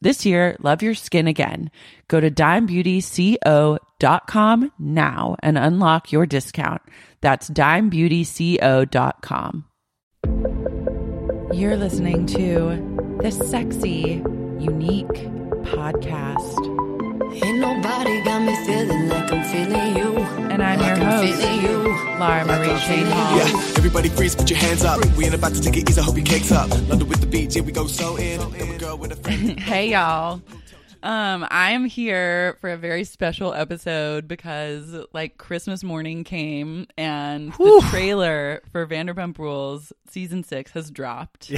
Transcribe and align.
This 0.00 0.24
year, 0.26 0.56
love 0.60 0.82
your 0.82 0.94
skin 0.94 1.26
again. 1.26 1.72
Go 2.08 2.20
to 2.20 2.30
dimebeautyco.com 2.30 4.72
now 4.78 5.36
and 5.40 5.58
unlock 5.58 6.12
your 6.12 6.26
discount. 6.26 6.82
That's 7.20 7.50
dimebeautyco.com. 7.50 9.64
You're 11.52 11.76
listening 11.76 12.26
to 12.26 13.18
the 13.22 13.30
sexy, 13.30 14.20
unique 14.58 15.06
podcast. 15.62 16.65
Ain't 17.22 17.58
nobody 17.60 18.22
got 18.22 18.42
me 18.42 18.54
feeling 18.66 19.08
like 19.08 19.32
I'm 19.32 19.44
feeling 19.44 19.96
you. 19.96 20.16
And 20.50 20.62
I'm 20.62 20.78
your 20.78 20.88
Like 20.88 20.98
I'm 21.00 21.26
host, 21.26 21.40
feeling 21.40 21.62
you. 21.62 21.78
Laura 22.18 22.44
Marie 22.44 22.70
I'm 22.70 22.78
Shane 22.78 23.06
Hall. 23.06 23.36
Yeah, 23.38 23.74
everybody 23.76 24.08
freeze, 24.10 24.34
put 24.34 24.50
your 24.50 24.58
hands 24.58 24.84
up. 24.84 25.04
We 25.16 25.24
ain't 25.24 25.34
about 25.34 25.54
to 25.54 25.60
take 25.60 25.76
it 25.78 25.88
easy, 25.88 26.00
hope 26.00 26.16
your 26.16 26.24
cakes 26.26 26.52
up. 26.52 26.68
London 26.88 27.08
with 27.08 27.20
the 27.20 27.26
beach, 27.26 27.54
here 27.54 27.62
we 27.62 27.72
go 27.72 27.86
so 27.86 28.16
in. 28.16 28.38
Then 28.52 28.68
we 28.68 28.76
go 28.76 28.96
with 28.96 29.12
a 29.12 29.30
hey 29.60 29.90
y'all 29.90 30.40
um 31.02 31.46
i 31.50 31.72
am 31.72 31.84
here 31.84 32.56
for 32.60 32.70
a 32.70 32.76
very 32.76 33.04
special 33.04 33.52
episode 33.52 34.26
because 34.26 34.94
like 35.12 35.36
christmas 35.36 35.84
morning 35.84 36.24
came 36.24 36.86
and 36.96 37.52
the 37.52 37.86
trailer 37.90 38.62
for 38.72 38.86
vanderpump 38.86 39.38
rules 39.38 39.92
season 40.08 40.42
six 40.42 40.70
has 40.72 40.90
dropped 40.90 41.52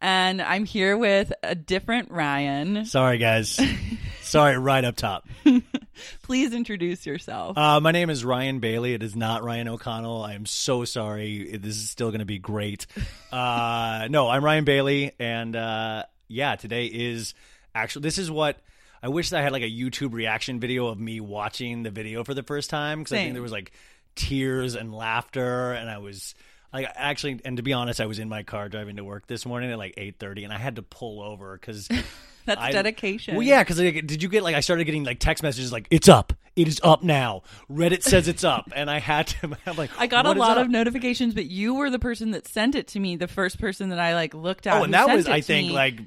and 0.00 0.40
i'm 0.40 0.64
here 0.64 0.96
with 0.96 1.32
a 1.42 1.54
different 1.56 2.10
ryan 2.12 2.84
Sorry, 2.84 3.18
guys. 3.18 3.58
Sorry, 4.34 4.58
right 4.58 4.84
up 4.84 4.96
top. 4.96 5.28
please 6.22 6.52
introduce 6.54 7.06
yourself 7.06 7.56
Uh, 7.56 7.78
my 7.78 7.92
name 7.92 8.10
is 8.10 8.24
Ryan 8.24 8.58
Bailey. 8.58 8.92
It 8.92 9.04
is 9.04 9.14
not 9.14 9.44
Ryan 9.44 9.68
O'Connell. 9.68 10.24
I 10.24 10.34
am 10.34 10.44
so 10.44 10.84
sorry. 10.84 11.56
This 11.56 11.76
is 11.76 11.88
still 11.88 12.10
going 12.10 12.18
to 12.18 12.24
be 12.24 12.40
great. 12.40 12.88
Uh, 13.30 14.06
no, 14.10 14.28
I'm 14.28 14.44
Ryan 14.44 14.64
Bailey, 14.64 15.10
and 15.18 15.56
uh, 15.56 16.04
yeah, 16.28 16.54
today 16.54 16.86
is 16.86 17.34
actually 17.74 18.02
this 18.02 18.16
is 18.16 18.30
what 18.30 18.58
I 19.02 19.08
wish 19.08 19.32
I 19.32 19.40
had 19.40 19.50
like 19.50 19.64
a 19.64 19.70
YouTube 19.70 20.12
reaction 20.12 20.60
video 20.60 20.86
of 20.86 21.00
me 21.00 21.18
watching 21.18 21.82
the 21.82 21.90
video 21.90 22.22
for 22.22 22.32
the 22.32 22.44
first 22.44 22.70
time 22.70 23.00
because 23.00 23.12
I 23.12 23.16
think 23.16 23.32
there 23.32 23.42
was 23.42 23.50
like 23.50 23.72
tears 24.14 24.76
and 24.76 24.94
laughter, 24.94 25.72
and 25.72 25.88
I 25.90 25.98
was. 25.98 26.34
Like 26.72 26.88
actually, 26.96 27.40
and 27.44 27.56
to 27.56 27.62
be 27.62 27.72
honest, 27.72 28.00
I 28.00 28.06
was 28.06 28.18
in 28.18 28.28
my 28.28 28.42
car 28.42 28.68
driving 28.68 28.96
to 28.96 29.04
work 29.04 29.28
this 29.28 29.46
morning 29.46 29.70
at 29.70 29.78
like 29.78 29.94
eight 29.96 30.18
thirty, 30.18 30.42
and 30.42 30.52
I 30.52 30.58
had 30.58 30.76
to 30.76 30.82
pull 30.82 31.22
over 31.22 31.56
because 31.56 31.88
that's 32.46 32.60
I- 32.60 32.72
dedication 32.72 33.34
Well, 33.36 33.46
yeah, 33.46 33.62
because 33.62 33.78
did 33.78 34.22
you 34.22 34.28
get 34.28 34.42
like 34.42 34.54
I 34.54 34.60
started 34.60 34.84
getting 34.84 35.04
like 35.04 35.18
text 35.18 35.42
messages 35.42 35.72
like 35.72 35.88
it's 35.90 36.08
up, 36.08 36.32
it 36.56 36.68
is 36.68 36.80
up 36.84 37.02
now. 37.02 37.42
Reddit 37.70 38.02
says 38.02 38.28
it's 38.28 38.44
up, 38.44 38.70
and 38.74 38.90
I 38.90 39.00
had 39.00 39.28
to. 39.28 39.56
I'm 39.66 39.76
like, 39.76 39.90
I 39.98 40.06
got 40.06 40.24
"What 40.24 40.36
a 40.36 40.40
lot 40.40 40.58
of 40.58 40.70
notifications, 40.70 41.34
but 41.34 41.46
you 41.46 41.74
were 41.74 41.90
the 41.90 41.98
person 41.98 42.30
that 42.32 42.46
sent 42.46 42.74
it 42.74 42.88
to 42.88 43.00
me. 43.00 43.16
The 43.16 43.28
first 43.28 43.58
person 43.58 43.88
that 43.90 43.98
I 43.98 44.14
like 44.14 44.34
looked 44.34 44.66
at. 44.66 44.80
Oh, 44.80 44.84
and 44.84 44.94
that 44.94 45.08
was 45.08 45.26
I 45.26 45.40
think 45.40 45.68
me. 45.68 45.74
like 45.74 46.00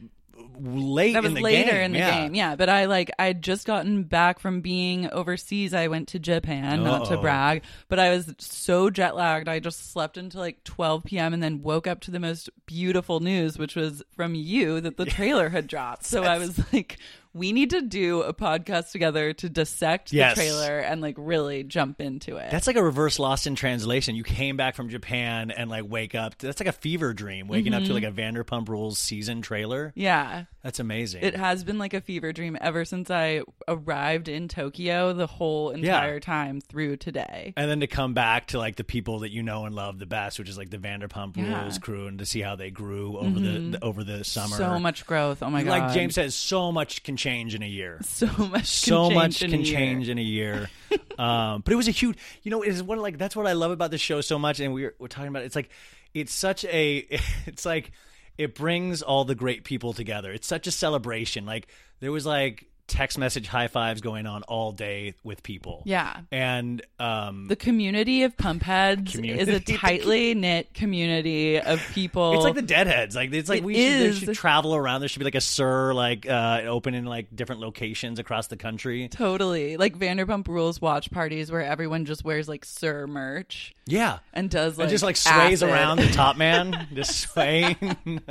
late 0.60 1.14
that 1.14 1.24
was 1.24 1.32
in 1.32 1.36
the 1.36 1.42
later 1.42 1.72
game. 1.72 1.82
in 1.82 1.92
the 1.94 1.98
yeah. 2.00 2.22
game 2.22 2.36
yeah. 2.36 2.56
But 2.56 2.70
i 2.70 2.86
like 2.86 3.12
i 3.20 3.26
had 3.26 3.42
just 3.42 3.66
gotten 3.66 4.04
back 4.04 4.40
from 4.40 4.62
being 4.62 5.10
overseas. 5.12 5.74
I 5.74 5.88
went 5.88 6.10
to 6.10 6.20
japan 6.20 6.84
not 6.84 7.08
to 7.10 7.18
brag 7.18 7.64
but 7.90 8.00
i 8.00 8.10
was 8.10 8.34
so 8.40 8.90
jet 8.90 9.16
lagged 9.16 9.48
i 9.48 9.60
just 9.60 9.92
slept 9.92 10.18
until 10.18 10.42
like 10.42 10.64
12 10.64 11.04
p.m 11.04 11.34
and 11.34 11.42
then 11.42 11.62
woke 11.62 11.88
up 11.88 12.00
to 12.02 12.12
the 12.12 12.20
most 12.20 12.50
beautiful 12.66 13.20
news 13.20 13.58
which 13.58 13.76
was 13.76 14.04
from 14.16 14.36
you 14.36 14.82
that 14.82 14.98
the 14.98 15.06
trailer 15.18 15.50
had 15.50 15.68
dropped. 15.68 16.06
So 16.06 16.24
i 16.24 16.38
was 16.38 16.60
like 16.74 16.98
we 17.38 17.52
need 17.54 17.70
to 17.72 17.82
do 17.82 18.22
a 18.24 18.34
podcast 18.34 18.92
together 18.92 19.34
to 19.34 19.50
dissect 19.50 20.12
Yes. 20.12 20.36
the 20.36 20.42
trailer 20.42 20.80
and 20.80 21.02
like 21.02 21.16
really 21.18 21.64
jump 21.64 22.02
into 22.02 22.38
it. 22.38 22.50
That's 22.52 22.68
like 22.68 22.76
a 22.76 22.84
reverse 22.84 23.20
Lost 23.20 23.48
in 23.48 23.56
Translation. 23.56 24.16
You 24.16 24.24
came 24.24 24.58
back 24.58 24.76
from 24.76 24.90
Japan 24.90 25.52
and 25.52 25.70
like 25.70 25.84
wake 25.88 26.16
up. 26.16 26.38
That's 26.38 26.60
like 26.60 26.68
a 26.68 26.72
fever 26.74 27.14
dream, 27.14 27.48
waking 27.48 27.74
up 27.74 27.84
to 27.84 27.94
like 27.94 28.04
a 28.04 28.12
Vanderpump 28.12 28.70
Rules 28.70 28.98
season 28.98 29.42
trailer. 29.42 29.94
yeah. 29.96 30.46
That's 30.64 30.80
amazing. 30.82 31.24
It 31.24 31.34
has 31.38 31.64
been 31.64 31.78
like 31.78 31.94
a 31.94 32.02
fever 32.02 32.34
dream 32.34 32.58
ever 32.60 32.84
since 32.84 33.10
I 33.10 33.42
arrived 33.70 34.28
in 34.28 34.50
Tokyo 34.50 35.14
the 35.14 35.26
whole 35.28 35.70
entire 35.70 36.20
time 36.20 36.60
through 36.60 36.98
today. 36.98 37.54
and 37.56 37.72
then 37.72 37.80
to 37.80 37.88
come 37.88 38.14
back 38.14 38.48
to 38.48 38.58
like 38.58 38.76
the 38.76 38.84
people 38.84 39.20
that 39.20 39.32
you 39.32 39.44
know 39.44 39.64
and 39.66 39.74
love 39.76 39.98
the 39.98 40.06
best, 40.06 40.40
which 40.40 40.50
is 40.50 40.58
like 40.58 40.70
the 40.70 40.78
Vanderpump 40.78 41.38
Yeah. 41.38 41.44
Mm-hmm. 41.46 41.62
Rules 41.62 41.78
crew, 41.78 42.08
and 42.08 42.20
to 42.20 42.26
see 42.26 42.42
how 42.42 42.58
they 42.58 42.70
grew 42.70 43.18
over 43.18 43.40
the, 43.40 43.60
the 43.60 43.80
over 43.82 44.04
the 44.04 44.26
summer. 44.26 44.58
So 44.58 44.78
much 44.78 45.06
growth. 45.06 45.42
Oh 45.42 45.50
my 45.50 45.64
god. 45.64 45.70
like 45.70 45.94
James 45.94 46.16
says, 46.16 46.36
so 46.36 46.72
much 46.74 47.04
can 47.04 47.16
change 47.16 47.27
in 47.28 47.64
a 47.64 47.68
year. 47.68 48.00
so 48.04 48.28
much 48.38 48.66
so 48.66 49.08
can 49.08 49.16
much 49.16 49.40
change 49.40 49.44
in 49.44 49.52
can 49.52 49.60
a 49.60 49.64
year. 49.64 49.78
change 49.78 50.10
in 50.10 50.18
a 50.18 50.22
year. 50.22 50.70
um, 51.20 51.62
but 51.62 51.74
it 51.74 51.76
was 51.76 51.88
a 51.88 51.92
huge, 51.92 52.18
you 52.44 52.52
know, 52.52 52.62
it's 52.62 52.82
one 52.82 53.00
like 53.00 53.18
that's 53.18 53.36
what 53.36 53.48
I 53.48 53.54
love 53.54 53.72
about 53.72 53.92
the 53.92 53.98
show 53.98 54.22
so 54.22 54.40
much. 54.40 54.60
And 54.60 54.74
we 54.74 54.84
were, 54.84 54.96
we're 55.00 55.08
talking 55.08 55.30
about 55.30 55.44
it. 55.44 55.46
it's 55.46 55.56
like 55.56 55.70
it's 56.14 56.34
such 56.34 56.66
a 56.66 56.98
it's 57.46 57.66
like 57.66 57.92
it 58.38 58.56
brings 58.56 59.02
all 59.02 59.26
the 59.26 59.36
great 59.36 59.64
people 59.64 59.94
together. 59.94 60.32
It's 60.32 60.48
such 60.48 60.68
a 60.68 60.72
celebration. 60.72 61.46
Like 61.46 61.68
there 62.00 62.12
was 62.12 62.26
like 62.26 62.68
text 62.88 63.18
message 63.18 63.48
high 63.48 63.68
fives 63.68 64.02
going 64.02 64.26
on 64.26 64.44
all 64.44 64.72
day 64.72 65.14
with 65.24 65.44
people. 65.44 65.82
Yeah. 65.86 66.22
and 66.32 66.82
um, 67.00 67.48
The 67.48 67.56
community 67.58 68.24
of 68.24 68.38
pump 68.38 68.64
heads 68.64 69.16
is 69.16 69.48
a 69.50 69.60
tightly 69.60 70.34
knit 70.34 70.74
community 70.74 71.60
of 71.60 71.82
people. 71.94 72.34
It's 72.36 72.44
like 72.44 72.56
the 72.56 72.62
Deadheads. 72.62 73.16
Like 73.16 73.34
it's 73.34 73.50
like 73.50 73.60
It 73.60 73.66
we 73.66 73.76
should, 73.76 74.16
should 74.16 74.36
travel 74.36 74.76
around. 74.76 75.02
There 75.02 75.10
should 75.10 75.20
be 75.20 75.26
like 75.26 75.36
a 75.36 75.42
SUR 75.42 75.94
like 75.94 76.30
uh, 76.30 76.62
open 76.66 76.94
in 76.94 77.06
like 77.06 77.36
different 77.36 77.62
locations 77.62 78.20
across 78.20 78.48
the 78.48 78.58
country. 78.58 79.10
Totally. 79.10 79.76
Like 79.78 79.98
Vanderpump 79.98 80.48
Rules 80.48 80.80
watch 80.82 81.12
parties 81.12 81.52
where 81.52 81.62
everyone 81.64 82.06
just 82.06 82.24
wears 82.24 82.48
like 82.48 82.64
SUR 82.66 83.06
merch 83.08 83.76
Yeah, 83.86 84.20
and 84.34 84.50
does 84.50 84.78
like 84.78 84.86
and 84.86 84.92
just 84.92 85.04
like 85.04 85.18
sways 85.18 85.62
acid. 85.62 85.70
around 85.70 85.98
the 86.00 86.08
top 86.12 86.38
man, 86.38 86.88
just 86.94 87.20
swaying. 87.20 87.76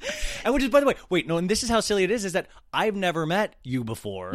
and 0.44 0.54
which 0.54 0.62
is, 0.62 0.70
by 0.70 0.80
the 0.80 0.86
way, 0.86 0.94
wait, 1.08 1.26
no, 1.26 1.36
and 1.36 1.48
this 1.48 1.62
is 1.62 1.68
how 1.68 1.80
silly 1.80 2.04
it 2.04 2.10
is: 2.10 2.24
is 2.24 2.32
that 2.32 2.46
I've 2.72 2.96
never 2.96 3.26
met 3.26 3.54
you 3.62 3.84
before. 3.84 4.32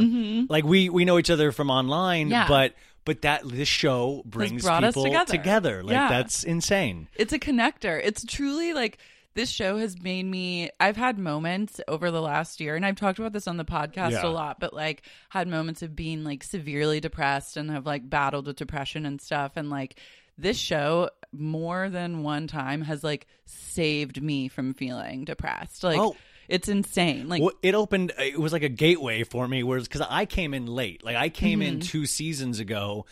Like 0.49 0.63
we 0.65 0.89
we 0.89 1.05
know 1.05 1.17
each 1.17 1.29
other 1.29 1.51
from 1.51 1.69
online, 1.69 2.25
Mm-hmm. 2.27 2.31
Yeah. 2.31 2.47
but 2.47 2.73
but 3.05 3.21
that 3.21 3.41
this 3.45 3.67
show 3.67 4.23
brings 4.25 4.63
people 4.67 5.25
together. 5.25 5.83
Like 5.83 5.93
Yeah. 5.93 6.09
that's 6.09 6.43
insane. 6.43 7.07
It's 7.15 7.33
a 7.33 7.39
connector. 7.39 8.01
It's 8.03 8.25
truly 8.25 8.73
like 8.73 8.97
this 9.35 9.49
show 9.49 9.77
has 9.77 10.01
made 10.01 10.23
me 10.25 10.69
I've 10.79 10.95
had 10.97 11.19
moments 11.19 11.79
over 11.87 12.09
the 12.09 12.21
last 12.21 12.59
year 12.61 12.75
and 12.75 12.85
I've 12.85 12.95
talked 12.95 13.19
about 13.19 13.33
this 13.33 13.47
on 13.47 13.57
the 13.57 13.65
podcast 13.65 14.11
Yeah. 14.11 14.25
a 14.25 14.29
lot, 14.29 14.59
but 14.59 14.73
like 14.73 15.03
had 15.29 15.47
moments 15.47 15.81
of 15.83 15.95
being 15.95 16.23
like 16.23 16.41
severely 16.43 16.99
depressed 16.99 17.57
and 17.57 17.69
have 17.69 17.85
like 17.85 18.09
battled 18.09 18.47
with 18.47 18.55
depression 18.55 19.05
and 19.05 19.21
stuff 19.21 19.51
and 19.55 19.69
like 19.69 19.99
this 20.37 20.57
show 20.57 21.09
more 21.39 21.89
than 21.89 22.23
one 22.23 22.47
time 22.47 22.81
has 22.81 23.03
like 23.03 23.27
saved 23.45 24.21
me 24.21 24.47
from 24.47 24.73
feeling 24.73 25.25
depressed. 25.25 25.83
Like 25.83 25.99
Oh. 25.99 26.15
it's 26.47 26.67
insane. 26.67 27.27
Like 27.29 27.41
well, 27.41 27.53
it 27.61 27.75
opened. 27.75 28.13
It 28.17 28.39
was 28.39 28.53
like 28.53 28.63
a 28.63 28.69
gateway 28.69 29.23
for 29.23 29.47
me, 29.47 29.63
whereas 29.63 29.87
because 29.87 30.01
I 30.09 30.25
came 30.25 30.53
in 30.53 30.65
late, 30.67 31.03
like 31.03 31.15
I 31.15 31.29
came 31.29 31.61
in 31.61 31.75
Mm-hmm. 31.75 31.87
two 31.87 32.05
seasons 32.05 32.59
ago, 32.59 33.05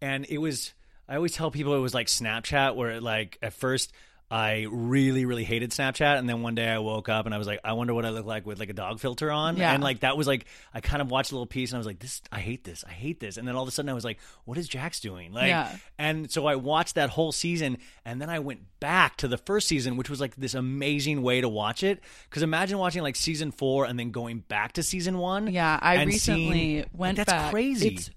and 0.00 0.26
it 0.28 0.38
was. 0.38 0.72
I 1.08 1.16
always 1.16 1.32
tell 1.32 1.50
people 1.50 1.74
it 1.74 1.80
was 1.80 1.94
like 1.94 2.06
Snapchat, 2.06 2.74
where 2.76 2.90
it, 2.92 3.02
like 3.02 3.38
at 3.42 3.52
first 3.52 3.92
I 4.32 4.66
really 4.70 5.26
really 5.26 5.44
hated 5.44 5.72
Snapchat, 5.72 6.18
and 6.18 6.26
then 6.28 6.40
one 6.42 6.54
day 6.54 6.66
I 6.66 6.78
woke 6.78 7.08
up 7.10 7.26
and 7.26 7.34
I 7.34 7.38
was 7.38 7.46
like, 7.46 7.60
I 7.62 7.74
wonder 7.74 7.92
what 7.92 8.06
I 8.06 8.10
look 8.10 8.24
like 8.24 8.46
with 8.46 8.58
like 8.58 8.70
a 8.70 8.72
dog 8.72 8.98
filter 8.98 9.30
on, 9.30 9.58
Yeah. 9.58 9.74
and 9.74 9.82
like 9.82 10.00
that 10.00 10.16
was 10.16 10.26
like 10.26 10.46
I 10.72 10.80
kind 10.80 11.02
of 11.02 11.10
watched 11.10 11.32
a 11.32 11.34
little 11.34 11.46
piece 11.46 11.70
and 11.70 11.76
I 11.76 11.80
was 11.80 11.86
like, 11.86 11.98
this 11.98 12.22
I 12.32 12.40
hate 12.40 12.64
this, 12.64 12.82
I 12.88 12.92
hate 12.92 13.20
this, 13.20 13.36
and 13.36 13.46
then 13.46 13.54
all 13.56 13.62
of 13.62 13.68
a 13.68 13.72
sudden 13.72 13.90
I 13.90 13.92
was 13.92 14.04
like, 14.04 14.18
what 14.46 14.56
is 14.56 14.68
Jax 14.68 15.00
doing? 15.00 15.32
Like, 15.32 15.48
Yeah. 15.48 15.76
and 15.98 16.30
so 16.30 16.46
I 16.46 16.56
watched 16.56 16.94
that 16.94 17.10
whole 17.10 17.30
season, 17.32 17.76
and 18.06 18.22
then 18.22 18.30
I 18.30 18.38
went 18.38 18.60
back 18.80 19.16
to 19.18 19.28
the 19.28 19.36
first 19.38 19.68
season, 19.68 19.96
which 19.98 20.08
was 20.08 20.20
like 20.20 20.34
this 20.36 20.54
amazing 20.54 21.22
way 21.22 21.40
to 21.42 21.48
watch 21.48 21.82
it. 21.82 22.00
Because 22.30 22.42
imagine 22.42 22.78
watching 22.78 23.02
like 23.02 23.16
season 23.16 23.52
four 23.52 23.84
and 23.84 23.98
then 23.98 24.12
going 24.12 24.38
back 24.40 24.72
to 24.72 24.82
season 24.82 25.18
one. 25.18 25.52
Yeah, 25.52 25.78
I 25.80 26.02
recently 26.04 26.48
seeing- 26.50 26.84
went 26.94 27.16
That's 27.18 27.30
back. 27.30 27.50
crazy. 27.52 27.88
It's 27.96 28.10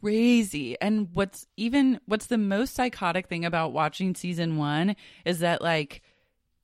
crazy. 0.00 0.80
And 0.80 1.08
what's 1.12 1.46
even 1.56 2.00
what's 2.06 2.26
the 2.26 2.38
most 2.38 2.74
psychotic 2.74 3.28
thing 3.28 3.44
about 3.44 3.72
watching 3.72 4.14
season 4.14 4.56
1 4.56 4.96
is 5.24 5.40
that 5.40 5.62
like 5.62 6.02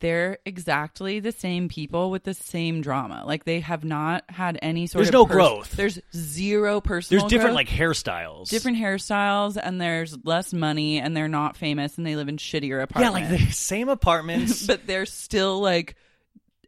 they're 0.01 0.39
exactly 0.45 1.21
the 1.21 1.33
same 1.33 1.69
people 1.69 2.11
with 2.11 2.25
the 2.25 2.35
same 2.35 2.83
drama. 2.83 3.23
Like 3.27 3.45
they 3.45 3.61
have 3.61 3.85
not 3.85 4.25
had 4.29 4.59
any 4.61 4.87
sort 4.87 4.99
There's 5.01 5.09
of 5.09 5.15
no 5.15 5.25
growth. 5.25 5.71
There's 5.73 5.99
zero 6.15 6.81
personal 6.81 7.23
There's 7.23 7.31
different 7.31 7.55
growth. 7.55 7.69
like 7.69 7.69
hairstyles. 7.69 8.49
different 8.51 8.79
hairstyles 8.79 9.57
and 9.63 9.81
there's 9.81 10.17
less 10.25 10.53
money 10.53 10.99
and 10.99 11.17
they're 11.17 11.29
not 11.29 11.57
famous 11.57 11.97
and 11.97 12.07
they 12.07 12.17
live 12.17 12.29
in 12.29 12.37
shittier 12.37 12.83
apartments. 12.83 13.31
Yeah, 13.31 13.37
like 13.37 13.47
the 13.47 13.53
same 13.53 13.89
apartments. 13.89 14.67
but 14.67 14.87
they're 14.87 15.07
still 15.07 15.61
like 15.61 15.97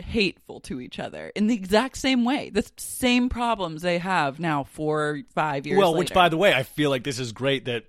hateful 0.00 0.60
to 0.60 0.80
each 0.80 0.98
other 0.98 1.30
in 1.34 1.46
the 1.46 1.54
exact 1.54 1.96
same 1.98 2.24
way. 2.24 2.50
The 2.50 2.68
same 2.76 3.28
problems 3.28 3.82
they 3.82 3.98
have 3.98 4.38
now 4.40 4.64
four, 4.64 5.20
five 5.34 5.66
years. 5.66 5.78
well, 5.78 5.94
which 5.94 6.12
by 6.12 6.28
the 6.28 6.36
way, 6.36 6.52
I 6.54 6.62
feel 6.62 6.90
like 6.90 7.04
this 7.04 7.18
is 7.18 7.32
great 7.32 7.64
that. 7.66 7.84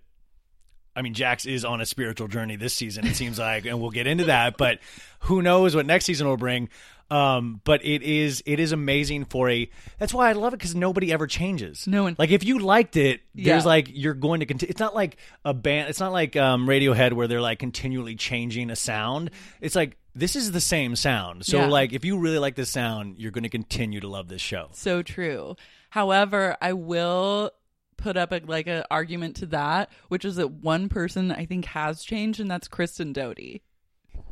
I 0.95 1.03
mean, 1.03 1.13
Jax 1.13 1.45
is 1.45 1.63
on 1.63 1.79
a 1.79 1.85
spiritual 1.85 2.27
journey 2.27 2.55
this 2.55 2.73
season. 2.73 3.05
It 3.05 3.15
seems 3.15 3.37
like, 3.37 3.67
and 3.67 3.79
we'll 3.79 3.91
get 3.91 4.07
into 4.07 4.25
that. 4.25 4.57
But 4.57 4.79
who 5.19 5.43
knows 5.43 5.75
what 5.75 5.85
next 5.85 6.05
season 6.05 6.25
will 6.27 6.37
bring? 6.37 6.69
Um, 7.11 7.61
but 7.63 7.85
it 7.85 8.01
is 8.01 8.41
it 8.47 8.59
is 8.59 8.71
amazing 8.71 9.25
for 9.25 9.47
a. 9.47 9.69
That's 9.99 10.11
why 10.11 10.27
I 10.29 10.33
love 10.33 10.53
it 10.53 10.57
because 10.57 10.73
nobody 10.75 11.13
ever 11.13 11.27
changes. 11.27 11.85
No 11.87 12.01
one- 12.03 12.15
like 12.17 12.31
if 12.31 12.43
you 12.43 12.57
liked 12.57 12.97
it, 12.97 13.21
there's 13.35 13.63
Yeah. 13.63 13.67
like 13.67 13.89
you're 13.93 14.15
going 14.15 14.39
to 14.39 14.47
continue. 14.47 14.71
It's 14.71 14.79
not 14.79 14.95
like 14.95 15.17
a 15.45 15.53
band. 15.53 15.87
It's 15.89 15.99
not 15.99 16.11
like 16.11 16.35
um, 16.35 16.67
Radiohead 16.67 17.13
where 17.13 17.27
they're 17.27 17.41
like 17.41 17.59
continually 17.59 18.15
changing 18.15 18.71
a 18.71 18.75
sound. 18.75 19.29
It's 19.61 19.75
like 19.75 19.97
this 20.17 20.35
is 20.35 20.51
the 20.51 20.61
same 20.61 20.95
sound. 20.95 21.45
So 21.45 21.59
Yeah. 21.59 21.67
like 21.67 21.93
if 21.93 22.03
you 22.05 22.17
really 22.17 22.39
like 22.39 22.55
this 22.55 22.69
sound, 22.71 23.17
you're 23.17 23.31
going 23.31 23.43
to 23.43 23.49
continue 23.49 23.99
to 23.99 24.07
love 24.07 24.27
this 24.27 24.41
show. 24.41 24.69
so 24.73 25.01
true. 25.01 25.55
However, 25.89 26.57
I 26.61 26.73
will 26.73 27.51
put 27.97 28.17
up 28.17 28.31
a, 28.31 28.41
like 28.45 28.67
an 28.67 28.83
argument 28.91 29.37
to 29.37 29.45
that, 29.47 29.89
which 30.09 30.25
is 30.25 30.35
that 30.35 30.49
one 30.51 30.89
person 30.89 31.31
I 31.31 31.45
think 31.45 31.65
has 31.65 32.03
changed, 32.03 32.39
and 32.39 32.49
that's 32.51 32.67
Kristen 32.67 33.13
Doty. 33.13 33.63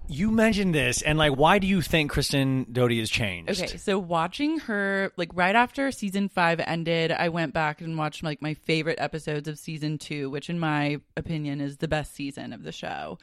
You 0.07 0.29
mentioned 0.29 0.75
this, 0.75 1.01
and 1.01 1.17
like, 1.17 1.31
why 1.35 1.57
do 1.57 1.65
you 1.65 1.81
think 1.81 2.11
Kristen 2.11 2.67
Doty 2.71 2.99
has 2.99 3.09
changed? 3.09 3.49
Okay, 3.59 3.77
so 3.77 3.97
watching 3.97 4.59
her 4.59 5.11
like 5.17 5.29
right 5.33 5.55
after 5.55 5.91
season 5.91 6.29
five 6.29 6.59
ended, 6.59 7.11
I 7.11 7.29
went 7.29 7.53
back 7.55 7.81
and 7.81 7.97
watched 7.97 8.21
like 8.21 8.39
my 8.39 8.53
favorite 8.53 8.99
episodes 8.99 9.47
of 9.47 9.57
season 9.57 9.97
two, 9.97 10.29
which 10.29 10.47
in 10.47 10.59
my 10.59 10.99
opinion 11.17 11.59
is 11.59 11.77
the 11.77 11.87
best 11.87 12.13
season 12.13 12.53
of 12.53 12.61
the 12.61 12.71
show. 12.71 13.17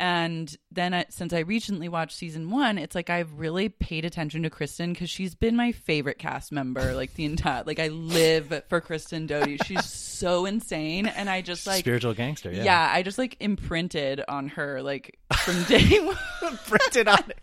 And 0.00 0.54
then 0.70 0.94
I, 0.94 1.06
since 1.08 1.32
I 1.32 1.40
recently 1.40 1.88
watched 1.88 2.16
season 2.16 2.50
one, 2.50 2.78
it's 2.78 2.94
like 2.94 3.10
I've 3.10 3.32
really 3.38 3.68
paid 3.68 4.04
attention 4.04 4.44
to 4.44 4.50
Kristen 4.50 4.92
because 4.92 5.10
she's 5.10 5.34
been 5.34 5.56
my 5.56 5.72
favorite 5.72 6.18
cast 6.18 6.52
member 6.52 6.94
like 6.94 7.14
the 7.14 7.24
entire 7.24 7.64
like 7.64 7.80
I 7.80 7.88
live 7.88 8.62
for 8.68 8.80
Kristen 8.80 9.26
Doty. 9.26 9.56
She's 9.64 9.84
so 10.18 10.46
insane, 10.46 11.06
and 11.06 11.28
I 11.28 11.40
just 11.40 11.66
like 11.66 11.80
Spiritual 11.80 12.14
gangster, 12.14 12.52
yeah. 12.52 12.62
yeah, 12.62 12.90
I 12.92 13.02
just 13.02 13.18
like 13.18 13.36
imprinted 13.40 14.22
on 14.28 14.48
her 14.50 14.82
like 14.82 15.18
from 15.44 15.64
day 15.64 15.98
one 16.00 16.58
Printed 16.66 17.08
on 17.08 17.24
it. 17.28 17.40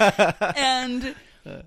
and 0.56 1.14
uh. 1.46 1.62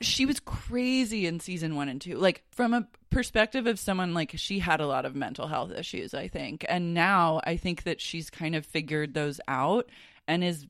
She 0.00 0.26
was 0.26 0.40
crazy 0.40 1.26
in 1.26 1.40
season 1.40 1.76
one 1.76 1.88
and 1.88 2.00
two. 2.00 2.16
Like 2.16 2.44
from 2.50 2.74
a 2.74 2.86
perspective 3.10 3.66
of 3.66 3.78
someone 3.78 4.14
like 4.14 4.32
she 4.36 4.58
had 4.58 4.80
a 4.80 4.86
lot 4.86 5.04
of 5.04 5.14
mental 5.14 5.46
health 5.46 5.72
issues, 5.72 6.14
I 6.14 6.28
think, 6.28 6.64
and 6.68 6.94
now 6.94 7.40
I 7.44 7.56
think 7.56 7.84
that 7.84 8.00
she's 8.00 8.30
kind 8.30 8.54
of 8.54 8.66
figured 8.66 9.14
those 9.14 9.40
out 9.48 9.88
and 10.26 10.42
is 10.42 10.66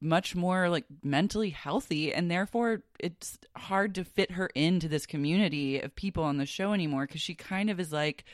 much 0.00 0.34
more 0.34 0.68
like 0.68 0.84
mentally 1.02 1.50
healthy 1.50 2.14
and 2.14 2.30
therefore 2.30 2.82
it's 3.00 3.36
hard 3.56 3.96
to 3.96 4.04
fit 4.04 4.30
her 4.30 4.46
into 4.54 4.88
this 4.88 5.06
community 5.06 5.80
of 5.80 5.94
people 5.96 6.22
on 6.22 6.36
the 6.36 6.46
show 6.46 6.72
anymore 6.72 7.04
because 7.04 7.20
she 7.20 7.34
kind 7.34 7.68
of 7.68 7.80
is 7.80 7.92
like 7.92 8.24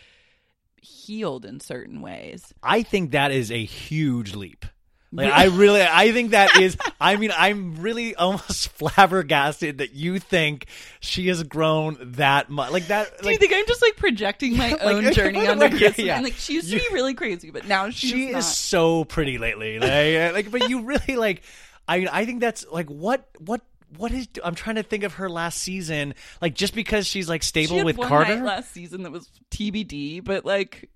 healed 0.77 1.47
in 1.47 1.59
certain 1.59 2.03
ways 2.03 2.53
I 2.63 2.83
think 2.83 3.13
that 3.13 3.31
is 3.31 3.51
a 3.51 3.65
huge 3.65 4.35
leap. 4.35 4.67
Like, 5.15 5.31
I 5.31 5.45
really, 5.47 5.83
I 5.83 6.11
think 6.13 6.31
that 6.31 6.57
is. 6.59 6.77
I 7.01 7.17
mean, 7.17 7.33
I'm 7.37 7.77
really 7.77 8.15
almost 8.15 8.69
flabbergasted 8.79 9.79
that 9.79 9.93
you 9.93 10.19
think 10.19 10.67
she 11.01 11.29
has 11.29 11.43
grown 11.43 11.99
that 12.17 12.49
much. 12.49 12.71
Like 12.73 12.87
that. 12.87 13.21
do 13.21 13.31
you 13.31 13.37
think 13.37 13.53
i'm 13.55 13.67
just 13.67 13.83
like 13.83 13.97
projecting 13.97 14.57
my 14.57 14.71
Like, 14.83 14.83
own 14.83 15.13
journey 15.13 15.47
on 15.47 15.59
like, 15.59 15.79
yeah, 15.79 15.93
yeah. 15.99 16.21
like 16.21 16.35
she 16.35 16.55
used 16.55 16.71
to 16.71 16.77
You- 16.77 16.89
be 16.89 16.95
really 16.95 17.13
crazy 17.15 17.51
but 17.51 17.67
now 17.69 17.91
she's 17.91 18.11
she 18.11 18.31
not. 18.33 18.39
is 18.39 18.47
so 18.57 19.05
pretty 19.05 19.37
lately. 19.39 19.79
Like, 19.79 19.91
uh, 19.91 20.33
like, 20.35 20.51
but 20.51 20.69
you 20.71 20.81
really 20.83 21.17
like. 21.17 21.43
I, 21.87 22.07
I 22.11 22.25
think 22.25 22.41
that's 22.41 22.65
like 22.73 22.89
what, 22.89 23.29
what. 23.39 23.61
What 23.99 24.11
is 24.13 24.27
I'm 24.43 24.55
trying 24.55 24.77
to 24.77 24.83
think 24.83 25.05
of 25.05 25.13
her 25.15 25.29
last 25.29 25.59
season 25.59 26.15
like 26.41 26.55
just 26.55 26.75
because 26.75 27.07
she's 27.07 27.29
like 27.29 27.43
she 27.43 27.49
stable 27.49 27.77
had 27.77 27.85
with 27.85 27.99
Carter 27.99 28.37
last 28.37 28.73
season 28.73 29.03
that 29.03 29.13
was 29.13 29.29
TBD, 29.51 30.25
but 30.25 30.47
like 30.47 30.89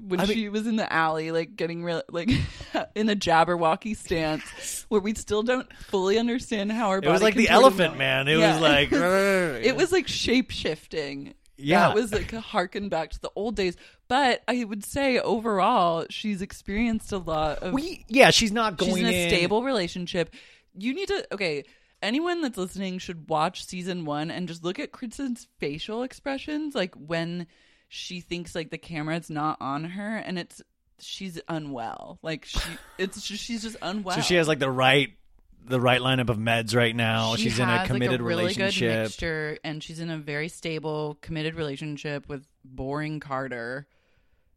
when 0.00 0.20
I 0.20 0.26
mean- 0.26 0.34
she 0.36 0.48
was 0.48 0.66
in 0.66 0.76
the 0.76 0.90
alley, 0.92 1.30
like 1.32 1.56
getting 1.56 1.84
real, 1.84 2.02
like 2.10 2.28
in 2.94 3.08
a 3.08 3.16
Jabberwocky 3.16 3.96
stance, 3.96 4.84
where 4.88 5.00
we 5.00 5.14
still 5.14 5.42
don't 5.42 5.70
fully 5.84 6.18
understand 6.18 6.72
how 6.72 6.90
her. 6.90 6.98
It 6.98 7.06
was 7.08 7.22
like 7.22 7.34
the 7.34 7.48
elephant 7.48 7.96
man. 7.98 8.28
It 8.28 8.38
Yeah. 8.38 8.52
was 8.54 8.62
like 8.62 8.92
it 8.92 9.76
was 9.76 9.92
like 9.92 10.08
shape 10.08 10.50
shifting. 10.50 11.34
Yeah. 11.58 11.88
That 11.88 11.94
was 11.94 12.12
like 12.12 12.32
a 12.32 12.40
harken 12.40 12.88
back 12.88 13.10
to 13.10 13.20
the 13.20 13.30
old 13.36 13.54
days. 13.54 13.76
But 14.08 14.42
I 14.48 14.64
would 14.64 14.84
say 14.84 15.18
overall, 15.20 16.06
she's 16.10 16.42
experienced 16.42 17.12
a 17.12 17.18
lot 17.18 17.58
of. 17.58 17.72
We, 17.72 18.04
yeah, 18.08 18.30
she's 18.30 18.50
not 18.52 18.76
going 18.78 18.96
she's 18.96 19.00
in 19.04 19.06
a 19.06 19.22
in- 19.24 19.28
stable 19.30 19.62
relationship. 19.62 20.34
You 20.76 20.94
need 20.94 21.08
to 21.08 21.26
okay. 21.34 21.64
Anyone 22.02 22.40
that's 22.42 22.58
listening 22.58 22.98
should 22.98 23.28
watch 23.30 23.64
season 23.64 24.04
one 24.04 24.32
and 24.32 24.48
just 24.48 24.64
look 24.64 24.80
at 24.80 24.90
Kristen's 24.90 25.46
facial 25.60 26.02
expressions, 26.02 26.74
like 26.74 26.96
when 26.96 27.46
she 27.94 28.20
thinks 28.20 28.54
like 28.54 28.70
the 28.70 28.78
camera's 28.78 29.28
not 29.28 29.58
on 29.60 29.84
her, 29.84 30.16
and 30.16 30.38
it's 30.38 30.62
she's 30.98 31.38
unwell. 31.46 32.18
Like 32.22 32.46
she, 32.46 32.58
it's 32.96 33.20
just, 33.20 33.44
she's 33.44 33.62
just 33.62 33.76
unwell. 33.82 34.16
So 34.16 34.22
she 34.22 34.36
has 34.36 34.48
like 34.48 34.58
the 34.58 34.70
right 34.70 35.10
the 35.66 35.78
right 35.78 36.00
lineup 36.00 36.30
of 36.30 36.38
meds 36.38 36.74
right 36.74 36.96
now. 36.96 37.36
She 37.36 37.44
she's 37.44 37.58
in 37.58 37.68
a 37.68 37.86
committed 37.86 38.12
like, 38.12 38.20
a 38.20 38.24
really 38.24 38.42
relationship. 38.44 38.90
good 38.90 39.02
mixture, 39.02 39.58
and 39.62 39.82
she's 39.82 40.00
in 40.00 40.08
a 40.08 40.16
very 40.16 40.48
stable, 40.48 41.18
committed 41.20 41.54
relationship 41.54 42.30
with 42.30 42.46
boring 42.64 43.20
Carter. 43.20 43.86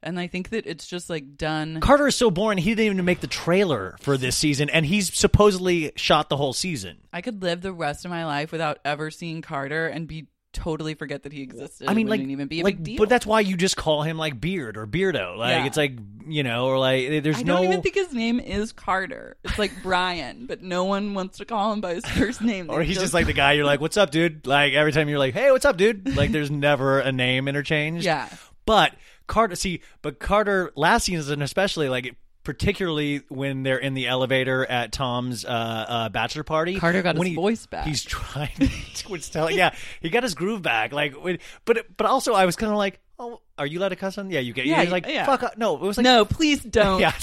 And 0.01 0.18
I 0.18 0.27
think 0.27 0.50
that 0.50 0.65
it's 0.65 0.88
just 0.88 1.10
like 1.10 1.36
done. 1.36 1.82
Carter 1.82 2.08
is 2.08 2.15
so 2.15 2.32
boring. 2.32 2.58
He 2.58 2.70
didn't 2.70 2.94
even 2.94 3.06
make 3.06 3.20
the 3.20 3.27
trailer 3.27 3.98
for 4.00 4.15
this 4.15 4.38
season, 4.38 4.70
and 4.70 4.86
he's 4.86 5.13
supposedly 5.13 5.92
shot 5.98 6.30
the 6.30 6.38
whole 6.38 6.54
season. 6.54 7.00
I 7.12 7.20
could 7.20 7.42
live 7.42 7.60
the 7.60 7.74
rest 7.74 8.06
of 8.06 8.12
my 8.12 8.25
life 8.25 8.54
without 8.54 8.80
ever 8.86 9.12
seeing 9.12 9.42
Carter 9.42 9.88
and 9.88 10.08
be 10.08 10.27
totally 10.55 10.95
forget 10.95 11.24
that 11.24 11.33
he 11.33 11.41
existed. 11.43 11.88
I 11.88 11.93
mean, 11.93 12.07
like, 12.07 12.21
even 12.21 12.47
be 12.47 12.62
a 12.62 12.63
like, 12.63 12.77
big 12.77 12.83
deal. 12.83 12.97
but 12.97 13.09
that's 13.09 13.25
why 13.25 13.41
you 13.41 13.55
just 13.57 13.77
call 13.77 14.01
him 14.01 14.17
like 14.17 14.41
Beard 14.41 14.77
or 14.77 14.88
Beardo. 14.88 15.38
Like 15.38 15.51
Yeah. 15.51 15.65
it's 15.65 15.77
like 15.77 15.93
you 16.27 16.41
know, 16.41 16.65
or 16.65 16.79
like 16.79 17.03
eh, 17.09 17.19
there's 17.19 17.38
I 17.38 17.43
no. 17.43 17.53
I 17.53 17.57
don't 17.57 17.65
even 17.65 17.81
think 17.83 17.95
his 17.95 18.12
name 18.13 18.39
is 18.39 18.71
Carter. 18.71 19.38
It's 19.43 19.59
like 19.59 19.71
Brian, 19.83 20.47
but 20.47 20.63
no 20.63 20.85
one 20.85 21.13
wants 21.13 21.38
to 21.38 21.45
call 21.45 21.71
him 21.74 21.81
by 21.81 21.93
his 21.93 22.05
first 22.05 22.41
name. 22.51 22.69
or 22.71 22.81
he's 22.81 22.97
just 22.97 23.13
like 23.13 23.27
the 23.27 23.33
guy 23.33 23.53
you're 23.53 23.65
like, 23.65 23.79
"What's 23.81 23.97
up, 23.97 24.09
dude?" 24.09 24.47
Like 24.47 24.74
every 24.74 24.91
time 24.91 25.07
you're 25.09 25.19
like, 25.19 25.33
"Hey, 25.35 25.51
what's 25.51 25.65
up, 25.65 25.77
dude?" 25.77 26.15
Like 26.15 26.31
there's 26.31 26.50
never 26.50 27.00
a 27.00 27.12
name 27.12 27.47
interchange. 27.47 28.03
Yeah. 28.03 28.27
But 28.65 28.95
Carter, 29.27 29.55
see, 29.55 29.81
but 30.01 30.19
Carter 30.19 30.71
last 30.75 31.03
season 31.05 31.41
especially 31.41 31.89
like. 31.89 32.15
Particularly 32.46 33.24
when 33.28 33.64
they're 33.64 33.78
in 33.80 33.96
the 33.96 34.08
elevator 34.08 34.66
at 34.66 34.92
Tom's 34.94 35.44
uh, 35.44 35.50
uh, 35.50 36.10
bachelor 36.10 36.44
party, 36.44 36.80
Carter 36.80 37.02
got 37.02 37.18
when 37.18 37.25
his 37.25 37.32
he- 37.32 37.36
voice 37.36 37.66
back. 37.66 37.86
He's 37.86 38.04
trying. 38.04 38.70
What's 39.08 39.28
telling? 39.30 39.58
Yeah, 39.58 39.74
he 40.00 40.10
got 40.10 40.24
his 40.24 40.36
groove 40.36 40.62
back. 40.62 40.94
Like, 40.94 41.14
when, 41.22 41.40
but 41.66 41.86
but 41.98 42.06
also 42.08 42.34
I 42.34 42.46
was 42.46 42.56
kind 42.56 42.72
of 42.72 42.78
like, 42.78 43.00
oh, 43.20 43.42
are 43.58 43.66
you 43.66 43.80
allowed 43.80 43.90
to 43.90 43.96
cuss 43.98 44.18
on? 44.18 44.30
Yeah, 44.30 44.40
you 44.42 44.54
get. 44.54 44.66
Yeah, 44.68 44.82
He's 44.84 44.92
like, 44.92 45.06
yeah. 45.08 45.25
fuck. 45.25 45.44
up. 45.44 45.58
No, 45.58 45.75
it 45.75 45.82
was 45.82 45.98
like, 45.98 46.04
no, 46.06 46.24
please 46.24 46.60
don't. 46.64 47.02
yeah, 47.02 47.14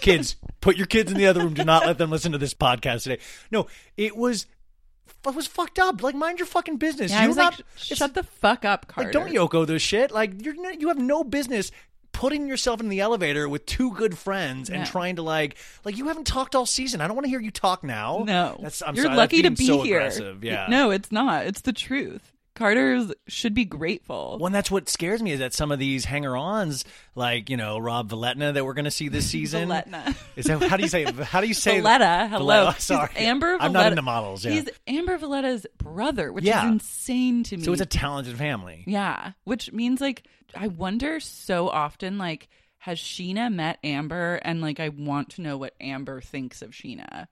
kids, 0.00 0.36
put 0.60 0.76
your 0.76 0.86
kids 0.86 1.10
in 1.10 1.16
the 1.16 1.26
other 1.26 1.40
room. 1.40 1.54
Do 1.54 1.64
not 1.64 1.86
let 1.86 1.96
them 1.96 2.10
listen 2.10 2.32
to 2.32 2.38
this 2.38 2.52
podcast 2.52 3.04
today. 3.04 3.18
No, 3.50 3.68
it 3.96 4.16
was. 4.16 4.46
It 5.26 5.34
was 5.34 5.46
fucked 5.48 5.78
up. 5.80 6.02
Like, 6.02 6.14
mind 6.14 6.38
your 6.38 6.46
fucking 6.46 6.76
business. 6.76 7.10
Yeah, 7.10 7.24
You're 7.24 7.34
not. 7.34 7.54
like, 7.58 7.64
shut 7.76 8.14
the 8.14 8.22
fuck 8.22 8.64
up, 8.64 8.86
Carter. 8.86 9.08
like, 9.08 9.12
don't 9.12 9.32
Yoko 9.34 9.66
this 9.66 9.82
shit. 9.82 10.12
Like, 10.12 10.44
you're 10.44 10.54
you 10.72 10.88
have 10.88 10.98
no 10.98 11.24
business 11.24 11.72
putting 12.16 12.46
yourself 12.48 12.80
in 12.80 12.88
the 12.88 13.00
elevator 13.00 13.46
with 13.48 13.66
two 13.66 13.92
good 13.92 14.16
friends 14.16 14.70
and 14.70 14.80
No. 14.80 14.86
trying 14.86 15.16
to 15.16 15.22
like 15.22 15.56
like 15.84 15.96
you 15.98 16.08
haven't 16.08 16.26
talked 16.26 16.54
all 16.54 16.64
season. 16.66 17.00
I 17.02 17.06
don't 17.06 17.14
want 17.14 17.24
to 17.26 17.30
hear 17.30 17.40
you 17.40 17.50
talk 17.50 17.84
now. 17.84 18.24
No, 18.26 18.58
that's 18.62 18.82
I'm 18.82 18.94
you're 18.94 19.04
sorry, 19.04 19.16
lucky 19.16 19.42
to 19.42 19.50
be 19.50 19.66
so 19.66 19.82
here. 19.82 19.98
Aggressive. 19.98 20.42
Yeah, 20.42 20.66
No, 20.68 20.90
it's 20.90 21.12
not. 21.12 21.46
It's 21.46 21.60
the 21.60 21.72
truth. 21.74 22.32
Carter's 22.56 23.12
should 23.28 23.54
be 23.54 23.64
grateful. 23.64 24.38
Well, 24.40 24.46
and 24.46 24.54
that's 24.54 24.70
what 24.70 24.88
scares 24.88 25.22
me 25.22 25.30
is 25.32 25.38
that 25.38 25.52
some 25.54 25.70
of 25.70 25.78
these 25.78 26.04
hanger-ons, 26.04 26.84
like 27.14 27.48
you 27.50 27.56
know 27.56 27.78
Rob 27.78 28.10
Valetna, 28.10 28.54
that 28.54 28.64
we're 28.64 28.74
going 28.74 28.86
to 28.86 28.90
see 28.90 29.08
this 29.08 29.26
season. 29.30 29.68
Valetna. 29.68 30.16
Is 30.34 30.46
that 30.46 30.62
how 30.62 30.76
do 30.76 30.82
you 30.82 30.88
say? 30.88 31.04
How 31.04 31.40
do 31.40 31.46
you 31.46 31.54
say? 31.54 31.80
Valletta, 31.80 32.28
hello. 32.28 32.46
Valletta, 32.54 32.72
He's 32.74 32.84
sorry, 32.84 33.10
Amber. 33.16 33.56
I'm 33.60 33.72
not 33.72 33.92
into 33.92 34.02
models. 34.02 34.44
Yeah. 34.44 34.52
He's 34.52 34.68
Amber 34.88 35.16
Valletta's 35.18 35.66
brother, 35.78 36.32
which 36.32 36.44
Yeah. 36.44 36.64
is 36.66 36.72
insane 36.72 37.44
to 37.44 37.56
me. 37.56 37.62
so 37.62 37.72
it's 37.72 37.82
a 37.82 37.86
talented 37.86 38.36
family. 38.36 38.82
yeah, 38.86 39.32
which 39.44 39.72
means 39.72 40.00
like 40.00 40.24
I 40.56 40.68
wonder 40.68 41.20
so 41.20 41.68
often 41.68 42.18
like 42.18 42.48
has 42.78 42.98
Scheana 42.98 43.52
met 43.52 43.78
Amber 43.84 44.36
and 44.42 44.60
like 44.60 44.80
I 44.80 44.88
want 44.90 45.30
to 45.30 45.42
know 45.42 45.56
what 45.58 45.74
Amber 45.80 46.20
thinks 46.20 46.62
of 46.62 46.70
Scheana. 46.70 47.26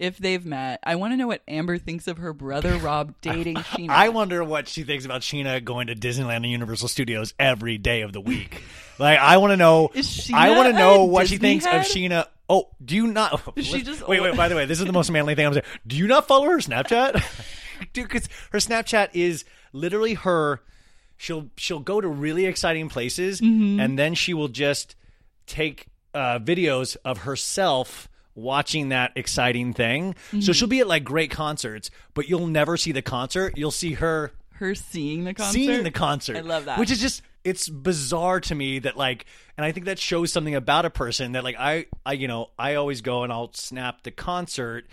If 0.00 0.16
they've 0.18 0.44
met, 0.44 0.80
I 0.82 0.96
want 0.96 1.12
to 1.12 1.16
know 1.18 1.26
what 1.26 1.42
Amber 1.46 1.76
thinks 1.78 2.08
of 2.08 2.18
her 2.18 2.32
brother 2.32 2.76
Rob 2.78 3.14
dating 3.20 3.56
Scheana. 3.56 3.90
I 3.90 4.08
wonder 4.08 4.42
what 4.42 4.66
she 4.66 4.82
thinks 4.82 5.04
about 5.04 5.20
Scheana 5.20 5.62
going 5.62 5.88
to 5.88 5.94
Disneyland 5.94 6.36
and 6.36 6.46
Universal 6.50 6.88
Studios 6.88 7.34
every 7.38 7.76
day 7.78 8.00
of 8.00 8.12
the 8.14 8.20
week. 8.20 8.62
like, 8.98 9.18
I 9.18 9.36
want 9.36 9.52
to 9.52 9.56
know. 9.58 9.90
I 10.34 10.56
want 10.56 10.68
to 10.68 10.72
know 10.72 11.04
what 11.04 11.28
she 11.28 11.36
thinks 11.36 11.66
head? 11.66 11.82
of 11.82 11.86
Scheana. 11.86 12.26
Oh, 12.48 12.68
do 12.84 12.96
you 12.96 13.06
not? 13.06 13.40
She 13.62 13.82
just 13.82 14.08
wait, 14.08 14.20
wait. 14.22 14.36
By 14.36 14.48
the 14.48 14.56
way, 14.56 14.64
this 14.64 14.80
is 14.80 14.86
the 14.86 14.92
most 14.92 15.10
manly 15.10 15.34
thing 15.34 15.46
I'm 15.46 15.52
saying. 15.52 15.66
Do 15.86 15.96
you 15.96 16.06
not 16.06 16.26
follow 16.26 16.46
her 16.46 16.58
Snapchat? 16.58 17.22
Dude, 17.92 18.08
because 18.08 18.28
her 18.52 18.58
Snapchat 18.58 19.10
is 19.12 19.44
literally 19.72 20.14
her. 20.14 20.60
She'll 21.18 21.50
she'll 21.56 21.80
go 21.80 22.00
to 22.00 22.08
really 22.08 22.46
exciting 22.46 22.88
places, 22.88 23.40
Mm-hmm. 23.42 23.78
and 23.80 23.98
then 23.98 24.14
she 24.14 24.32
will 24.34 24.48
just 24.48 24.96
take 25.46 25.86
uh, 26.14 26.38
videos 26.38 26.96
of 27.04 27.18
herself 27.18 28.08
watching 28.34 28.90
that 28.90 29.12
exciting 29.16 29.72
thing. 29.72 30.14
Mm-hmm. 30.14 30.40
So 30.40 30.52
she'll 30.52 30.68
be 30.68 30.80
at 30.80 30.88
like 30.88 31.04
great 31.04 31.30
concerts, 31.30 31.90
but 32.14 32.28
you'll 32.28 32.46
never 32.46 32.76
see 32.76 32.92
the 32.92 33.02
concert. 33.02 33.56
You'll 33.56 33.70
see 33.70 33.94
her 33.94 34.32
her 34.54 34.74
seeing 34.74 35.24
the 35.24 35.34
concert. 35.34 35.52
seeing 35.52 35.82
the 35.82 35.90
concert. 35.90 36.36
I 36.36 36.40
love 36.40 36.66
that. 36.66 36.78
Which 36.78 36.90
is 36.90 37.00
just 37.00 37.22
it's 37.44 37.68
bizarre 37.68 38.40
to 38.40 38.54
me 38.54 38.78
that 38.80 38.96
like 38.96 39.26
and 39.56 39.64
I 39.64 39.72
think 39.72 39.86
that 39.86 39.98
shows 39.98 40.32
something 40.32 40.54
about 40.54 40.84
a 40.84 40.90
person 40.90 41.32
that 41.32 41.44
like 41.44 41.56
I 41.58 41.86
I 42.04 42.12
you 42.12 42.28
know, 42.28 42.50
I 42.58 42.74
always 42.74 43.00
go 43.00 43.24
and 43.24 43.32
I'll 43.32 43.52
snap 43.52 44.02
the 44.02 44.10
concert. 44.10 44.86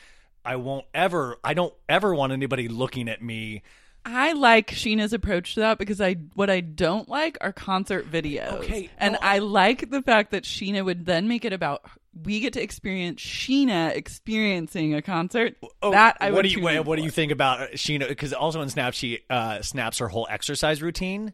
I 0.44 0.56
won't 0.56 0.86
ever 0.94 1.38
I 1.44 1.54
don't 1.54 1.74
ever 1.90 2.16
want 2.16 2.34
anybody 2.34 2.68
looking 2.68 3.10
at 3.10 3.22
me. 3.22 3.64
I 4.06 4.32
like 4.32 4.72
Scheana's 4.72 5.12
approach 5.12 5.56
to 5.56 5.60
that 5.60 5.78
because 5.78 6.00
I 6.00 6.14
what 6.34 6.50
I 6.50 6.62
don't 6.62 7.10
like 7.10 7.38
are 7.42 7.52
concert 7.52 8.10
videos. 8.10 8.54
Okay, 8.60 8.90
and 8.98 9.14
no, 9.14 9.20
I 9.22 9.40
like 9.40 9.90
the 9.90 10.02
fact 10.02 10.32
that 10.32 10.44
Scheana 10.44 10.86
would 10.86 11.06
then 11.06 11.28
make 11.28 11.44
it 11.44 11.52
about 11.52 11.84
we 12.24 12.40
get 12.40 12.54
to 12.54 12.62
experience 12.62 13.22
Scheana 13.22 13.96
experiencing 13.96 14.94
a 14.96 15.02
concert. 15.02 15.56
Oh, 15.82 15.92
that 15.92 16.18
I 16.20 16.28
what 16.32 16.38
would 16.38 16.42
do 16.44 16.50
you 16.50 16.56
tune 16.68 16.86
what, 16.86 16.96
do 16.98 17.04
you 17.04 17.12
think 17.12 17.32
about 17.32 17.72
Scheana 17.74 18.08
because 18.08 18.34
also 18.34 18.62
in 18.62 18.70
Snap 18.70 18.94
she 18.94 19.20
uh 19.30 19.62
snaps 19.62 20.00
her 20.00 20.08
whole 20.08 20.28
exercise 20.30 20.82
routine. 20.82 21.34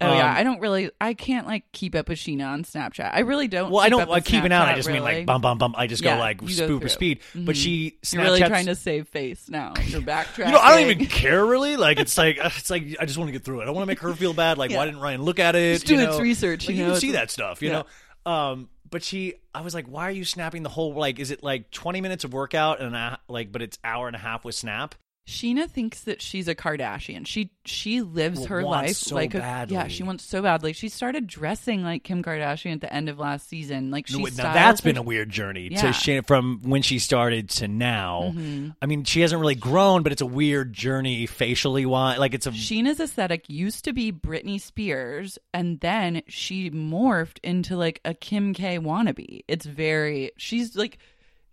Oh 0.00 0.14
yeah, 0.14 0.30
Um, 0.30 0.36
I 0.36 0.42
don't 0.42 0.58
really. 0.60 0.90
I 1.00 1.14
can't 1.14 1.46
like 1.46 1.70
keep 1.70 1.94
up 1.94 2.08
with 2.08 2.18
Scheana 2.18 2.48
on 2.48 2.64
Snapchat. 2.64 3.10
I 3.12 3.20
really 3.20 3.46
don't. 3.46 3.70
Well, 3.70 3.80
I 3.80 3.88
don't 3.88 4.08
like 4.10 4.24
keeping 4.24 4.50
out. 4.50 4.66
I 4.66 4.74
just 4.74 4.88
mean 4.88 5.02
like 5.02 5.26
bum 5.26 5.40
bum 5.40 5.58
bum. 5.58 5.74
I 5.76 5.86
just 5.86 6.02
Yeah, 6.02 6.16
go 6.16 6.20
like 6.20 6.42
you 6.42 6.48
super 6.48 6.88
speed. 6.88 7.20
But 7.36 7.56
she 7.56 7.98
Snapchats. 8.02 8.12
You're 8.14 8.22
really 8.24 8.42
trying 8.42 8.66
to 8.66 8.74
save 8.74 9.06
face 9.08 9.48
now. 9.48 9.74
You're 9.86 10.00
backtracking. 10.02 10.46
You 10.46 10.52
know, 10.52 10.58
I 10.58 10.80
don't 10.80 10.90
even 10.90 11.06
care 11.06 11.44
really. 11.46 11.76
Like 11.76 12.00
it's 12.00 12.18
like 12.18 12.38
it's 12.40 12.68
like 12.68 12.96
I 12.98 13.04
just 13.04 13.16
want 13.16 13.28
to 13.28 13.32
get 13.32 13.44
through 13.44 13.60
it. 13.60 13.62
I 13.62 13.66
don't 13.66 13.74
want 13.76 13.84
to 13.84 13.86
make 13.88 14.00
her 14.00 14.12
feel 14.14 14.34
bad. 14.34 14.58
Like 14.58 14.72
Yeah. 14.72 14.78
why 14.78 14.86
didn't 14.86 15.00
Ryan 15.00 15.22
look 15.22 15.38
at 15.38 15.54
it? 15.54 15.74
It's 15.74 15.84
doing 15.84 16.00
you 16.00 16.06
know? 16.06 16.12
its 16.12 16.20
research, 16.20 16.66
Like, 16.66 16.74
you 16.74 16.80
you 16.82 16.86
know, 16.88 16.92
can 16.94 17.00
see 17.00 17.12
that 17.12 17.30
stuff. 17.30 17.62
You 17.62 17.68
Yeah. 17.70 17.82
know. 18.26 18.32
Um, 18.32 18.68
but 18.92 19.02
she, 19.02 19.34
I 19.54 19.62
was 19.62 19.74
like, 19.74 19.86
why 19.86 20.06
are 20.06 20.12
you 20.12 20.24
snapping 20.24 20.62
the 20.62 20.68
whole? 20.68 20.94
Like, 20.94 21.18
is 21.18 21.32
it 21.32 21.42
like 21.42 21.70
twenty 21.72 22.00
minutes 22.00 22.22
of 22.22 22.32
workout 22.32 22.80
and 22.80 22.94
a, 22.94 23.18
like, 23.26 23.50
but 23.50 23.62
it's 23.62 23.78
hour 23.82 24.06
and 24.06 24.14
a 24.14 24.20
half 24.20 24.44
with 24.44 24.54
snap? 24.54 24.94
Scheana 25.24 25.70
thinks 25.70 26.00
that 26.02 26.20
she's 26.20 26.48
a 26.48 26.54
Kardashian. 26.54 27.24
She 27.28 27.50
she 27.64 28.02
lives 28.02 28.40
Well, 28.40 28.48
her 28.48 28.62
life 28.64 28.96
so 28.96 29.14
like 29.14 29.34
a 29.34 29.38
badly. 29.38 29.76
yeah. 29.76 29.86
She 29.86 30.02
wants 30.02 30.24
so 30.24 30.42
badly. 30.42 30.72
She 30.72 30.88
started 30.88 31.28
dressing 31.28 31.84
like 31.84 32.02
Kim 32.02 32.24
Kardashian 32.24 32.72
at 32.72 32.80
the 32.80 32.92
end 32.92 33.08
of 33.08 33.20
last 33.20 33.48
season. 33.48 33.92
Like 33.92 34.08
she 34.08 34.18
now 34.20 34.24
styles 34.30 34.54
that's 34.54 34.80
her- 34.80 34.88
been 34.90 34.96
a 34.96 35.02
weird 35.02 35.30
journey 35.30 35.68
Yeah. 35.70 35.78
Mm-hmm. 35.78 35.86
to 35.86 35.92
Shane, 35.92 36.22
from 36.22 36.58
when 36.64 36.82
she 36.82 36.98
started 36.98 37.50
to 37.50 37.68
now. 37.68 38.34
I 38.82 38.86
mean, 38.86 39.04
she 39.04 39.20
hasn't 39.20 39.40
really 39.40 39.54
grown, 39.54 40.02
but 40.02 40.10
it's 40.10 40.22
a 40.22 40.26
weird 40.26 40.72
journey 40.72 41.26
facially. 41.26 41.86
Why? 41.86 42.16
Like 42.16 42.34
it's 42.34 42.48
a 42.48 42.50
Scheana's 42.50 42.98
aesthetic 42.98 43.48
used 43.48 43.84
to 43.84 43.92
be 43.92 44.10
Britney 44.10 44.60
Spears, 44.60 45.38
and 45.54 45.78
then 45.78 46.22
she 46.26 46.68
morphed 46.72 47.38
into 47.44 47.76
like 47.76 48.00
a 48.04 48.12
Kim 48.12 48.54
K 48.54 48.80
wannabe. 48.80 49.44
It's 49.46 49.66
very 49.66 50.32
she's 50.36 50.74
like 50.74 50.98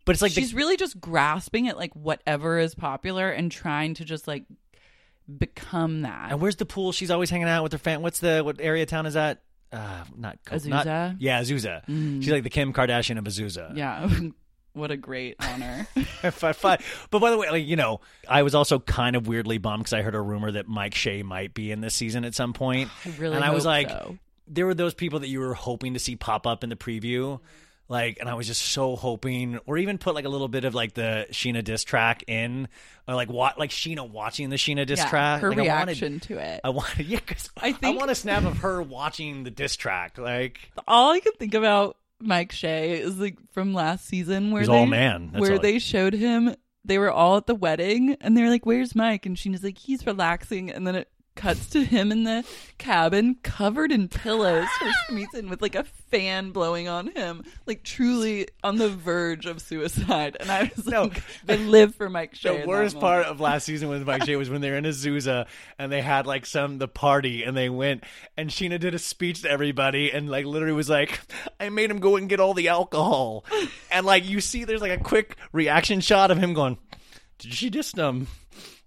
but 0.09 0.15
it's 0.15 0.21
like 0.23 0.33
the- 0.33 0.41
she's 0.41 0.55
really 0.55 0.75
just 0.75 0.99
grasping 0.99 1.67
at 1.67 1.77
like 1.77 1.95
whatever 1.95 2.57
is 2.57 2.73
popular 2.73 3.29
and 3.29 3.51
trying 3.51 3.93
to 3.93 4.03
just 4.05 4.27
like 4.27 4.45
become 5.37 6.01
that. 6.01 6.31
And 6.31 6.41
where's 6.41 6.55
the 6.55 6.65
pool? 6.65 6.91
She's 6.91 7.11
always 7.11 7.29
hanging 7.29 7.47
out 7.47 7.61
with 7.63 7.71
her 7.73 7.77
fan. 7.77 8.01
What's 8.01 8.19
the 8.19 8.41
what 8.43 8.57
area 8.59 8.85
town 8.85 9.05
is 9.05 9.13
that? 9.13 9.43
Uh, 9.71 10.03
not 10.17 10.39
Co- 10.45 10.57
not- 10.65 10.87
Azusa? 10.87 11.15
yeah, 11.19 11.41
Azusa. 11.41 11.83
She's 11.87 12.31
like 12.31 12.41
the 12.43 12.49
Kim 12.49 12.73
Kardashian 12.73 13.19
of 13.19 13.25
Azusa. 13.25 13.77
yeah. 13.77 14.09
what 14.73 14.89
a 14.91 14.97
great 14.97 15.35
honor. 15.39 15.87
But 16.21 16.79
by 17.11 17.29
the 17.31 17.37
way, 17.37 17.49
like 17.51 17.65
you 17.67 17.75
know, 17.75 18.01
I 18.27 18.41
was 18.43 18.55
also 18.55 18.79
kind 18.79 19.15
of 19.15 19.27
weirdly 19.27 19.57
bummed 19.59 19.83
because 19.83 19.93
I 19.93 20.01
heard 20.01 20.15
a 20.15 20.21
rumor 20.21 20.51
that 20.53 20.67
Mike 20.67 20.95
Shay 20.95 21.21
might 21.23 21.53
be 21.53 21.71
in 21.71 21.81
this 21.81 21.93
season 21.93 22.25
at 22.25 22.33
some 22.35 22.53
point. 22.53 22.89
I 23.05 23.09
really 23.19 23.35
and 23.35 23.45
I 23.45 23.51
was 23.51 23.65
like, 23.65 23.89
so. 23.89 24.17
there 24.47 24.65
were 24.65 24.73
those 24.73 24.93
people 24.93 25.19
that 25.19 25.27
you 25.29 25.39
were 25.39 25.53
hoping 25.53 25.93
to 25.93 25.99
see 25.99 26.15
pop 26.15 26.47
up 26.47 26.63
in 26.63 26.69
the 26.71 26.75
preview. 26.75 27.39
Like, 27.89 28.19
and 28.19 28.29
I 28.29 28.35
was 28.35 28.45
just 28.45 28.61
so 28.61 28.95
hoping, 28.95 29.59
or 29.65 29.77
even 29.79 29.97
put 29.97 30.13
like 30.15 30.25
a 30.25 30.29
little 30.29 30.47
bit 30.47 30.63
of 30.63 30.75
like 30.75 30.93
the 30.93 31.25
Scheana 31.31 31.63
diss 31.63 31.83
track 31.83 32.23
in, 32.27 32.67
or 33.07 33.15
like 33.15 33.29
what, 33.31 33.57
like 33.57 33.71
Scheana 33.71 34.07
watching 34.07 34.49
the 34.51 34.57
Scheana 34.57 34.85
diss 34.85 34.99
Yeah, 34.99 35.09
track. 35.09 35.41
her 35.41 35.49
like, 35.49 35.57
I 35.57 35.61
wanted- 35.79 35.87
reaction 35.87 36.19
to 36.21 36.37
it. 36.37 36.61
I 36.63 36.69
wanted, 36.69 37.05
yeah, 37.07 37.19
'cause 37.19 37.49
I 37.57 37.71
think- 37.71 37.95
I 37.95 37.97
want 37.99 38.11
a 38.11 38.15
snap 38.15 38.43
of 38.45 38.59
her 38.59 38.81
watching 38.81 39.43
the 39.43 39.49
diss 39.51 39.75
track. 39.75 40.19
Like, 40.19 40.59
all 40.87 41.11
I 41.11 41.19
can 41.19 41.33
think 41.33 41.55
about 41.55 41.97
Mike 42.21 42.51
Shay 42.51 42.99
is 42.99 43.17
like 43.17 43.37
from 43.53 43.73
last 43.73 44.05
season 44.05 44.51
where 44.51 44.61
He's 44.61 44.69
they, 44.69 44.77
all 44.77 44.85
man. 44.85 45.31
That's 45.33 45.41
where 45.41 45.57
they 45.57 45.79
showed 45.79 46.13
him 46.13 46.53
they 46.85 46.97
were 46.99 47.11
all 47.11 47.37
at 47.37 47.47
the 47.47 47.55
wedding 47.55 48.17
and 48.21 48.37
they 48.37 48.41
were 48.43 48.49
like, 48.49 48.65
"Where's 48.65 48.93
Mike?" 48.95 49.25
And 49.25 49.35
Scheana's 49.35 49.63
like, 49.63 49.77
"He's 49.77 50.05
relaxing," 50.05 50.69
and 50.71 50.85
then 50.85 50.95
it 50.95 51.09
cuts 51.39 51.67
to 51.69 51.83
him 51.83 52.11
in 52.11 52.23
the 52.25 52.43
cabin 52.77 53.35
covered 53.43 53.91
in 53.91 54.07
pillows 54.07 54.67
for 54.77 54.89
some 55.07 55.15
reason 55.15 55.49
with 55.49 55.61
like 55.61 55.75
a 55.75 55.83
fan 56.11 56.51
blowing 56.51 56.87
on 56.87 57.07
him 57.07 57.43
like 57.65 57.83
truly 57.83 58.47
on 58.63 58.77
the 58.77 58.89
verge 58.89 59.45
of 59.45 59.61
suicide 59.61 60.35
and 60.39 60.51
i 60.51 60.71
was 60.75 60.85
No. 60.85 61.03
like 61.03 61.23
i 61.47 61.55
live 61.55 61.95
for 61.95 62.09
mike 62.09 62.35
Shay 62.35 62.61
the 62.61 62.67
worst 62.67 62.99
part 62.99 63.25
of 63.25 63.39
last 63.39 63.65
season 63.65 63.89
with 63.89 64.05
Mike 64.05 64.23
Shay 64.25 64.35
was 64.35 64.49
when 64.49 64.61
they 64.61 64.69
were 64.71 64.77
in 64.77 64.83
Azusa 64.85 65.47
and 65.77 65.91
they 65.91 66.01
had 66.01 66.25
like 66.27 66.45
some 66.45 66.77
the 66.77 66.87
party 66.87 67.43
and 67.43 67.55
they 67.55 67.69
went 67.69 68.03
and 68.37 68.49
Scheana 68.49 68.79
did 68.79 68.93
a 68.93 68.99
speech 68.99 69.41
to 69.43 69.49
everybody 69.49 70.11
and 70.11 70.29
like 70.29 70.45
literally 70.45 70.73
was 70.73 70.89
like, 70.89 71.19
I 71.59 71.69
made 71.69 71.91
him 71.91 71.99
go 71.99 72.15
and 72.15 72.27
get 72.29 72.39
all 72.39 72.53
the 72.53 72.67
alcohol. 72.69 73.45
and 73.91 74.05
like 74.05 74.25
you 74.27 74.41
see 74.41 74.63
there's 74.63 74.81
like 74.81 74.97
a 74.99 75.03
quick 75.03 75.35
reaction 75.51 75.99
shot 76.01 76.31
of 76.31 76.37
him 76.37 76.53
going, 76.53 76.77
Did 77.37 77.53
she 77.53 77.69
just 77.69 77.97
um 77.99 78.27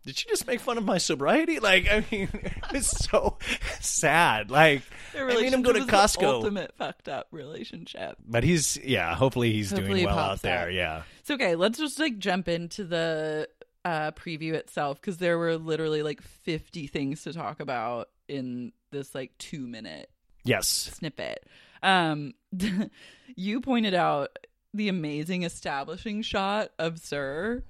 did 0.04 0.16
she 0.16 0.28
just 0.28 0.46
make 0.46 0.60
fun 0.60 0.78
of 0.78 0.84
my 0.84 0.98
sobriety? 0.98 1.58
Like, 1.60 1.88
I 1.90 2.04
mean, 2.10 2.28
it's 2.72 2.90
so 3.08 3.38
sad. 3.80 4.50
Like, 4.50 4.82
Their 5.12 5.30
I 5.30 5.34
made 5.34 5.52
him 5.52 5.62
go 5.62 5.72
to 5.72 5.80
Costco. 5.80 6.24
ultimate 6.24 6.74
fucked 6.76 7.08
up 7.08 7.28
relationship 7.30 8.16
But 8.26 8.44
he's, 8.44 8.76
yeah, 8.78 9.14
hopefully 9.14 9.52
he's 9.52 9.70
Hopefully 9.70 9.88
doing 9.88 9.98
he 10.00 10.06
well 10.06 10.16
pops 10.16 10.32
out 10.32 10.42
there. 10.42 10.58
out. 10.66 10.72
Yeah. 10.72 11.02
So 11.24 11.34
okay, 11.34 11.54
let's 11.54 11.78
just 11.78 11.98
like 11.98 12.18
jump 12.18 12.48
into 12.48 12.84
the 12.84 13.48
uh 13.84 14.12
preview 14.12 14.52
itself 14.54 15.00
because 15.00 15.18
there 15.18 15.38
were 15.38 15.56
literally 15.56 16.02
like 16.02 16.20
50 16.22 16.86
things 16.86 17.22
to 17.24 17.32
talk 17.32 17.58
about 17.60 18.08
in 18.28 18.72
this 18.92 19.14
like 19.14 19.36
2 19.38 19.66
minute 19.66 20.08
Yes. 20.44 20.68
snippet. 20.68 21.46
Um 21.82 22.34
you 23.36 23.60
pointed 23.60 23.94
out 23.94 24.36
the 24.74 24.88
amazing 24.88 25.42
establishing 25.42 26.22
shot 26.22 26.70
of 26.78 26.98
SUR. 26.98 27.62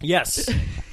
Yes. 0.00 0.48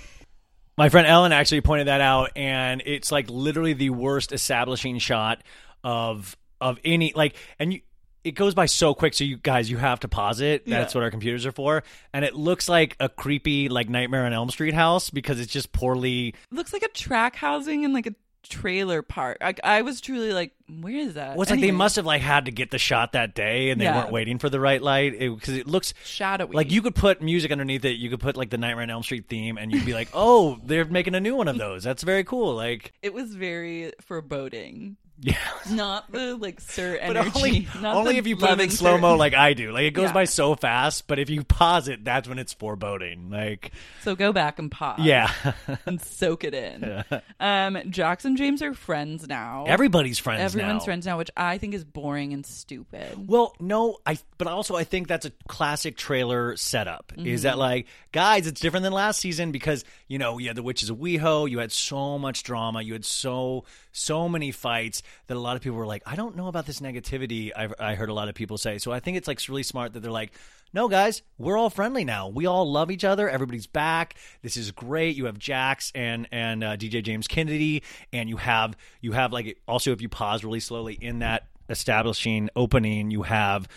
My 0.78 0.90
friend 0.90 1.08
Ellen 1.08 1.32
actually 1.32 1.62
pointed 1.62 1.88
that 1.88 2.02
out, 2.02 2.32
and 2.36 2.84
it's 2.86 3.12
like 3.12 3.30
literally 3.30 3.74
the 3.74 3.90
worst 3.90 4.32
establishing 4.32 5.00
shot 5.00 5.42
of 5.84 6.36
of 6.62 6.80
any 6.86 7.14
like, 7.16 7.36
and 7.60 7.74
you. 7.74 7.82
It 8.24 8.36
goes 8.36 8.54
by 8.54 8.66
so 8.66 8.94
quick, 8.94 9.14
so 9.14 9.24
you 9.24 9.38
guys, 9.38 9.70
you 9.72 9.78
have 9.78 10.02
to 10.02 10.10
pause 10.10 10.42
it. 10.42 10.66
That's 10.66 10.94
Yeah. 10.94 10.98
what 11.00 11.04
our 11.06 11.12
computers 11.12 11.46
are 11.46 11.54
for, 11.54 11.84
and 12.12 12.26
it 12.26 12.36
looks 12.36 12.68
like 12.68 12.98
a 13.00 13.08
creepy, 13.08 13.70
like 13.70 13.88
Nightmare 13.88 14.26
on 14.26 14.34
Elm 14.34 14.50
Street 14.50 14.74
house 14.74 15.10
because 15.10 15.40
it's 15.40 15.54
just 15.54 15.72
poorly. 15.72 16.30
It 16.30 16.36
looks 16.52 16.74
like 16.74 16.84
a 16.84 16.90
track 16.90 17.38
housing 17.38 17.86
and 17.86 17.94
like 17.94 18.06
a 18.06 18.14
trailer 18.48 19.02
park. 19.02 19.38
I, 19.42 19.54
I 19.64 19.82
was 19.82 20.02
truly 20.02 20.34
like, 20.34 20.54
where 20.82 20.96
is 20.96 21.14
that? 21.14 21.36
Well, 21.36 21.44
it's 21.44 21.52
like 21.52 21.62
they 21.62 21.72
must 21.72 21.96
have 21.96 22.06
like 22.06 22.22
had 22.22 22.46
to 22.46 22.52
get 22.52 22.72
the 22.72 22.78
shot 22.78 23.14
that 23.14 23.36
day, 23.36 23.70
and 23.70 23.80
they 23.80 23.86
Yeah. 23.86 23.98
weren't 24.02 24.12
waiting 24.12 24.38
for 24.40 24.50
the 24.50 24.60
right 24.60 24.82
light 24.82 25.18
because 25.20 25.56
it, 25.56 25.68
looks 25.68 25.94
shadowy. 26.04 26.56
Like 26.56 26.72
you 26.72 26.82
could 26.82 26.96
put 26.96 27.22
music 27.22 27.52
underneath 27.52 27.86
it. 27.86 27.98
You 27.98 28.10
could 28.10 28.20
put 28.20 28.36
like 28.38 28.50
the 28.50 28.58
Nightmare 28.58 28.84
on 28.84 28.90
Elm 28.90 29.04
Street 29.04 29.28
theme, 29.30 29.58
and 29.58 29.72
you'd 29.72 29.86
be 29.86 29.94
like, 29.94 30.10
"Oh, 30.14 30.60
they're 30.64 30.86
making 30.86 31.16
a 31.16 31.20
new 31.20 31.36
one 31.36 31.48
of 31.48 31.58
those. 31.58 31.84
That's 31.84 32.04
very 32.04 32.24
cool." 32.24 32.56
Like, 32.56 32.94
it 33.02 33.14
was 33.14 33.36
very 33.36 33.94
foreboding. 34.02 34.98
Yeah. 35.20 35.38
Not 35.72 36.12
the 36.12 36.36
like 36.36 36.62
SUR 36.62 37.00
But 37.08 37.18
energy. 37.18 37.32
only, 37.36 37.68
only 37.84 38.18
if 38.18 38.28
you 38.28 38.38
put 38.38 38.52
it 38.52 38.60
in 38.60 38.70
slow 38.70 38.98
mo 39.00 39.16
like 39.16 39.34
I 39.34 39.54
do. 39.54 39.72
Like 39.72 39.84
it 39.86 39.92
goes 39.92 40.10
Yeah. 40.10 40.14
by 40.14 40.26
so 40.26 40.56
fast, 40.56 41.08
but 41.08 41.18
if 41.18 41.30
you 41.30 41.44
pause 41.44 41.88
it, 41.88 42.06
that's 42.06 42.28
when 42.30 42.38
it's 42.38 42.54
foreboding. 42.54 43.30
Like, 43.32 43.72
So 44.04 44.16
go 44.16 44.32
back 44.32 44.60
and 44.60 44.70
pause. 44.72 45.00
yeah, 45.00 45.32
and 45.88 46.00
soak 46.02 46.44
it 46.44 46.54
in. 46.54 47.04
Um, 47.40 47.78
Jax 47.90 48.26
and 48.26 48.36
James 48.38 48.62
are 48.62 48.74
friends 48.74 49.28
now. 49.28 49.66
everybody's 49.68 50.18
friends. 50.20 50.40
Now. 50.40 50.46
Everyone's 50.46 50.82
now. 50.82 50.86
friends 50.86 51.06
now, 51.06 51.18
which 51.18 51.30
I 51.38 51.58
think 51.60 51.74
is 51.76 51.84
boring 51.84 52.34
and 52.34 52.46
stupid. 52.46 53.28
Well, 53.28 53.54
no, 53.60 53.98
I 54.06 54.18
but 54.38 54.48
also 54.48 54.76
I 54.76 54.84
think 54.84 55.08
that's 55.08 55.26
a 55.26 55.32
classic 55.48 55.98
trailer 55.98 56.56
setup. 56.58 57.14
Is 57.18 57.42
Mm-hmm. 57.42 57.44
that 57.44 57.58
like, 57.58 57.88
guys, 58.12 58.48
it's 58.48 58.60
different 58.62 58.84
than 58.84 58.94
last 58.94 59.20
season 59.20 59.52
because 59.52 59.84
you 60.08 60.18
know 60.20 60.38
you 60.40 60.48
had 60.48 60.56
the 60.58 60.64
Witches 60.64 60.90
of 60.90 60.98
WeHo, 60.98 61.50
you 61.50 61.60
had 61.60 61.72
so 61.72 62.18
much 62.20 62.44
drama, 62.44 62.82
you 62.82 62.94
had 62.94 63.06
so 63.06 63.66
so 63.98 64.30
many 64.30 64.52
fights 64.52 65.04
that 65.28 65.36
a 65.36 65.40
lot 65.40 65.56
of 65.56 65.62
people 65.62 65.78
were 65.78 65.86
like, 65.86 66.04
I 66.06 66.16
don't 66.16 66.36
know 66.36 66.48
about 66.48 66.66
this 66.66 66.80
negativity. 66.80 67.52
I 67.56 67.70
I 67.80 67.96
heard 67.96 68.10
a 68.10 68.14
lot 68.14 68.30
of 68.30 68.36
people 68.36 68.58
say. 68.58 68.78
So 68.78 68.92
I 68.92 69.00
think 69.00 69.18
it's 69.18 69.28
like 69.28 69.40
really 69.48 69.64
smart 69.64 69.94
that 69.94 70.02
they're 70.02 70.12
like. 70.12 70.32
No, 70.74 70.90
guys, 70.90 71.22
we're 71.38 71.58
all 71.58 71.70
friendly 71.70 72.04
now. 72.04 72.28
We 72.28 72.46
all 72.46 72.70
love 72.70 72.92
each 72.92 73.06
other. 73.06 73.30
Everybody's 73.30 73.68
back. 73.68 74.16
This 74.42 74.58
is 74.58 74.72
great. 74.72 75.16
You 75.16 75.26
have 75.26 75.40
Jax 75.40 75.94
and 75.96 76.28
and 76.30 76.62
uh, 76.62 76.76
DJ 76.76 77.02
James 77.02 77.26
Kennedy, 77.26 77.84
and 78.12 78.28
you 78.28 78.36
have 78.36 78.76
you 79.00 79.14
have 79.14 79.32
like 79.32 79.62
also 79.66 79.94
if 79.94 80.02
you 80.02 80.10
pause 80.10 80.44
really 80.44 80.60
slowly 80.60 80.96
in 80.96 81.20
that 81.20 81.48
establishing 81.70 82.50
opening, 82.56 83.12
you 83.12 83.24
have 83.24 83.68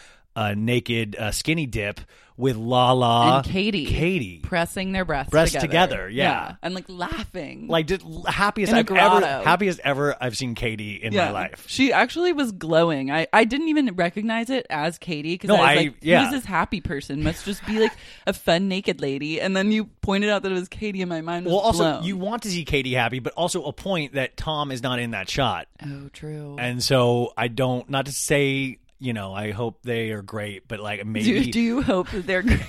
a 0.41 0.55
naked 0.57 1.17
uh, 1.17 1.31
skinny 1.33 1.67
dip 1.67 2.01
with 2.37 2.57
Lala 2.57 3.37
and 3.37 3.45
Katie, 3.45 3.85
Katie, 3.85 4.41
pressing 4.43 4.93
their 4.93 5.05
breasts, 5.05 5.31
Breasts 5.31 5.53
together. 5.53 5.67
together, 6.07 6.09
yeah. 6.09 6.55
and 6.63 6.75
like 6.75 6.87
laughing, 6.89 7.69
like 7.69 7.87
did, 7.87 8.03
happiest 8.27 8.73
I've 8.73 8.91
ever 8.91 9.21
happiest 9.21 9.81
ever 9.85 10.17
I've 10.19 10.35
seen 10.39 10.55
Katie 10.55 10.95
in 10.95 11.13
yeah. 11.13 11.27
my 11.27 11.33
life. 11.33 11.67
She 11.69 11.93
actually 11.93 12.33
was 12.33 12.53
glowing. 12.53 13.11
I, 13.11 13.27
I 13.31 13.45
didn't 13.45 13.69
even 13.69 13.95
recognize 13.95 14.49
it 14.49 14.67
as 14.71 14.97
Katie 14.97 15.35
because 15.35 15.49
No, 15.49 15.57
I 15.57 15.59
was 15.59 15.69
I- 15.69 15.75
like, 15.75 15.95
yeah. 16.01 16.23
who's 16.23 16.31
this 16.33 16.45
happy 16.47 16.81
person? 16.81 17.23
Must 17.23 17.45
just 17.45 17.67
be 17.67 17.79
like 17.79 17.93
a 18.27 18.33
fun 18.33 18.69
naked 18.69 19.03
lady. 19.03 19.39
And 19.39 19.55
then 19.55 19.71
you 19.71 19.85
pointed 20.01 20.31
out 20.31 20.43
that 20.45 20.51
it 20.53 20.55
was 20.55 20.69
Katie, 20.69 21.03
and 21.03 21.11
my 21.11 21.21
mind 21.21 21.45
was 21.45 21.53
Well, 21.53 21.61
also 21.61 21.83
blown. 21.83 22.05
you 22.05 22.17
want 22.17 22.45
to 22.45 22.49
see 22.51 22.65
Katie 22.65 22.95
happy, 22.95 23.19
but 23.19 23.35
also 23.35 23.65
a 23.65 23.73
point 23.75 24.15
that 24.15 24.39
Tom 24.39 24.73
is 24.73 24.83
not 24.83 24.99
in 24.99 25.11
that 25.11 25.29
shot, 25.29 25.69
oh, 25.85 26.09
true. 26.15 26.57
and 26.59 26.83
so 26.83 27.35
I 27.37 27.49
don't. 27.49 27.91
Not 27.91 28.07
to 28.07 28.13
say 28.13 28.79
you 29.01 29.13
know 29.13 29.35
I 29.35 29.51
hope 29.51 29.83
they 29.83 30.11
are 30.11 30.23
great, 30.23 30.69
but 30.69 30.79
like 30.81 31.05
maybe 31.05 31.45
do, 31.45 31.51
do 31.53 31.61
you 31.61 31.83
hope 31.83 32.11
that 32.11 32.27
they're 32.27 32.43
great? 32.43 32.61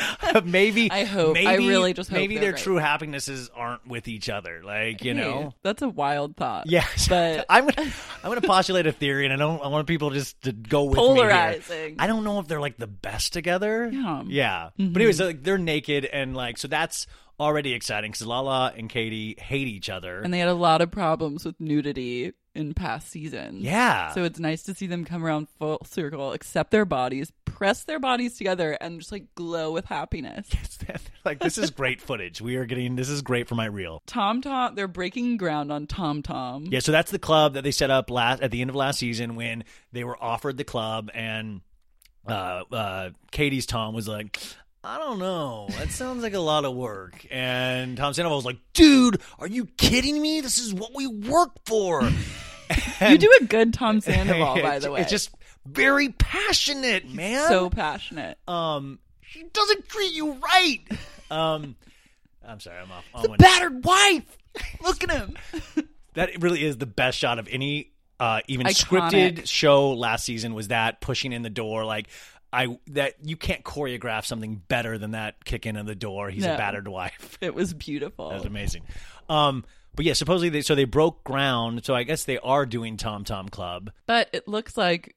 maybe 0.44 0.90
I 0.90 1.04
hope. 1.04 1.36
I 1.36 1.44
maybe, 1.44 1.68
really 1.68 1.92
just 1.92 2.10
hope 2.10 2.18
maybe 2.18 2.38
their 2.38 2.52
great. 2.52 2.62
true 2.62 2.76
happinesses 2.76 3.50
aren't 3.54 3.86
with 3.86 4.08
each 4.08 4.28
other. 4.28 4.62
Like 4.64 5.04
you 5.04 5.14
Hey, 5.14 5.20
know. 5.20 5.54
that's 5.62 5.82
a 5.82 5.88
wild 5.88 6.36
thought. 6.36 6.66
Yes, 6.66 7.08
but 7.10 7.46
I'm 7.48 7.66
gonna 7.66 7.90
I'm 8.22 8.30
gonna 8.30 8.40
postulate 8.40 8.86
a 8.86 8.92
theory, 8.92 9.24
and 9.24 9.32
I 9.32 9.36
don't 9.36 9.62
I 9.62 9.68
want 9.68 9.86
people 9.86 10.10
just 10.10 10.40
to 10.42 10.52
go 10.52 10.84
with 10.84 10.98
me. 10.98 11.04
Polarizing. 11.04 11.96
I 11.98 12.06
don't 12.06 12.24
know 12.24 12.38
if 12.38 12.48
they're 12.48 12.60
like 12.60 12.76
the 12.78 12.86
best 12.86 13.32
together. 13.32 13.90
Yeah. 13.92 14.22
yeah. 14.26 14.70
Mm-hmm. 14.78 14.92
But 14.92 15.02
anyways, 15.02 15.20
like 15.20 15.42
they're 15.42 15.58
naked, 15.58 16.04
and 16.04 16.36
like 16.36 16.58
so 16.58 16.68
that's 16.68 17.06
already 17.42 17.72
exciting 17.74 18.10
because 18.12 18.26
Lala 18.26 18.72
and 18.76 18.88
Katie 18.88 19.36
hate 19.38 19.68
each 19.68 19.90
other. 19.90 20.20
and 20.20 20.32
they 20.32 20.38
had 20.38 20.48
a 20.48 20.54
lot 20.54 20.80
of 20.80 20.90
problems 20.90 21.44
with 21.44 21.60
nudity 21.60 22.32
in 22.54 22.74
past 22.74 23.08
seasons. 23.08 23.62
yeah, 23.62 24.12
So 24.12 24.24
it's 24.24 24.38
nice 24.38 24.62
to 24.64 24.74
see 24.74 24.86
them 24.86 25.06
come 25.06 25.24
around 25.24 25.48
full 25.58 25.78
circle, 25.86 26.32
accept 26.32 26.70
their 26.70 26.84
bodies, 26.84 27.32
press 27.46 27.84
their 27.84 27.98
bodies 27.98 28.36
together, 28.36 28.72
and 28.72 29.00
just 29.00 29.10
like 29.10 29.34
glow 29.34 29.72
with 29.72 29.86
happiness. 29.86 30.46
like 31.24 31.38
this 31.38 31.56
is 31.56 31.70
great 31.70 32.02
footage. 32.02 32.42
We 32.42 32.56
are 32.56 32.66
getting 32.66 32.94
this 32.94 33.08
is 33.08 33.22
great 33.22 33.48
for 33.48 33.54
my 33.54 33.64
reel. 33.64 34.02
Tom 34.06 34.42
Tom, 34.42 34.74
they're 34.74 34.86
breaking 34.88 35.38
ground 35.38 35.72
on 35.72 35.86
Tom 35.86 36.22
Tom. 36.22 36.66
Yeah, 36.70 36.80
so 36.80 36.92
that's 36.92 37.10
the 37.10 37.18
club 37.18 37.54
that 37.54 37.64
they 37.64 37.70
set 37.70 37.90
up 37.90 38.10
last 38.10 38.42
at 38.42 38.50
the 38.50 38.60
end 38.60 38.68
of 38.68 38.76
last 38.76 38.98
season 38.98 39.34
when 39.34 39.64
they 39.92 40.04
were 40.04 40.22
offered 40.22 40.58
the 40.58 40.64
club, 40.64 41.10
and 41.14 41.62
uh, 42.28 42.62
uh, 42.70 43.10
Katie's 43.30 43.64
Tom 43.66 43.94
was 43.94 44.06
like, 44.06 44.38
"I 44.84 44.98
don't 44.98 45.18
know, 45.18 45.66
that 45.78 45.90
sounds 45.90 46.22
like 46.22 46.34
a 46.34 46.40
lot 46.40 46.64
of 46.64 46.74
work." 46.74 47.26
And 47.30 47.96
Tom 47.96 48.12
Sandoval 48.14 48.36
was 48.38 48.44
like, 48.44 48.58
"Dude, 48.74 49.20
are 49.38 49.46
you 49.46 49.66
kidding 49.76 50.20
me? 50.20 50.40
This 50.40 50.58
is 50.58 50.72
what 50.74 50.94
we 50.94 51.06
work 51.06 51.52
for." 51.66 52.08
You 53.02 53.18
do 53.18 53.30
a 53.40 53.44
good 53.44 53.74
Tom 53.74 54.00
Sandoval, 54.00 54.54
by 54.62 54.78
the 54.78 54.90
way. 54.90 55.02
it's 55.02 55.10
just 55.10 55.30
very 55.66 56.08
passionate, 56.08 57.06
man. 57.06 57.46
so 57.48 57.68
passionate. 57.68 58.38
um, 58.48 58.98
she 59.20 59.42
doesn't 59.52 59.88
treat 59.88 60.12
you 60.14 60.34
right. 60.34 60.78
Um, 61.30 61.76
I'm 62.46 62.60
sorry, 62.60 62.78
I'm 62.78 62.90
off. 62.90 63.04
on 63.12 63.28
one- 63.28 63.38
Battered 63.38 63.84
wife. 63.84 64.38
Look 64.82 65.02
at 65.04 65.10
him. 65.10 65.36
that 66.14 66.40
really 66.40 66.64
is 66.64 66.78
the 66.78 66.86
best 66.86 67.18
shot 67.18 67.38
of 67.38 67.46
any 67.50 67.92
uh, 68.18 68.40
even 68.48 68.66
Iconic. 68.66 68.86
scripted 69.42 69.46
show 69.46 69.90
last 69.92 70.24
season 70.24 70.54
was 70.54 70.68
that 70.68 71.00
pushing 71.02 71.32
in 71.32 71.42
the 71.42 71.50
door 71.50 71.84
like 71.84 72.06
I 72.52 72.78
that 72.88 73.14
you 73.22 73.36
can't 73.36 73.64
choreograph 73.64 74.26
something 74.26 74.62
better 74.68 74.98
than 74.98 75.12
that 75.12 75.44
kick 75.44 75.66
in 75.66 75.76
of 75.76 75.86
the 75.86 75.94
door. 75.94 76.28
He's 76.30 76.44
No. 76.44 76.54
a 76.54 76.56
battered 76.58 76.88
wife. 76.88 77.38
It 77.40 77.54
was 77.54 77.72
beautiful. 77.74 78.28
That 78.28 78.36
was 78.36 78.44
amazing. 78.44 78.82
Um, 79.28 79.64
but 79.94 80.04
yeah, 80.04 80.12
supposedly 80.12 80.48
they 80.48 80.62
so 80.62 80.74
they 80.74 80.84
broke 80.84 81.24
ground. 81.24 81.84
So 81.84 81.94
I 81.94 82.02
guess 82.02 82.24
they 82.24 82.38
are 82.38 82.66
doing 82.66 82.96
Tom 82.96 83.24
Tom 83.24 83.48
Club. 83.48 83.90
But 84.06 84.28
it 84.32 84.46
looks 84.48 84.76
like 84.76 85.16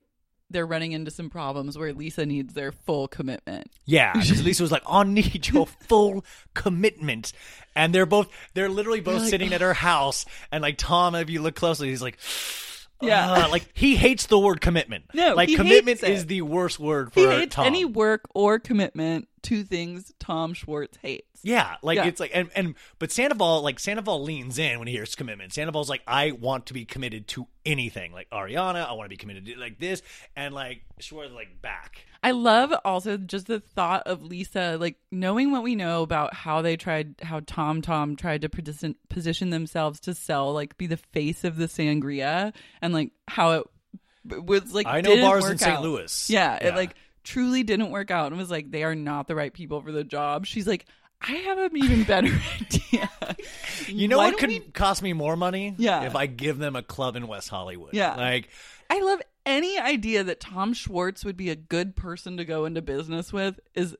they're 0.52 0.66
running 0.66 0.92
into 0.92 1.10
some 1.12 1.30
problems 1.30 1.78
where 1.78 1.92
Lisa 1.92 2.26
needs 2.26 2.54
their 2.54 2.72
full 2.72 3.08
commitment. 3.08 3.68
Yeah, 3.86 4.14
because 4.14 4.44
Lisa 4.46 4.64
was 4.64 4.72
like, 4.72 4.84
"I 4.88 5.04
need 5.04 5.48
your 5.48 5.66
full 5.66 6.24
commitment," 6.54 7.34
and 7.76 7.94
they're 7.96 8.06
both 8.06 8.30
they're 8.54 8.70
literally 8.70 9.02
both 9.02 9.22
like, 9.22 9.30
sitting 9.30 9.54
at 9.54 9.62
her 9.62 9.74
house, 9.74 10.26
and 10.52 10.62
like 10.62 10.78
Tom, 10.78 11.16
if 11.16 11.30
you 11.30 11.42
look 11.42 11.56
closely, 11.56 11.90
he's 11.90 12.02
like, 12.02 12.18
Yeah. 13.02 13.32
uh, 13.32 13.50
like 13.50 13.68
he 13.74 13.96
hates 13.96 14.28
the 14.28 14.40
word 14.40 14.62
commitment. 14.62 15.06
No, 15.14 15.36
like 15.36 15.50
he 15.50 15.56
commitment 15.56 16.00
hates 16.00 16.04
it. 16.04 16.12
is 16.12 16.26
the 16.28 16.42
worst 16.42 16.80
word 16.80 17.14
for 17.14 17.20
he 17.20 17.26
hates 17.28 17.56
Tom. 17.56 17.66
any 17.66 17.86
work 17.86 18.22
or 18.34 18.60
commitment 18.60 19.28
to 19.46 19.64
things 19.64 20.12
Tom 20.20 20.54
Schwartz 20.54 20.98
hates. 21.02 21.26
Yeah, 21.44 21.76
like 21.82 21.98
Yeah. 21.98 22.06
it's 22.06 22.20
like 22.20 22.32
and 22.34 22.50
and 22.56 22.76
but 23.00 23.12
Sandoval 23.12 23.62
like 23.62 23.80
Sandoval 23.80 24.24
leans 24.24 24.58
in 24.60 24.80
when 24.80 24.88
he 24.88 24.94
hears 24.94 25.16
commitment. 25.16 25.54
Sandoval's 25.54 25.90
like, 25.90 26.02
I 26.08 26.32
want 26.32 26.68
to 26.68 26.74
be 26.74 26.86
committed 26.86 27.28
to 27.30 27.48
anything. 27.66 28.12
Like 28.12 28.30
Ariana, 28.32 28.88
I 28.88 28.94
want 28.94 29.06
to 29.06 29.10
be 29.10 29.18
committed 29.18 29.46
to 29.48 29.58
like 29.60 29.80
this, 29.80 30.02
and 30.36 30.54
like 30.54 30.84
Schwartz 31.00 31.34
like 31.34 31.62
back. 31.62 32.06
I 32.24 32.32
love 32.32 32.74
also 32.84 33.18
just 33.18 33.46
the 33.46 33.60
thought 33.60 34.08
of 34.08 34.24
Lisa, 34.24 34.78
like 34.80 34.96
knowing 35.12 35.52
what 35.52 35.62
we 35.62 35.76
know 35.76 36.02
about 36.02 36.34
how 36.34 36.64
they 36.64 36.76
tried, 36.76 37.14
how 37.22 37.42
Tom 37.46 37.84
Tom 37.84 38.16
tried 38.16 38.42
to 38.42 38.50
position, 38.50 38.96
position 39.10 39.52
themselves 39.52 40.00
to 40.02 40.16
sell, 40.16 40.52
like 40.52 40.76
be 40.78 40.88
the 40.88 40.98
face 40.98 41.44
of 41.44 41.56
the 41.58 41.66
sangria, 41.68 42.52
and 42.82 42.94
like 42.96 43.12
how 43.28 43.52
it 43.52 43.68
was 44.44 44.74
like. 44.74 44.88
I 44.88 45.02
know 45.02 45.16
bars 45.22 45.46
in 45.48 45.60
St. 45.60 45.82
Louis. 45.84 46.30
Yeah, 46.32 46.58
Yeah. 46.60 46.70
it 46.70 46.76
like 46.76 46.96
truly 47.26 47.64
didn't 47.64 47.90
work 47.90 48.10
out, 48.12 48.28
and 48.32 48.38
was 48.38 48.50
like 48.50 48.72
they 48.72 48.84
are 48.84 48.96
not 48.96 49.28
the 49.28 49.36
right 49.36 49.54
people 49.54 49.82
for 49.82 49.92
the 49.92 50.04
job. 50.06 50.46
She's 50.46 50.66
like, 50.68 50.86
I 51.22 51.32
have 51.34 51.58
an 51.58 51.76
even 51.78 52.04
better 52.04 52.28
idea. 52.62 53.10
You 53.88 54.08
know 54.08 54.18
Why 54.20 54.30
what 54.30 54.38
could 54.38 54.50
we- 54.50 54.60
cost 54.60 55.02
me 55.02 55.12
more 55.14 55.36
money? 55.36 55.76
Yeah. 55.78 56.04
if 56.04 56.16
I 56.16 56.26
give 56.28 56.58
them 56.58 56.76
a 56.76 56.82
club 56.84 57.16
in 57.18 57.28
West 57.28 57.50
Hollywood. 57.50 57.94
Yeah. 57.94 58.16
like 58.16 58.50
I 58.90 59.02
love 59.02 59.22
any 59.46 59.78
idea 59.80 60.24
that 60.24 60.40
Tom 60.40 60.74
Schwartz 60.74 61.26
would 61.26 61.38
be 61.38 61.50
a 61.50 61.56
good 61.56 61.96
person 61.96 62.38
to 62.38 62.46
go 62.46 62.66
into 62.66 62.82
business 62.82 63.34
with 63.34 63.60
is 63.74 63.96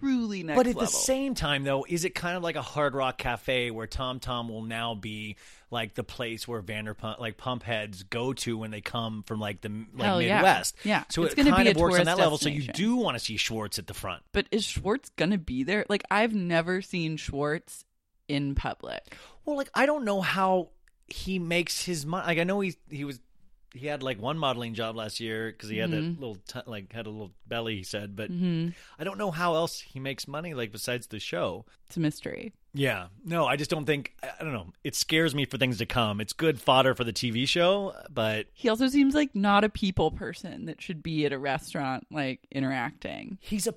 truly 0.00 0.42
next 0.42 0.56
But 0.56 0.66
at 0.66 0.74
level. 0.74 0.82
the 0.82 0.86
same 0.88 1.34
time, 1.34 1.64
though, 1.64 1.84
is 1.88 2.04
it 2.04 2.14
kind 2.14 2.36
of 2.36 2.42
like 2.42 2.56
a 2.56 2.62
Hard 2.62 2.94
Rock 2.94 3.18
Cafe 3.18 3.70
where 3.70 3.86
Tom 3.86 4.20
Tom 4.20 4.48
will 4.48 4.62
now 4.62 4.94
be 4.94 5.36
like 5.70 5.94
the 5.94 6.02
place 6.04 6.48
where 6.48 6.60
Vanderpump, 6.62 7.20
like 7.20 7.36
pump 7.36 7.62
heads, 7.62 8.02
go 8.02 8.32
to 8.32 8.58
when 8.58 8.70
they 8.70 8.80
come 8.80 9.22
from 9.24 9.38
like 9.40 9.60
the 9.60 9.68
like 9.94 10.04
Hell 10.06 10.22
yeah. 10.22 10.36
Midwest? 10.36 10.76
Yeah. 10.84 11.04
so 11.10 11.22
It's 11.24 11.34
it 11.34 11.36
gonna 11.36 11.50
kind 11.50 11.64
be 11.64 11.70
of 11.70 11.76
a 11.76 11.80
works 11.80 11.98
on 11.98 12.06
that 12.06 12.16
tourist 12.16 12.20
level. 12.20 12.38
So 12.38 12.48
you 12.48 12.60
destination. 12.66 12.88
do 12.90 12.96
want 12.96 13.16
to 13.18 13.24
see 13.24 13.36
Schwartz 13.36 13.78
at 13.78 13.86
the 13.86 13.94
front. 13.94 14.22
But 14.32 14.46
is 14.50 14.64
Schwartz 14.64 15.10
gonna 15.16 15.38
be 15.38 15.62
there? 15.62 15.86
Like 15.88 16.02
I've 16.10 16.34
never 16.34 16.82
seen 16.82 17.16
Schwartz 17.16 17.84
in 18.28 18.54
public. 18.54 19.02
Well, 19.44 19.56
like 19.56 19.70
I 19.74 19.86
don't 19.86 20.04
know 20.04 20.20
how 20.20 20.70
he 21.06 21.38
makes 21.38 21.84
his 21.84 22.04
money. 22.06 22.26
Like 22.26 22.38
I 22.38 22.44
know 22.44 22.60
he 22.60 22.74
he 22.90 23.04
was 23.04 23.20
he 23.72 23.86
had 23.86 24.02
like 24.02 24.20
one 24.20 24.38
modeling 24.38 24.74
job 24.74 24.96
last 24.96 25.20
year 25.20 25.50
because 25.52 25.68
he 25.68 25.78
had 25.78 25.90
Mm-hmm. 25.90 26.14
that 26.14 26.20
little 26.20 26.36
t- 26.46 26.60
like 26.66 26.92
had 26.92 27.06
a 27.06 27.10
little 27.10 27.32
belly. 27.46 27.76
He 27.76 27.82
said, 27.82 28.16
but 28.16 28.30
I 28.30 29.04
don't 29.04 29.18
know 29.18 29.30
how 29.30 29.54
else 29.54 29.80
he 29.80 30.00
makes 30.00 30.26
money 30.28 30.54
like 30.54 30.72
besides 30.72 31.06
the 31.06 31.18
show. 31.20 31.64
It's 31.86 31.96
a 31.96 32.00
mystery. 32.00 32.52
Yeah, 32.72 33.06
no, 33.24 33.46
I 33.46 33.56
just 33.56 33.70
don't 33.70 33.84
think. 33.84 34.12
I 34.22 34.30
I 34.40 34.44
don't 34.44 34.52
know. 34.52 34.68
It 34.84 34.94
scares 34.94 35.34
me 35.34 35.44
for 35.44 35.58
things 35.58 35.78
to 35.78 35.86
come. 35.86 36.20
It's 36.20 36.32
good 36.32 36.60
fodder 36.60 36.94
for 36.94 37.02
the 37.04 37.12
TV 37.12 37.48
show, 37.48 37.94
but 38.08 38.46
He 38.52 38.68
also 38.68 38.86
seems 38.88 39.14
like 39.14 39.34
not 39.34 39.64
a 39.64 39.68
people 39.68 40.10
person 40.12 40.66
that 40.66 40.80
should 40.80 41.02
be 41.02 41.26
at 41.26 41.32
a 41.32 41.38
restaurant 41.38 42.06
like 42.12 42.40
interacting. 42.52 43.38
he's 43.40 43.66
a 43.66 43.74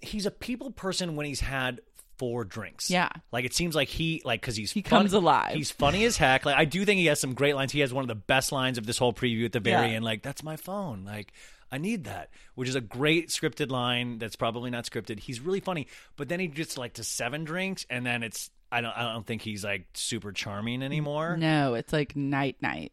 he's 0.00 0.26
a 0.26 0.30
people 0.30 0.70
person 0.70 1.16
when 1.16 1.26
he's 1.26 1.40
had 1.40 1.80
four 2.18 2.44
drinks. 2.44 2.90
Yeah. 2.90 3.08
like 3.32 3.44
it 3.44 3.54
seems 3.54 3.74
like 3.74 3.88
he 3.88 4.22
like 4.24 4.40
because 4.40 4.56
he's 4.56 4.72
He 4.72 4.82
funny- 4.82 5.02
comes 5.02 5.12
alive. 5.12 5.54
He's 5.54 5.70
funny 5.70 6.04
as 6.04 6.16
heck. 6.16 6.44
Like 6.46 6.56
I 6.56 6.64
do 6.64 6.84
think 6.84 6.98
he 6.98 7.06
has 7.06 7.20
some 7.20 7.34
great 7.34 7.54
lines. 7.54 7.72
He 7.72 7.80
has 7.80 7.92
one 7.92 8.04
of 8.04 8.08
the 8.08 8.14
best 8.14 8.52
lines 8.52 8.78
of 8.78 8.86
this 8.86 8.98
whole 8.98 9.12
preview 9.12 9.44
at 9.44 9.52
the 9.52 9.60
very 9.60 9.88
Yeah. 9.90 9.94
end. 9.96 10.04
Like 10.04 10.22
that's 10.22 10.42
my 10.42 10.56
phone. 10.56 11.04
Like. 11.04 11.32
I 11.68 11.78
need 11.78 12.04
that, 12.04 12.30
which 12.54 12.68
is 12.68 12.76
a 12.76 12.80
great 12.80 13.28
scripted 13.30 13.72
line 13.72 14.18
that's 14.18 14.36
probably 14.36 14.70
not 14.70 14.84
scripted. 14.84 15.18
He's 15.18 15.40
really 15.40 15.58
funny, 15.58 15.88
but 16.14 16.28
then 16.28 16.38
he 16.38 16.46
gets 16.46 16.78
like 16.78 16.92
to 16.94 17.02
seven 17.02 17.42
drinks, 17.42 17.84
and 17.90 18.06
then 18.06 18.22
it's 18.22 18.52
I 18.70 18.80
don't 18.82 18.96
I 18.96 19.12
don't 19.12 19.26
think 19.26 19.42
he's 19.42 19.64
like 19.64 19.86
super 19.94 20.30
charming 20.30 20.80
anymore. 20.84 21.36
No, 21.36 21.74
it's 21.74 21.92
like 21.92 22.14
night 22.14 22.54
night. 22.62 22.92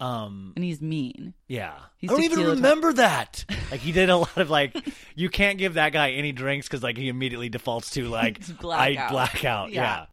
Um, 0.00 0.52
And 0.56 0.64
he's 0.64 0.80
mean. 0.80 1.34
Yeah. 1.46 1.74
He's 1.98 2.10
I 2.10 2.14
don't 2.14 2.22
even 2.24 2.46
remember 2.46 2.92
that. 2.94 3.44
Like 3.70 3.80
he 3.80 3.92
did 3.92 4.10
a 4.10 4.16
lot 4.16 4.36
of 4.36 4.50
like 4.50 4.76
you 5.14 5.28
can't 5.28 5.56
give 5.56 5.74
that 5.74 5.92
guy 5.92 6.10
any 6.12 6.32
drinks 6.32 6.66
because 6.66 6.82
like 6.82 6.96
he 6.98 7.08
immediately 7.08 7.48
defaults 7.48 7.90
to 7.90 8.08
like 8.08 8.40
I 8.42 8.52
blackout. 8.60 9.10
black 9.12 9.44
out. 9.44 9.70
Yeah. 9.70 9.82
Yeah. 9.82 10.06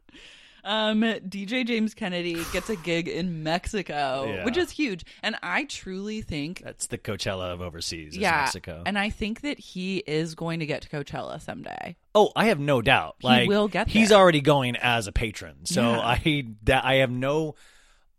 Um, 0.63 1.01
DJ 1.01 1.65
James 1.65 1.93
Kennedy 1.93 2.43
gets 2.51 2.69
a 2.69 2.75
gig 2.75 3.07
in 3.07 3.41
Mexico, 3.41 4.25
Yeah. 4.27 4.43
which 4.45 4.57
is 4.57 4.69
huge. 4.69 5.05
And 5.23 5.37
I 5.41 5.63
truly 5.63 6.21
think 6.21 6.61
That's 6.63 6.87
the 6.87 6.97
Coachella 6.97 7.53
of 7.53 7.61
overseas. 7.61 8.13
is 8.13 8.17
yeah, 8.19 8.41
Mexico. 8.41 8.83
and 8.85 8.99
I 8.99 9.09
think 9.09 9.41
that 9.41 9.57
he 9.57 9.99
is 10.05 10.35
going 10.35 10.59
to 10.59 10.65
get 10.65 10.81
to 10.83 10.89
Coachella 10.89 11.41
someday. 11.41 11.95
oh, 12.13 12.31
I 12.35 12.47
have 12.47 12.59
no 12.59 12.81
doubt. 12.81 13.15
He 13.21 13.27
Like 13.27 13.47
will 13.49 13.67
get 13.69 13.87
He's 13.87 14.11
already 14.11 14.41
going 14.41 14.75
as 14.75 15.07
a 15.07 15.11
patron, 15.13 15.65
so 15.65 15.81
Yeah. 15.81 15.99
I 15.99 16.45
that 16.63 16.83
I 16.85 16.95
have 16.95 17.11
no. 17.11 17.55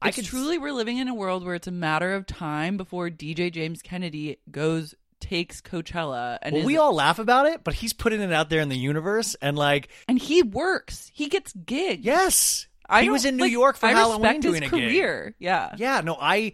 I 0.01 0.11
could 0.13 0.25
truly 0.25 0.59
we're 0.59 0.73
living 0.73 0.99
in 0.99 1.09
a 1.09 1.15
world 1.15 1.45
where 1.45 1.55
it's 1.55 1.67
a 1.67 1.73
matter 1.73 2.15
of 2.15 2.27
time 2.27 2.77
before 2.77 3.09
DJ 3.11 3.51
James 3.53 3.83
Kennedy 3.83 4.39
goes 4.51 4.95
takes 5.21 5.61
Coachella 5.61 6.39
and 6.41 6.53
Well, 6.53 6.61
is, 6.61 6.67
we 6.67 6.77
all 6.77 6.95
laugh 6.95 7.19
about 7.19 7.47
it, 7.47 7.65
but 7.65 7.75
he's 7.75 7.93
putting 7.93 8.21
it 8.21 8.33
out 8.33 8.49
there 8.51 8.61
in 8.61 8.69
the 8.69 8.79
universe, 8.79 9.35
and 9.43 9.57
like, 9.59 9.89
and 10.07 10.17
he 10.19 10.43
works. 10.45 11.11
He 11.13 11.29
gets 11.29 11.53
gigs. 11.53 12.05
yes, 12.05 12.69
I 12.89 13.03
he 13.03 13.11
was 13.11 13.25
in 13.25 13.37
New 13.37 13.43
like, 13.45 13.53
York 13.53 13.77
for 13.77 13.87
I 13.87 13.91
Halloween 13.93 14.41
doing 14.41 14.63
his 14.63 14.71
a 14.73 14.75
gig. 14.77 14.89
career. 14.91 15.35
Yeah. 15.41 15.75
Yeah, 15.77 16.01
no, 16.03 16.17
I, 16.21 16.53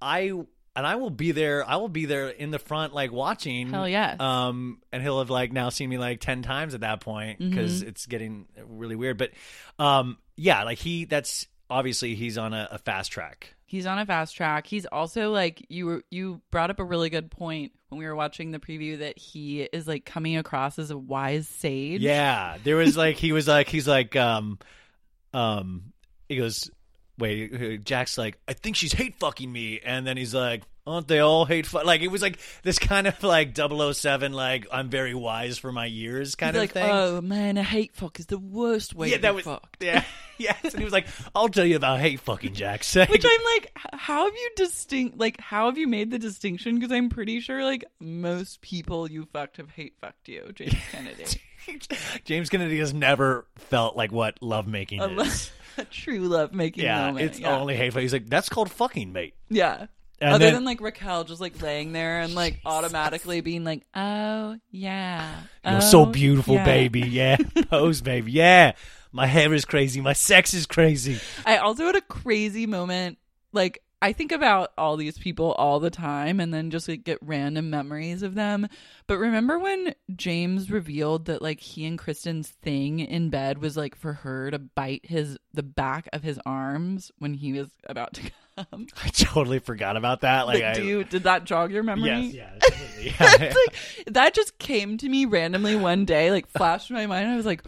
I, 0.00 0.32
and 0.74 0.86
I 0.86 0.96
will 0.96 1.10
be 1.10 1.32
there. 1.32 1.68
I 1.68 1.76
will 1.76 1.90
be 1.90 2.06
there 2.06 2.28
in 2.28 2.50
the 2.50 2.58
front, 2.58 2.94
like 2.94 3.12
watching. 3.12 3.68
Hell 3.70 3.86
yes. 3.88 4.18
Um, 4.18 4.80
and 4.92 5.02
he'll 5.02 5.18
have 5.18 5.30
like 5.30 5.52
now 5.52 5.68
seen 5.68 5.90
me 5.90 5.98
like 5.98 6.20
ten 6.20 6.40
times 6.42 6.72
at 6.74 6.80
that 6.80 7.00
point 7.00 7.38
because 7.38 7.80
Mm-hmm. 7.80 7.88
it's 7.90 8.06
getting 8.06 8.46
really 8.66 8.96
weird. 8.96 9.18
But, 9.18 9.30
um, 9.78 10.16
yeah, 10.36 10.64
like 10.64 10.78
he, 10.78 11.04
that's 11.04 11.46
obviously 11.70 12.14
he's 12.14 12.38
on 12.38 12.54
a, 12.54 12.68
a 12.72 12.78
fast 12.78 13.12
track. 13.12 13.54
He's 13.64 13.86
on 13.86 13.98
a 13.98 14.06
fast 14.06 14.36
track. 14.36 14.66
He's 14.66 14.86
also 14.86 15.30
like 15.32 15.64
you 15.68 15.86
were 15.86 16.04
you 16.10 16.40
brought 16.50 16.70
up 16.70 16.78
a 16.78 16.84
really 16.84 17.10
good 17.10 17.30
point 17.30 17.72
when 17.88 17.98
we 17.98 18.06
were 18.06 18.14
watching 18.14 18.52
the 18.52 18.58
preview 18.58 18.98
that 19.00 19.18
he 19.18 19.62
is 19.62 19.88
like 19.88 20.04
coming 20.04 20.36
across 20.36 20.78
as 20.78 20.90
a 20.90 20.98
wise 20.98 21.48
sage. 21.48 22.00
Yeah, 22.00 22.58
there 22.62 22.76
was 22.76 22.96
like 22.96 23.16
he 23.16 23.32
was 23.32 23.48
like 23.48 23.68
he's 23.68 23.88
like 23.88 24.14
um, 24.16 24.58
um, 25.34 25.92
he 26.28 26.36
goes. 26.36 26.70
Wait, 27.18 27.82
Jax 27.82 28.18
like, 28.18 28.36
I 28.46 28.52
think 28.52 28.76
she's 28.76 28.92
hate 28.92 29.14
fucking 29.18 29.50
me, 29.50 29.80
and 29.82 30.06
then 30.06 30.18
he's 30.18 30.34
like, 30.34 30.64
aren't 30.86 31.08
they 31.08 31.18
all 31.20 31.46
hate 31.46 31.64
fuck? 31.64 31.86
Like 31.86 32.02
it 32.02 32.08
was 32.08 32.20
like 32.20 32.38
this 32.62 32.78
kind 32.78 33.06
of 33.06 33.22
like 33.22 33.56
007, 33.56 34.34
like 34.34 34.66
I'm 34.70 34.90
very 34.90 35.14
wise 35.14 35.56
for 35.56 35.72
my 35.72 35.86
years 35.86 36.34
kind 36.34 36.54
He's 36.54 36.62
of 36.62 36.62
like, 36.62 36.72
thing. 36.72 36.90
oh 36.90 37.22
man, 37.22 37.56
a 37.56 37.62
hate 37.62 37.94
fuck 37.94 38.20
is 38.20 38.26
the 38.26 38.38
worst 38.38 38.94
way 38.94 39.08
yeah, 39.08 39.16
to 39.16 39.22
that 39.22 39.34
was 39.34 39.44
fucked. 39.44 39.82
yeah, 39.82 40.04
yes. 40.38 40.58
And 40.62 40.78
he 40.78 40.84
was 40.84 40.92
like, 40.92 41.06
I'll 41.34 41.48
tell 41.48 41.64
you 41.64 41.76
about 41.76 42.00
hate 42.00 42.20
fucking 42.20 42.54
Jack. 42.54 42.84
Say, 42.84 43.06
Which 43.06 43.24
I'm 43.24 43.44
like, 43.56 43.70
how 43.92 44.24
have 44.24 44.34
you 44.34 44.50
distinct? 44.56 45.18
Like, 45.18 45.40
how 45.40 45.66
have 45.66 45.78
you 45.78 45.86
made 45.86 46.10
the 46.10 46.18
distinction? 46.18 46.76
Because 46.76 46.92
I'm 46.92 47.08
pretty 47.08 47.40
sure 47.40 47.64
like 47.64 47.84
most 48.00 48.60
people 48.60 49.10
you 49.10 49.26
fucked 49.32 49.56
have 49.58 49.70
hate 49.70 49.94
fucked 50.00 50.28
you, 50.28 50.50
James 50.54 50.74
Kennedy. 50.92 51.24
James 52.24 52.48
Kennedy 52.48 52.78
has 52.78 52.94
never 52.94 53.46
felt 53.56 53.96
like 53.96 54.12
what 54.12 54.38
lovemaking 54.40 55.00
a, 55.00 55.08
lo- 55.08 55.24
is. 55.24 55.50
a 55.78 55.84
true 55.84 56.20
love 56.20 56.52
making 56.52 56.84
Yeah, 56.84 57.06
moment. 57.08 57.26
it's 57.26 57.40
yeah. 57.40 57.56
only 57.58 57.76
hateful. 57.76 58.00
He's 58.02 58.12
like, 58.12 58.28
that's 58.28 58.48
called 58.48 58.70
fucking, 58.70 59.12
mate. 59.12 59.34
Yeah. 59.48 59.86
And 60.20 60.32
Other 60.32 60.46
then- 60.46 60.54
than 60.54 60.64
like 60.64 60.80
Raquel 60.80 61.24
just 61.24 61.40
like 61.42 61.60
laying 61.60 61.92
there 61.92 62.20
and 62.20 62.34
like 62.34 62.60
automatically 62.64 63.40
being 63.42 63.64
like, 63.64 63.82
oh 63.94 64.56
yeah, 64.70 65.40
You're 65.66 65.80
so 65.82 66.02
oh, 66.02 66.06
beautiful, 66.06 66.54
yeah." 66.54 66.64
baby. 66.64 67.00
Yeah, 67.00 67.36
pose, 67.68 68.00
baby. 68.00 68.32
Yeah, 68.32 68.72
my 69.16 69.26
hair 69.26 69.52
is 69.52 69.64
crazy. 69.64 70.00
My 70.00 70.12
sex 70.12 70.54
is 70.54 70.66
crazy. 70.66 71.18
I 71.44 71.56
also 71.56 71.86
had 71.86 71.96
a 71.96 72.00
crazy 72.02 72.66
moment. 72.66 73.18
Like 73.52 73.82
I 74.02 74.12
think 74.12 74.30
about 74.30 74.72
all 74.76 74.96
these 74.98 75.16
people 75.18 75.52
all 75.52 75.80
the 75.80 75.90
time, 75.90 76.38
and 76.38 76.52
then 76.52 76.70
just 76.70 76.86
like 76.86 77.02
get 77.02 77.18
random 77.22 77.70
memories 77.70 78.22
of 78.22 78.34
them. 78.34 78.68
But 79.06 79.16
remember 79.18 79.58
when 79.58 79.94
James 80.14 80.70
revealed 80.70 81.24
that 81.24 81.40
like 81.40 81.60
he 81.60 81.86
and 81.86 81.98
Kristen's 81.98 82.50
thing 82.50 83.00
in 83.00 83.30
bed 83.30 83.58
was 83.58 83.76
like 83.76 83.94
for 83.96 84.12
her 84.12 84.50
to 84.50 84.58
bite 84.58 85.06
his 85.06 85.38
the 85.54 85.62
back 85.62 86.08
of 86.12 86.22
his 86.22 86.38
arms 86.44 87.10
when 87.18 87.32
he 87.34 87.54
was 87.54 87.70
about 87.88 88.12
to 88.14 88.20
come. 88.70 88.86
I 89.04 89.08
totally 89.08 89.58
forgot 89.60 89.96
about 89.96 90.20
that. 90.22 90.46
Like, 90.46 90.62
Like, 90.62 90.64
I, 90.64 90.74
do 90.74 90.84
you, 90.84 91.04
did 91.04 91.24
that 91.24 91.44
jog 91.44 91.70
your 91.72 91.82
memory? 91.82 92.08
yes, 92.20 92.34
yeah, 92.34 92.50
absolutely. 92.62 93.12
yeah. 93.18 93.54
Like 93.54 93.76
that 94.14 94.34
just 94.34 94.58
came 94.58 94.96
to 94.98 95.08
me 95.08 95.24
randomly 95.24 95.74
one 95.76 96.04
day, 96.04 96.30
like 96.30 96.48
flashed 96.48 96.90
in 96.90 96.96
my 96.96 97.06
mind. 97.06 97.28
I 97.28 97.36
was 97.36 97.46
like, 97.46 97.62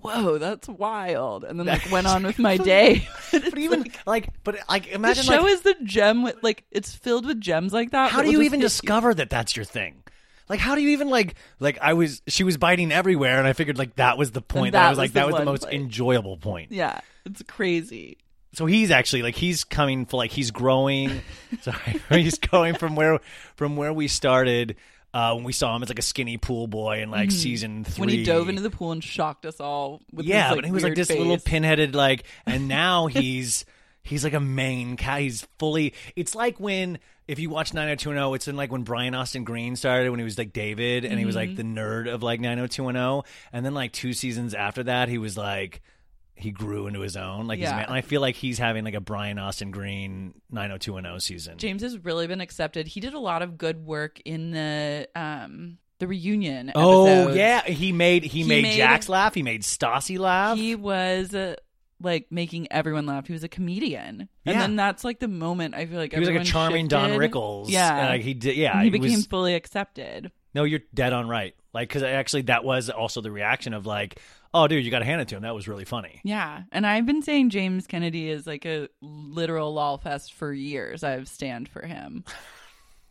"Whoa, 0.00 0.38
that's 0.38 0.68
wild!" 0.68 1.44
And 1.44 1.58
then 1.58 1.66
like 1.66 1.88
went 1.90 2.06
on 2.06 2.24
with 2.24 2.38
my 2.38 2.56
day. 2.56 3.08
but 3.32 3.58
even 3.58 3.84
like, 4.06 4.28
but 4.44 4.58
like, 4.68 4.84
the 4.84 4.94
imagine 4.94 5.24
show 5.24 5.42
like, 5.42 5.52
is 5.52 5.62
the 5.62 5.76
gem 5.82 6.22
with 6.22 6.36
like 6.42 6.64
it's 6.70 6.94
filled 6.94 7.26
with 7.26 7.40
gems 7.40 7.72
like 7.72 7.90
that. 7.92 8.10
how 8.10 8.22
do 8.22 8.30
you 8.30 8.42
even 8.42 8.60
discover 8.60 9.14
that 9.14 9.30
that's 9.30 9.56
your 9.56 9.64
thing? 9.64 10.02
Like, 10.48 10.60
how 10.60 10.76
do 10.76 10.80
you 10.80 10.90
even 10.90 11.10
like, 11.10 11.34
like 11.58 11.76
I 11.82 11.94
was, 11.94 12.22
she 12.28 12.44
was 12.44 12.56
biting 12.56 12.92
everywhere, 12.92 13.38
and 13.38 13.48
I 13.48 13.52
figured 13.52 13.78
like 13.78 13.96
that 13.96 14.16
was 14.16 14.30
the 14.30 14.40
point. 14.40 14.72
That, 14.72 14.82
that 14.82 14.86
I 14.86 14.90
was 14.90 14.98
like, 14.98 15.12
that 15.14 15.26
was 15.26 15.36
the 15.36 15.44
most 15.44 15.62
place. 15.62 15.74
enjoyable 15.74 16.36
point. 16.36 16.70
Yeah, 16.70 17.00
it's 17.24 17.42
crazy. 17.42 18.18
so 18.52 18.64
he's 18.66 18.90
actually 18.90 19.22
like 19.22 19.34
he's 19.34 19.64
coming 19.64 20.06
for 20.06 20.16
like 20.16 20.30
he's 20.30 20.50
growing 20.50 21.20
sorry 21.60 22.00
he's 22.22 22.38
going 22.38 22.74
from 22.74 22.94
where 22.96 23.18
from 23.56 23.76
where 23.76 23.92
we 23.92 24.08
started 24.08 24.76
uh 25.16 25.34
when 25.34 25.44
we 25.44 25.52
saw 25.52 25.74
him 25.74 25.82
as 25.82 25.88
like 25.88 25.98
a 25.98 26.02
skinny 26.02 26.36
pool 26.36 26.66
boy 26.66 27.00
in 27.00 27.10
like 27.10 27.30
season 27.30 27.84
three 27.84 27.92
Mm-hmm. 27.92 28.00
When 28.00 28.08
he 28.10 28.24
dove 28.24 28.48
into 28.48 28.62
the 28.62 28.70
pool 28.70 28.92
and 28.92 29.02
shocked 29.02 29.46
us 29.46 29.60
all 29.60 30.02
with 30.12 30.26
yeah 30.26 30.48
his, 30.48 30.56
but 30.56 30.64
he 30.64 30.72
was 30.72 30.82
like 30.82 30.94
this 30.94 31.08
face. 31.08 31.18
little 31.18 31.38
pinheaded 31.38 31.94
like 31.94 32.24
and 32.44 32.68
now 32.82 33.06
he's 33.06 33.64
He's 34.06 34.22
like 34.22 34.34
a 34.34 34.40
main 34.40 34.96
cat. 34.96 35.20
He's 35.20 35.46
fully. 35.58 35.92
It's 36.14 36.36
like 36.36 36.60
when 36.60 37.00
if 37.26 37.40
you 37.40 37.50
watch 37.50 37.74
90210, 37.74 38.36
it's 38.36 38.46
in 38.46 38.56
like 38.56 38.70
when 38.70 38.82
Brian 38.84 39.16
Austin 39.16 39.42
Green 39.42 39.74
started 39.74 40.10
when 40.10 40.20
he 40.20 40.24
was 40.24 40.38
like 40.38 40.52
David 40.52 41.04
and 41.04 41.18
he 41.18 41.24
was 41.24 41.34
like 41.34 41.56
the 41.56 41.64
nerd 41.64 42.08
of 42.08 42.22
like 42.22 42.38
90210, 42.40 43.28
and 43.52 43.66
then 43.66 43.74
like 43.74 43.92
two 43.92 44.12
seasons 44.12 44.54
after 44.54 44.84
that 44.84 45.08
he 45.08 45.18
was 45.18 45.36
like 45.36 45.82
he 46.36 46.50
grew 46.50 46.86
into 46.86 47.00
his 47.00 47.16
own. 47.16 47.46
Like 47.46 47.58
he's 47.58 47.68
Yeah. 47.68 47.76
man. 47.76 47.84
And 47.86 47.94
I 47.94 48.02
feel 48.02 48.20
like 48.20 48.34
he's 48.36 48.58
having 48.58 48.84
like 48.84 48.94
a 48.94 49.00
Brian 49.00 49.38
Austin 49.38 49.70
Green 49.70 50.34
90210 50.50 51.20
season. 51.20 51.58
James 51.58 51.82
has 51.82 51.98
really 51.98 52.26
been 52.26 52.40
accepted. 52.40 52.86
He 52.88 53.00
did 53.00 53.14
a 53.14 53.18
lot 53.18 53.42
of 53.42 53.56
good 53.58 53.84
work 53.86 54.20
in 54.24 54.50
the 54.50 55.08
um 55.16 55.78
the 55.98 56.06
reunion. 56.06 56.72
Oh 56.74 57.06
episodes. 57.06 57.36
yeah, 57.38 57.62
he 57.64 57.92
made 57.92 58.22
he, 58.24 58.42
He 58.42 58.48
made, 58.48 58.62
made- 58.64 58.76
Jax 58.76 59.08
laugh. 59.08 59.34
He 59.34 59.42
made 59.42 59.62
Stassi 59.62 60.18
laugh. 60.18 60.58
he 60.58 60.74
was 60.74 61.34
uh, 61.34 61.56
like 62.02 62.26
making 62.30 62.70
everyone 62.70 63.06
laugh. 63.06 63.26
He 63.26 63.32
was 63.32 63.42
a 63.44 63.48
comedian, 63.48 64.28
Yeah. 64.44 64.52
and 64.52 64.60
then 64.60 64.76
that's 64.76 65.04
like 65.04 65.18
the 65.20 65.28
moment 65.28 65.74
I 65.74 65.86
feel 65.86 65.98
like 65.98 66.12
He 66.12 66.20
was 66.20 66.28
like 66.28 66.42
a 66.42 66.44
charming 66.44 66.88
Don. 66.88 67.12
Rickles. 67.12 67.70
Yeah, 67.70 68.08
like, 68.10 68.20
he 68.20 68.34
did. 68.34 68.56
Yeah, 68.56 68.74
And 68.74 68.84
he 68.84 68.90
became 68.90 69.12
was- 69.16 69.26
fully 69.26 69.54
accepted. 69.54 70.30
No, 70.56 70.64
you're 70.64 70.80
dead 70.94 71.12
on 71.12 71.28
right. 71.28 71.54
Like, 71.74 71.90
because 71.90 72.02
actually, 72.02 72.42
that 72.42 72.64
was 72.64 72.88
also 72.88 73.20
the 73.20 73.30
reaction 73.30 73.74
of 73.74 73.84
like, 73.84 74.18
oh, 74.54 74.66
dude, 74.66 74.82
you 74.82 74.90
got 74.90 75.00
to 75.00 75.04
hand 75.04 75.20
it 75.20 75.28
to 75.28 75.36
him. 75.36 75.42
That 75.42 75.54
was 75.54 75.68
really 75.68 75.84
funny. 75.84 76.22
Yeah, 76.24 76.62
and 76.72 76.86
I've 76.86 77.04
been 77.04 77.20
saying 77.20 77.50
James 77.50 77.86
Kennedy 77.86 78.30
is 78.30 78.46
like 78.46 78.64
a 78.64 78.88
literal 79.02 79.74
lol 79.74 79.98
fest 79.98 80.32
for 80.32 80.54
years. 80.54 81.04
I've 81.04 81.28
stand 81.28 81.68
for 81.68 81.84
him. 81.86 82.24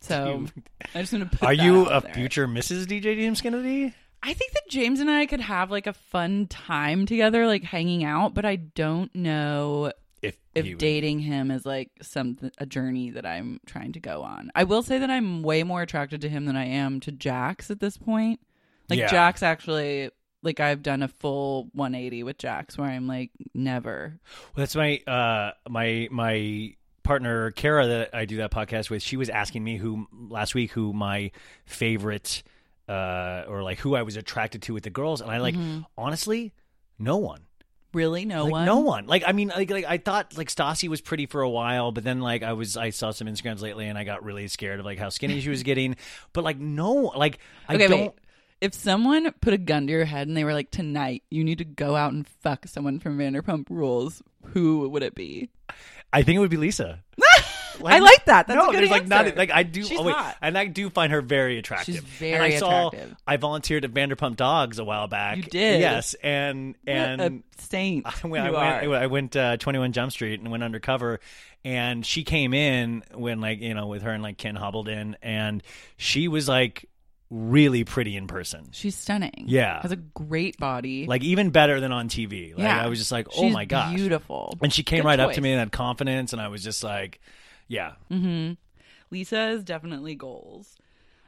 So 0.00 0.46
I 0.94 1.00
just 1.02 1.12
want 1.12 1.30
to 1.30 1.38
put 1.38 1.46
Are 1.46 1.54
you 1.54 1.86
a 1.86 2.00
there. 2.00 2.14
future 2.14 2.48
Mrs. 2.48 2.86
DJ 2.86 3.14
James 3.14 3.40
Kennedy? 3.40 3.94
I 4.24 4.34
think 4.34 4.52
that 4.52 4.68
James 4.68 4.98
and 4.98 5.08
I 5.08 5.26
could 5.26 5.40
have 5.40 5.70
like 5.70 5.86
a 5.86 5.92
fun 5.92 6.48
time 6.48 7.06
together, 7.06 7.46
like 7.46 7.62
hanging 7.62 8.02
out, 8.02 8.34
but 8.34 8.44
I 8.44 8.56
don't 8.56 9.14
know 9.14 9.92
If 10.26 10.36
if 10.54 10.64
would- 10.66 10.78
dating 10.78 11.20
him 11.20 11.50
is 11.50 11.64
like 11.66 11.90
some 12.02 12.36
a 12.58 12.66
journey 12.66 13.10
that 13.10 13.24
I'm 13.26 13.60
trying 13.66 13.92
to 13.92 14.00
go 14.00 14.22
on. 14.22 14.50
I 14.54 14.64
will 14.64 14.82
say 14.82 14.98
that 14.98 15.10
I'm 15.10 15.42
way 15.42 15.62
more 15.62 15.82
attracted 15.82 16.20
to 16.22 16.28
him 16.28 16.44
than 16.46 16.56
I 16.56 16.66
am 16.66 17.00
to 17.00 17.12
Jax 17.12 17.70
at 17.70 17.80
this 17.80 17.96
point. 17.96 18.40
Like 18.88 18.98
Yeah. 18.98 19.08
Jax 19.08 19.42
actually 19.42 20.10
like 20.42 20.60
I've 20.60 20.82
done 20.82 21.02
a 21.02 21.08
full 21.08 21.70
180 21.72 22.22
with 22.22 22.38
Jax 22.38 22.78
where 22.78 22.88
I'm 22.88 23.06
like 23.08 23.30
never. 23.54 24.18
Well, 24.54 24.62
that's 24.62 24.76
my 24.76 24.98
uh 25.06 25.52
my 25.68 26.08
my 26.10 26.74
partner 27.02 27.50
Kara 27.52 27.86
that 27.86 28.14
I 28.14 28.24
do 28.26 28.36
that 28.38 28.50
podcast 28.50 28.90
with. 28.90 29.02
She 29.02 29.16
was 29.16 29.28
asking 29.28 29.62
me 29.64 29.76
who 29.76 30.06
last 30.28 30.54
week 30.54 30.72
who 30.72 30.92
my 30.92 31.30
favorite 31.64 32.42
uh 32.88 33.44
or 33.48 33.62
like 33.62 33.78
who 33.80 33.96
I 33.96 34.02
was 34.02 34.16
attracted 34.16 34.62
to 34.62 34.74
with 34.74 34.84
the 34.84 34.90
girls, 34.90 35.20
and 35.20 35.30
I 35.30 35.38
like 35.38 35.56
honestly, 35.98 36.52
no 36.98 37.16
one. 37.16 37.45
Really 37.96 38.26
no 38.26 38.44
like, 38.44 38.52
one. 38.52 38.66
No 38.66 38.78
one. 38.80 39.06
Like 39.06 39.22
I 39.26 39.32
mean, 39.32 39.48
like, 39.48 39.70
like 39.70 39.86
I 39.86 39.96
thought 39.96 40.36
like 40.36 40.48
Stassi 40.48 40.86
was 40.88 41.00
pretty 41.00 41.24
for 41.24 41.40
a 41.40 41.48
while, 41.48 41.92
but 41.92 42.04
then 42.04 42.20
like 42.20 42.42
I 42.42 42.52
was 42.52 42.76
I 42.76 42.90
saw 42.90 43.10
some 43.10 43.26
Instagrams 43.26 43.62
lately, 43.62 43.86
and 43.86 43.96
I 43.96 44.04
got 44.04 44.22
really 44.22 44.48
scared 44.48 44.80
of 44.80 44.84
like 44.84 44.98
how 44.98 45.08
skinny 45.08 45.40
she 45.40 45.48
was 45.48 45.62
getting. 45.70 45.96
But 46.34 46.44
like 46.44 46.58
no, 46.58 47.12
like 47.16 47.38
I 47.66 47.74
Okay, 47.76 47.88
don't. 47.88 48.00
wait. 48.00 48.10
If 48.60 48.74
someone 48.74 49.32
put 49.40 49.54
a 49.54 49.58
gun 49.58 49.86
to 49.86 49.92
your 49.92 50.04
head 50.04 50.28
and 50.28 50.36
they 50.36 50.44
were 50.44 50.52
like, 50.52 50.70
"Tonight, 50.70 51.22
you 51.30 51.42
need 51.42 51.58
to 51.58 51.64
go 51.64 51.96
out 51.96 52.12
and 52.12 52.26
fuck 52.42 52.66
someone 52.66 53.00
from 53.00 53.18
Vanderpump 53.18 53.66
Rules," 53.70 54.22
who 54.52 54.88
would 54.90 55.02
it 55.02 55.14
be? 55.14 55.48
I 56.12 56.22
think 56.22 56.36
it 56.36 56.40
would 56.40 56.50
be 56.50 56.56
Lisa. 56.58 57.02
I 57.84 57.98
like 57.98 58.24
that. 58.26 58.46
That's 58.46 58.56
no, 58.56 58.68
a 58.68 58.72
good 58.72 58.80
there's 58.80 58.90
like 58.90 59.06
not 59.06 59.36
like 59.36 59.50
I 59.50 59.62
do. 59.62 59.82
She's 59.82 59.98
oh, 59.98 60.04
wait, 60.04 60.14
hot. 60.14 60.36
and 60.42 60.56
I 60.56 60.66
do 60.66 60.90
find 60.90 61.12
her 61.12 61.20
very 61.20 61.58
attractive. 61.58 61.94
She's 61.94 62.02
and 62.02 62.12
very 62.12 62.54
I 62.54 62.58
saw, 62.58 62.88
attractive. 62.88 63.16
I 63.26 63.36
volunteered 63.36 63.84
at 63.84 63.92
Vanderpump 63.92 64.36
Dogs 64.36 64.78
a 64.78 64.84
while 64.84 65.08
back. 65.08 65.36
You 65.36 65.42
did? 65.44 65.80
yes, 65.80 66.14
and 66.22 66.74
and 66.86 67.20
what 67.20 67.32
a 67.32 67.62
saint 67.62 68.06
I 68.24 68.26
went, 68.26 68.46
I 68.46 68.50
went. 68.86 69.02
I 69.02 69.06
went 69.06 69.36
uh, 69.36 69.56
21 69.56 69.92
Jump 69.92 70.12
Street 70.12 70.40
and 70.40 70.50
went 70.50 70.62
undercover, 70.62 71.20
and 71.64 72.04
she 72.04 72.24
came 72.24 72.54
in 72.54 73.02
when 73.14 73.40
like 73.40 73.60
you 73.60 73.74
know 73.74 73.86
with 73.86 74.02
her 74.02 74.10
and 74.10 74.22
like 74.22 74.38
Ken 74.38 74.56
hobbled 74.56 74.88
in, 74.88 75.16
and 75.22 75.62
she 75.96 76.28
was 76.28 76.48
like 76.48 76.88
really 77.30 77.84
pretty 77.84 78.16
in 78.16 78.26
person, 78.26 78.68
She's 78.70 78.94
stunning. 78.94 79.44
Yeah. 79.48 79.82
has 79.82 79.92
a 79.92 79.96
great 79.96 80.58
body. 80.58 81.06
like 81.06 81.22
even 81.22 81.50
better 81.50 81.80
than 81.80 81.92
on 81.92 82.08
TV. 82.08 82.52
Like 82.52 82.62
Yeah. 82.62 82.82
I 82.82 82.86
was 82.86 82.98
just 82.98 83.10
like, 83.10 83.26
oh 83.36 83.42
She's 83.42 83.52
my 83.52 83.64
god. 83.64 83.94
beautiful. 83.96 84.56
And 84.62 84.72
she 84.72 84.82
came 84.82 85.00
Good 85.00 85.06
right 85.06 85.20
up 85.20 85.32
to 85.32 85.40
me 85.40 85.50
and 85.50 85.58
had 85.58 85.72
confidence, 85.72 86.32
and 86.32 86.40
I 86.40 86.48
was 86.48 86.62
just 86.62 86.84
like, 86.84 87.20
yeah, 87.68 87.92
Lisa 89.10 89.48
is 89.48 89.64
definitely 89.64 90.14
goals. 90.14 90.76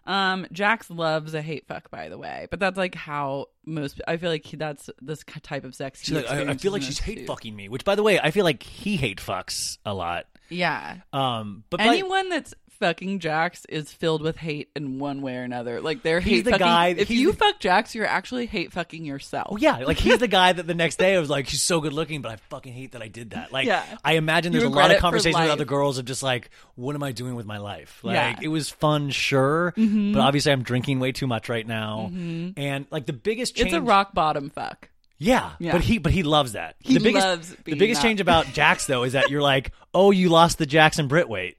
Um, 0.07 0.47
Jax 0.53 0.89
loves 0.91 1.35
a 1.35 1.43
hate 1.43 1.67
fuck, 1.67 1.91
by 1.91 2.09
the 2.09 2.17
way, 2.17 2.47
but 2.51 2.59
that's 2.59 2.79
like 2.79 2.95
how 2.95 3.47
most. 3.67 4.01
I 4.09 4.17
feel 4.17 4.31
like 4.31 4.45
he, 4.47 4.57
that's 4.57 4.89
this 5.03 5.23
type 5.43 5.65
of 5.65 5.75
sex. 5.75 6.03
She's 6.03 6.15
like, 6.15 6.31
I, 6.31 6.51
I 6.51 6.55
feel 6.55 6.73
like 6.73 6.81
she's 6.83 6.99
hate 6.99 7.27
fucking 7.27 7.55
me. 7.55 7.69
Which, 7.69 7.85
by 7.85 7.95
the 7.95 8.03
way, 8.03 8.19
I 8.19 8.31
feel 8.31 8.45
like 8.45 8.63
he 8.63 8.97
hate 8.97 9.19
fucks 9.19 9.77
a 9.85 9.93
lot. 9.93 10.25
Yeah, 10.51 10.97
Um, 11.13 11.65
but 11.69 11.81
anyone 11.83 12.31
that's 12.31 12.55
fucking 12.81 13.19
Jax 13.21 13.65
is 13.69 13.93
filled 13.93 14.23
with 14.23 14.37
hate 14.37 14.71
in 14.77 14.99
one 14.99 15.23
way 15.23 15.37
or 15.37 15.43
another. 15.43 15.81
Like 15.81 16.03
they're 16.03 16.21
He's 16.21 16.39
hate 16.39 16.45
the 16.45 16.51
fucking. 16.53 16.67
guy- 16.67 16.95
if 16.97 17.11
you 17.11 17.33
the- 17.33 17.37
fuck 17.39 17.61
Jax, 17.61 17.95
you're 17.95 18.07
actually 18.07 18.47
hate 18.47 18.73
fucking 18.73 19.05
yourself. 19.05 19.49
Oh 19.53 19.57
yeah, 19.57 19.79
like 19.79 19.99
he's 19.99 20.19
the 20.19 20.29
guy 20.29 20.53
that 20.53 20.67
the 20.67 20.75
next 20.75 20.97
day 20.97 21.15
I 21.17 21.19
was 21.21 21.31
like, 21.31 21.49
she's 21.49 21.63
so 21.63 21.81
good 21.81 21.93
looking, 21.93 22.23
but 22.23 22.33
I 22.33 22.37
fucking 22.51 22.73
hate 22.73 22.93
that 22.93 23.03
I 23.03 23.09
did 23.09 23.31
that. 23.31 23.53
Like, 23.53 23.67
Yeah. 23.67 23.85
I 24.05 24.15
imagine 24.15 24.53
there's 24.53 24.65
a 24.65 24.69
lot 24.69 24.91
of 24.91 24.99
conversations 24.99 25.41
with 25.43 25.51
other 25.51 25.65
girls 25.65 25.99
of 25.99 26.05
just 26.05 26.23
like, 26.23 26.51
what 26.77 26.95
am 26.95 27.03
I 27.03 27.13
doing 27.13 27.35
with 27.35 27.47
my 27.47 27.59
life? 27.59 28.01
Like, 28.03 28.15
Yeah. 28.15 28.33
Mm-hmm. 28.35 28.45
it 28.45 28.49
was 28.49 28.69
fun, 28.71 29.11
sure, 29.11 29.73
but 29.77 30.21
obviously 30.21 30.53
I'm 30.53 30.63
drinking 30.63 31.01
way 31.01 31.13
too 31.13 31.27
much 31.27 31.49
right 31.49 31.67
now, 31.67 32.11
and 32.13 32.87
like 32.91 33.07
the 33.07 33.13
biggest 33.13 33.57
change, 33.57 33.69
It's 33.69 33.75
a 33.77 33.83
rock 33.83 34.15
bottom 34.15 34.51
fuck. 34.51 34.89
Yeah, 35.21 35.51
Yeah. 35.59 35.73
but 35.73 35.81
he 35.81 35.99
but 35.99 36.13
he 36.13 36.23
loves 36.23 36.53
that. 36.53 36.77
He 36.79 36.95
the 36.95 37.01
biggest, 37.01 37.27
loves 37.27 37.57
the 37.65 37.75
biggest 37.75 38.01
that. 38.01 38.07
change 38.09 38.21
about 38.21 38.47
Jax 38.53 38.87
though 38.87 39.03
is 39.03 39.15
that 39.15 39.31
you're 39.31 39.43
like, 39.43 39.73
oh, 39.93 40.13
you 40.13 40.29
lost 40.29 40.59
the 40.59 40.67
Jackson 40.67 41.09
Brit 41.09 41.29
weight. 41.29 41.57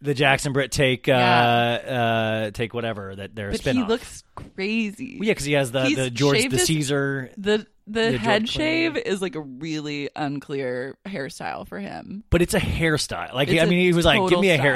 The 0.00 0.14
Jackson 0.14 0.52
Brit 0.52 0.70
take 0.70 1.08
uh, 1.08 1.12
uh 1.12 2.50
take 2.52 2.72
whatever 2.72 3.16
that 3.16 3.34
they're 3.34 3.48
a 3.48 3.52
But 3.52 3.60
spin 3.60 3.76
he 3.76 3.82
looks 3.82 4.22
crazy. 4.34 5.18
yeah, 5.20 5.32
because 5.32 5.44
he 5.44 5.54
has 5.54 5.72
the 5.72 5.84
He's 5.86 5.96
the 5.96 6.10
George 6.10 6.48
the 6.48 6.58
Caesar 6.58 7.30
The 7.36 7.66
the 7.86 8.10
George 8.10 8.20
head 8.20 8.48
shave 8.48 8.96
is 8.96 9.20
like 9.20 9.34
a 9.34 9.40
really 9.40 10.10
unclear 10.14 10.96
hairstyle 11.06 11.66
for 11.66 11.78
him. 11.80 12.22
But 12.30 12.42
it's 12.42 12.54
a 12.54 12.60
hairstyle. 12.60 13.32
Like 13.34 13.48
I 13.48 13.64
mean, 13.64 13.80
he 13.80 13.92
was 13.92 14.04
like, 14.04 14.28
"Give 14.28 14.38
me 14.40 14.50
a 14.50 14.56
style. 14.56 14.66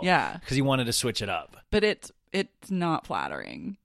hairstyle." 0.00 0.02
Yeah. 0.02 0.36
because 0.38 0.56
he 0.56 0.62
wanted 0.62 0.84
to 0.86 0.92
switch 0.92 1.22
it 1.22 1.28
up. 1.28 1.56
But 1.70 1.84
it's 1.84 2.12
it's 2.32 2.70
not 2.70 3.06
flattering. 3.06 3.78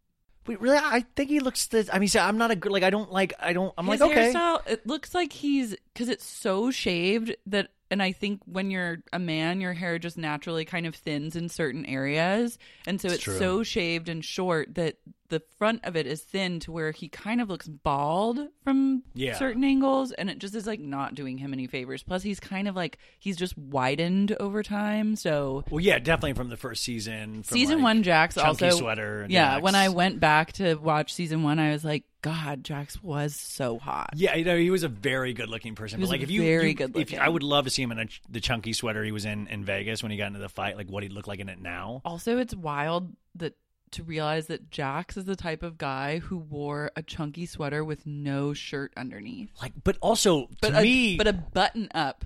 Wait, 0.47 0.59
really? 0.59 0.77
I 0.77 1.05
think 1.15 1.29
he 1.29 1.39
looks. 1.39 1.67
The, 1.67 1.87
I 1.93 1.99
mean, 1.99 2.09
see, 2.09 2.17
I'm 2.19 2.37
not 2.37 2.49
a 2.49 2.55
good. 2.55 2.71
Like, 2.71 2.83
I 2.83 2.89
don't 2.89 3.11
like. 3.11 3.33
I 3.39 3.53
don't. 3.53 3.73
I'm 3.77 3.85
His 3.87 4.01
like, 4.01 4.11
okay. 4.11 4.33
hairstyle, 4.33 4.67
it 4.67 4.87
looks 4.87 5.13
like 5.13 5.31
he's 5.31 5.75
because 5.93 6.09
it's 6.09 6.25
so 6.25 6.71
shaved 6.71 7.35
that, 7.45 7.69
and 7.91 8.01
I 8.01 8.11
think 8.13 8.41
when 8.45 8.71
you're 8.71 9.03
a 9.13 9.19
man, 9.19 9.61
your 9.61 9.73
hair 9.73 9.99
just 9.99 10.17
naturally 10.17 10.65
kind 10.65 10.87
of 10.87 10.95
thins 10.95 11.35
in 11.35 11.49
certain 11.49 11.85
areas, 11.85 12.57
and 12.87 12.99
so 12.99 13.09
it's 13.09 13.23
true. 13.23 13.37
so 13.37 13.63
shaved 13.63 14.09
and 14.09 14.25
short 14.25 14.73
that 14.75 14.95
the 15.29 15.41
front 15.57 15.79
of 15.85 15.95
it 15.95 16.05
is 16.07 16.21
thin 16.21 16.59
to 16.59 16.73
where 16.73 16.91
he 16.91 17.07
kind 17.07 17.39
of 17.39 17.49
looks 17.49 17.65
bald 17.67 18.39
from 18.65 19.03
Yeah. 19.13 19.37
certain 19.37 19.63
angles, 19.63 20.11
and 20.11 20.29
it 20.29 20.39
just 20.39 20.55
is 20.55 20.67
like 20.67 20.79
not 20.81 21.15
doing 21.15 21.37
him 21.37 21.53
any 21.53 21.67
favors. 21.67 22.03
Plus, 22.03 22.21
he's 22.23 22.39
kind 22.39 22.67
of 22.67 22.75
like 22.75 22.97
he's 23.19 23.37
just 23.37 23.57
widened 23.57 24.33
over 24.39 24.61
time, 24.63 25.15
so 25.15 25.63
Well, 25.69 25.79
yeah, 25.79 25.99
definitely 25.99 26.33
from 26.33 26.49
the 26.49 26.57
first 26.57 26.83
season. 26.83 27.43
From 27.43 27.57
season 27.57 27.77
like, 27.77 27.83
one 27.83 28.03
Jack's 28.03 28.37
also 28.37 28.69
sweater. 28.71 29.25
yeah 29.29 29.59
when 29.59 29.75
i 29.75 29.89
went 29.89 30.19
back 30.19 30.51
to 30.53 30.75
watch 30.75 31.13
season 31.13 31.43
one 31.43 31.59
i 31.59 31.71
was 31.71 31.83
like 31.85 32.03
god 32.21 32.63
Jax 32.63 33.01
was 33.03 33.35
so 33.35 33.77
hot 33.79 34.11
Yeah, 34.15 34.35
you 34.35 34.45
know, 34.45 34.57
he 34.57 34.69
was 34.69 34.83
a 34.83 34.87
very 34.87 35.33
good 35.33 35.49
looking 35.49 35.75
person. 35.75 35.97
He 35.99 36.01
but 36.01 36.03
was 36.03 36.09
like, 36.11 36.21
if 36.21 36.29
you, 36.31 36.41
very 36.43 36.69
you- 36.69 36.73
good 36.75 36.91
if 36.91 36.95
looking. 36.95 37.19
I 37.19 37.27
would 37.29 37.43
love 37.43 37.65
to 37.65 37.71
see 37.71 37.81
him 37.81 37.91
in 37.91 37.99
a, 37.99 38.05
the 38.29 38.39
chunky 38.39 38.73
sweater 38.73 39.03
he 39.03 39.11
was 39.11 39.25
in 39.25 39.47
in 39.47 39.65
Vegas 39.65 40.01
when 40.03 40.11
he 40.11 40.17
got 40.17 40.27
into 40.27 40.39
the 40.39 40.49
fight. 40.49 40.77
Like, 40.77 40.87
what 40.89 41.03
he'd 41.03 41.11
look 41.13 41.27
like 41.27 41.39
in 41.39 41.49
it 41.49 41.61
now. 41.61 42.01
also 42.05 42.37
it's 42.37 42.55
wild 42.55 43.11
that 43.35 43.55
to 43.91 44.03
realize 44.03 44.47
that 44.47 44.69
Jax 44.71 45.17
is 45.17 45.25
the 45.25 45.35
type 45.35 45.63
of 45.63 45.77
guy 45.77 46.19
who 46.19 46.37
wore 46.37 46.91
a 46.95 47.03
chunky 47.03 47.45
sweater 47.45 47.83
with 47.83 48.05
no 48.05 48.53
shirt 48.53 48.93
underneath 48.95 49.49
Like, 49.61 49.73
but 49.83 49.97
also 49.99 50.47
but 50.61 50.69
to 50.69 50.77
a, 50.79 50.81
me, 50.81 51.17
but 51.17 51.27
a 51.27 51.33
button 51.33 51.89
up 51.93 52.23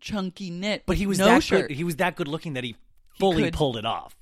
chunky 0.00 0.50
knit 0.50 0.82
But 0.86 0.96
he 0.96 1.06
was 1.06 1.18
no 1.18 1.26
that 1.26 1.42
shirt 1.42 1.68
good. 1.68 1.76
He 1.76 1.84
was 1.84 1.96
that 1.96 2.16
good 2.16 2.26
looking 2.28 2.54
that 2.54 2.64
he 2.64 2.74
fully 3.18 3.44
could- 3.44 3.52
pulled 3.54 3.76
it 3.76 3.84
off. 3.86 4.16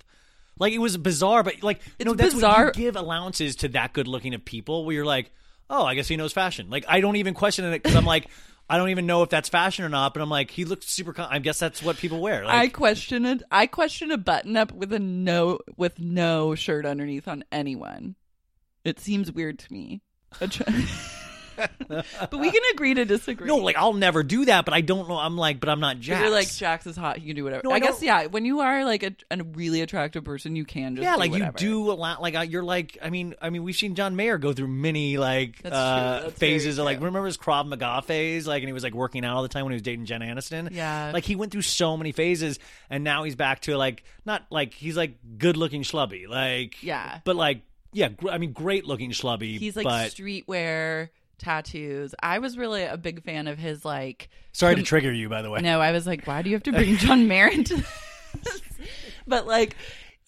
Like 0.62 0.72
it 0.72 0.78
was 0.78 0.96
bizarre, 0.96 1.42
but 1.42 1.60
like 1.62 1.84
you 1.84 1.92
It's 1.98 2.06
know 2.06 2.14
that's 2.14 2.34
bizarre- 2.34 2.66
what 2.66 2.76
you 2.76 2.84
give 2.84 2.94
allowances 2.96 3.56
to 3.56 3.68
that 3.70 3.92
good 3.92 4.06
looking 4.06 4.32
of 4.32 4.44
people 4.44 4.84
where 4.84 4.94
you're 4.94 5.04
like, 5.04 5.32
oh, 5.68 5.84
I 5.84 5.96
guess 5.96 6.06
he 6.06 6.16
knows 6.16 6.32
fashion. 6.32 6.70
Like 6.70 6.84
I 6.86 7.00
don't 7.00 7.16
even 7.16 7.34
question 7.34 7.64
it 7.64 7.82
because 7.82 7.96
I'm 7.96 8.04
like, 8.06 8.28
I 8.70 8.76
don't 8.76 8.90
even 8.90 9.04
know 9.06 9.24
if 9.24 9.28
that's 9.28 9.48
fashion 9.48 9.84
or 9.84 9.88
not. 9.88 10.14
But 10.14 10.22
I'm 10.22 10.30
like, 10.30 10.52
he 10.52 10.64
looked 10.64 10.84
super. 10.84 11.12
Con- 11.12 11.26
I 11.28 11.40
guess 11.40 11.58
that's 11.58 11.82
what 11.82 11.96
people 11.96 12.20
wear. 12.20 12.44
I 12.46 12.68
question 12.68 13.26
it. 13.26 13.42
I 13.50 13.66
question 13.66 14.12
a 14.12 14.16
button 14.18 14.56
up 14.56 14.70
with 14.70 14.92
a 14.92 15.00
no 15.00 15.58
with 15.76 15.98
no 15.98 16.54
shirt 16.54 16.86
underneath 16.86 17.26
on 17.26 17.42
anyone. 17.50 18.14
It 18.84 19.00
seems 19.00 19.32
weird 19.32 19.58
to 19.58 19.72
me. 19.72 20.00
But 22.30 22.38
we 22.38 22.50
can 22.50 22.62
agree 22.72 22.94
to 22.94 23.04
disagree. 23.04 23.46
No, 23.46 23.56
like 23.56 23.76
I'll 23.76 23.92
never 23.92 24.22
do 24.22 24.46
that, 24.46 24.64
but 24.64 24.72
I 24.72 24.80
don't 24.80 25.08
know. 25.08 25.18
I'm 25.18 25.36
like, 25.36 25.60
but 25.60 25.68
I'm 25.68 25.80
not 25.80 26.00
Jax. 26.00 26.20
You're 26.20 26.30
like 26.30 26.50
Jax 26.50 26.86
is 26.86 26.96
hot. 26.96 27.20
You 27.20 27.26
can 27.28 27.36
do 27.36 27.44
whatever. 27.44 27.62
No, 27.64 27.70
I, 27.72 27.74
I 27.74 27.78
guess 27.80 28.02
yeah. 28.02 28.26
When 28.26 28.44
you 28.44 28.60
are 28.60 28.84
like 28.84 29.02
a, 29.02 29.14
a 29.30 29.42
really 29.42 29.82
attractive 29.82 30.24
person, 30.24 30.56
you 30.56 30.64
can 30.64 30.96
just 30.96 31.04
yeah, 31.04 31.16
like 31.16 31.30
whatever. 31.30 31.52
you 31.58 31.66
do 31.66 31.90
a 31.90 31.94
lot. 31.94 32.22
Like 32.22 32.34
uh, 32.34 32.40
you're 32.40 32.62
like, 32.62 32.96
I 33.02 33.10
mean, 33.10 33.34
I 33.42 33.50
mean, 33.50 33.62
we've 33.62 33.76
seen 33.76 33.94
John 33.94 34.16
Mayer 34.16 34.38
go 34.38 34.52
through 34.52 34.68
many 34.68 35.18
like 35.18 35.60
uh, 35.64 36.30
phases. 36.30 36.78
Of, 36.78 36.84
like 36.84 36.98
remember 36.98 37.26
his 37.26 37.36
Krav 37.36 37.66
Maga 37.66 38.02
phase, 38.02 38.46
like, 38.46 38.62
and 38.62 38.68
he 38.68 38.72
was 38.72 38.82
like 38.84 38.94
working 38.94 39.24
out 39.24 39.36
all 39.36 39.42
the 39.42 39.48
time 39.48 39.64
when 39.64 39.72
he 39.72 39.76
was 39.76 39.82
dating 39.82 40.06
Jen 40.06 40.20
Aniston. 40.20 40.70
Yeah. 40.72 41.10
like 41.12 41.24
he 41.24 41.36
went 41.36 41.52
through 41.52 41.62
so 41.62 41.96
many 41.96 42.12
phases, 42.12 42.58
and 42.88 43.04
now 43.04 43.24
he's 43.24 43.36
back 43.36 43.60
to 43.62 43.76
like 43.76 44.04
not 44.24 44.42
like 44.50 44.72
he's 44.72 44.96
like 44.96 45.16
good 45.38 45.56
looking 45.56 45.82
schlubby, 45.82 46.28
like 46.28 46.82
Yeah. 46.82 47.20
but 47.24 47.36
like 47.36 47.62
yeah, 47.92 48.08
gr- 48.08 48.30
I 48.30 48.38
mean, 48.38 48.52
great 48.52 48.86
looking 48.86 49.10
schlubby. 49.10 49.58
He's 49.58 49.76
like 49.76 49.84
but 49.84 50.10
streetwear 50.10 51.10
tattoos. 51.42 52.14
I 52.22 52.38
was 52.38 52.56
really 52.56 52.82
a 52.84 52.96
big 52.96 53.22
fan 53.24 53.46
of 53.48 53.58
his 53.58 53.84
like. 53.84 54.28
sorry 54.52 54.76
to 54.76 54.82
trigger 54.82 55.12
you, 55.12 55.28
by 55.28 55.42
the 55.42 55.50
way. 55.50 55.60
No, 55.60 55.80
I 55.80 55.92
was 55.92 56.06
like, 56.06 56.24
why 56.26 56.42
do 56.42 56.48
you 56.50 56.56
have 56.56 56.62
to 56.64 56.72
bring 56.72 56.96
John 56.96 57.26
Mayer 57.28 57.48
into 57.48 57.76
this? 57.76 58.62
but 59.26 59.46
like, 59.46 59.76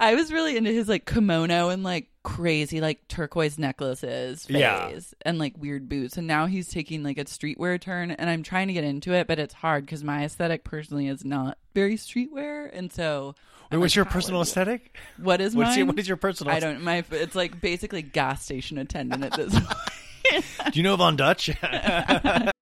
I 0.00 0.14
was 0.14 0.33
really 0.33 0.57
into 0.57 0.70
his 0.72 0.88
like 0.88 1.07
kimono 1.07 1.68
and 1.68 1.83
like 1.83 2.09
crazy 2.24 2.81
like 2.81 3.07
turquoise 3.07 3.59
necklaces 3.59 4.46
phase 4.46 4.57
Yeah. 4.57 4.98
and 5.22 5.38
like 5.38 5.55
weird 5.59 5.88
boots. 5.88 6.16
And 6.16 6.27
now 6.27 6.46
he's 6.46 6.68
taking 6.68 7.03
like 7.03 7.18
a 7.18 7.24
streetwear 7.24 7.81
turn, 7.81 8.11
and 8.11 8.29
I'm 8.29 8.42
trying 8.42 8.66
to 8.68 8.74
get 8.74 8.85
into 8.85 9.12
it, 9.12 9.27
but 9.27 9.38
it's 9.38 9.55
hard 9.55 9.87
because 9.87 10.03
my 10.05 10.24
aesthetic 10.24 10.64
personally 10.64 11.07
is 11.09 11.24
not 11.24 11.59
very 11.74 11.96
streetwear, 11.96 12.70
and 12.72 12.92
so. 12.92 13.35
Wait, 13.72 13.79
what's 13.79 13.92
like, 13.92 13.96
your 13.96 14.05
personal 14.05 14.40
would- 14.40 14.46
aesthetic? 14.48 14.96
What 15.16 15.40
is 15.40 15.57
What's 15.57 15.70
mine? 15.70 15.79
your- 15.79 15.87
what 15.87 15.98
is 15.98 16.07
your 16.07 16.16
personal 16.18 16.55
I 16.55 16.61
don't. 16.61 16.83
My 16.83 17.03
it's 17.11 17.35
like 17.35 17.61
basically 17.61 18.03
gas 18.03 18.44
station 18.44 18.79
attendant 18.79 19.24
at 19.24 19.33
this 19.33 19.53
point. 19.59 19.79
Do 20.40 20.78
you 20.80 20.82
know 20.82 20.96
Von 20.96 21.16
Dutch? 21.16 21.50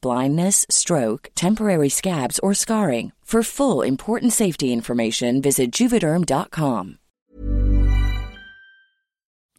blindness, 0.00 0.64
stroke, 0.70 1.28
temporary 1.34 1.88
scabs, 1.88 2.38
or 2.40 2.54
scarring. 2.54 3.12
For 3.26 3.42
full 3.42 3.82
important 3.82 4.32
safety 4.32 4.72
information, 4.72 5.42
visit 5.42 5.72
juvederm.com. 5.72 6.98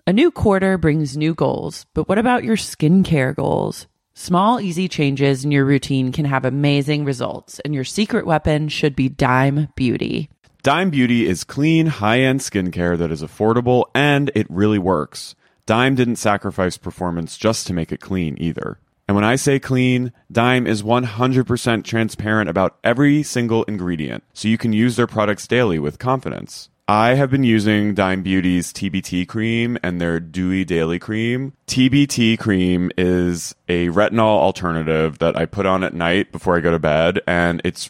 A 0.08 0.14
new 0.14 0.32
quarter 0.32 0.78
brings 0.78 1.18
new 1.18 1.36
goals, 1.36 1.86
but 1.94 2.08
what 2.08 2.18
about 2.18 2.46
your 2.46 2.56
skincare 2.56 3.36
goals? 3.36 3.88
Small, 4.14 4.62
easy 4.62 4.88
changes 4.88 5.44
in 5.44 5.52
your 5.52 5.66
routine 5.66 6.14
can 6.14 6.24
have 6.24 6.46
amazing 6.46 7.04
results, 7.04 7.60
and 7.60 7.76
your 7.76 7.84
secret 7.84 8.26
weapon 8.26 8.70
should 8.70 8.96
be 8.96 9.10
Dime 9.10 9.68
Beauty. 9.76 10.30
Dime 10.64 10.90
Beauty 10.90 11.28
is 11.28 11.44
clean, 11.44 11.88
high 11.88 12.22
end 12.22 12.40
skincare 12.40 12.98
that 12.98 13.12
is 13.12 13.22
affordable 13.22 13.86
and 13.94 14.32
it 14.34 14.48
really 14.50 14.80
works. 14.80 15.36
Dime 15.66 15.96
didn't 15.96 16.16
sacrifice 16.16 16.78
performance 16.78 17.38
just 17.38 17.68
to 17.68 17.74
make 17.74 17.92
it 17.92 18.00
clean 18.00 18.38
either. 18.40 18.80
And 19.08 19.16
when 19.16 19.24
I 19.24 19.38
say 19.38 19.60
clean, 19.60 20.12
Dime 20.32 20.68
is 20.68 20.84
100% 20.84 21.84
transparent 21.86 22.50
about 22.50 22.78
every 22.84 23.24
single 23.24 23.64
ingredient, 23.64 24.24
so 24.34 24.50
you 24.50 24.58
can 24.58 24.74
use 24.74 24.98
their 24.98 25.08
products 25.08 25.48
daily 25.48 25.80
with 25.80 25.98
confidence. 25.98 26.70
I 26.90 27.16
have 27.16 27.30
been 27.30 27.44
using 27.44 27.96
Dime 27.96 28.24
Beauty's 28.24 28.72
TBT 28.72 29.28
cream 29.28 29.78
and 29.84 30.00
their 30.00 30.22
Dewy 30.22 30.64
Daily 30.64 31.00
Cream. 31.00 31.52
TBT 31.68 32.40
cream 32.40 32.92
is 32.98 33.54
a 33.68 33.88
retinol 33.90 34.40
alternative 34.40 35.20
that 35.20 35.36
I 35.36 35.48
put 35.48 35.66
on 35.66 35.84
at 35.84 35.94
night 35.94 36.32
before 36.32 36.56
I 36.56 36.62
go 36.62 36.72
to 36.72 36.80
bed, 36.80 37.20
and 37.28 37.62
it's 37.66 37.90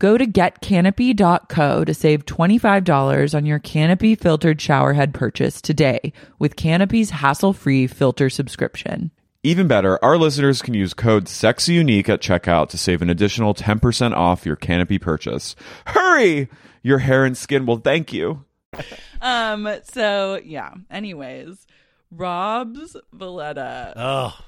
Go 0.00 0.16
to 0.16 0.26
getcanopy.co 0.26 1.84
to 1.84 1.94
save 1.94 2.24
$25 2.24 3.34
on 3.34 3.46
your 3.46 3.58
Canopy 3.58 4.14
filtered 4.14 4.58
showerhead 4.58 5.12
purchase 5.12 5.60
today 5.60 6.12
with 6.38 6.54
Canopy's 6.54 7.10
hassle 7.10 7.52
free 7.52 7.88
filter 7.88 8.30
subscription. 8.30 9.10
Even 9.42 9.66
better, 9.66 10.02
our 10.04 10.16
listeners 10.16 10.62
can 10.62 10.74
use 10.74 10.94
code 10.94 11.24
SEXYUNIQUE 11.24 12.08
at 12.10 12.20
checkout 12.20 12.68
to 12.68 12.78
save 12.78 13.02
an 13.02 13.10
additional 13.10 13.54
10% 13.54 14.14
off 14.14 14.46
your 14.46 14.56
Canopy 14.56 14.98
purchase. 14.98 15.56
Hurry! 15.86 16.48
Your 16.82 16.98
hair 16.98 17.24
and 17.24 17.36
skin 17.36 17.66
will 17.66 17.78
thank 17.78 18.12
you. 18.12 18.44
Um, 19.20 19.68
so 19.82 20.40
yeah, 20.44 20.74
anyways, 20.92 21.66
Rob's 22.12 22.96
Valletta. 23.12 23.92
Oh. 23.96 24.38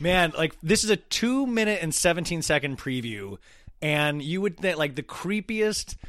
Man, 0.00 0.32
like 0.36 0.56
this 0.60 0.82
is 0.82 0.90
a 0.90 0.96
two 0.96 1.46
minute 1.46 1.78
and 1.80 1.94
17 1.94 2.42
second 2.42 2.78
preview, 2.78 3.38
and 3.84 4.22
you 4.22 4.40
would 4.40 4.56
think 4.58 4.78
like 4.78 4.94
the 4.96 5.02
creepiest. 5.02 5.96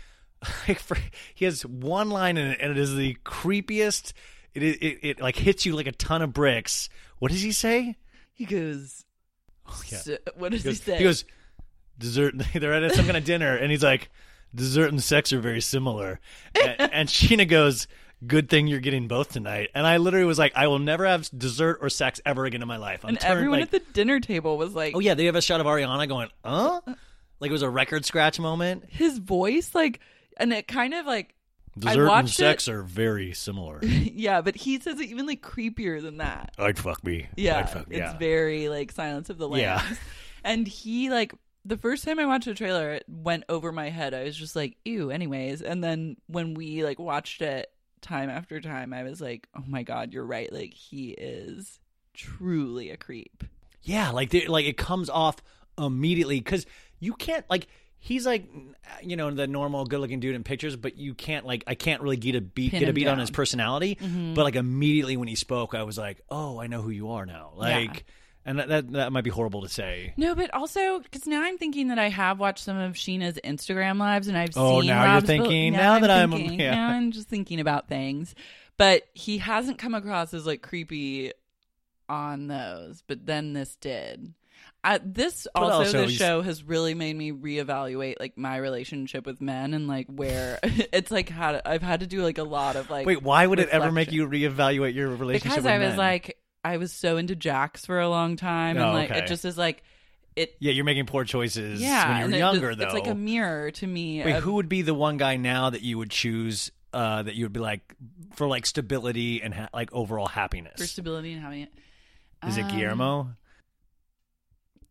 Like 0.68 0.78
for, 0.80 0.96
he 1.34 1.46
has 1.46 1.66
one 1.66 2.12
line 2.12 2.38
in 2.38 2.48
it, 2.52 2.60
and 2.62 2.70
it 2.70 2.78
is 2.78 2.94
the 2.96 3.16
creepiest. 3.26 4.14
It, 4.54 4.62
it 4.62 5.00
it 5.02 5.20
like 5.22 5.36
hits 5.36 5.66
you 5.66 5.76
like 5.76 5.88
a 5.88 5.92
ton 5.92 6.22
of 6.22 6.34
bricks. 6.34 6.88
What 7.18 7.32
does 7.32 7.42
he 7.42 7.52
say? 7.52 7.96
He 8.34 8.46
goes, 8.46 9.06
oh, 9.68 9.82
yeah. 9.88 9.98
"S- 9.98 10.18
what 10.38 10.52
does 10.52 10.62
He 10.62 10.70
he, 10.70 10.76
say? 10.76 10.98
he 10.98 11.04
goes 11.04 11.26
dessert. 11.98 12.36
They're 12.54 12.74
at 12.74 12.92
some 12.94 13.06
kind 13.06 13.18
of 13.18 13.24
dinner, 13.24 13.56
and 13.56 13.72
he's 13.72 13.82
like, 13.82 14.12
dessert 14.54 14.92
and 14.92 15.02
sex 15.02 15.34
are 15.34 15.40
very 15.40 15.62
similar. 15.62 16.20
And, 16.54 16.76
and 16.94 17.10
Scheana 17.10 17.48
goes, 17.48 17.88
"Good 18.28 18.48
thing 18.48 18.68
you're 18.68 18.80
getting 18.82 19.08
both 19.08 19.32
tonight." 19.32 19.70
And 19.74 19.88
I 19.88 19.98
literally 19.98 20.28
was 20.28 20.38
like, 20.38 20.54
"I 20.56 20.68
will 20.68 20.80
never 20.80 21.08
have 21.08 21.28
dessert 21.36 21.80
or 21.82 21.90
sex 21.90 22.22
ever 22.24 22.46
again 22.46 22.62
in 22.62 22.68
my 22.68 22.78
life." 22.78 23.04
I'm 23.04 23.10
and 23.10 23.20
turned, 23.20 23.32
everyone 23.32 23.60
like, 23.62 23.74
at 23.74 23.84
the 23.84 23.92
dinner 23.94 24.20
table 24.20 24.60
was 24.60 24.76
like, 24.76 24.96
Oh 24.96 25.00
yeah, 25.00 25.16
they 25.16 25.26
have 25.26 25.36
a 25.36 25.42
shot 25.42 25.60
of 25.60 25.66
Ariana 25.66 26.08
going, 26.08 26.30
"Huh?" 26.44 26.82
Like 27.40 27.50
it 27.50 27.54
was 27.54 27.62
a 27.62 27.70
record 27.70 28.06
scratch 28.06 28.40
moment. 28.40 28.86
his 28.90 29.18
voice, 29.18 29.74
like, 29.76 30.00
and 30.38 30.54
it 30.54 30.68
kind 30.68 30.94
of 30.94 31.06
like, 31.06 31.36
I 31.78 31.90
Dessert 31.90 32.10
and 32.10 32.30
sex 32.30 32.68
it. 32.68 32.74
are 32.74 32.84
very 32.84 33.34
similar. 33.34 33.80
yeah, 33.84 34.42
but 34.42 34.56
he 34.56 34.80
says 34.80 35.00
it 35.00 35.10
even 35.10 35.26
like 35.26 35.42
creepier 35.42 36.02
than 36.02 36.18
that. 36.18 36.54
I'd 36.58 36.80
fuck 36.80 37.04
me. 37.04 37.28
Yeah, 37.36 37.60
I'd 37.60 37.70
fuck, 37.70 37.88
it's 37.90 37.98
yeah. 37.98 38.18
very 38.18 38.70
like 38.70 38.94
Silence 38.94 39.30
of 39.30 39.38
the 39.38 39.48
Lambs. 39.48 39.62
Yeah. 39.62 39.96
And 40.46 40.68
he 40.68 41.10
like 41.10 41.34
the 41.66 41.76
first 41.76 42.06
time 42.06 42.20
I 42.20 42.28
watched 42.28 42.46
the 42.46 42.54
trailer, 42.54 42.92
it 42.92 43.06
went 43.08 43.46
over 43.50 43.72
my 43.72 43.90
head. 43.90 44.14
I 44.14 44.24
was 44.26 44.38
just 44.38 44.56
like, 44.56 44.78
ew. 44.86 45.10
Anyways, 45.10 45.64
and 45.64 45.84
then 45.84 46.18
when 46.28 46.54
we 46.54 46.84
like 46.84 47.00
watched 47.00 47.42
it 47.42 47.72
time 48.02 48.30
after 48.30 48.62
time, 48.62 48.94
I 48.94 49.02
was 49.02 49.20
like, 49.20 49.48
oh 49.58 49.64
my 49.68 49.82
god, 49.82 50.14
you're 50.14 50.26
right. 50.26 50.54
Like 50.54 50.74
he 50.74 51.10
is 51.10 51.80
truly 52.14 52.92
a 52.92 52.98
creep. 52.98 53.44
Yeah, 53.82 54.12
like 54.12 54.30
they, 54.30 54.46
like 54.46 54.66
it 54.66 54.78
comes 54.78 55.10
off 55.10 55.38
immediately 55.78 56.40
because 56.40 56.66
you 57.00 57.14
can't 57.14 57.46
like 57.50 57.68
he's 57.98 58.26
like 58.26 58.46
you 59.02 59.16
know 59.16 59.32
the 59.32 59.48
normal 59.48 59.86
good 59.86 60.00
looking 60.00 60.20
dude 60.20 60.36
in 60.36 60.44
pictures, 60.44 60.76
but 60.76 60.98
you 60.98 61.14
can't 61.14 61.46
like 61.46 61.64
I 61.68 61.76
can't 61.76 62.02
really 62.02 62.18
get 62.18 62.36
a 62.36 62.42
beat 62.42 62.72
Pin 62.72 62.80
get 62.82 62.90
a 62.90 62.94
beat 62.94 63.08
on 63.08 63.20
his 63.20 63.32
personality. 63.32 63.96
Mhm. 64.02 64.36
But 64.36 64.44
like 64.44 64.56
immediately 64.56 65.18
when 65.18 65.28
he 65.28 65.36
spoke, 65.36 65.74
I 65.76 65.84
was 65.84 65.98
like, 65.98 66.22
oh, 66.30 66.60
I 66.60 66.68
know 66.68 66.82
who 66.82 66.90
you 66.92 67.12
are 67.12 67.26
now. 67.26 67.52
Like, 67.56 68.06
and 68.46 68.60
that, 68.60 68.68
that 68.70 68.92
that 68.94 69.12
might 69.12 69.24
be 69.24 69.32
horrible 69.32 69.64
to 69.64 69.70
say. 69.70 70.14
No, 70.18 70.36
but 70.36 70.54
also 70.54 71.00
because 71.00 71.26
now 71.26 71.42
I'm 71.42 71.58
thinking 71.58 71.88
that 71.88 71.98
I 71.98 72.10
have 72.10 72.40
watched 72.40 72.64
some 72.64 72.78
of 72.78 72.94
Scheana's 72.94 73.40
Instagram 73.44 73.98
lives 73.98 74.28
and 74.28 74.38
I've 74.38 74.52
Oh, 74.56 74.82
seen. 74.82 74.90
now 74.90 75.14
you're 75.14 75.22
thinking- 75.22 75.74
now 75.74 75.98
that 76.00 76.12
I'm- 76.12 76.32
thinking- 76.32 76.60
yeah. 76.60 76.76
now 76.76 76.88
I'm 76.90 77.12
just 77.12 77.28
thinking 77.28 77.60
about 77.60 77.88
things. 77.88 78.36
But 78.78 79.08
he 79.14 79.38
hasn't 79.40 79.78
come 79.80 79.96
across 79.96 80.34
as 80.34 80.46
like 80.46 80.62
creepy 80.62 81.32
on 82.08 82.48
those. 82.48 83.04
But 83.08 83.26
then 83.26 83.54
this 83.54 83.76
did. 83.78 84.34
I, 84.88 85.00
this 85.04 85.48
But 85.54 85.64
also, 85.64 85.78
also 85.80 86.00
he's- 86.02 86.12
show 86.14 86.42
has 86.44 86.64
really 86.64 86.94
made 86.94 87.16
me 87.16 87.32
reevaluate 87.32 88.16
like 88.20 88.38
my 88.38 88.58
relationship 88.58 89.26
with 89.26 89.42
men 89.42 89.74
and 89.74 89.88
like 89.88 90.06
where 90.08 90.60
it's 90.64 91.10
like 91.10 91.28
had 91.30 91.62
I've 91.66 91.82
had 91.82 92.02
to 92.02 92.08
do 92.08 92.22
like 92.22 92.38
a 92.38 92.44
lot 92.44 92.76
of 92.76 92.90
like 92.92 93.08
Wait, 93.08 93.24
why 93.24 93.48
would 93.48 93.60
it 93.60 93.70
ever 93.70 93.92
make 93.92 94.10
reflection. 94.12 94.32
you 94.42 94.50
reevaluate 94.50 94.94
your 94.94 95.10
relationship? 95.10 95.44
because 95.52 95.64
with 95.64 95.74
I 95.74 95.80
was 95.80 95.90
men? 95.90 95.98
like 95.98 96.38
I 96.64 96.78
was 96.78 96.94
so 96.94 97.18
into 97.18 97.36
Jax 97.36 97.86
for 97.86 98.00
a 98.00 98.08
long 98.08 98.36
time 98.36 98.78
and 98.78 98.86
Oh, 98.86 98.94
like 98.94 99.10
okay. 99.10 99.22
it 99.22 99.28
just 99.28 99.44
is 99.44 99.58
like 99.58 99.82
it 100.36 100.56
yeah, 100.60 100.72
you're 100.72 100.86
making 100.86 101.06
poor 101.08 101.24
choices 101.24 101.82
yeah, 101.82 102.08
when 102.08 102.22
and 102.24 102.30
you're 102.32 102.36
it 102.36 102.40
younger, 102.40 102.76
though. 102.76 102.84
It's 102.86 102.94
like 102.94 103.08
a 103.08 103.16
mirror 103.16 103.72
to 103.72 103.88
me. 103.88 104.22
Wait, 104.24 104.34
of- 104.36 104.44
who 104.44 104.54
would 104.54 104.70
be 104.70 104.82
the 104.84 104.94
one 104.94 105.18
guy 105.18 105.38
now 105.38 105.70
that 105.72 105.82
you 105.82 105.98
would 105.98 106.12
choose? 106.12 106.72
Uh, 106.94 107.24
that 107.24 107.36
you 107.36 107.44
would 107.46 107.54
be 107.54 107.60
like 107.60 107.94
for 108.36 108.48
like 108.48 108.66
stability 108.66 109.42
and 109.42 109.54
ha- 109.54 109.70
like 109.74 109.92
overall 109.94 110.28
happiness. 110.28 110.74
for 110.80 110.86
stability 110.86 111.34
and 111.34 111.42
having 111.42 111.62
it? 111.62 111.74
Is 112.48 112.58
it 112.58 112.64
Um, 112.66 112.72
Guillermo? 112.72 113.30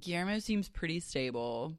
Guillermo 0.05 0.39
seems 0.39 0.69
pretty 0.69 1.01
stable. 1.01 1.75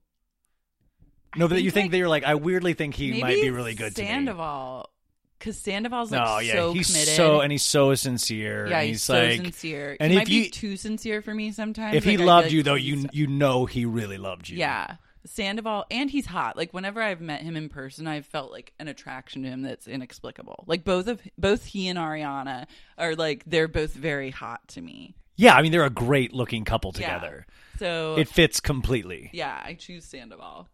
No, 1.38 1.48
but 1.48 1.56
think, 1.56 1.66
you 1.66 1.72
think 1.72 1.84
like, 1.86 1.92
that 1.92 1.98
you're 1.98 2.10
like, 2.10 2.24
I 2.24 2.36
weirdly 2.36 2.74
think 2.74 2.96
he 2.96 3.22
might 3.22 3.36
be 3.36 3.50
really 3.50 3.76
good 3.76 3.96
to 3.96 4.02
me. 4.02 4.08
Sandoval, 4.08 4.90
because 5.38 5.58
Sandoval's 5.58 6.12
like 6.12 6.24
no, 6.24 6.40
yeah, 6.40 6.54
so 6.54 6.74
he's 6.74 6.88
committed. 6.88 7.16
so 7.16 7.42
and 7.42 7.52
he's 7.52 7.64
so 7.64 7.94
sincere. 7.94 8.68
yeah, 8.68 8.82
he's, 8.82 8.96
he's, 8.96 9.04
so 9.04 9.14
like, 9.14 9.42
sincere. 9.42 9.98
And 10.00 10.12
he 10.12 10.18
if 10.18 10.22
might 10.22 10.30
you 10.30 10.44
be 10.44 10.50
too 10.50 10.78
sincere 10.78 11.22
for 11.22 11.34
me 11.34 11.52
sometimes. 11.52 11.96
if 11.96 12.04
he 12.04 12.18
Like, 12.18 12.24
I 12.24 12.26
loved 12.26 12.48
feel 12.48 12.56
you 12.56 12.64
though, 12.64 12.76
you 12.76 13.08
you 13.12 13.28
know 13.28 13.66
he 13.66 13.86
really 13.86 14.18
loved 14.18 14.50
you. 14.50 14.58
Yeah. 14.58 14.96
Sandoval 15.26 15.86
and 15.92 16.10
he's 16.10 16.26
hot. 16.26 16.56
Like 16.56 16.74
whenever 16.74 17.02
I've 17.02 17.20
met 17.20 17.42
him 17.42 17.58
in 17.58 17.68
person, 17.68 18.08
I've 18.08 18.26
felt 18.26 18.52
like 18.52 18.74
an 18.80 18.88
attraction 18.88 19.44
to 19.44 19.50
him 19.50 19.62
that's 19.64 19.88
inexplicable. 19.88 20.64
Like 20.68 20.84
both 20.84 21.08
of 21.08 21.22
both 21.38 21.66
he 21.66 21.90
and 21.90 22.00
Ariana 22.00 22.68
are 22.98 23.16
like 23.16 23.44
they're 23.46 23.68
both 23.68 23.94
very 23.94 24.30
hot 24.32 24.68
to 24.70 24.82
me. 24.82 25.16
yeah. 25.36 25.56
I 25.56 25.62
mean, 25.62 25.72
they're 25.72 25.84
a 25.84 25.90
great 25.90 26.32
looking 26.34 26.64
couple 26.64 26.92
together. 26.92 27.46
Yeah. 27.48 27.54
So 27.80 28.16
It 28.18 28.28
fits 28.30 28.60
completely. 28.60 29.30
yeah, 29.34 29.62
I 29.64 29.74
choose 29.74 30.06
Sandoval. 30.06 30.68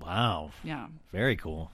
Wow. 0.00 0.50
Yeah. 0.64 0.86
Very 1.12 1.36
cool. 1.36 1.70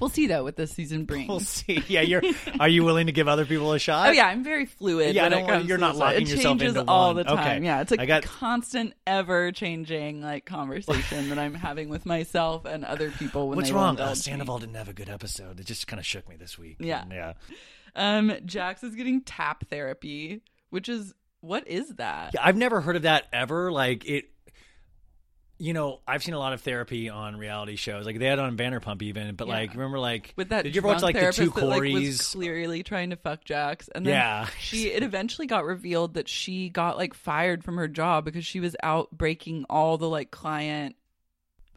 We'll 0.00 0.10
see 0.10 0.26
though 0.26 0.42
what 0.42 0.56
this 0.56 0.72
season 0.72 1.04
brings. 1.04 1.28
We'll 1.28 1.38
see. 1.40 1.82
Yeah, 1.86 2.00
you're. 2.00 2.20
Are 2.58 2.68
you 2.68 2.82
willing 2.84 3.06
to 3.06 3.12
give 3.12 3.28
other 3.28 3.46
people 3.46 3.72
a 3.72 3.78
shot? 3.78 4.08
Oh 4.08 4.12
yeah, 4.12 4.26
I'm 4.26 4.42
very 4.42 4.66
fluid. 4.66 5.14
Yeah, 5.14 5.26
I 5.26 5.28
don't 5.28 5.38
it 5.38 5.42
want- 5.42 5.52
comes 5.54 5.68
you're 5.68 5.78
not 5.78 5.96
locking 5.96 6.22
it 6.22 6.28
yourself 6.28 6.58
changes 6.58 6.76
into 6.76 6.90
all 6.90 7.08
one. 7.14 7.16
the 7.16 7.24
time. 7.24 7.38
Okay. 7.38 7.64
Yeah, 7.64 7.80
it's 7.80 7.92
a 7.92 8.00
I 8.00 8.04
got- 8.06 8.24
constant, 8.24 8.94
ever 9.06 9.52
changing 9.52 10.20
like 10.20 10.44
conversation 10.46 11.28
that 11.28 11.38
I'm 11.38 11.54
having 11.54 11.88
with 11.88 12.04
myself 12.06 12.64
and 12.64 12.84
other 12.84 13.12
people. 13.12 13.48
When 13.48 13.56
What's 13.56 13.70
wrong? 13.70 13.98
Uh, 14.00 14.08
me. 14.10 14.14
Sandoval 14.16 14.58
didn't 14.58 14.74
have 14.74 14.88
a 14.88 14.92
good 14.94 15.08
episode. 15.08 15.60
It 15.60 15.64
just 15.66 15.86
kind 15.86 16.00
of 16.00 16.04
shook 16.04 16.28
me 16.28 16.36
this 16.36 16.58
week. 16.58 16.76
Yeah. 16.80 17.02
And, 17.02 17.12
yeah. 17.12 17.32
Um, 17.94 18.32
Jax 18.44 18.82
is 18.82 18.96
getting 18.96 19.22
tap 19.22 19.68
therapy, 19.70 20.42
which 20.70 20.88
is 20.88 21.14
what 21.44 21.68
is 21.68 21.88
that? 21.96 22.32
Yeah, 22.34 22.40
I've 22.44 22.56
never 22.56 22.80
heard 22.80 22.96
of 22.96 23.02
that 23.02 23.26
ever. 23.32 23.70
Like 23.70 24.04
it, 24.06 24.24
you 25.58 25.72
know, 25.72 26.00
I've 26.06 26.22
seen 26.22 26.34
a 26.34 26.38
lot 26.38 26.52
of 26.52 26.60
therapy 26.62 27.08
on 27.08 27.36
reality 27.36 27.76
shows. 27.76 28.06
Like 28.06 28.18
they 28.18 28.26
had 28.26 28.38
on 28.38 28.56
Vanderpump 28.56 29.02
even, 29.02 29.34
but 29.36 29.46
Yeah. 29.46 29.54
like 29.54 29.72
remember 29.72 29.98
like 29.98 30.32
With 30.36 30.48
that 30.48 30.64
did 30.64 30.74
you 30.74 30.80
ever 30.80 30.88
watch 30.88 31.02
like 31.02 31.14
the 31.14 31.32
two 31.32 31.50
that, 31.50 31.64
like, 31.64 31.92
was 31.92 32.20
clearly 32.32 32.82
trying 32.82 33.10
to 33.10 33.16
fuck 33.16 33.44
Jax, 33.44 33.88
and 33.94 34.04
then 34.04 34.14
Yeah. 34.14 34.46
she 34.60 34.88
it 34.88 35.02
eventually 35.02 35.46
got 35.46 35.64
revealed 35.64 36.14
that 36.14 36.28
she 36.28 36.68
got 36.70 36.96
like 36.96 37.14
fired 37.14 37.62
from 37.62 37.76
her 37.76 37.88
job 37.88 38.24
because 38.24 38.44
she 38.44 38.60
was 38.60 38.74
out 38.82 39.10
breaking 39.12 39.64
all 39.70 39.96
the 39.98 40.08
like 40.08 40.30
client 40.30 40.96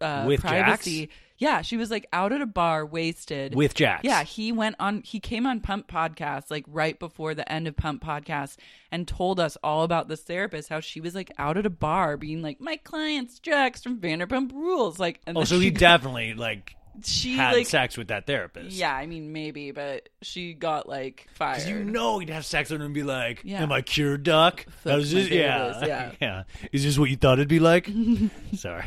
uh, 0.02 0.26
With 0.28 0.42
privacy. 0.42 1.10
Yeah, 1.40 1.62
she 1.62 1.78
was 1.78 1.92
like 1.92 2.08
out 2.12 2.34
at 2.34 2.42
a 2.42 2.46
bar, 2.48 2.86
wasted 2.86 3.54
With 3.56 3.74
Jax. 3.76 4.02
Yeah, 4.04 4.24
he 4.24 4.52
went 4.52 4.76
on. 4.80 5.02
He 5.04 5.20
came 5.20 5.46
on 5.46 5.60
Pump 5.60 5.88
Podcast 5.88 6.50
like 6.50 6.66
right 6.68 6.98
before 6.98 7.36
the 7.36 7.50
end 7.52 7.68
of 7.68 7.78
Pump 7.78 8.04
Podcast 8.04 8.58
and 8.92 9.08
told 9.08 9.40
us 9.40 9.58
all 9.64 9.84
about 9.84 10.08
this 10.08 10.22
therapist. 10.22 10.70
How 10.70 10.80
she 10.80 11.00
was 11.00 11.14
like 11.14 11.32
out 11.38 11.58
at 11.58 11.66
a 11.66 11.70
bar, 11.70 12.18
being 12.18 12.42
like, 12.42 12.60
"My 12.60 12.78
client's 12.78 13.40
Jax 13.40 13.84
from 13.84 14.00
Vanderpump 14.00 14.52
Rules." 14.52 15.00
Like, 15.00 15.22
and 15.28 15.38
oh, 15.38 15.44
so 15.44 15.60
he 15.60 15.70
got- 15.70 15.80
definitely 15.80 16.34
like 16.34 16.76
she 17.04 17.36
had 17.36 17.54
like 17.54 17.68
sex 17.68 17.96
with 17.96 18.08
that 18.08 18.26
therapist. 18.26 18.76
yeah, 18.76 18.92
I 18.92 19.06
mean 19.06 19.32
maybe, 19.32 19.70
but 19.70 20.10
she 20.24 20.54
got 20.56 20.90
like 20.90 21.28
fired. 21.36 21.58
Because 21.58 21.70
you 21.70 21.84
know 21.84 22.18
he'd 22.18 22.30
have 22.32 22.46
sex 22.46 22.72
with 22.72 22.82
him 22.82 22.86
and 22.88 22.96
be 22.96 23.04
like, 23.04 23.42
Yeah. 23.44 23.62
"Am 23.62 23.72
I 23.72 23.84
cured, 23.84 24.24
Duck? 24.24 24.66
That 24.84 24.96
was 24.96 25.12
just, 25.12 25.30
yeah, 25.30 25.86
yeah. 25.86 26.12
yeah. 26.22 26.44
Is 26.72 26.84
this 26.84 26.98
what 26.98 27.12
you 27.12 27.16
thought 27.16 27.34
it'd 27.38 27.48
be 27.48 27.60
like?" 27.60 27.88
Sorry. 28.56 28.86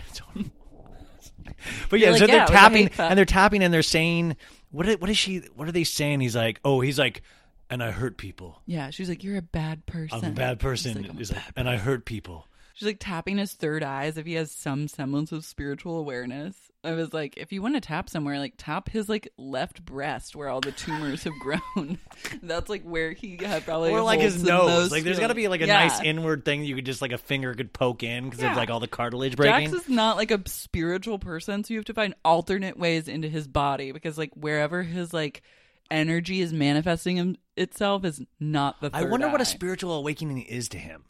But 1.88 1.98
yeah, 1.98 2.09
You're 2.09 2.18
so 2.18 2.24
like, 2.24 2.30
they're 2.30 2.36
yeah, 2.36 2.42
it 2.42 2.51
was 2.51 2.51
a 2.51 2.53
tapping 2.53 2.90
and 2.98 3.18
they're 3.18 3.24
tapping 3.24 3.62
and 3.62 3.72
they're 3.72 3.82
saying, 3.82 4.36
"What? 4.70 4.88
Is, 4.88 4.98
what 4.98 5.11
is 5.11 5.18
she? 5.18 5.38
What 5.55 5.68
are 5.68 5.72
they 5.72 5.84
saying?" 5.84 6.20
He's 6.20 6.36
like, 6.36 6.61
"Oh, 6.64 6.80
he's 6.80 6.98
like, 6.98 7.22
and 7.68 7.82
I 7.82 7.90
hurt 7.90 8.16
people. 8.16 8.61
yeah, 8.66 8.90
she's 8.90 9.09
like, 9.09 9.22
"You're 9.24 9.36
a 9.36 9.42
bad 9.42 9.86
person." 9.86 10.24
I'm 10.24 10.32
a 10.32 10.34
bad 10.34 10.59
person." 10.59 10.94
like, 10.94 11.11
"I'm 11.11 11.16
a 11.16 11.18
He's 11.18 11.32
like, 11.32 11.42
and 11.57 11.68
I 11.68 11.76
hurt 11.76 12.05
people." 12.05 12.46
She's 12.74 12.86
like 12.86 12.98
tapping 12.98 13.36
his 13.38 13.53
third 13.53 13.82
eye 13.82 14.07
as 14.07 14.16
if 14.16 14.24
he 14.24 14.34
has 14.34 14.51
some 14.51 14.88
semblance 14.88 15.32
of 15.32 15.44
spiritual 15.44 15.98
awareness. 15.98 16.69
I 16.83 16.93
was 16.93 17.12
like, 17.12 17.35
if 17.37 17.53
you 17.53 17.61
want 17.61 17.74
to 17.74 17.81
tap 17.83 18.09
somewhere, 18.09 18.39
like 18.39 18.55
tap 18.57 18.89
his 18.89 19.07
like 19.09 19.28
left 19.37 19.85
breast 19.85 20.35
where 20.35 20.49
all 20.49 20.61
the 20.62 20.72
tumors 20.72 21.24
have 21.24 21.35
grown. 21.39 21.99
That's 22.43 22.70
like 22.70 22.83
where 22.85 23.12
he 23.12 23.37
had 23.43 23.64
probably 23.66 23.91
or 23.91 24.01
like 24.01 24.20
his 24.20 24.43
nose. 24.43 24.91
Like 24.91 25.05
there's 25.05 25.18
got 25.20 25.26
to 25.28 25.35
be 25.35 25.49
like 25.49 25.61
a 25.61 25.66
Yeah. 25.66 25.81
nice 25.87 26.01
inward 26.03 26.45
thing 26.47 26.64
you 26.64 26.74
could 26.74 26.87
just 26.87 27.03
like 27.03 27.12
a 27.12 27.18
finger 27.18 27.55
could 27.55 27.72
poke 27.74 28.03
in 28.03 28.24
because 28.24 28.41
Yeah. 28.41 28.53
of 28.53 28.57
like 28.57 28.70
all 28.70 28.81
the 28.81 28.89
cartilage 28.89 29.37
breaking. 29.37 29.70
Jax 29.70 29.83
is 29.85 29.89
not 29.91 30.16
like 30.16 30.31
a 30.31 30.41
spiritual 30.47 31.18
person, 31.18 31.64
so 31.64 31.74
you 31.74 31.78
have 31.81 31.85
to 31.87 31.95
find 31.95 32.14
alternate 32.24 32.78
ways 32.78 33.09
into 33.09 33.28
his 33.28 33.47
body 33.47 33.93
because 33.93 34.16
like 34.16 34.31
wherever 34.35 34.83
his 34.83 35.12
like 35.12 35.43
energy 35.91 36.41
is 36.41 36.53
manifesting 36.53 37.37
itself 37.59 38.05
is 38.07 38.22
not 38.39 38.81
the. 38.81 38.91
I 38.95 39.05
wonder 39.05 39.28
what 39.28 39.43
a 39.43 39.45
spiritual 39.45 39.93
awakening 39.93 40.41
is 40.43 40.68
to 40.70 40.78
him. 40.78 41.05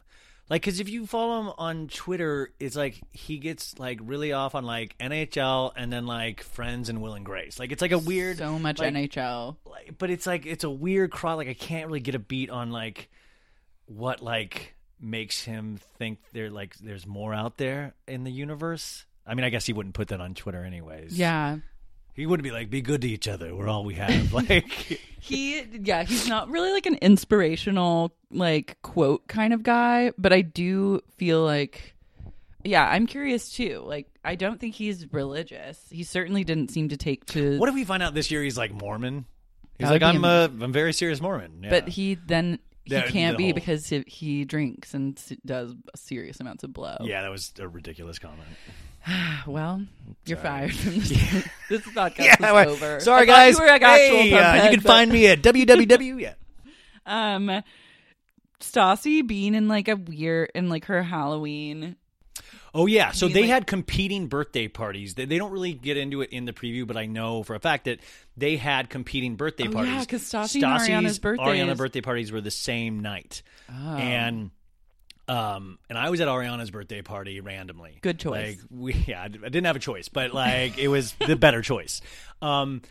Like, 0.51 0.63
because 0.63 0.81
if 0.81 0.89
you 0.89 1.07
follow 1.07 1.39
him 1.39 1.53
on 1.57 1.87
Twitter, 1.87 2.51
it's 2.59 2.75
like 2.75 2.99
he 3.11 3.37
gets 3.37 3.79
like 3.79 3.99
really 4.03 4.33
off 4.33 4.53
on 4.53 4.65
like 4.65 4.97
NHL 4.97 5.71
and 5.77 5.93
then 5.93 6.05
like 6.05 6.43
Friends 6.43 6.89
and 6.89 7.01
Will 7.01 7.13
and 7.13 7.25
Grace. 7.25 7.57
Like, 7.57 7.71
it's 7.71 7.81
like 7.81 7.93
a 7.93 7.97
weird, 7.97 8.39
so 8.39 8.59
much 8.59 8.79
like, 8.79 8.93
NHL. 8.93 9.55
like, 9.63 9.97
but 9.97 10.09
it's 10.09 10.27
like 10.27 10.45
it's 10.45 10.65
a 10.65 10.69
weird 10.69 11.09
cross. 11.09 11.37
Like, 11.37 11.47
I 11.47 11.53
can't 11.53 11.87
really 11.87 12.01
get 12.01 12.15
a 12.15 12.19
beat 12.19 12.49
on 12.49 12.69
like 12.69 13.09
what 13.85 14.21
like 14.21 14.75
makes 14.99 15.41
him 15.41 15.79
think 15.97 16.19
there 16.33 16.49
like 16.49 16.75
there's 16.79 17.07
more 17.07 17.33
out 17.33 17.55
there 17.55 17.93
in 18.05 18.25
the 18.25 18.31
universe. 18.31 19.05
I 19.25 19.35
mean, 19.35 19.45
I 19.45 19.51
guess 19.51 19.65
he 19.65 19.71
wouldn't 19.71 19.95
put 19.95 20.09
that 20.09 20.19
on 20.19 20.33
Twitter 20.33 20.65
anyways. 20.65 21.17
Yeah, 21.17 21.59
he 22.13 22.25
wouldn't 22.25 22.43
be 22.43 22.51
like, 22.51 22.69
"Be 22.69 22.81
good 22.81 23.01
to 23.01 23.07
each 23.09 23.27
other. 23.27 23.55
We're 23.55 23.67
all 23.67 23.83
we 23.83 23.95
have." 23.95 24.33
Like, 24.33 24.65
he 25.19 25.61
yeah 25.81 26.03
he's 26.03 26.27
not 26.27 26.49
really 26.49 26.71
like 26.71 26.85
an 26.85 26.95
inspirational 27.01 28.13
like 28.31 28.77
quote 28.81 29.27
kind 29.27 29.53
of 29.53 29.63
guy, 29.63 30.11
but 30.17 30.33
I 30.33 30.41
do 30.41 31.01
feel 31.17 31.43
like. 31.43 31.93
Yeah, 32.63 32.87
I'm 32.87 33.07
curious 33.07 33.51
too. 33.51 33.81
Like, 33.83 34.07
I 34.23 34.35
don't 34.35 34.59
think 34.59 34.75
he's 34.75 35.11
religious. 35.11 35.83
He 35.89 36.03
certainly 36.03 36.43
didn't 36.43 36.69
seem 36.69 36.89
to 36.89 36.97
take 36.97 37.25
to. 37.27 37.57
what 37.57 37.67
if 37.69 37.73
we 37.73 37.83
find 37.85 38.03
out 38.03 38.13
this 38.13 38.29
year 38.29 38.43
he's 38.43 38.55
like 38.55 38.71
Mormon? 38.71 39.25
He's 39.79 39.87
That 39.87 39.93
would 39.93 40.01
like, 40.03 40.13
be 40.13 40.17
"I'm 40.17 40.25
a, 40.25 40.63
I'm 40.65 40.71
very 40.71 40.93
serious 40.93 41.19
Mormon." 41.19 41.61
Yeah. 41.63 41.71
But 41.71 41.87
he 41.87 42.13
then 42.27 42.59
he 42.83 42.93
The- 42.95 43.01
can't 43.07 43.33
the 43.35 43.37
be 43.37 43.43
whole- 43.45 43.53
because 43.55 43.87
he, 43.87 44.03
he 44.05 44.45
drinks 44.45 44.93
and 44.93 45.17
s- 45.17 45.33
does 45.43 45.73
serious 45.95 46.39
amounts 46.39 46.63
of 46.63 46.71
blow. 46.71 46.97
Yeah, 47.01 47.23
that 47.23 47.31
was 47.31 47.51
a 47.59 47.67
ridiculous 47.67 48.19
comment. 48.19 48.41
Well, 49.47 49.83
you're 50.25 50.37
fired 50.37 50.73
from 50.75 50.93
this. 50.99 51.09
this 51.69 51.81
podcast 51.81 52.39
Yeah, 52.39 52.61
is 52.61 52.67
over. 52.67 52.99
Sorry, 52.99 53.25
guys. 53.25 53.57
You 53.57 53.65
hey, 53.65 54.33
uh, 54.33 54.63
you 54.65 54.69
can 54.71 54.79
but- 54.81 54.83
find 54.83 55.11
me 55.11 55.27
at 55.27 55.41
www. 55.41 56.21
Yeah. 56.21 56.33
Um, 57.03 57.63
Stassi 58.59 59.25
being 59.25 59.55
in 59.55 59.67
like 59.67 59.87
a 59.87 59.95
weird 59.95 60.51
in 60.53 60.69
like 60.69 60.85
her 60.85 61.01
Halloween. 61.01 61.95
Oh 62.75 62.85
yeah, 62.85 63.11
so 63.11 63.27
they 63.27 63.41
like- 63.41 63.49
had 63.49 63.67
competing 63.67 64.27
birthday 64.27 64.67
parties. 64.67 65.15
They, 65.15 65.25
they 65.25 65.37
don't 65.39 65.51
really 65.51 65.73
get 65.73 65.97
into 65.97 66.21
it 66.21 66.29
in 66.29 66.45
the 66.45 66.53
preview, 66.53 66.85
but 66.85 66.95
I 66.97 67.07
know 67.07 67.41
for 67.43 67.55
a 67.55 67.59
fact 67.59 67.85
that 67.85 67.99
they 68.37 68.55
had 68.55 68.89
competing 68.89 69.35
birthday 69.35 69.67
Oh, 69.67 69.71
parties. 69.71 69.93
yeah, 69.93 70.05
'cause 70.05 70.21
Stassi 70.21 70.63
and 70.63 70.79
Ariana's 71.05 71.17
birthdays- 71.19 71.47
Ariana 71.47 71.75
birthday 71.75 72.01
parties 72.01 72.31
were 72.31 72.39
the 72.39 72.51
same 72.51 72.99
night, 73.01 73.41
Oh. 73.69 73.95
and 73.97 74.51
um, 75.31 75.79
and 75.87 75.97
I 75.97 76.09
was 76.09 76.19
at 76.19 76.27
Ariana's 76.27 76.71
birthday 76.71 77.01
party 77.01 77.39
randomly. 77.39 77.97
Good 78.01 78.19
choice. 78.19 78.57
Like 78.57 78.59
we, 78.69 78.93
yeah, 79.07 79.23
I 79.23 79.29
didn't 79.29 79.63
have 79.63 79.77
a 79.77 79.79
choice, 79.79 80.09
but 80.09 80.33
like 80.33 80.77
it 80.77 80.89
was 80.89 81.13
the 81.25 81.37
better 81.37 81.61
choice. 81.61 82.01
Um, 82.41 82.81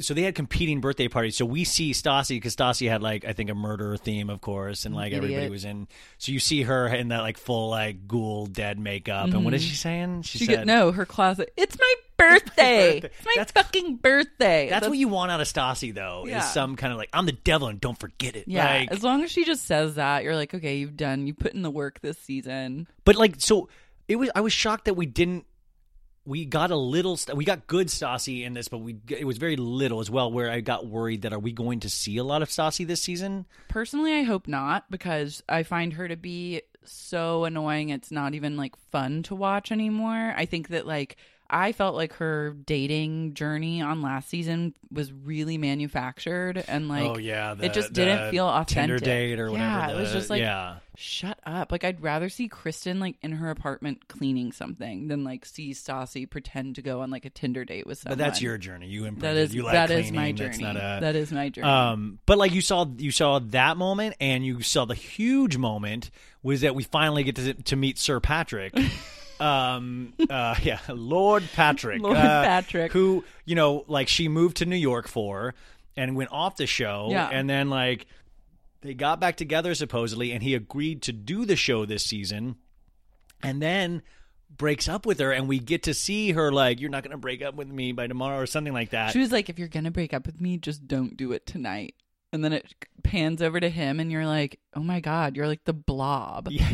so 0.00 0.14
they 0.14 0.22
had 0.22 0.36
competing 0.36 0.80
birthday 0.80 1.08
parties. 1.08 1.36
So 1.36 1.44
we 1.44 1.64
see 1.64 1.90
Stassi 1.92 2.36
because 2.36 2.54
Stassi 2.54 2.88
had 2.88 3.02
like 3.02 3.24
I 3.24 3.32
think 3.32 3.50
a 3.50 3.54
murder 3.54 3.96
theme, 3.96 4.30
of 4.30 4.40
course, 4.40 4.86
and 4.86 4.94
like 4.94 5.12
everybody 5.12 5.48
was 5.48 5.64
in. 5.64 5.88
So 6.18 6.30
you 6.30 6.38
see 6.38 6.62
her 6.62 6.86
in 6.86 7.08
that 7.08 7.20
like 7.20 7.38
full 7.38 7.70
like 7.70 8.06
ghoul 8.06 8.46
dead 8.46 8.78
makeup, 8.78 9.26
and 9.26 9.44
what 9.44 9.54
is 9.54 9.62
she 9.62 9.74
saying? 9.74 10.22
She, 10.22 10.38
She, 10.38 10.46
get 10.46 10.60
said, 10.60 10.66
no 10.68 10.92
her 10.92 11.06
closet. 11.06 11.52
It's 11.56 11.78
my 11.78 11.94
birthday. 12.16 13.00
birthday. 13.00 13.06
It's 13.16 13.24
my 13.24 13.32
That's- 13.36 13.52
fucking 13.52 13.96
birthday. 13.96 14.68
That's, 14.70 14.88
what 14.88 14.98
you 14.98 15.08
want 15.08 15.30
out 15.30 15.40
of 15.40 15.46
Stassi, 15.46 15.94
though, 15.94 16.24
Yeah. 16.26 16.38
is 16.38 16.52
some 16.52 16.76
kind 16.76 16.92
of 16.92 16.98
like 16.98 17.10
I'm 17.12 17.26
the 17.26 17.32
devil 17.32 17.68
and 17.68 17.80
don't 17.80 17.98
forget 17.98 18.36
it. 18.36 18.44
Yeah, 18.48 18.64
Like- 18.64 18.92
as 18.92 19.02
long 19.02 19.22
as 19.24 19.30
she 19.30 19.44
just 19.44 19.64
says 19.64 19.96
that, 19.96 20.24
you're 20.24 20.36
like, 20.36 20.54
okay, 20.54 20.76
you've 20.76 20.96
done, 20.96 21.26
you 21.26 21.34
put 21.34 21.52
in 21.54 21.62
the 21.62 21.70
work 21.70 22.00
this 22.00 22.18
season. 22.18 22.86
But 23.04 23.16
like, 23.16 23.36
so 23.38 23.68
it 24.08 24.16
was. 24.16 24.30
I 24.34 24.40
was 24.42 24.52
shocked 24.52 24.84
that 24.86 24.94
we 24.94 25.06
didn't. 25.06 25.46
We 26.26 26.46
got 26.46 26.70
a 26.70 26.76
little. 26.76 27.16
St- 27.18 27.36
we 27.36 27.44
got 27.44 27.66
good 27.66 27.88
Stassi 27.88 28.44
in 28.44 28.54
this, 28.54 28.68
but 28.68 28.78
we 28.78 28.96
it 29.08 29.26
was 29.26 29.36
very 29.38 29.56
little 29.56 30.00
as 30.00 30.10
well. 30.10 30.32
Where 30.32 30.50
I 30.50 30.60
got 30.60 30.86
worried 30.86 31.22
that 31.22 31.32
are 31.34 31.38
we 31.38 31.52
going 31.52 31.80
to 31.80 31.90
see 31.90 32.16
a 32.16 32.24
lot 32.24 32.40
of 32.40 32.48
Stassi 32.48 32.86
this 32.86 33.02
season? 33.02 33.44
Personally, 33.68 34.14
I 34.14 34.22
hope 34.22 34.48
not 34.48 34.90
because 34.90 35.42
I 35.48 35.64
find 35.64 35.92
her 35.94 36.08
to 36.08 36.16
be 36.16 36.62
so 36.84 37.44
annoying. 37.44 37.90
It's 37.90 38.10
not 38.10 38.34
even 38.34 38.56
like 38.56 38.74
fun 38.90 39.22
to 39.24 39.34
watch 39.34 39.70
anymore. 39.70 40.32
I 40.36 40.46
think 40.46 40.68
that 40.68 40.86
like 40.86 41.16
I 41.50 41.72
felt 41.72 41.94
like 41.94 42.14
her 42.14 42.50
dating 42.50 43.34
journey 43.34 43.82
on 43.82 44.00
last 44.00 44.30
season 44.30 44.74
was 44.90 45.12
really 45.12 45.58
manufactured 45.58 46.64
and 46.66 46.88
like 46.88 47.04
oh 47.04 47.18
yeah, 47.18 47.54
the, 47.54 47.66
it 47.66 47.74
just 47.74 47.88
the 47.88 48.04
didn't 48.04 48.30
feel 48.30 48.46
authentic. 48.46 48.74
Tinder 48.74 48.98
date 48.98 49.38
or 49.38 49.50
whatever. 49.50 49.68
Yeah, 49.68 49.90
it 49.90 50.00
was 50.00 50.12
just 50.12 50.30
like 50.30 50.40
yeah. 50.40 50.76
shut 50.96 51.38
up. 51.44 51.70
Like 51.70 51.84
I'd 51.84 52.02
rather 52.02 52.30
see 52.30 52.48
Kristen 52.48 52.98
like 52.98 53.16
in 53.20 53.32
her 53.32 53.50
apartment 53.50 54.08
cleaning 54.08 54.52
something 54.52 55.08
than 55.08 55.22
like 55.22 55.44
see 55.44 55.72
Stassi 55.72 56.28
pretend 56.28 56.76
to 56.76 56.82
go 56.82 57.02
on 57.02 57.10
like 57.10 57.26
a 57.26 57.30
Tinder 57.30 57.64
date 57.66 57.86
with 57.86 57.98
someone. 57.98 58.18
But 58.18 58.24
that's 58.24 58.40
your 58.40 58.56
journey. 58.56 58.86
You 58.86 59.02
that 59.02 59.08
imprinted. 59.08 59.36
is 59.44 59.54
you 59.54 59.64
like 59.64 59.74
that 59.74 59.90
is 59.90 60.10
my 60.12 60.32
journey. 60.32 60.64
a- 60.64 60.98
that 61.00 61.14
is 61.14 61.30
my 61.30 61.50
journey. 61.50 61.68
Um, 61.68 62.18
but 62.24 62.38
like 62.38 62.52
you 62.52 62.62
saw, 62.62 62.86
you 62.96 63.10
saw 63.10 63.38
that 63.38 63.76
moment, 63.76 64.16
and 64.18 64.46
you 64.46 64.62
saw 64.62 64.86
the 64.86 64.94
huge 64.94 65.58
moment 65.58 66.10
was 66.42 66.62
that 66.62 66.74
we 66.74 66.84
finally 66.84 67.22
get 67.22 67.36
to 67.36 67.54
to 67.54 67.76
meet 67.76 67.98
Sir 67.98 68.18
Patrick. 68.18 68.74
um, 69.44 70.12
uh, 70.30 70.56
yeah, 70.62 70.78
Lord 70.88 71.48
Patrick, 71.54 72.00
Lord 72.02 72.16
uh, 72.16 72.44
Patrick. 72.44 72.92
who 72.92 73.24
you 73.44 73.54
know, 73.54 73.84
like 73.88 74.08
she 74.08 74.28
moved 74.28 74.58
to 74.58 74.66
New 74.66 74.76
York 74.76 75.08
for, 75.08 75.54
and 75.96 76.16
went 76.16 76.32
off 76.32 76.56
the 76.56 76.66
show, 76.66 77.08
Yeah. 77.10 77.28
and 77.30 77.48
then 77.48 77.68
like 77.70 78.06
they 78.80 78.94
got 78.94 79.20
back 79.20 79.36
together 79.36 79.74
supposedly, 79.74 80.32
and 80.32 80.42
he 80.42 80.54
agreed 80.54 81.02
to 81.02 81.12
do 81.12 81.44
the 81.44 81.56
show 81.56 81.84
this 81.84 82.04
season, 82.04 82.56
and 83.42 83.60
then 83.62 84.02
breaks 84.56 84.88
up 84.88 85.04
with 85.04 85.18
her 85.18 85.32
and 85.32 85.48
we 85.48 85.58
get 85.58 85.82
to 85.82 85.92
see 85.92 86.30
her 86.30 86.52
like 86.52 86.80
you're 86.80 86.90
not 86.90 87.02
going 87.02 87.10
to 87.10 87.16
break 87.18 87.42
up 87.42 87.56
with 87.56 87.66
me 87.66 87.90
by 87.90 88.06
tomorrow 88.06 88.38
or 88.38 88.46
something 88.46 88.72
like 88.72 88.90
that 88.90 89.10
She 89.10 89.18
was 89.18 89.32
like, 89.32 89.48
if 89.48 89.58
you're 89.58 89.66
going 89.66 89.82
to 89.82 89.90
break 89.90 90.14
up 90.14 90.26
with 90.26 90.40
me, 90.40 90.58
just 90.58 90.86
don't 90.86 91.16
do 91.16 91.32
it 91.32 91.44
tonight. 91.44 91.96
And 92.32 92.44
then 92.44 92.52
it 92.52 92.72
pans 93.02 93.42
over 93.42 93.58
to 93.60 93.68
him, 93.68 93.98
and 94.00 94.10
you're 94.12 94.26
like, 94.26 94.58
oh 94.74 94.80
my 94.80 95.00
God, 95.00 95.36
you're 95.36 95.46
like 95.48 95.64
the 95.64 95.72
blob. 95.72 96.48
Yeah, 96.52 96.68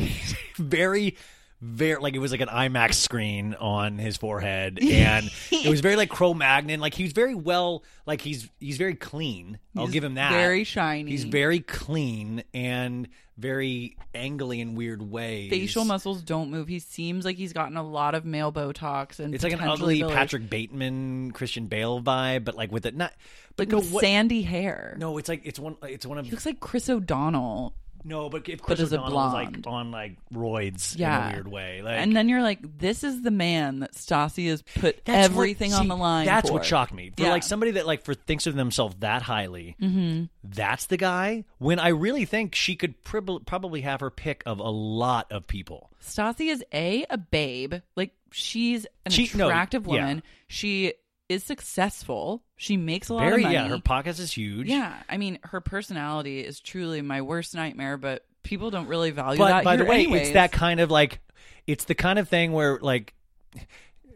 very, 0.59 1.17
very 1.61 2.01
like 2.01 2.15
it 2.15 2.19
was 2.19 2.33
like 2.33 2.41
an 2.41 2.49
IMAX 2.49 2.95
screen 2.95 3.55
on 3.55 3.99
his 3.99 4.17
forehead, 4.17 4.79
and 4.83 5.31
it 5.51 5.69
was 5.69 5.81
very 5.81 5.97
like 5.97 6.09
Cro-Magnon. 6.09 6.81
Like 6.81 6.95
he 6.95 7.03
was 7.03 7.13
very 7.13 7.35
well, 7.35 7.85
like 8.07 8.21
he's 8.21 8.49
he's 8.61 8.77
very 8.79 8.95
clean. 8.95 9.59
I'll 9.77 9.85
He's 9.87 9.93
give 9.93 10.05
him 10.05 10.15
that. 10.15 10.33
very 10.33 10.65
shiny. 10.65 11.11
He's 11.11 11.25
very 11.25 11.61
clean 11.61 12.43
and 12.55 13.09
very 13.39 13.97
angly 14.15 14.61
in 14.61 14.75
weird 14.75 15.01
ways. 15.01 15.49
Facial 15.51 15.85
muscles 15.85 16.21
don't 16.23 16.51
move. 16.51 16.69
He 16.69 16.79
seems 16.79 17.25
like 17.25 17.37
he's 17.37 17.53
gotten 17.55 17.77
a 17.77 17.83
lot 17.83 18.15
of 18.15 18.25
male 18.27 18.53
Botox 18.53 19.19
and 19.19 19.35
It's 19.35 19.43
like 19.45 19.53
an 19.55 19.61
potentially 19.61 20.03
ugly. 20.03 20.15
Patrick 20.15 20.51
Bateman, 20.51 21.31
Christian 21.33 21.67
Bale 21.67 22.03
vibe, 22.03 22.45
but 22.45 22.55
like 22.55 22.71
with 22.71 22.85
it 22.87 22.95
not. 22.97 23.13
But 23.57 23.69
Like 23.69 23.73
no, 23.73 23.79
with 23.79 23.93
what, 23.93 24.01
sandy 24.03 24.43
hair. 24.43 24.95
no, 24.99 25.17
it's 25.19 25.29
like 25.29 25.43
it's 25.45 25.59
one. 25.59 25.77
It's 25.83 26.05
one 26.07 26.19
of 26.19 26.25
He 26.27 26.31
looks 26.33 26.47
like 26.47 26.61
Chris 26.61 26.89
O'Donnell. 26.89 27.75
No, 28.05 28.29
but 28.29 28.49
if 28.49 28.61
Chris 28.63 28.81
as 28.81 28.93
a 28.93 28.97
O'Donnell 28.99 29.17
was 29.17 29.33
like 29.35 29.67
on 29.67 29.91
like 29.91 30.17
roids 30.33 30.99
Yeah. 30.99 31.27
in 31.29 31.31
a 31.31 31.35
weird 31.37 31.49
way, 31.49 31.83
like 31.83 31.99
and 31.99 32.17
then 32.17 32.29
you're 32.29 32.43
like, 32.43 32.79
this 32.79 33.05
is 33.05 33.23
the 33.23 33.31
man 33.31 33.81
that 33.81 33.93
Stassi 33.95 34.49
has 34.49 34.63
put 34.63 35.05
That's 35.05 35.29
what- 35.29 35.35
everything 35.43 35.73
on 35.75 35.83
see, 35.83 35.89
the 35.89 35.97
line. 35.97 36.27
That's 36.27 36.49
for. 36.49 36.55
what 36.55 36.65
shocked 36.65 36.93
me. 36.93 37.11
For 37.17 37.25
Yeah. 37.25 37.31
like 37.31 37.43
somebody 37.43 37.73
that 37.73 37.87
like 37.87 38.05
for 38.05 38.15
thinks 38.15 38.47
of 38.47 38.55
themselves 38.55 38.97
that 39.01 39.23
highly, 39.23 39.77
Mm-hmm. 39.81 40.25
that's 40.45 40.87
the 40.87 40.97
guy. 40.97 41.45
When 41.59 41.79
I 41.79 41.89
really 41.89 42.25
think 42.25 42.55
she 42.55 42.77
could 42.77 43.03
prob- 43.03 43.45
probably 43.47 43.83
have 43.83 44.01
her 44.01 44.11
pick 44.11 44.43
of 44.47 44.59
a 44.59 44.71
lot 44.71 45.31
of 45.33 45.47
people. 45.47 45.91
Stassi 46.03 46.51
is 46.51 46.65
a 46.73 47.05
a 47.11 47.19
babe. 47.19 47.75
Like 47.97 48.13
she's 48.33 48.87
an 49.05 49.13
She- 49.13 49.31
no, 49.37 49.49
attractive 49.49 49.87
yeah. 49.87 49.93
woman. 49.93 50.23
She 50.49 50.95
is 51.31 51.45
successful. 51.45 52.43
She 52.57 52.77
makes 52.77 53.09
a 53.09 53.15
lot 53.15 53.21
Very 53.25 53.37
of 53.37 53.43
money. 53.43 53.55
yeah, 53.55 53.69
her 53.69 53.79
pockets 53.81 54.19
is 54.19 54.33
huge. 54.33 54.67
Yeah, 54.69 54.95
I 55.09 55.17
mean, 55.17 55.39
her 55.45 55.61
personality 55.61 56.41
is 56.45 56.61
truly 56.61 57.01
my 57.03 57.23
worst 57.23 57.55
nightmare. 57.55 57.97
But 57.97 58.25
people 58.43 58.71
don't 58.71 58.89
really 58.89 59.11
value 59.13 59.39
but 59.39 59.49
that. 59.49 59.65
by 59.65 59.77
the 59.77 59.85
way, 59.85 59.97
anyways. 60.01 60.23
it's 60.23 60.31
that 60.33 60.53
kind 60.53 60.81
of 60.81 60.91
like 60.91 61.21
it's 61.67 61.85
the 61.85 61.95
kind 61.95 62.19
of 62.19 62.29
thing 62.29 62.53
where 62.53 62.79
like 62.81 63.15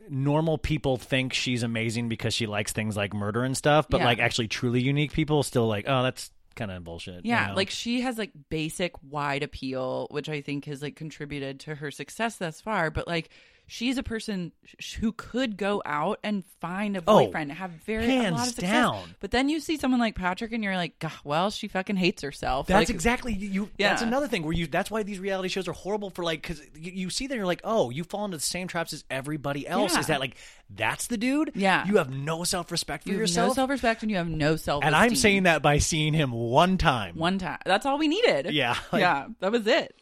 normal 0.09 0.59
people 0.59 0.97
think 0.97 1.33
she's 1.33 1.63
amazing 1.63 2.09
because 2.09 2.35
she 2.35 2.47
likes 2.47 2.73
things 2.73 2.97
like 2.97 3.15
murder 3.15 3.43
and 3.43 3.57
stuff, 3.57 3.87
but 3.89 3.99
Yeah. 4.01 4.05
like 4.07 4.19
actually 4.19 4.49
truly 4.49 4.83
unique 4.83 5.13
people 5.13 5.43
still 5.43 5.67
like, 5.67 5.87
oh, 5.89 6.03
that's 6.03 6.31
kind 6.57 6.71
of 6.71 6.85
bullshit. 6.85 7.25
you 7.25 7.31
Yeah, 7.31 7.47
know? 7.49 7.55
like 7.55 7.71
she 7.71 8.03
has 8.03 8.19
like 8.19 8.33
basic 8.51 8.93
wide 9.03 9.43
appeal, 9.43 10.07
which 10.11 10.29
I 10.29 10.41
think 10.41 10.67
has 10.67 10.83
like 10.83 10.95
contributed 10.97 11.61
to 11.61 11.75
her 11.77 11.91
success 11.91 12.37
thus 12.37 12.61
far. 12.61 12.91
But 12.91 13.09
like 13.09 13.31
she's 13.67 13.97
a 13.99 14.03
person 14.03 14.53
sh- 14.79 14.95
who 14.95 15.13
could 15.13 15.57
go 15.57 15.83
out 15.87 16.19
and 16.23 16.45
find 16.61 16.97
a 16.97 17.03
Oh, 17.07 17.25
boyfriend, 17.25 17.53
have 17.53 17.71
very 17.71 18.05
a 18.05 18.09
lot 18.09 18.27
of 18.31 18.37
hands 18.37 18.49
success. 18.55 18.71
down. 18.71 19.15
But 19.21 19.31
then 19.31 19.49
you 19.49 19.61
see 19.61 19.77
someone 19.79 20.01
like 20.01 20.15
Patrick, 20.15 20.53
and 20.53 20.63
you're 20.63 20.77
like, 20.77 20.99
"God, 20.99 21.13
well, 21.25 21.51
she 21.51 21.69
fucking 21.69 21.97
hates 21.97 22.23
herself. 22.23 22.67
That's 22.67 22.89
Like, 22.89 22.95
exactly 22.95 23.33
you. 23.33 23.49
you 23.49 23.71
That's 23.79 24.03
another 24.03 24.29
thing 24.29 24.43
where 24.43 24.53
you. 24.53 24.67
That's 24.67 24.91
why 24.91 25.03
these 25.03 25.19
reality 25.19 25.49
shows 25.49 25.67
are 25.69 25.73
horrible 25.73 26.11
for 26.11 26.25
like 26.25 26.43
because 26.43 26.61
you, 26.77 26.93
you 26.93 27.11
see 27.11 27.27
that 27.27 27.35
you're 27.37 27.47
like, 27.47 27.61
oh, 27.65 27.91
you 27.91 28.05
fall 28.05 28.25
into 28.25 28.37
the 28.37 28.43
same 28.43 28.69
traps 28.69 28.93
as 28.93 29.05
everybody 29.11 29.67
else. 29.67 29.95
Yeah. 29.95 30.01
Is 30.01 30.07
that 30.09 30.21
like 30.21 30.37
that's 30.71 31.07
the 31.07 31.17
dude? 31.17 31.53
Yeah. 31.55 31.87
You 31.87 31.97
have 31.99 32.11
no 32.11 32.45
self 32.45 32.71
respect 32.73 33.05
for 33.05 33.11
You 33.11 33.15
have 33.17 33.21
yourself. 33.21 33.49
no 33.49 33.55
self 33.55 33.71
respect, 33.71 34.03
and 34.03 34.11
you 34.11 34.17
have 34.19 34.29
no 34.29 34.57
self. 34.57 34.85
and 34.85 34.95
I'm 34.95 35.15
saying 35.15 35.45
that 35.45 35.63
by 35.63 35.79
seeing 35.79 36.13
him 36.15 36.33
one 36.33 36.79
time. 36.79 37.17
one 37.17 37.39
time. 37.39 37.59
That's 37.65 37.87
all 37.87 37.99
we 37.99 38.09
needed. 38.09 38.53
Yeah, 38.53 38.77
like- 38.93 39.01
yeah, 39.01 39.27
that 39.41 39.53
was 39.53 39.67
it. 39.67 39.95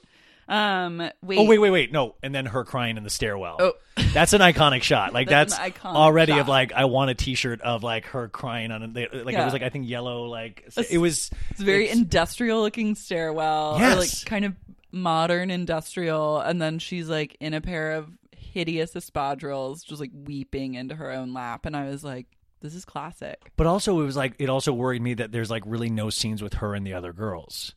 Um, 0.53 0.99
wait. 1.23 1.39
Oh 1.39 1.45
wait, 1.45 1.59
wait, 1.59 1.71
wait! 1.71 1.93
No, 1.93 2.15
and 2.23 2.35
then 2.35 2.45
her 2.45 2.63
crying 2.63 2.99
in 2.99 3.05
the 3.05 3.11
stairwell. 3.11 3.57
Oh. 3.59 3.73
that's 4.13 4.35
an 4.35 4.43
iconic 4.43 4.83
shot. 4.83 5.15
Like 5.15 5.29
That's 5.31 5.57
that's, 5.57 5.85
already 5.85 6.33
shot. 6.33 6.41
of 6.43 6.49
like 6.49 6.73
I 6.75 6.85
want 6.85 7.11
a 7.11 7.15
T-shirt 7.15 7.63
of 7.63 7.83
like 7.83 8.05
her 8.07 8.29
crying 8.29 8.71
on 8.71 8.83
it. 8.83 9.15
Like 9.25 9.35
it 9.35 9.45
was 9.45 9.53
like 9.55 9.63
I 9.63 9.71
think 9.71 9.89
yellow. 9.89 10.25
Like 10.25 10.69
it 10.91 10.99
was. 10.99 11.31
It's 11.51 11.61
a 11.61 11.65
very 11.65 11.85
it's- 11.85 11.97
industrial 11.97 12.61
looking 12.61 12.95
stairwell. 12.95 13.77
Or 13.77 13.81
Yes. 13.81 13.99
like 13.99 14.27
kind 14.29 14.45
of 14.45 14.55
modern 14.93 15.51
industrial. 15.51 16.41
And 16.41 16.61
then 16.61 16.79
she's 16.79 17.09
like 17.09 17.37
in 17.41 17.55
a 17.55 17.61
pair 17.63 17.93
of 17.93 18.11
hideous 18.37 18.93
espadrilles, 18.93 19.85
just 19.85 20.01
like 20.01 20.11
weeping 20.13 20.75
into 20.75 20.95
her 20.95 21.11
own 21.11 21.33
lap. 21.33 21.65
And 21.65 21.75
I 21.75 21.87
was 21.89 22.05
like, 22.05 22.27
this 22.61 22.75
is 22.75 22.85
classic. 22.85 23.53
But 23.57 23.67
also, 23.67 23.99
it 24.01 24.05
was 24.05 24.17
like 24.17 24.35
it 24.39 24.51
also 24.51 24.73
worried 24.73 25.03
me 25.03 25.15
that 25.15 25.33
there's 25.33 25.51
like 25.51 25.63
really 25.67 25.89
no 25.91 26.11
scenes 26.11 26.43
with 26.43 26.55
her 26.55 26.75
and 26.75 26.87
the 26.87 26.93
other 26.95 27.13
girls. 27.13 27.75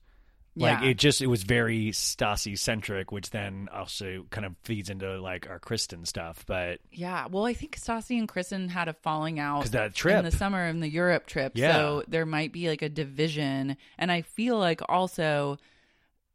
Like 0.58 0.82
Yeah. 0.82 0.90
it 0.90 0.98
just 0.98 1.22
it 1.22 1.28
was 1.28 1.44
very 1.44 1.88
Stassi 1.92 2.58
centric, 2.58 3.12
which 3.12 3.30
then 3.32 3.68
also 3.74 4.26
kind 4.30 4.46
of 4.46 4.56
feeds 4.64 4.90
into 4.90 5.20
like 5.20 5.50
our 5.50 5.60
Kristen 5.60 6.06
stuff. 6.06 6.46
But 6.48 6.80
Yeah. 6.92 7.28
Well, 7.30 7.46
I 7.46 7.54
think 7.54 7.78
Stassi 7.78 8.18
and 8.18 8.28
Kristen 8.28 8.70
had 8.70 8.88
a 8.88 8.94
falling 8.94 9.40
out 9.40 9.66
that 9.72 9.94
trip. 9.96 10.18
in 10.18 10.26
the 10.26 10.32
summer 10.32 10.66
in 10.66 10.80
the 10.80 10.90
Europe 10.90 11.26
trip. 11.28 11.54
Yeah. 11.56 11.74
So 11.74 12.04
there 12.08 12.26
might 12.26 12.52
be 12.54 12.70
like 12.70 12.82
a 12.82 12.90
division. 12.90 13.76
And 13.98 14.12
I 14.12 14.22
feel 14.22 14.58
like 14.58 14.82
also 14.88 15.58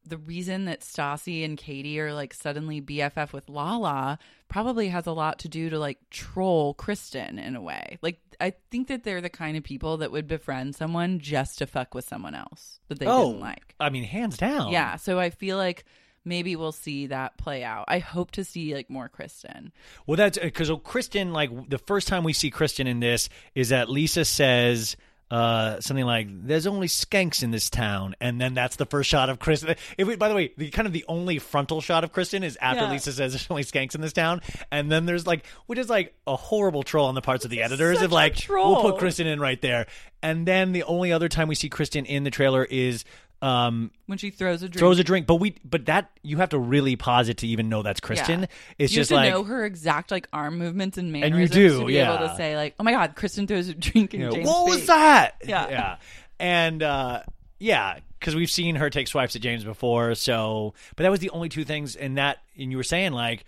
the 0.06 0.18
reason 0.18 0.64
that 0.64 0.80
Stassi 0.80 1.44
and 1.44 1.56
Katie 1.58 2.00
are 2.00 2.12
like 2.14 2.32
suddenly 2.34 2.80
BFF 2.80 3.32
with 3.32 3.48
Lala 3.48 4.18
probably 4.48 4.88
has 4.88 5.06
a 5.06 5.12
lot 5.12 5.38
to 5.40 5.48
do 5.48 5.70
to 5.70 5.78
like 5.78 5.98
troll 6.10 6.74
Kristen 6.74 7.38
in 7.38 7.54
a 7.54 7.60
way. 7.60 7.98
Like 8.02 8.18
I 8.40 8.54
think 8.70 8.88
that 8.88 9.04
they're 9.04 9.20
the 9.20 9.30
kind 9.30 9.56
of 9.56 9.62
people 9.62 9.98
that 9.98 10.10
would 10.10 10.26
befriend 10.26 10.74
someone 10.74 11.18
just 11.18 11.58
to 11.58 11.66
fuck 11.66 11.94
with 11.94 12.06
someone 12.06 12.34
else 12.34 12.80
that 12.88 12.98
they 12.98 13.06
oh, 13.06 13.28
didn't 13.28 13.40
like. 13.40 13.74
I 13.78 13.90
mean, 13.90 14.04
hands 14.04 14.36
down. 14.36 14.72
Yeah, 14.72 14.96
so 14.96 15.18
I 15.18 15.30
feel 15.30 15.56
like 15.56 15.84
maybe 16.24 16.56
we'll 16.56 16.72
see 16.72 17.06
that 17.08 17.36
play 17.36 17.64
out. 17.64 17.84
I 17.88 17.98
hope 17.98 18.30
to 18.32 18.44
see 18.44 18.74
like 18.74 18.90
more 18.90 19.08
Kristen. 19.08 19.72
Well, 20.06 20.16
that's 20.16 20.38
because 20.38 20.70
Kristen, 20.84 21.32
like 21.32 21.68
the 21.68 21.78
first 21.78 22.08
time 22.08 22.24
we 22.24 22.32
see 22.32 22.50
Kristen 22.50 22.86
in 22.86 23.00
this 23.00 23.28
is 23.54 23.70
that 23.70 23.90
Lisa 23.90 24.24
says 24.24 24.96
uh, 25.30 25.80
something 25.80 26.04
like, 26.04 26.26
"There's 26.30 26.66
only 26.66 26.88
skanks 26.88 27.42
in 27.42 27.50
this 27.50 27.70
town," 27.70 28.16
and 28.20 28.40
then 28.40 28.54
that's 28.54 28.76
the 28.76 28.86
first 28.86 29.08
shot 29.08 29.30
of 29.30 29.38
Kristen. 29.38 29.76
If 29.96 30.08
we, 30.08 30.16
by 30.16 30.28
the 30.28 30.34
way, 30.34 30.52
the 30.56 30.70
kind 30.70 30.86
of 30.86 30.92
the 30.92 31.04
only 31.08 31.38
frontal 31.38 31.80
shot 31.80 32.02
of 32.02 32.12
Kristen 32.12 32.42
is 32.42 32.58
after 32.60 32.82
Yeah. 32.82 32.90
Lisa 32.90 33.12
says, 33.12 33.32
"There's 33.32 33.46
only 33.50 33.64
skanks 33.64 33.94
in 33.94 34.00
this 34.00 34.12
town," 34.12 34.40
and 34.72 34.90
then 34.90 35.06
there's 35.06 35.26
like, 35.26 35.46
which 35.66 35.78
is 35.78 35.88
like 35.88 36.14
a 36.26 36.36
horrible 36.36 36.82
troll 36.82 37.06
on 37.06 37.14
the 37.14 37.22
parts 37.22 37.44
of 37.44 37.50
the 37.50 37.62
editors 37.62 38.02
of 38.02 38.10
like, 38.12 38.36
troll. 38.36 38.82
we'll 38.82 38.92
put 38.92 38.98
Kristen 38.98 39.26
in 39.26 39.38
right 39.40 39.60
there, 39.60 39.86
and 40.22 40.46
then 40.46 40.72
the 40.72 40.82
only 40.82 41.12
other 41.12 41.28
time 41.28 41.48
we 41.48 41.54
see 41.54 41.68
Kristen 41.68 42.04
in 42.04 42.24
the 42.24 42.30
trailer 42.30 42.64
is. 42.64 43.04
Um, 43.42 43.90
When 44.06 44.18
she 44.18 44.30
throws 44.30 44.62
a 44.62 44.68
drink. 44.68 44.78
throws 44.78 44.98
a 44.98 45.04
drink, 45.04 45.26
but 45.26 45.36
we, 45.36 45.56
but 45.64 45.86
that 45.86 46.10
you 46.22 46.36
have 46.36 46.50
to 46.50 46.58
really 46.58 46.96
pause 46.96 47.30
it 47.30 47.38
to 47.38 47.46
even 47.46 47.70
know 47.70 47.82
that's 47.82 48.00
Kristen. 48.00 48.40
Yeah. 48.40 48.46
It's 48.78 48.92
you 48.92 49.00
just 49.00 49.10
have 49.10 49.20
to 49.20 49.24
like 49.24 49.32
know 49.32 49.44
her 49.44 49.64
exact 49.64 50.10
like 50.10 50.28
arm 50.32 50.58
movements 50.58 50.98
and 50.98 51.10
mannerisms 51.10 51.56
and 51.56 51.62
you 51.62 51.68
do, 51.68 51.80
to 51.80 51.86
be 51.86 51.98
able 51.98 52.14
yeah. 52.14 52.28
to 52.28 52.36
say 52.36 52.56
like, 52.56 52.74
"Oh 52.78 52.84
my 52.84 52.92
god, 52.92 53.14
Kristen 53.16 53.46
throws 53.46 53.68
a 53.68 53.74
drink 53.74 54.12
in 54.12 54.20
you 54.20 54.26
know, 54.26 54.32
James' 54.32 54.46
what 54.46 54.68
was 54.68 54.86
that? 54.86 55.36
Yeah. 55.42 55.68
yeah, 55.70 55.96
and 56.38 56.82
uh, 56.82 57.22
yeah, 57.58 58.00
because 58.20 58.34
we've 58.34 58.50
seen 58.50 58.76
her 58.76 58.90
take 58.90 59.08
swipes 59.08 59.34
at 59.34 59.42
James 59.42 59.64
before. 59.64 60.14
So, 60.14 60.74
but 60.96 61.04
that 61.04 61.10
was 61.10 61.20
the 61.20 61.30
only 61.30 61.48
two 61.48 61.64
things. 61.64 61.96
And 61.96 62.18
that, 62.18 62.38
and 62.58 62.70
you 62.70 62.76
were 62.76 62.82
saying 62.82 63.12
like, 63.12 63.44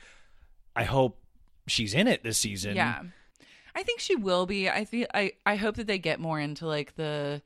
I 0.75 0.85
hope 0.85 1.19
she's 1.67 1.95
in 1.95 2.09
it 2.09 2.23
this 2.23 2.39
season. 2.39 2.75
Yeah. 2.77 3.03
I 3.75 3.83
think 3.83 4.01
she 4.01 4.17
will 4.17 4.47
be. 4.47 4.69
I 4.69 4.85
feel 4.85 5.07
I 5.15 5.33
I 5.47 5.57
hope 5.57 5.77
that 5.77 5.87
they 5.87 5.99
get 5.99 6.21
more 6.21 6.39
into 6.39 6.67
like 6.67 6.95
the 6.97 7.41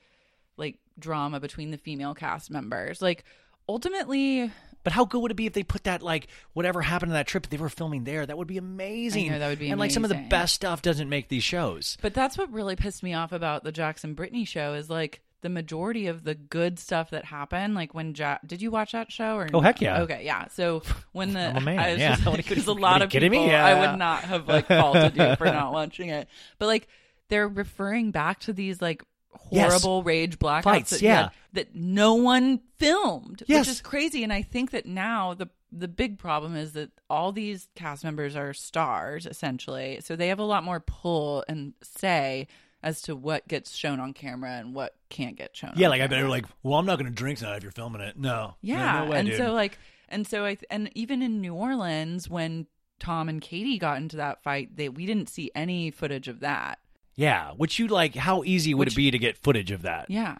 drama 0.98 1.40
between 1.40 1.70
the 1.70 1.78
female 1.78 2.14
cast 2.14 2.50
members. 2.50 3.00
Like 3.02 3.24
ultimately 3.68 4.50
But 4.84 4.92
how 4.92 5.04
good 5.04 5.20
would 5.20 5.30
it 5.32 5.34
be 5.36 5.46
if 5.46 5.52
they 5.52 5.62
put 5.64 5.84
that 5.84 6.02
like 6.02 6.28
whatever 6.52 6.80
happened 6.82 7.10
to 7.10 7.14
that 7.14 7.26
trip 7.26 7.48
they 7.48 7.56
were 7.56 7.68
filming 7.68 8.04
there? 8.04 8.24
That 8.24 8.38
would 8.38 8.46
be 8.48 8.58
amazing. 8.58 9.30
Know, 9.32 9.38
that 9.38 9.48
would 9.48 9.58
be 9.58 9.70
and 9.70 9.80
like 9.80 9.90
some 9.90 10.04
of 10.04 10.10
the 10.10 10.26
best 10.30 10.54
stuff 10.54 10.82
doesn't 10.82 11.08
make 11.08 11.28
these 11.28 11.42
shows. 11.44 11.96
But 12.00 12.14
that's 12.14 12.38
what 12.38 12.52
really 12.52 12.76
pissed 12.76 13.02
me 13.02 13.12
off 13.14 13.32
about 13.32 13.64
the 13.64 13.72
Jax 13.72 14.04
and 14.04 14.14
Brittany 14.16 14.44
show 14.44 14.74
is 14.74 14.88
like 14.88 15.20
the 15.42 15.48
majority 15.50 16.06
of 16.06 16.24
the 16.24 16.34
good 16.34 16.78
stuff 16.78 17.10
that 17.10 17.24
happened. 17.24 17.74
Like 17.74 17.94
when 17.94 18.14
ja- 18.14 18.38
did 18.46 18.62
you 18.62 18.70
watch 18.70 18.92
that 18.92 19.12
show 19.12 19.36
or 19.36 19.48
Oh, 19.52 19.60
heck 19.60 19.80
yeah. 19.80 20.02
Okay, 20.02 20.24
yeah. 20.24 20.46
So 20.48 20.82
when 21.12 21.32
the 21.34 21.48
I'm 21.48 21.56
oh, 21.58 21.60
man, 21.60 21.78
I 21.78 21.90
was 21.92 22.00
yeah. 22.00 22.14
just, 22.14 22.26
What 22.26 22.34
are 22.34 22.36
you- 22.38 22.48
because 22.48 22.66
a 22.66 22.72
lot 22.72 23.02
of 23.02 23.10
kidding 23.10 23.30
me? 23.30 23.38
people 23.38 23.50
Yeah. 23.50 23.64
I 23.66 23.88
would 23.90 23.98
not 23.98 24.22
have 24.22 24.48
like 24.48 24.68
faulted 24.68 25.16
you 25.16 25.36
for 25.36 25.46
not 25.46 25.72
watching 25.72 26.08
it. 26.08 26.28
But 26.58 26.66
like 26.66 26.88
they're 27.28 27.48
referring 27.48 28.12
back 28.12 28.40
to 28.40 28.52
these 28.52 28.80
like 28.80 29.02
Yes. 29.50 29.68
horrible 29.70 30.02
rage 30.02 30.38
blackouts 30.38 30.62
Fights, 30.64 30.90
that, 30.90 31.02
yeah. 31.02 31.22
had 31.22 31.30
that 31.54 31.74
no 31.74 32.14
one 32.14 32.60
filmed, 32.78 33.42
Yes. 33.46 33.60
which 33.66 33.68
is 33.76 33.80
crazy. 33.80 34.22
And 34.22 34.32
I 34.32 34.42
think 34.42 34.70
that 34.72 34.86
now 34.86 35.34
the 35.34 35.48
the 35.72 35.88
big 35.88 36.18
problem 36.18 36.54
is 36.56 36.72
that 36.72 36.90
all 37.10 37.32
these 37.32 37.68
cast 37.74 38.04
members 38.04 38.36
are 38.36 38.54
stars 38.54 39.26
essentially, 39.26 39.98
so 40.02 40.16
they 40.16 40.28
have 40.28 40.38
a 40.38 40.44
lot 40.44 40.64
more 40.64 40.80
pull 40.80 41.44
and 41.48 41.74
say 41.82 42.46
as 42.82 43.02
to 43.02 43.16
what 43.16 43.46
gets 43.48 43.74
shown 43.74 43.98
on 43.98 44.12
camera 44.12 44.52
and 44.52 44.74
what 44.74 44.94
can't 45.10 45.36
get 45.36 45.56
shown. 45.56 45.72
Yeah, 45.76 45.88
like 45.88 46.00
I 46.00 46.04
bet 46.04 46.10
camera. 46.10 46.22
they're 46.22 46.30
like, 46.30 46.46
well, 46.62 46.78
I'm 46.78 46.86
not 46.86 46.98
going 46.98 47.10
to 47.10 47.14
drink 47.16 47.38
tonight 47.40 47.56
if 47.56 47.62
you're 47.64 47.72
filming 47.72 48.00
it. 48.00 48.16
No, 48.16 48.54
Yeah, 48.60 48.92
no, 49.00 49.04
no 49.06 49.10
way, 49.10 49.18
and 49.18 49.28
dude. 49.28 49.38
so 49.38 49.52
like, 49.52 49.78
and 50.08 50.26
so 50.26 50.44
I 50.44 50.54
th- 50.54 50.64
and 50.70 50.90
even 50.94 51.20
in 51.20 51.40
New 51.40 51.54
Orleans 51.54 52.30
when 52.30 52.66
Tom 53.00 53.28
and 53.28 53.42
Katie 53.42 53.78
got 53.78 53.96
into 53.98 54.16
that 54.18 54.42
fight, 54.44 54.76
they 54.76 54.88
we 54.88 55.04
didn't 55.04 55.28
see 55.28 55.50
any 55.54 55.90
footage 55.90 56.28
of 56.28 56.40
that. 56.40 56.78
Yeah, 57.16 57.52
which 57.52 57.78
you 57.78 57.86
like? 57.88 58.14
How 58.14 58.42
easy 58.44 58.74
would 58.74 58.86
Which- 58.88 58.94
it 58.94 58.96
be 58.96 59.10
to 59.10 59.18
get 59.18 59.38
footage 59.38 59.70
of 59.70 59.82
that? 59.82 60.10
Yeah. 60.10 60.36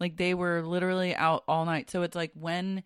Like 0.00 0.16
they 0.16 0.34
were 0.34 0.62
literally 0.62 1.14
out 1.14 1.44
all 1.46 1.64
night. 1.64 1.90
So 1.90 2.02
it's 2.02 2.16
like 2.16 2.32
when 2.34 2.82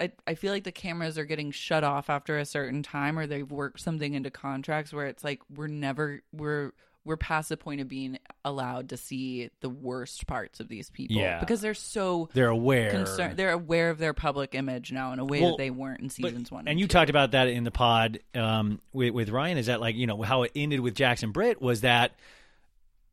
I, 0.00 0.12
I 0.26 0.34
feel 0.34 0.52
like 0.52 0.64
the 0.64 0.72
cameras 0.72 1.18
are 1.18 1.24
getting 1.24 1.50
shut 1.52 1.84
off 1.84 2.08
after 2.10 2.38
a 2.38 2.44
certain 2.44 2.82
time 2.82 3.18
or 3.18 3.26
they've 3.26 3.50
worked 3.50 3.80
something 3.80 4.14
into 4.14 4.30
contracts 4.30 4.92
where 4.92 5.06
it's 5.06 5.22
like 5.24 5.40
we're 5.54 5.66
never 5.68 6.22
we're 6.32 6.72
we're 7.06 7.16
past 7.16 7.48
the 7.48 7.56
point 7.56 7.80
of 7.80 7.88
being 7.88 8.18
allowed 8.44 8.90
to 8.90 8.96
see 8.98 9.48
the 9.60 9.70
worst 9.70 10.26
parts 10.26 10.60
of 10.60 10.68
these 10.68 10.90
people. 10.90 11.16
Yeah. 11.16 11.40
Because 11.40 11.62
they're 11.62 11.72
so 11.72 12.28
They're 12.34 12.48
aware. 12.48 12.90
concerned 12.90 13.38
they're 13.38 13.52
aware 13.52 13.88
of 13.88 13.96
their 13.98 14.12
public 14.12 14.54
image 14.54 14.92
now 14.92 15.12
in 15.14 15.18
a 15.18 15.24
way 15.24 15.40
Well, 15.40 15.52
that 15.52 15.58
they 15.58 15.70
weren't 15.70 16.00
in 16.00 16.06
But- 16.08 16.12
seasons 16.12 16.50
one. 16.50 16.68
And 16.68 16.78
you 16.78 16.86
two. 16.86 16.92
talked 16.92 17.08
about 17.10 17.30
that 17.30 17.48
in 17.48 17.64
the 17.64 17.70
pod 17.70 18.20
um, 18.34 18.80
with, 18.92 19.14
with 19.14 19.30
Ryan. 19.30 19.56
Is 19.56 19.66
that 19.66 19.80
like 19.80 19.96
you 19.96 20.06
know 20.06 20.20
how 20.20 20.42
it 20.42 20.52
ended 20.54 20.80
with 20.80 20.94
Jax 20.94 21.22
and 21.22 21.32
Britt 21.32 21.60
was 21.62 21.80
that 21.82 22.12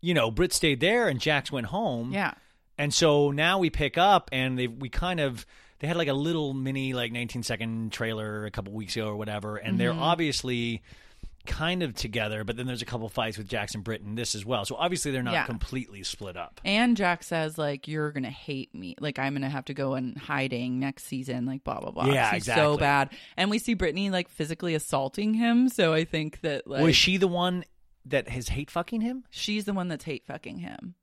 you 0.02 0.14
know 0.14 0.32
Britt 0.32 0.54
stayed 0.54 0.80
there 0.80 1.08
and 1.08 1.20
Jax 1.20 1.52
went 1.52 1.68
home. 1.68 2.12
Yeah. 2.12 2.34
And 2.78 2.94
so 2.94 3.32
now 3.32 3.58
we 3.60 3.70
pick 3.70 3.98
up 3.98 4.30
and 4.32 4.58
they 4.58 4.68
we 4.68 4.90
kind 4.90 5.20
of 5.20 5.46
they 5.80 5.88
had 5.88 5.98
like 5.98 6.08
a 6.08 6.14
little 6.14 6.54
mini 6.54 6.94
like 6.94 7.12
19 7.12 7.44
second 7.44 7.92
trailer 7.92 8.46
a 8.46 8.52
couple 8.52 8.74
weeks 8.74 8.96
ago 8.96 9.08
or 9.08 9.16
whatever, 9.16 9.58
and 9.58 9.80
they're 9.80 9.94
Mhm. 9.94 10.02
obviously 10.02 10.82
kind 11.46 11.82
of 11.82 11.96
together. 11.96 12.44
But 12.44 12.58
then 12.58 12.68
there's 12.68 12.82
a 12.82 12.86
couple 12.86 13.08
fights 13.08 13.38
with 13.38 13.48
Jax 13.48 13.74
and 13.74 13.82
Britt 13.84 14.02
in 14.02 14.16
this 14.16 14.36
as 14.36 14.46
well. 14.46 14.66
So 14.66 14.76
obviously 14.76 15.12
they're 15.12 15.24
not 15.24 15.34
Yeah. 15.34 15.46
completely 15.46 16.04
split 16.04 16.36
up. 16.36 16.60
And 16.66 16.98
Jax 16.98 17.28
says 17.28 17.58
like 17.58 17.88
you're 17.88 18.12
gonna 18.12 18.30
hate 18.30 18.76
me, 18.76 18.96
like 19.00 19.18
I'm 19.18 19.34
gonna 19.34 19.50
have 19.50 19.66
to 19.66 19.74
go 19.74 19.96
in 19.96 20.16
hiding 20.18 20.80
next 20.80 21.06
season, 21.06 21.46
like 21.46 21.64
blah 21.64 21.80
blah 21.80 21.92
blah. 21.92 22.08
Yeah, 22.08 22.34
He's 22.34 22.46
so 22.46 22.78
bad. 22.78 23.10
And 23.38 23.50
we 23.50 23.60
see 23.60 23.76
Brittany 23.76 24.10
like 24.10 24.28
physically 24.30 24.76
assaulting 24.76 25.36
him. 25.36 25.70
So 25.70 25.94
I 25.94 26.04
think 26.04 26.42
that 26.42 26.68
like 26.68 26.82
Was 26.84 26.96
she 26.98 27.16
the 27.18 27.30
one 27.30 27.64
that 28.10 28.34
is 28.36 28.50
hate 28.50 28.70
fucking 28.72 29.02
him? 29.02 29.24
she's 29.30 29.66
the 29.66 29.74
one 29.74 29.88
that's 29.88 30.04
hate 30.06 30.26
fucking 30.26 30.60
him. 30.60 30.96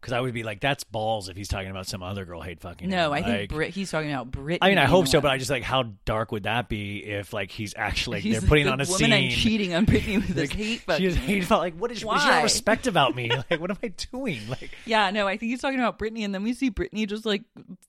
Because 0.00 0.14
I 0.14 0.20
would 0.20 0.34
be 0.34 0.42
like, 0.42 0.58
that's 0.58 0.82
balls 0.82 1.28
if 1.28 1.36
he's 1.36 1.46
talking 1.46 1.70
about 1.70 1.86
some 1.86 2.02
other 2.02 2.24
girl 2.24 2.40
hate 2.40 2.58
fucking. 2.58 2.90
No, 2.90 3.06
him. 3.06 3.12
I 3.12 3.22
think 3.22 3.38
Like- 3.42 3.48
Brit- 3.50 3.70
he's 3.70 3.88
talking 3.88 4.10
about 4.12 4.32
Brittany. 4.32 4.58
I 4.60 4.70
mean, 4.70 4.78
I 4.78 4.86
hope 4.86 5.06
so, 5.06 5.18
one. 5.18 5.22
but 5.22 5.30
I 5.30 5.38
just 5.38 5.48
like 5.48 5.62
how 5.62 5.84
dark 6.04 6.32
would 6.32 6.42
that 6.42 6.68
be 6.68 7.04
if 7.04 7.32
like 7.32 7.52
he's 7.52 7.72
actually 7.76 8.18
He's 8.18 8.40
they're 8.40 8.48
putting 8.48 8.66
the 8.66 8.72
on 8.72 8.80
a 8.80 8.84
woman 8.84 8.98
scene. 8.98 9.12
I'm 9.12 9.30
cheating 9.30 9.74
on 9.74 9.84
Brittany 9.84 10.16
with 10.18 10.26
this 10.34 10.50
Like, 10.50 10.58
hate 10.58 10.72
She 10.72 10.78
fucking. 10.78 11.06
is 11.06 11.14
hate 11.14 11.44
about 11.44 11.60
like 11.60 11.74
what 11.78 11.92
is 11.92 12.04
what 12.04 12.14
does 12.14 12.22
she 12.24 12.28
Why? 12.30 12.34
not 12.38 12.42
respect 12.42 12.88
about 12.88 13.14
me? 13.14 13.30
Like 13.48 13.60
what 13.60 13.70
am 13.70 13.78
I 13.80 13.92
doing? 14.10 14.40
Like 14.48 14.72
Yeah, 14.86 15.10
no, 15.12 15.28
I 15.28 15.36
think 15.36 15.50
he's 15.50 15.60
talking 15.60 15.78
about 15.78 15.98
Brittany, 15.98 16.24
and 16.24 16.34
then 16.34 16.42
we 16.42 16.52
see 16.52 16.68
Brittany 16.70 17.06
just 17.06 17.24
like 17.24 17.44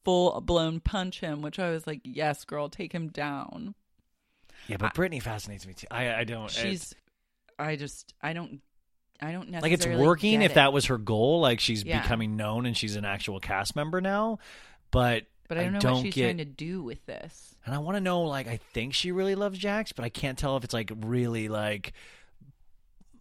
full 0.06 0.40
blown 0.42 0.82
punch 0.82 1.20
him, 1.20 1.42
which 1.42 1.58
I 1.58 1.72
was 1.72 1.88
like, 1.88 2.02
yes, 2.04 2.46
girl, 2.46 2.70
take 2.70 2.94
him 2.94 3.08
down. 3.08 3.74
yeah, 4.68 4.78
but 4.78 4.94
Brittany 4.94 5.20
fascinates 5.20 5.66
me 5.66 5.74
too. 5.74 5.88
I 5.90 6.14
I 6.14 6.24
don't. 6.26 6.52
She's, 6.52 6.94
I 7.64 7.76
just, 7.76 8.14
I 8.22 8.34
don't, 8.34 8.62
I 9.22 9.32
don't 9.32 9.50
necessarily 9.50 9.72
like 9.72 9.86
it's 9.98 10.02
working 10.06 10.42
if 10.42 10.52
it. 10.52 10.56
that 10.56 10.74
was 10.74 10.86
her 10.86 10.98
goal. 10.98 11.40
Like 11.42 11.60
she's 11.60 11.84
Yeah. 11.84 12.02
becoming 12.02 12.36
known 12.36 12.66
and 12.66 12.76
she's 12.76 12.96
an 12.96 13.06
actual 13.06 13.40
cast 13.40 13.76
member 13.76 14.02
now. 14.02 14.40
But, 14.92 15.24
But 15.48 15.58
I 15.58 15.64
don't 15.64 15.74
know 15.74 15.80
don't 15.80 15.94
what 15.98 16.02
she's 16.06 16.14
get- 16.16 16.24
trying 16.26 16.38
to 16.38 16.46
do 16.46 16.84
with 16.84 17.06
this. 17.06 17.56
And 17.66 17.74
I 17.74 17.78
want 17.78 17.96
to 17.96 18.02
know, 18.02 18.24
like, 18.24 18.48
I 18.48 18.58
think 18.74 18.94
she 18.94 19.12
really 19.14 19.36
loves 19.36 19.58
Jax, 19.58 19.94
but 19.94 20.04
I 20.04 20.10
can't 20.10 20.38
tell 20.38 20.58
if 20.58 20.64
it's 20.66 20.74
like 20.74 20.92
really 20.98 21.48
like 21.48 21.94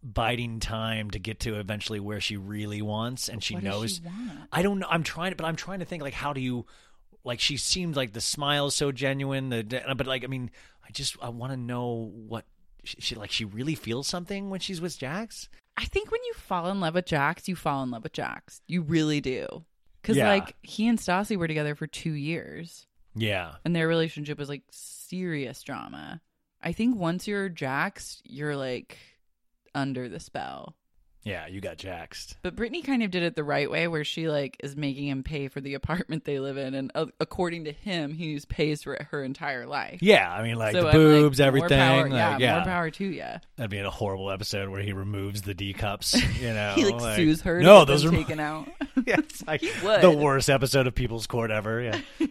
biding 0.02 0.58
time 0.60 1.10
to 1.12 1.18
get 1.18 1.40
to 1.40 1.58
eventually 1.60 2.00
where 2.00 2.20
she 2.20 2.36
really 2.36 2.82
wants, 2.82 3.28
and 3.28 3.42
she 3.42 3.54
What 3.54 3.62
knows. 3.62 4.00
she? 4.04 4.10
I 4.52 4.62
don't 4.62 4.80
know. 4.80 4.88
I'm 4.90 5.04
trying 5.04 5.30
to, 5.30 5.36
but 5.36 5.46
I'm 5.46 5.56
trying 5.56 5.78
to 5.78 5.84
think 5.84 6.02
like, 6.02 6.14
how 6.14 6.32
do 6.32 6.40
you? 6.40 6.66
Like, 7.24 7.38
she 7.38 7.56
seemed 7.56 7.94
like 7.94 8.12
the 8.12 8.20
smile 8.20 8.66
is 8.66 8.74
so 8.74 8.90
genuine. 8.90 9.48
The 9.50 9.62
but 9.96 10.06
like, 10.08 10.24
I 10.24 10.26
mean, 10.26 10.50
I 10.84 10.90
just 10.90 11.16
I 11.22 11.28
want 11.28 11.52
to 11.52 11.56
know 11.56 12.10
what 12.26 12.44
she, 12.84 13.00
she 13.00 13.14
like. 13.14 13.30
She 13.30 13.44
really 13.44 13.74
feels 13.74 14.06
something 14.06 14.50
when 14.50 14.60
she's 14.60 14.80
with 14.80 14.98
Jax. 14.98 15.48
I 15.76 15.84
think 15.86 16.10
when 16.10 16.20
you 16.26 16.34
fall 16.34 16.68
in 16.70 16.80
love 16.80 16.94
with 16.94 17.06
Jax, 17.06 17.48
you 17.48 17.56
fall 17.56 17.82
in 17.82 17.90
love 17.90 18.02
with 18.02 18.12
Jax. 18.12 18.60
You 18.66 18.82
really 18.82 19.20
do. 19.20 19.64
Because 20.00 20.16
Yeah. 20.16 20.28
like 20.28 20.56
he 20.62 20.88
and 20.88 20.98
Stassi 20.98 21.36
were 21.36 21.48
together 21.48 21.74
for 21.74 21.86
two 21.86 22.12
years, 22.12 22.86
Yeah, 23.14 23.54
and 23.64 23.74
their 23.74 23.88
relationship 23.88 24.36
was 24.38 24.48
like 24.48 24.62
serious 24.70 25.62
drama. 25.62 26.20
I 26.60 26.72
think 26.72 26.96
once 26.96 27.26
you're 27.26 27.48
Jax, 27.48 28.20
you're 28.24 28.56
like 28.56 28.98
under 29.74 30.08
the 30.08 30.20
spell. 30.20 30.76
Yeah, 31.24 31.46
you 31.46 31.60
got 31.60 31.76
Jaxed. 31.78 32.34
But 32.42 32.56
Brittany 32.56 32.82
kind 32.82 33.02
of 33.02 33.10
did 33.10 33.22
it 33.22 33.36
the 33.36 33.44
right 33.44 33.70
way, 33.70 33.86
where 33.88 34.04
she 34.04 34.28
like 34.28 34.56
is 34.62 34.76
making 34.76 35.06
him 35.08 35.22
pay 35.22 35.48
for 35.48 35.60
the 35.60 35.74
apartment 35.74 36.24
they 36.24 36.38
live 36.40 36.56
in, 36.56 36.74
and 36.74 36.90
uh, 36.94 37.06
according 37.20 37.64
to 37.64 37.72
him, 37.72 38.12
he 38.12 38.40
pays 38.48 38.82
for 38.82 38.94
it 38.94 39.02
her 39.10 39.22
entire 39.22 39.66
life. 39.66 40.00
Yeah, 40.02 40.32
I 40.32 40.42
mean, 40.42 40.56
like 40.56 40.72
So 40.72 40.82
the 40.82 40.88
I'm 40.88 40.94
like, 40.94 40.94
boobs, 40.94 41.38
more 41.38 41.46
everything. 41.46 41.78
power- 41.78 42.02
like, 42.08 42.12
yeah, 42.12 42.38
yeah, 42.38 42.54
more 42.56 42.64
power 42.64 42.90
to 42.90 43.04
you. 43.04 43.24
That'd 43.56 43.70
be 43.70 43.78
a 43.78 43.90
horrible 43.90 44.30
episode 44.30 44.68
where 44.68 44.82
he 44.82 44.92
removes 44.92 45.42
the 45.42 45.54
D 45.54 45.72
cups. 45.72 46.14
You 46.42 46.54
know, 46.54 46.72
he 46.74 46.84
like, 46.86 47.16
sues 47.16 47.42
her. 47.42 47.58
To 47.60 47.64
No, 47.64 47.80
get 47.80 47.86
those 47.88 48.02
them 48.02 48.14
are 48.14 48.18
taken 48.18 48.40
out. 48.40 48.66
yeah, 49.06 49.16
it's 49.18 49.42
like 49.46 49.62
would. 49.84 50.00
the 50.02 50.10
worst 50.10 50.50
episode 50.50 50.86
of 50.88 50.94
People's 50.94 51.26
Court 51.28 51.50
ever. 51.52 51.80
Yeah, 51.80 52.26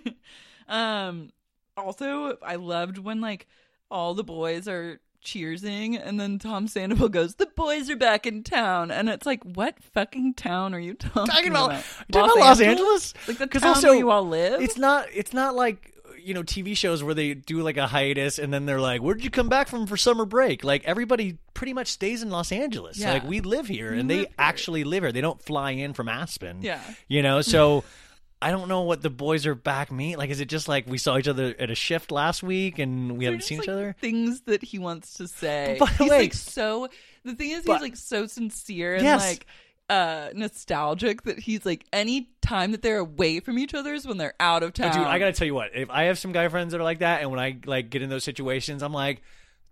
Um 0.67 1.31
also 1.77 2.37
I 2.41 2.55
loved 2.55 2.97
when 2.97 3.21
like 3.21 3.47
all 3.89 4.13
the 4.13 4.23
boys 4.23 4.67
are 4.67 4.99
cheersing 5.23 5.99
and 6.01 6.19
then 6.19 6.39
Tom 6.39 6.67
Sandoval 6.67 7.09
goes, 7.09 7.35
The 7.35 7.45
boys 7.45 7.89
are 7.89 7.95
back 7.95 8.25
in 8.25 8.43
town 8.43 8.91
and 8.91 9.09
it's 9.09 9.25
like, 9.25 9.43
What 9.43 9.75
fucking 9.93 10.33
town 10.35 10.73
are 10.73 10.79
you 10.79 10.93
talking, 10.93 11.27
talking 11.27 11.49
about, 11.49 11.71
about? 11.71 11.83
talking 12.11 12.31
about 12.31 12.37
Los 12.37 12.61
Angeles, 12.61 13.13
Like 13.27 13.37
the 13.37 13.47
town 13.47 13.69
also, 13.69 13.89
where 13.89 13.97
you 13.97 14.09
all 14.11 14.27
live? 14.27 14.61
It's 14.61 14.77
not. 14.77 15.07
It's 15.13 15.33
not 15.33 15.55
like 15.55 15.93
you 16.23 16.33
know 16.33 16.43
TV 16.43 16.77
shows 16.77 17.03
where 17.03 17.13
they 17.13 17.33
do 17.33 17.61
like 17.61 17.77
a 17.77 17.87
hiatus 17.87 18.37
and 18.37 18.53
then 18.53 18.65
they're 18.65 18.79
like, 18.79 19.01
"Where 19.01 19.15
did 19.15 19.23
you 19.23 19.31
come 19.31 19.49
back 19.49 19.67
from 19.67 19.87
for 19.87 19.97
summer 19.97 20.25
break?" 20.25 20.63
Like 20.63 20.83
everybody 20.85 21.37
pretty 21.53 21.73
much 21.73 21.87
stays 21.87 22.21
in 22.21 22.29
Los 22.29 22.51
Angeles. 22.51 22.97
Yeah. 22.97 23.13
Like 23.13 23.27
we 23.27 23.41
live 23.41 23.67
here, 23.67 23.91
and 23.93 24.09
they 24.09 24.27
actually 24.37 24.83
live 24.83 25.03
here. 25.03 25.11
They 25.11 25.21
don't 25.21 25.41
fly 25.41 25.71
in 25.71 25.93
from 25.93 26.07
Aspen. 26.09 26.59
Yeah. 26.61 26.79
you 27.07 27.21
know. 27.21 27.41
So 27.41 27.83
I 28.41 28.49
don't 28.51 28.67
know 28.67 28.81
what 28.81 29.01
the 29.01 29.09
boys 29.09 29.45
are 29.45 29.53
back 29.55 29.91
mean. 29.91 30.17
Like, 30.17 30.29
is 30.31 30.39
it 30.39 30.49
just 30.49 30.67
like 30.67 30.87
we 30.87 30.97
saw 30.97 31.17
each 31.17 31.27
other 31.27 31.53
at 31.59 31.69
a 31.69 31.75
shift 31.75 32.11
last 32.11 32.41
week 32.41 32.79
and 32.79 33.11
we 33.17 33.25
They're 33.25 33.33
haven't 33.33 33.45
seen 33.45 33.59
like, 33.59 33.65
each 33.65 33.69
other? 33.69 33.95
Things 33.99 34.41
that 34.41 34.63
he 34.63 34.79
wants 34.79 35.13
to 35.15 35.27
say. 35.27 35.77
By 35.79 35.85
the 35.85 35.91
he's 36.03 36.09
way- 36.09 36.19
like 36.19 36.33
so 36.33 36.87
the 37.23 37.35
thing 37.35 37.51
is 37.51 37.65
But- 37.65 37.73
he's 37.73 37.81
like 37.81 37.95
so 37.95 38.25
sincere 38.25 38.95
and 38.95 39.03
Yes. 39.03 39.21
like 39.21 39.45
uh 39.89 40.29
nostalgic 40.33 41.23
that 41.23 41.37
he's 41.37 41.65
like 41.65 41.85
any 41.91 42.29
time 42.41 42.71
that 42.71 42.81
they're 42.81 42.99
away 42.99 43.41
from 43.41 43.59
each 43.59 43.73
other 43.73 43.93
is 43.93 44.07
when 44.07 44.17
they're 44.17 44.33
out 44.39 44.63
of 44.63 44.73
town. 44.73 44.91
But 44.91 44.97
dude, 44.99 45.07
I 45.07 45.19
gotta 45.19 45.33
tell 45.33 45.45
you 45.47 45.53
what. 45.55 45.71
If 45.75 45.89
I 45.89 46.03
have 46.03 46.17
some 46.17 46.31
guy 46.31 46.47
friends 46.47 46.71
that 46.71 46.79
are 46.79 46.83
like 46.83 46.99
that, 46.99 47.21
and 47.21 47.29
when 47.29 47.39
I 47.39 47.57
like 47.65 47.89
get 47.89 48.01
in 48.01 48.09
those 48.09 48.23
situations, 48.23 48.83
I'm 48.83 48.93
like, 48.93 49.21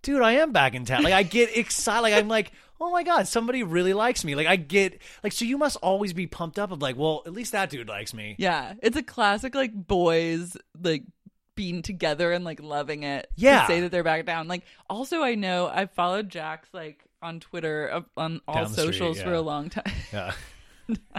dude, 0.02 0.22
I 0.22 0.32
am 0.32 0.52
back 0.52 0.74
in 0.74 0.84
town. 0.84 1.02
Like 1.02 1.14
I 1.14 1.22
get 1.22 1.56
excited. 1.56 2.02
Like 2.02 2.14
I'm 2.14 2.28
like, 2.28 2.52
oh 2.80 2.90
my 2.90 3.02
god, 3.02 3.28
somebody 3.28 3.62
really 3.62 3.92
likes 3.94 4.24
me. 4.24 4.34
Like 4.34 4.46
I 4.46 4.56
get 4.56 5.00
like, 5.22 5.32
so 5.32 5.44
you 5.44 5.58
must 5.58 5.76
always 5.82 6.12
be 6.12 6.26
pumped 6.26 6.58
up 6.58 6.70
of 6.72 6.80
like, 6.82 6.96
well, 6.96 7.22
at 7.26 7.32
least 7.32 7.52
that 7.52 7.70
dude 7.70 7.88
likes 7.88 8.14
me. 8.14 8.36
Yeah, 8.38 8.74
it's 8.82 8.96
a 8.96 9.02
classic 9.02 9.54
like 9.54 9.72
boys 9.74 10.56
like 10.82 11.04
being 11.56 11.82
together 11.82 12.32
and 12.32 12.44
like 12.44 12.62
loving 12.62 13.02
it. 13.02 13.22
to 13.36 13.42
Yeah. 13.42 13.66
say 13.66 13.80
that 13.80 13.90
they're 13.90 14.02
back 14.04 14.24
down. 14.24 14.48
Like 14.48 14.62
also, 14.88 15.22
I 15.22 15.34
know 15.34 15.66
I 15.66 15.86
followed 15.86 16.28
Jax 16.30 16.68
like 16.72 17.04
on 17.22 17.38
Twitter 17.40 17.90
uh, 17.92 18.00
on 18.16 18.40
all 18.48 18.66
street, 18.66 18.84
socials 18.86 19.20
for 19.20 19.34
a 19.34 19.42
long 19.42 19.68
time. 19.68 19.92
Yeah. 20.12 20.32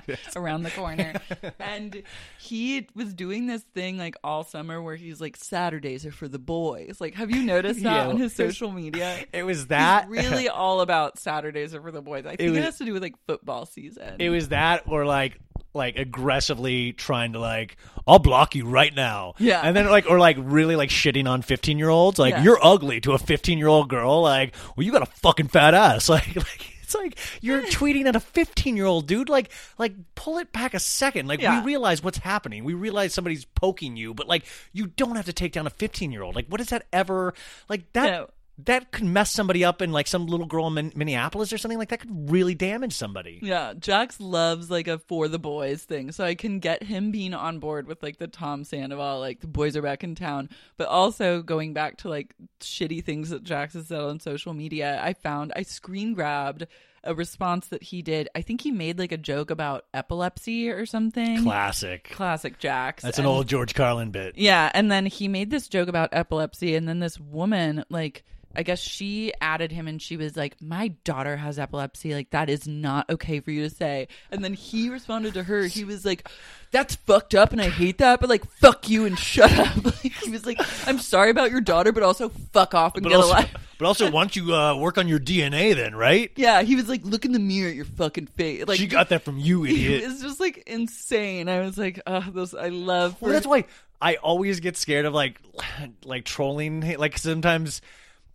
around 0.36 0.64
the 0.64 0.72
corner. 0.72 1.14
and 1.60 2.04
he 2.40 2.88
was 2.96 3.14
doing 3.14 3.48
this 3.48 3.64
thing 3.74 3.98
like 3.98 4.16
all 4.24 4.44
summer 4.44 4.82
where 4.82 4.96
he's 4.96 5.20
like 5.22 5.38
Saturdays 5.38 6.06
are 6.06 6.12
for 6.12 6.28
the 6.28 6.40
boys. 6.40 6.98
Like 7.00 7.16
have 7.16 7.32
you 7.32 7.44
noticed 7.44 7.84
that 7.84 8.08
on 8.08 8.18
his 8.18 8.34
social 8.34 8.72
media? 8.72 9.20
It 9.34 9.44
was 9.44 9.68
that. 9.68 10.08
He's 10.10 10.30
really 10.30 10.50
all 10.50 10.82
about 10.82 11.18
Saturdays 11.20 11.74
are 11.76 11.82
for 11.82 11.92
the 11.92 12.02
boys. 12.02 12.26
I 12.26 12.36
think 12.36 12.42
it, 12.42 12.50
was- 12.52 12.60
has 12.60 12.78
to 12.80 12.86
do 12.86 12.94
with 12.94 13.02
like 13.04 13.16
football 13.28 13.66
season. 13.66 14.16
it 14.20 14.30
was 14.30 14.50
that, 14.50 14.84
or 14.88 15.06
like. 15.06 15.38
Like 15.74 15.96
aggressively 15.96 16.92
trying 16.92 17.32
to 17.32 17.40
like, 17.40 17.78
I'll 18.06 18.20
block 18.20 18.56
you 18.56 18.66
right 18.66 18.94
now. 18.94 19.36
Yeah. 19.40 19.62
and 19.64 19.74
then 19.74 19.90
like, 19.90 20.06
or 20.10 20.20
like 20.20 20.36
really 20.38 20.76
like 20.76 20.90
shitting 20.90 21.30
on 21.30 21.42
fifteen 21.44 21.78
year 21.80 21.88
olds. 21.88 22.20
Like 22.20 22.34
Yeah. 22.34 22.44
you're 22.44 22.60
ugly 22.62 23.00
to 23.02 23.14
a 23.14 23.18
fifteen 23.18 23.58
year 23.58 23.68
old 23.70 23.88
girl. 23.88 24.22
Like, 24.22 24.54
well, 24.76 24.86
you 24.86 24.92
got 24.92 25.02
a 25.02 25.06
fucking 25.06 25.48
fat 25.48 25.74
ass. 25.74 26.10
Like, 26.10 26.36
like 26.36 26.74
it's 27.00 27.04
like 27.04 27.18
you're 27.42 27.62
tweeting 27.64 28.06
at 28.06 28.16
a 28.16 28.20
fifteen 28.20 28.76
year 28.76 28.86
old 28.86 29.08
dude. 29.08 29.30
Like, 29.30 29.52
like 29.78 29.94
pull 30.16 30.38
it 30.38 30.52
back 30.52 30.74
a 30.74 30.80
second. 30.80 31.28
Like 31.28 31.42
Yeah. 31.42 31.60
we 31.62 31.66
realize 31.66 32.04
what's 32.04 32.18
happening. 32.20 32.64
We 32.64 32.74
realize 32.74 33.14
somebody's 33.14 33.46
poking 33.46 33.96
you, 33.98 34.14
but 34.14 34.28
like 34.28 34.46
you 34.74 34.88
don't 34.88 35.16
have 35.16 35.26
to 35.26 35.34
take 35.34 35.54
down 35.54 35.68
a 35.68 35.72
fifteen 35.72 36.12
year 36.12 36.24
old. 36.24 36.36
Like, 36.36 36.48
what 36.48 36.58
does 36.58 36.70
that 36.70 36.86
ever 36.92 37.34
like 37.70 37.92
that? 37.94 38.06
No. 38.12 38.30
That 38.66 38.92
could 38.92 39.06
mess 39.06 39.32
somebody 39.32 39.64
up 39.64 39.82
in 39.82 39.92
like 39.92 40.08
some 40.08 40.28
little 40.28 40.46
girl 40.46 40.68
in 40.68 40.74
Min- 40.74 40.94
Minneapolis 40.96 41.52
or 41.54 41.58
something 41.58 41.78
like 41.78 41.90
that 41.90 42.00
could 42.02 42.32
really 42.32 42.56
damage 42.56 42.94
somebody. 42.94 43.40
Yeah, 43.42 43.74
Jax 43.78 44.20
loves 44.20 44.70
like 44.70 44.88
a 44.88 45.00
for 45.00 45.28
the 45.28 45.40
boys 45.40 45.84
thing, 45.84 46.12
so 46.12 46.24
I 46.24 46.36
can 46.36 46.60
get 46.60 46.84
him 46.84 47.12
being 47.12 47.34
on 47.34 47.60
board 47.60 47.88
with 47.88 48.02
like 48.04 48.18
the 48.18 48.28
Tom 48.28 48.64
Sandoval, 48.64 49.20
like 49.20 49.40
the 49.40 49.48
boys 49.48 49.76
are 49.76 49.82
back 49.82 50.04
in 50.04 50.16
town, 50.16 50.50
but 50.78 50.88
also 50.88 51.42
going 51.42 51.74
back 51.74 51.98
to 51.98 52.10
like 52.10 52.36
shitty 52.60 53.04
things 53.04 53.30
that 53.30 53.44
Jax 53.44 53.74
has 53.74 53.88
said 53.88 54.02
on 54.02 54.20
social 54.20 54.54
media. 54.54 55.00
I 55.04 55.14
found 55.14 55.54
I 55.56 55.64
screen 55.64 56.14
grabbed 56.14 56.68
a 57.04 57.16
response 57.16 57.70
that 57.70 57.82
he 57.82 58.04
did. 58.04 58.30
I 58.36 58.42
think 58.44 58.62
he 58.62 58.70
made 58.70 59.00
like 59.00 59.12
a 59.12 59.18
joke 59.18 59.50
about 59.50 59.86
epilepsy 59.92 60.70
or 60.70 60.86
something. 60.86 61.42
Classic. 61.44 62.08
Classic 62.12 62.60
Jax. 62.60 63.02
That's 63.02 63.18
an 63.18 63.26
old 63.26 63.48
George 63.48 63.74
Carlin 63.74 64.12
bit. 64.12 64.38
yeah, 64.38 64.70
and 64.74 64.92
then 64.92 65.08
he 65.08 65.28
made 65.28 65.50
this 65.50 65.68
joke 65.68 65.88
about 65.88 66.10
epilepsy, 66.12 66.76
and 66.76 66.88
then 66.88 67.00
this 67.00 67.20
woman, 67.20 67.84
like, 67.90 68.24
I 68.56 68.64
guess 68.64 68.80
she 68.80 69.34
added 69.42 69.72
him, 69.72 69.88
and 69.88 70.02
she 70.02 70.18
was 70.18 70.36
like, 70.36 70.62
"My 70.62 70.90
daughter 71.04 71.38
has 71.38 71.60
epilepsy. 71.60 72.14
Like, 72.14 72.32
that 72.32 72.50
is 72.50 72.68
not 72.68 73.10
okay 73.10 73.40
for 73.40 73.52
you 73.52 73.64
to 73.68 73.74
say." 73.74 74.08
And 74.32 74.44
then 74.44 74.54
he 74.54 74.90
responded 74.90 75.34
to 75.36 75.44
her. 75.44 75.64
He 75.64 75.84
was 75.84 76.06
like, 76.06 76.28
"That's 76.72 76.96
fucked 76.96 77.36
up, 77.36 77.52
and 77.52 77.62
I 77.62 77.70
hate 77.70 78.00
that, 78.00 78.20
but 78.20 78.30
like, 78.30 78.46
fuck 78.46 78.90
you 78.90 79.06
and 79.06 79.18
shut 79.18 79.52
up." 79.58 79.72
Like, 80.04 80.14
he 80.14 80.32
was 80.32 80.46
like, 80.46 80.60
"I'm 80.88 81.00
sorry 81.00 81.30
about 81.30 81.52
your 81.52 81.62
daughter, 81.62 81.92
but 81.92 82.04
also 82.04 82.30
fuck 82.30 82.74
off 82.74 82.96
and 82.96 83.04
But 83.04 83.10
get 83.10 83.16
a 83.16 83.22
also, 83.22 83.34
life." 83.34 83.54
but 83.78 83.86
also, 83.86 84.10
why 84.10 84.22
don't 84.22 84.36
you 84.36 84.54
uh, 84.56 84.76
work 84.78 84.98
on 84.98 85.08
your 85.08 85.20
DNA 85.20 85.76
then, 85.76 85.96
right? 85.96 86.32
Yeah, 86.36 86.62
he 86.64 86.76
was 86.76 86.90
like, 86.90 87.02
"Look 87.04 87.26
in 87.26 87.32
the 87.32 87.40
mirror 87.40 87.70
at 87.70 87.76
your 87.76 87.86
fucking 87.86 88.28
face." 88.28 88.68
Like, 88.68 88.80
she 88.80 88.88
got 88.88 89.10
that 89.10 89.24
from 89.24 89.38
you, 89.38 89.66
idiot. 89.66 90.04
It's 90.04 90.22
just 90.22 90.40
like 90.40 90.64
insane. 90.68 91.50
I 91.50 91.60
was 91.62 91.78
like, 91.78 92.02
"Oh, 92.08 92.26
those 92.32 92.54
I 92.56 92.70
love." 92.70 93.22
Well, 93.22 93.32
that's 93.32 93.46
why 93.46 93.66
I 94.02 94.16
always 94.16 94.60
get 94.60 94.78
scared 94.78 95.06
of 95.06 95.14
like 95.14 95.40
like 96.04 96.26
trolling. 96.26 96.82
Like 96.98 97.18
sometimes, 97.18 97.82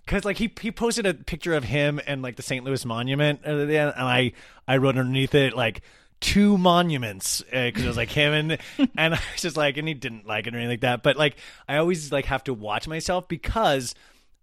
because 0.06 0.24
like 0.24 0.38
he 0.38 0.50
he 0.60 0.70
posted 0.72 1.04
a 1.04 1.14
picture 1.14 1.54
of 1.54 1.64
him 1.64 2.00
and 2.06 2.22
like 2.22 2.36
the 2.36 2.42
St. 2.42 2.64
Louis 2.64 2.84
Monument, 2.84 3.40
uh, 3.46 3.50
and 3.50 3.92
I 3.98 4.32
I 4.66 4.78
wrote 4.78 4.96
underneath 4.96 5.34
it 5.34 5.54
like 5.54 5.82
two 6.20 6.56
monuments 6.56 7.42
because 7.52 7.84
it 7.84 7.88
was 7.88 7.96
like 7.96 8.10
him 8.10 8.32
and 8.32 8.52
and 8.96 9.14
I 9.14 9.20
was 9.32 9.42
just 9.42 9.56
like 9.56 9.76
and 9.76 9.86
he 9.86 9.94
didn't 9.94 10.26
like 10.26 10.46
it 10.46 10.54
or 10.54 10.58
anything 10.58 10.70
like 10.70 10.80
that. 10.80 11.02
But 11.02 11.16
like 11.16 11.36
I 11.68 11.76
always 11.76 12.10
like 12.12 12.26
have 12.26 12.44
to 12.44 12.54
watch 12.54 12.88
myself 12.88 13.28
because. 13.28 13.94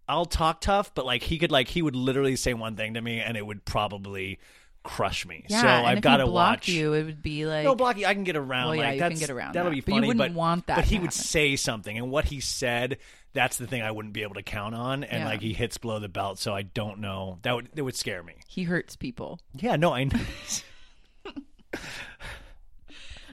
I'll 0.06 0.26
talk 0.26 0.60
tough, 0.60 0.94
but 0.94 1.06
like 1.06 1.24
he 1.24 1.38
could 1.38 1.50
like 1.50 1.70
he 1.70 1.82
would 1.82 1.96
literally 1.96 2.36
say 2.36 2.54
one 2.54 2.76
thing 2.76 2.96
to 2.96 3.02
me 3.02 3.22
and 3.22 3.38
it 3.38 3.46
would 3.46 3.64
probably 3.64 4.38
crush 4.84 5.26
me. 5.26 5.46
Yeah, 5.48 5.62
so 5.62 5.68
I've 5.68 6.02
got 6.02 6.18
to 6.18 6.28
watch 6.28 6.68
you. 6.68 6.94
It 6.94 7.06
would 7.06 7.22
be 7.22 7.46
like 7.46 7.64
no, 7.64 7.74
Blocky, 7.74 8.06
I 8.06 8.14
can 8.14 8.26
get 8.26 8.36
around. 8.36 8.68
Well, 8.68 8.76
yeah, 8.76 8.82
like, 8.82 8.96
you 8.96 9.00
can 9.02 9.18
get 9.18 9.30
around 9.30 9.54
That'll 9.54 9.72
that. 9.72 9.76
be 9.76 9.80
But 9.82 9.88
you 9.88 9.96
funny, 9.96 10.08
wouldn't 10.08 10.34
but 10.34 10.38
want 10.38 10.68
that 10.68 10.76
But 10.76 10.86
he 10.86 10.98
to 10.98 11.02
would 11.04 11.14
say 11.14 11.56
something, 11.56 11.98
and 11.98 12.12
what 12.12 12.26
he 12.26 12.42
said, 12.42 12.98
that's 13.34 13.58
the 13.58 13.68
thing 13.68 13.82
I 13.82 13.92
wouldn't 13.92 14.14
be 14.14 14.22
able 14.24 14.36
to 14.36 14.44
count 14.44 14.76
on, 14.76 15.04
and 15.04 15.22
Yeah. 15.24 15.26
like 15.28 15.42
he 15.42 15.54
hits 15.54 15.78
below 15.78 16.00
the 16.00 16.10
belt, 16.10 16.40
so 16.40 16.54
I 16.56 16.62
don't 16.64 17.00
know. 17.00 17.40
That 17.44 17.56
would 17.56 17.70
that 17.74 17.84
would 17.84 17.96
scare 17.96 18.24
me. 18.24 18.34
he 18.48 18.64
hurts 18.64 18.96
people. 18.96 19.40
Yeah, 19.56 19.76
no, 19.76 19.94
I 19.94 20.06
know. 20.06 20.20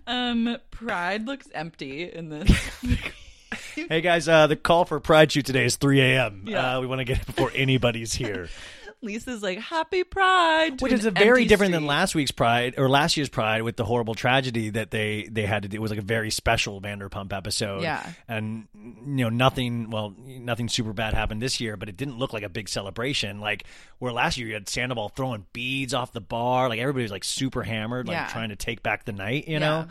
Um, 0.07 0.57
Pride 0.71 1.27
looks 1.27 1.47
empty 1.55 2.11
in 2.11 2.31
this. 2.31 2.51
hey 3.75 4.01
guys, 4.01 4.27
uh, 4.29 4.47
the 4.49 4.57
call 4.57 4.85
for 4.85 4.99
Pride 4.99 5.31
shoot 5.31 5.47
today 5.47 5.65
is 5.67 5.77
3 5.77 6.01
a.m. 6.01 6.45
Yeah. 6.49 6.79
Uh, 6.79 6.81
we 6.81 6.87
want 6.89 6.99
to 7.01 7.05
get 7.05 7.21
it 7.21 7.27
before 7.27 7.53
anybody's 7.55 8.13
here, 8.13 8.49
Lisa's 9.03 9.43
like, 9.43 9.59
"Happy 9.59 10.05
Pride," 10.05 10.81
which 10.83 10.93
is 10.93 11.07
a 11.07 11.11
very 11.11 11.47
different 11.47 11.73
than 11.73 11.87
last 11.87 12.15
week's 12.15 12.31
Pride 12.31 12.75
or 12.77 12.89
last 12.89 13.17
year's 13.17 13.29
Pride 13.31 13.63
with 13.63 13.77
the 13.77 13.85
horrible 13.85 14.15
tragedy 14.15 14.71
that 14.71 14.91
they 14.91 15.27
they 15.31 15.47
had 15.47 15.63
to 15.63 15.69
do. 15.69 15.77
It 15.77 15.81
was 15.81 15.91
like 15.91 16.01
a 16.01 16.03
very 16.03 16.31
special 16.31 16.81
Vanderpump 16.81 17.33
episode. 17.33 17.83
Yeah. 17.83 18.07
and 18.29 18.69
you 18.75 19.25
know 19.25 19.29
nothing. 19.31 19.91
Well, 19.91 20.15
nothing 20.19 20.69
super 20.69 20.93
bad 20.93 21.15
happened 21.15 21.41
this 21.41 21.61
year, 21.61 21.77
but 21.77 21.89
it 21.89 21.97
didn't 21.97 22.19
look 22.19 22.33
like 22.33 22.43
a 22.43 22.49
big 22.51 22.69
celebration. 22.69 23.41
Like 23.41 23.65
where 23.99 24.13
last 24.13 24.37
year 24.37 24.49
you 24.49 24.55
had 24.55 24.69
Sandoval 24.69 25.09
throwing 25.11 25.47
beads 25.53 25.95
off 25.95 26.13
the 26.13 26.21
bar, 26.21 26.69
like 26.69 26.79
everybody 26.81 27.03
was 27.05 27.13
like 27.13 27.25
super 27.25 27.63
hammered, 27.63 28.07
like 28.07 28.15
Yeah. 28.17 28.27
trying 28.27 28.51
to 28.51 28.57
take 28.57 28.83
back 28.83 29.05
the 29.07 29.13
night. 29.13 29.47
You 29.49 29.55
Yeah. 29.55 29.59
know, 29.61 29.87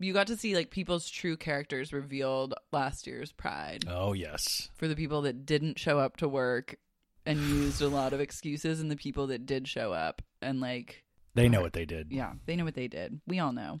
you 0.00 0.12
got 0.12 0.26
to 0.26 0.36
see 0.36 0.54
like 0.54 0.70
people's 0.70 1.08
true 1.08 1.36
characters 1.38 1.92
revealed 1.92 2.52
last 2.72 3.06
year's 3.06 3.32
Pride. 3.32 3.84
Oh 3.88 4.12
yes. 4.12 4.68
For 4.76 4.86
the 4.88 4.96
people 4.96 5.22
that 5.22 5.46
didn't 5.46 5.78
show 5.78 5.98
up 5.98 6.18
to 6.18 6.28
work 6.28 6.76
and 7.26 7.38
used 7.38 7.80
a 7.82 7.88
lot 7.88 8.12
of 8.12 8.20
excuses, 8.20 8.80
and 8.80 8.90
the 8.90 8.96
people 8.96 9.28
that 9.28 9.46
did 9.46 9.66
show 9.68 9.92
up 9.92 10.22
and 10.42 10.60
like 10.60 11.04
They 11.34 11.48
know 11.48 11.60
what 11.62 11.72
they 11.72 11.84
did. 11.84 12.08
yeah, 12.10 12.32
they 12.46 12.56
know 12.56 12.64
what 12.64 12.74
they 12.74 12.88
did. 12.88 13.20
We 13.26 13.38
all 13.38 13.52
know. 13.52 13.80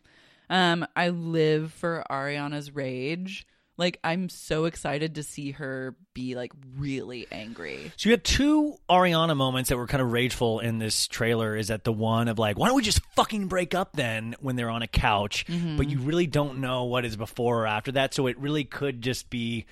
Um, 0.50 0.86
I 0.94 1.08
live 1.08 1.72
for 1.72 2.04
Ariana's 2.10 2.74
rage. 2.74 3.46
Like, 3.76 3.98
I'm 4.04 4.28
so 4.28 4.66
excited 4.66 5.16
to 5.16 5.24
see 5.24 5.50
her 5.50 5.96
be 6.14 6.36
like 6.36 6.52
really 6.76 7.26
angry. 7.32 7.90
So 7.96 8.08
you 8.08 8.12
had 8.12 8.22
two 8.22 8.76
Ariana 8.88 9.36
moments 9.36 9.70
that 9.70 9.76
were 9.76 9.88
kind 9.88 10.00
of 10.00 10.12
rageful 10.12 10.60
in 10.60 10.78
this 10.78 11.08
trailer. 11.08 11.56
Is 11.56 11.68
that 11.68 11.82
the 11.82 11.92
one 11.92 12.28
of 12.28 12.38
like, 12.38 12.56
why 12.56 12.68
don't 12.68 12.76
we 12.76 12.82
just 12.82 13.00
fucking 13.16 13.48
break 13.48 13.74
up 13.74 13.94
then 13.96 14.36
when 14.38 14.54
they're 14.54 14.70
on 14.70 14.82
a 14.82 14.86
couch? 14.86 15.44
Mm-hmm. 15.48 15.76
But 15.76 15.90
you 15.90 15.98
really 15.98 16.28
don't 16.28 16.58
know 16.58 16.84
what 16.84 17.04
is 17.04 17.16
before 17.16 17.62
or 17.62 17.66
after 17.66 17.90
that. 17.92 18.14
So 18.14 18.28
it 18.28 18.38
really 18.38 18.64
could 18.64 19.02
just 19.02 19.28
be. 19.28 19.66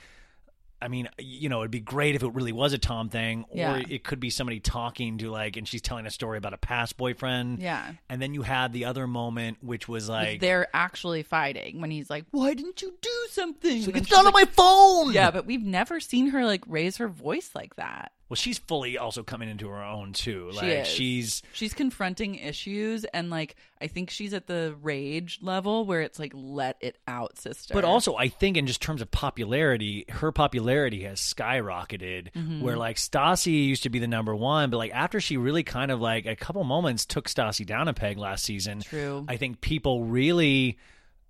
I 0.82 0.88
mean, 0.88 1.08
you 1.18 1.48
know, 1.48 1.60
it'd 1.60 1.70
be 1.70 1.80
great 1.80 2.14
if 2.14 2.22
it 2.22 2.32
really 2.34 2.52
was 2.52 2.72
a 2.72 2.78
Tom 2.78 3.08
thing, 3.08 3.44
or 3.50 3.56
Yeah. 3.56 3.82
it 3.88 4.04
could 4.04 4.20
be 4.20 4.30
somebody 4.30 4.60
talking 4.60 5.18
to 5.18 5.30
like, 5.30 5.56
and 5.56 5.66
she's 5.66 5.80
telling 5.80 6.06
a 6.06 6.10
story 6.10 6.38
about 6.38 6.52
a 6.54 6.58
past 6.58 6.96
boyfriend. 6.96 7.60
Yeah. 7.60 7.92
And 8.08 8.20
then 8.20 8.34
you 8.34 8.42
had 8.42 8.72
the 8.72 8.84
other 8.86 9.06
moment, 9.06 9.58
which 9.62 9.88
was 9.88 10.08
like, 10.08 10.40
They're 10.40 10.68
actually 10.74 11.22
fighting 11.22 11.80
when 11.80 11.90
he's 11.90 12.10
like, 12.10 12.24
"Why 12.30 12.54
didn't 12.54 12.82
you 12.82 12.94
do 13.00 13.26
something?" 13.30 13.86
Like, 13.86 13.96
it's 13.96 14.10
not 14.10 14.26
on 14.26 14.32
my 14.32 14.44
phone. 14.44 15.12
Yeah, 15.12 15.30
but 15.30 15.46
we've 15.46 15.62
never 15.64 16.00
seen 16.00 16.28
her 16.28 16.44
like 16.44 16.62
raise 16.66 16.96
her 16.96 17.08
voice 17.08 17.50
like 17.54 17.76
that. 17.76 18.12
Well, 18.32 18.36
she's 18.36 18.56
fully 18.56 18.96
also 18.96 19.22
coming 19.22 19.50
into 19.50 19.68
her 19.68 19.82
own 19.84 20.14
too. 20.14 20.50
Like 20.54 20.64
she 20.64 20.70
is. 20.70 20.88
she's 20.88 21.42
she's 21.52 21.74
confronting 21.74 22.36
issues, 22.36 23.04
and 23.04 23.28
like 23.28 23.56
I 23.78 23.88
think 23.88 24.08
she's 24.08 24.32
at 24.32 24.46
the 24.46 24.74
rage 24.80 25.40
level 25.42 25.84
where 25.84 26.00
it's 26.00 26.18
like, 26.18 26.32
"Let 26.34 26.78
it 26.80 26.96
out, 27.06 27.36
sister." 27.36 27.74
But 27.74 27.84
also, 27.84 28.16
I 28.16 28.28
think 28.28 28.56
in 28.56 28.66
just 28.66 28.80
terms 28.80 29.02
of 29.02 29.10
popularity, 29.10 30.06
her 30.08 30.32
popularity 30.32 31.02
has 31.02 31.20
skyrocketed. 31.20 32.32
Mm-hmm. 32.32 32.62
Where 32.62 32.78
like 32.78 32.96
Stassi 32.96 33.66
used 33.66 33.82
to 33.82 33.90
be 33.90 33.98
the 33.98 34.08
number 34.08 34.34
one, 34.34 34.70
but 34.70 34.78
like 34.78 34.92
after 34.94 35.20
she 35.20 35.36
really 35.36 35.62
kind 35.62 35.90
of 35.90 36.00
like 36.00 36.24
a 36.24 36.34
couple 36.34 36.64
moments 36.64 37.04
took 37.04 37.28
Stassi 37.28 37.66
down 37.66 37.86
a 37.86 37.92
peg 37.92 38.16
last 38.16 38.46
season. 38.46 38.80
True. 38.80 39.26
I 39.28 39.36
think 39.36 39.60
people 39.60 40.04
really 40.04 40.78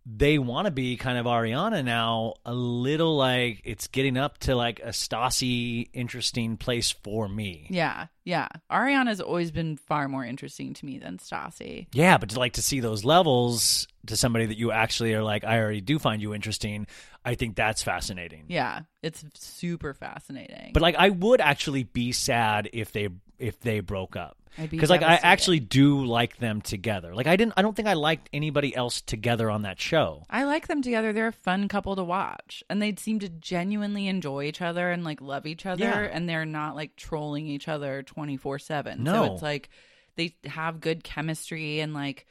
they 0.04 0.38
want 0.38 0.66
to 0.66 0.70
be 0.70 0.96
kind 0.96 1.16
of 1.18 1.26
Ariana 1.26 1.84
now. 1.84 2.34
A 2.44 2.54
little 2.54 3.16
like 3.16 3.60
it's 3.64 3.86
getting 3.86 4.16
up 4.16 4.38
to 4.38 4.56
like 4.56 4.80
a 4.80 4.88
Stassi 4.88 5.88
interesting 5.92 6.56
place 6.56 6.90
for 6.90 7.28
me. 7.28 7.66
yeah, 7.70 8.06
yeah, 8.24 8.48
Ariana's 8.70 9.20
always 9.20 9.50
been 9.50 9.76
far 9.76 10.08
more 10.08 10.24
interesting 10.24 10.74
to 10.74 10.86
me 10.86 10.98
than 10.98 11.18
Stassi. 11.18 11.88
Yeah, 11.92 12.18
but 12.18 12.30
to 12.30 12.38
like 12.38 12.54
to 12.54 12.62
see 12.62 12.80
those 12.80 13.04
levels 13.04 13.86
to 14.06 14.16
somebody 14.16 14.46
that 14.46 14.58
you 14.58 14.72
actually 14.72 15.14
are 15.14 15.22
like, 15.22 15.44
I 15.44 15.58
already 15.60 15.80
do 15.80 15.98
find 15.98 16.20
you 16.22 16.34
interesting. 16.34 16.86
I 17.24 17.34
think 17.36 17.56
that's 17.56 17.82
fascinating. 17.82 18.46
Yeah, 18.48 18.80
it's 19.02 19.24
super 19.34 19.94
fascinating. 19.94 20.70
But 20.72 20.82
like, 20.82 20.96
I 20.96 21.10
would 21.10 21.40
actually 21.40 21.84
be 21.84 22.12
sad 22.12 22.68
if 22.72 22.92
they 22.92 23.08
if 23.42 23.60
they 23.60 23.80
broke 23.80 24.16
up. 24.16 24.36
Be 24.56 24.66
Because 24.66 24.90
like 24.90 25.02
I 25.02 25.14
actually 25.14 25.60
do 25.60 26.04
like 26.04 26.36
them 26.36 26.60
together. 26.60 27.14
Like 27.14 27.26
I 27.26 27.36
didn't. 27.36 27.54
I 27.56 27.62
don't 27.62 27.74
think 27.74 27.88
I 27.88 27.94
liked 27.94 28.28
anybody 28.34 28.76
else 28.76 29.00
together 29.00 29.50
on 29.50 29.62
that 29.62 29.80
show. 29.80 30.24
I 30.28 30.44
like 30.44 30.68
them 30.68 30.82
together. 30.82 31.12
They're 31.12 31.28
a 31.28 31.32
fun 31.32 31.68
couple 31.68 31.96
to 31.96 32.04
watch. 32.04 32.62
And 32.68 32.80
they 32.80 32.94
seem 32.96 33.18
to 33.20 33.30
genuinely 33.30 34.08
enjoy 34.08 34.44
each 34.44 34.60
other 34.60 34.90
and 34.90 35.04
like 35.04 35.22
love 35.22 35.46
each 35.46 35.64
other. 35.64 35.84
Yeah. 35.84 36.00
And 36.00 36.28
they're 36.28 36.44
not 36.44 36.76
like 36.76 36.96
trolling 36.96 37.46
each 37.46 37.66
other 37.66 38.02
24 38.02 38.58
7. 38.58 39.02
No. 39.02 39.12
So 39.12 39.32
it's 39.32 39.42
like 39.42 39.70
they 40.16 40.36
have 40.44 40.80
good 40.80 41.02
chemistry 41.02 41.80
and 41.80 41.94
like 41.94 42.26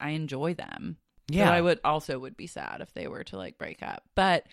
I 0.00 0.10
enjoy 0.10 0.54
them. 0.54 0.96
Yeah. 1.28 1.46
So 1.46 1.52
I 1.52 1.60
would 1.60 1.80
also 1.84 2.18
would 2.18 2.38
be 2.38 2.46
sad 2.46 2.80
if 2.80 2.92
they 2.94 3.06
were 3.06 3.24
to 3.24 3.36
like 3.36 3.58
break 3.58 3.82
up. 3.82 4.02
But 4.14 4.46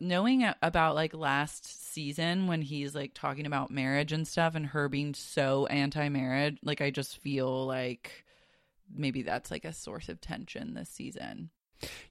knowing 0.00 0.50
about 0.62 0.94
like 0.94 1.12
last 1.12 1.79
season 1.92 2.46
when 2.46 2.62
he's 2.62 2.94
like 2.94 3.12
talking 3.14 3.46
about 3.46 3.70
marriage 3.70 4.12
and 4.12 4.26
stuff 4.26 4.54
and 4.54 4.66
her 4.66 4.88
being 4.88 5.14
so 5.14 5.66
anti-marriage, 5.66 6.58
like 6.62 6.80
I 6.80 6.90
just 6.90 7.18
feel 7.18 7.66
like 7.66 8.24
maybe 8.94 9.22
that's 9.22 9.50
like 9.50 9.64
a 9.64 9.72
source 9.72 10.08
of 10.08 10.20
tension 10.20 10.74
this 10.74 10.88
season. 10.88 11.50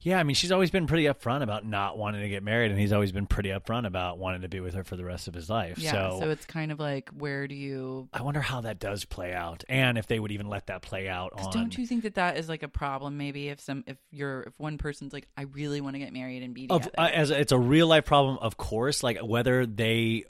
Yeah, 0.02 0.20
I 0.20 0.24
mean, 0.24 0.36
she's 0.36 0.52
always 0.52 0.72
been 0.72 0.88
pretty 0.88 1.06
upfront 1.06 1.44
about 1.44 1.66
not 1.66 1.98
wanting 1.98 2.22
to 2.22 2.30
get 2.30 2.44
married, 2.44 2.72
and 2.72 2.80
he's 2.80 2.94
always 2.94 3.12
been 3.12 3.28
pretty 3.28 3.50
upfront 3.50 3.86
about 3.86 4.18
wanting 4.18 4.42
to 4.42 4.50
be 4.50 4.60
with 4.60 4.74
her 4.74 4.84
for 4.84 4.96
the 4.96 5.06
rest 5.06 5.28
of 5.28 5.34
his 5.34 5.50
life. 5.50 5.78
Yeah, 5.78 5.92
so, 5.92 6.20
so, 6.22 6.30
it's 6.30 6.46
kind 6.46 6.72
of 6.72 6.80
like 6.80 7.10
where 7.10 7.48
do 7.48 7.56
you? 7.56 8.10
I 8.14 8.22
wonder 8.22 8.42
how 8.42 8.62
that 8.62 8.80
does 8.80 9.06
play 9.06 9.34
out, 9.34 9.64
and 9.70 9.98
if 9.98 10.08
they 10.08 10.20
would 10.20 10.32
even 10.32 10.48
let 10.48 10.68
that 10.68 10.82
play 10.82 11.08
out. 11.08 11.34
on. 11.36 11.52
Don't 11.52 11.78
you 11.78 11.86
think 11.86 12.04
that 12.04 12.16
that 12.16 12.38
is 12.38 12.50
like 12.50 12.64
a 12.64 12.68
problem? 12.68 13.18
Maybe 13.18 13.50
if 13.50 13.60
some 13.60 13.84
if 13.88 13.98
you're 14.12 14.44
if 14.44 14.54
one 14.58 14.78
person's 14.78 15.14
like 15.14 15.28
I 15.38 15.44
really 15.44 15.82
want 15.82 15.96
to 15.96 16.00
get 16.00 16.14
married 16.14 16.44
and 16.44 16.54
be 16.54 16.68
of, 16.70 16.84
together. 16.84 17.00
uh, 17.00 17.10
as 17.14 17.32
a, 17.32 17.40
it's 17.40 17.52
a 17.52 17.60
real 17.60 17.88
life 17.88 18.06
problem, 18.06 18.38
of 18.42 18.58
course. 18.58 19.04
Like 19.04 19.20
whether 19.20 19.66
they 19.66 20.26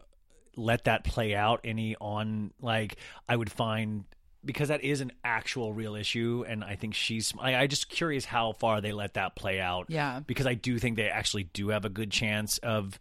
let 0.56 0.86
that 0.86 1.04
play 1.04 1.36
out 1.36 1.62
any 1.64 1.96
on 1.96 2.52
like 2.60 2.98
I 3.28 3.36
would 3.36 3.52
find 3.52 4.06
because 4.50 4.70
that 4.70 4.84
is 4.84 5.00
an 5.02 5.12
actual 5.24 5.74
real 5.74 5.94
issue, 5.96 6.44
and 6.48 6.64
I 6.64 6.76
think 6.76 6.96
she's. 6.96 7.32
I, 7.40 7.56
I 7.56 7.68
just 7.68 7.88
curious 7.88 8.26
how 8.26 8.54
far 8.54 8.82
they 8.82 8.92
let 8.92 9.14
that 9.14 9.36
play 9.36 9.62
out. 9.62 9.86
Yeah. 9.90 10.22
because 10.26 10.48
I 10.48 10.56
do 10.56 10.80
think 10.80 10.98
they 10.98 11.08
actually 11.08 11.44
do 11.44 11.70
have 11.70 11.86
a 11.86 11.90
good 11.90 12.10
chance 12.10 12.58
of 12.58 12.98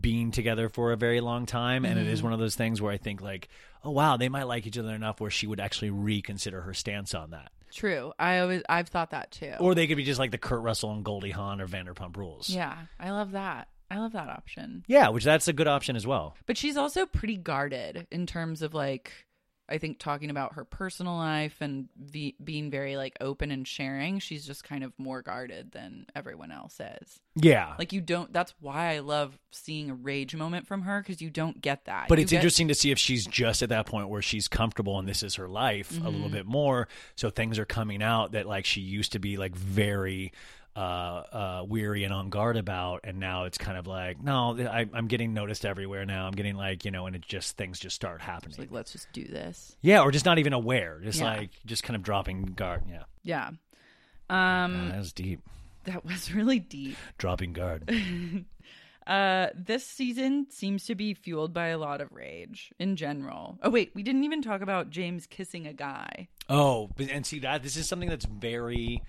being 0.00 0.30
together 0.30 0.68
for 0.68 0.92
a 0.92 0.96
very 0.96 1.20
long 1.20 1.44
time, 1.46 1.84
and 1.84 1.98
it 1.98 2.02
Mm-hmm. 2.04 2.12
is 2.12 2.22
one 2.22 2.32
of 2.32 2.38
those 2.38 2.54
things 2.54 2.80
where 2.80 2.92
I 2.92 2.98
think 2.98 3.20
like, 3.20 3.48
oh 3.82 3.90
wow, 3.90 4.16
they 4.16 4.28
might 4.28 4.44
like 4.44 4.64
each 4.64 4.78
other 4.78 4.94
enough 4.94 5.20
where 5.20 5.30
she 5.30 5.48
would 5.48 5.58
actually 5.58 5.90
reconsider 5.90 6.60
her 6.60 6.72
stance 6.72 7.14
on 7.14 7.30
that. 7.32 7.50
True. 7.72 8.12
I 8.18 8.38
always 8.38 8.62
I've 8.68 8.88
thought 8.88 9.10
that 9.10 9.32
too. 9.32 9.54
Or 9.58 9.74
they 9.74 9.86
could 9.88 9.96
be 9.96 10.04
just 10.04 10.20
like 10.20 10.30
the 10.30 10.38
Kurt 10.38 10.62
Russell 10.62 10.92
and 10.92 11.04
Goldie 11.04 11.30
Hawn 11.32 11.60
or 11.60 11.66
Vanderpump 11.66 12.16
Rules. 12.16 12.48
yeah, 12.48 12.76
I 13.00 13.10
love 13.10 13.32
that. 13.32 13.66
I 13.90 13.98
love 13.98 14.12
that 14.12 14.28
option. 14.30 14.84
Yeah, 14.86 15.08
which 15.10 15.24
that's 15.24 15.48
a 15.48 15.52
good 15.52 15.66
option 15.66 15.96
as 15.96 16.06
well. 16.06 16.34
But 16.46 16.56
she's 16.56 16.78
also 16.78 17.04
pretty 17.04 17.36
guarded 17.36 18.06
in 18.10 18.24
terms 18.26 18.62
of 18.62 18.72
like 18.72 19.12
I 19.72 19.78
think 19.78 19.98
talking 19.98 20.28
about 20.28 20.54
her 20.54 20.64
personal 20.64 21.16
life 21.16 21.56
and 21.60 21.88
be, 22.10 22.36
being 22.42 22.70
very 22.70 22.98
like 22.98 23.16
open 23.20 23.50
and 23.50 23.66
sharing. 23.66 24.18
She's 24.18 24.46
just 24.46 24.64
kind 24.64 24.84
of 24.84 24.92
more 24.98 25.22
guarded 25.22 25.72
than 25.72 26.06
everyone 26.14 26.52
else 26.52 26.78
is. 26.78 27.20
Yeah. 27.34 27.74
Like 27.78 27.92
you 27.92 28.02
don't. 28.02 28.30
That's 28.32 28.54
why 28.60 28.94
I 28.94 28.98
love 28.98 29.38
seeing 29.50 29.88
a 29.88 29.94
rage 29.94 30.34
moment 30.34 30.66
from 30.66 30.82
her 30.82 31.00
because 31.00 31.22
you 31.22 31.30
don't 31.30 31.60
get 31.60 31.86
that. 31.86 32.08
But 32.08 32.18
You 32.18 32.22
it's 32.22 32.30
get- 32.30 32.36
interesting 32.36 32.68
to 32.68 32.74
see 32.74 32.90
if 32.90 32.98
she's 32.98 33.24
just 33.24 33.62
at 33.62 33.70
that 33.70 33.86
point 33.86 34.10
where 34.10 34.20
she's 34.20 34.46
comfortable 34.46 34.98
and 34.98 35.08
this 35.08 35.22
is 35.22 35.36
her 35.36 35.48
life 35.48 35.90
a 35.98 36.04
little 36.04 36.26
mm-hmm. 36.26 36.34
bit 36.34 36.46
more. 36.46 36.86
So 37.16 37.30
things 37.30 37.58
are 37.58 37.64
coming 37.64 38.02
out 38.02 38.32
that 38.32 38.46
like 38.46 38.66
she 38.66 38.82
used 38.82 39.12
to 39.12 39.18
be 39.18 39.38
like 39.38 39.56
very 39.56 40.32
uh, 40.74 40.78
uh, 40.80 41.64
weary 41.68 42.04
and 42.04 42.12
on 42.14 42.30
guard 42.30 42.56
about, 42.56 43.00
and 43.04 43.18
now 43.18 43.44
it's 43.44 43.58
kind 43.58 43.76
of 43.76 43.86
like 43.86 44.22
no, 44.22 44.56
I, 44.58 44.86
I'm 44.94 45.06
getting 45.06 45.34
noticed 45.34 45.64
everywhere 45.66 46.04
now. 46.06 46.26
I'm 46.26 46.32
getting 46.32 46.56
like 46.56 46.84
you 46.84 46.90
know, 46.90 47.06
and 47.06 47.14
it 47.16 47.22
just 47.22 47.56
things 47.56 47.78
just 47.78 47.94
start 47.96 48.20
happening. 48.22 48.50
It's 48.50 48.58
like 48.58 48.70
let's 48.72 48.92
just 48.92 49.06
do 49.12 49.24
this. 49.24 49.76
yeah, 49.82 50.00
or 50.00 50.10
just 50.10 50.24
not 50.24 50.38
even 50.38 50.52
aware, 50.52 51.00
just 51.02 51.18
Yeah. 51.20 51.34
like 51.36 51.50
just 51.66 51.82
kind 51.82 51.96
of 51.96 52.02
dropping 52.02 52.44
guard. 52.56 52.82
Yeah, 52.88 53.02
Yeah. 53.22 53.50
Um, 54.30 54.88
that 54.90 54.98
was 54.98 55.12
deep. 55.12 55.40
that 55.84 56.04
was 56.04 56.32
really 56.34 56.58
deep. 56.58 56.96
Dropping 57.18 57.52
guard. 57.52 57.90
Uh, 59.04 59.48
this 59.56 59.84
season 59.84 60.46
seems 60.48 60.84
to 60.86 60.94
be 60.94 61.12
fueled 61.12 61.52
by 61.52 61.66
a 61.66 61.76
lot 61.78 62.00
of 62.00 62.12
rage 62.12 62.70
in 62.78 62.94
general. 62.94 63.58
Oh 63.60 63.68
wait, 63.68 63.90
we 63.96 64.04
didn't 64.04 64.22
even 64.22 64.42
talk 64.42 64.60
about 64.60 64.90
James 64.90 65.26
kissing 65.26 65.66
a 65.66 65.72
guy. 65.72 66.28
Oh, 66.48 66.88
and 67.10 67.26
see 67.26 67.40
that 67.40 67.64
this 67.64 67.76
is 67.76 67.88
something 67.88 68.08
that's 68.08 68.26
very 68.26 69.02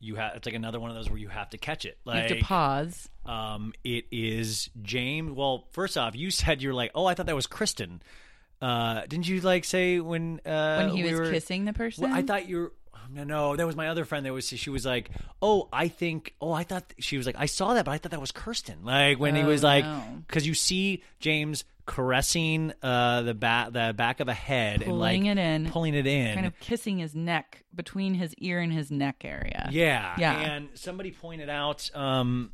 you 0.00 0.16
have. 0.16 0.36
It's 0.36 0.46
like 0.46 0.54
another 0.54 0.78
one 0.80 0.90
of 0.90 0.96
those 0.96 1.08
where 1.08 1.18
you 1.18 1.28
have 1.28 1.50
to 1.50 1.58
catch 1.58 1.84
it. 1.84 1.98
Like 2.04 2.14
You 2.14 2.20
have 2.36 2.38
to 2.38 2.44
pause. 2.44 3.08
Um, 3.24 3.72
it 3.84 4.04
is 4.12 4.70
James. 4.82 5.32
Well, 5.32 5.66
first 5.72 5.96
off, 5.98 6.14
you 6.16 6.30
said 6.30 6.62
you're 6.62 6.74
like, 6.74 6.90
oh, 6.94 7.06
I 7.06 7.14
thought 7.14 7.26
that 7.26 7.34
was 7.36 7.46
Kristen. 7.46 8.02
Uh, 8.60 9.02
didn't 9.02 9.28
you 9.28 9.40
like 9.40 9.64
say 9.64 10.00
when 10.00 10.40
uh, 10.46 10.76
When 10.76 10.96
he 10.96 11.02
we 11.04 11.10
was 11.12 11.20
were- 11.20 11.30
kissing 11.32 11.64
the 11.66 11.72
person? 11.72 12.04
Well, 12.04 12.14
I 12.14 12.22
thought 12.22 12.48
you 12.48 12.56
were. 12.58 12.72
No, 13.08 13.22
no, 13.22 13.54
that 13.54 13.64
was 13.64 13.76
my 13.76 13.86
other 13.86 14.04
friend. 14.04 14.26
That 14.26 14.32
was 14.32 14.48
she 14.48 14.68
was 14.68 14.84
like, 14.84 15.10
oh, 15.40 15.68
I 15.72 15.86
think, 15.86 16.34
oh, 16.40 16.50
I 16.50 16.64
thought 16.64 16.92
she 16.98 17.16
was 17.16 17.24
like, 17.24 17.36
I 17.38 17.46
saw 17.46 17.74
that, 17.74 17.84
but 17.84 17.92
I 17.92 17.98
thought 17.98 18.10
that 18.10 18.20
was 18.20 18.32
Kristen. 18.32 18.78
Like 18.84 19.20
when 19.20 19.36
he 19.36 19.42
Oh, 19.42 19.46
was 19.46 19.62
like, 19.62 19.84
no. 19.84 20.02
because 20.26 20.44
you 20.44 20.54
see 20.54 21.04
James 21.20 21.62
caressing 21.86 22.72
uh 22.82 23.22
the 23.22 23.32
back 23.32 23.72
the 23.72 23.94
back 23.96 24.20
of 24.20 24.28
a 24.28 24.34
head 24.34 24.82
and 24.82 24.98
like 24.98 25.16
Pulling 25.16 25.26
it 25.26 25.38
in. 25.38 25.70
pulling 25.70 25.94
it 25.94 26.06
in, 26.06 26.34
kind 26.34 26.46
of 26.46 26.58
kissing 26.60 26.98
his 26.98 27.14
neck 27.14 27.64
between 27.74 28.14
his 28.14 28.34
ear 28.34 28.60
and 28.60 28.72
his 28.72 28.90
neck 28.90 29.22
area. 29.24 29.68
Yeah, 29.70 30.14
Yeah. 30.18 30.38
And 30.38 30.68
somebody 30.74 31.12
pointed 31.12 31.48
out 31.48 31.88
um, 31.94 32.52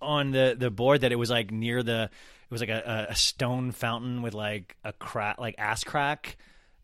on 0.00 0.30
the 0.32 0.56
the 0.58 0.70
board 0.70 1.02
that 1.02 1.12
it 1.12 1.16
was 1.16 1.30
like 1.30 1.50
near 1.50 1.82
the 1.82 2.04
it 2.04 2.50
was 2.50 2.60
like 2.60 2.70
a, 2.70 3.06
a 3.10 3.14
stone 3.14 3.70
fountain 3.72 4.22
with 4.22 4.34
like 4.34 4.76
a 4.84 4.92
crack 4.92 5.38
like 5.38 5.54
ass 5.58 5.84
crack. 5.84 6.36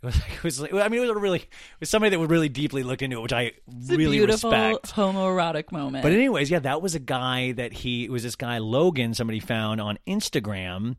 It 0.02 0.06
was 0.06 0.16
like, 0.18 0.30
it 0.36 0.42
was 0.44 0.60
like, 0.60 0.72
I 0.74 0.88
mean 0.88 1.02
it 1.02 1.12
was 1.12 1.22
really 1.22 1.38
it 1.40 1.80
was 1.80 1.90
somebody 1.90 2.10
that 2.10 2.18
would 2.18 2.30
really 2.30 2.48
deeply 2.48 2.82
look 2.82 3.02
into 3.02 3.18
it, 3.18 3.20
which 3.22 3.32
I 3.32 3.52
It's 3.78 3.90
a 3.90 3.96
really 3.96 4.16
beautiful 4.18 4.50
respect. 4.50 4.92
homoerotic 4.92 5.72
moment. 5.72 6.02
But 6.02 6.12
anyways, 6.12 6.50
yeah, 6.50 6.58
that 6.60 6.82
was 6.82 6.94
a 6.94 6.98
guy 7.00 7.52
that 7.52 7.72
he 7.72 8.04
it 8.04 8.10
was 8.10 8.22
this 8.22 8.36
guy 8.36 8.58
Logan 8.58 9.14
somebody 9.14 9.40
found 9.40 9.80
on 9.80 9.98
Instagram 10.06 10.96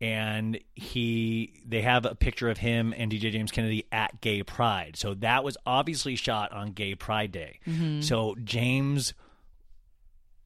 and 0.00 0.58
he 0.74 1.60
they 1.66 1.82
have 1.82 2.04
a 2.06 2.14
picture 2.14 2.48
of 2.48 2.58
him 2.58 2.94
and 2.96 3.10
DJ 3.10 3.32
James 3.32 3.50
Kennedy 3.50 3.84
at 3.90 4.20
Gay 4.20 4.42
Pride. 4.42 4.96
So 4.96 5.14
that 5.14 5.42
was 5.44 5.56
obviously 5.66 6.14
shot 6.16 6.52
on 6.52 6.72
Gay 6.72 6.94
Pride 6.94 7.32
Day. 7.32 7.58
Mm-hmm. 7.66 8.00
So 8.02 8.36
James 8.44 9.14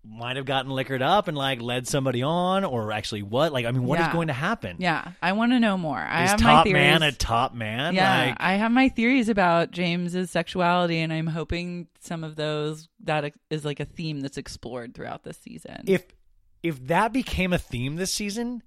might 0.05 0.35
have 0.37 0.47
gotten 0.47 0.69
liquored 0.73 1.01
up 1.03 1.29
and 1.29 1.37
like 1.37 1.63
led 1.63 1.87
somebody 1.87 2.23
on, 2.25 2.65
or 2.65 2.91
actually 2.91 3.23
what? 3.23 3.53
Like, 3.53 3.67
I 3.67 3.71
mean, 3.71 3.85
what 3.85 4.01
is 4.01 4.07
Yeah. 4.07 4.13
going 4.13 4.27
to 4.29 4.33
happen? 4.33 4.77
Yeah, 4.81 5.13
I 5.23 5.31
want 5.33 5.53
to 5.53 5.61
know 5.61 5.79
more. 5.79 5.99
I 5.99 6.25
is 6.25 6.31
have 6.31 6.41
top 6.41 6.57
my 6.59 6.63
theories. 6.65 6.83
man 6.83 7.03
a 7.05 7.13
top 7.13 7.55
man? 7.55 7.95
yeah, 7.95 8.27
Like, 8.31 8.37
I 8.41 8.55
have 8.55 8.73
my 8.73 8.89
theories 8.89 9.29
about 9.29 9.71
James's 9.71 10.31
sexuality, 10.31 10.99
and 10.99 11.13
I'm 11.13 11.29
hoping 11.29 11.87
some 12.01 12.25
of 12.25 12.35
those 12.35 12.89
that 13.05 13.33
is 13.49 13.65
like 13.65 13.79
a 13.79 13.85
theme 13.85 14.21
that's 14.21 14.39
explored 14.39 14.93
throughout 14.95 15.23
this 15.23 15.37
season. 15.39 15.83
if 15.87 16.05
if 16.65 16.85
that 16.89 17.13
became 17.13 17.53
a 17.53 17.59
theme 17.59 17.95
this 17.97 18.13
season, 18.13 18.63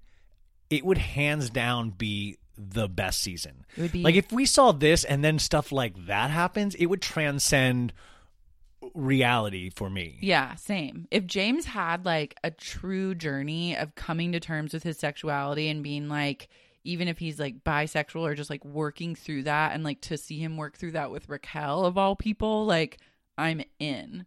it 0.70 0.84
would 0.84 0.98
hands 0.98 1.50
down 1.50 1.90
be 1.90 2.38
the 2.58 2.88
best 2.88 3.20
season. 3.20 3.66
It 3.76 3.82
would 3.82 3.92
be- 3.92 4.02
like 4.02 4.14
if 4.14 4.32
we 4.32 4.46
saw 4.46 4.72
this 4.72 5.04
and 5.04 5.22
then 5.24 5.38
stuff 5.38 5.72
like 5.72 6.06
that 6.06 6.30
happens, 6.30 6.74
it 6.74 6.86
would 6.86 7.02
transcend 7.02 7.92
reality 8.94 9.70
for 9.70 9.90
me. 9.90 10.18
Yeah, 10.20 10.54
same. 10.56 11.08
If 11.10 11.26
James 11.26 11.66
had 11.66 12.04
like 12.04 12.36
a 12.44 12.50
true 12.50 13.14
journey 13.14 13.76
of 13.76 13.94
coming 13.94 14.32
to 14.32 14.40
terms 14.40 14.72
with 14.72 14.82
his 14.82 14.98
sexuality 14.98 15.68
and 15.68 15.82
being 15.82 16.08
like, 16.08 16.48
even 16.84 17.08
if 17.08 17.18
he's 17.18 17.40
like 17.40 17.64
bisexual 17.64 18.20
or 18.22 18.34
just 18.34 18.50
like 18.50 18.64
working 18.64 19.14
through 19.14 19.42
that, 19.44 19.72
and 19.72 19.82
like 19.82 20.00
to 20.02 20.16
see 20.16 20.38
him 20.38 20.56
work 20.56 20.76
through 20.76 20.92
that 20.92 21.10
with 21.10 21.28
Raquel 21.28 21.84
of 21.84 21.98
all 21.98 22.14
people, 22.14 22.64
like 22.64 22.98
I'm 23.38 23.62
in. 23.78 24.26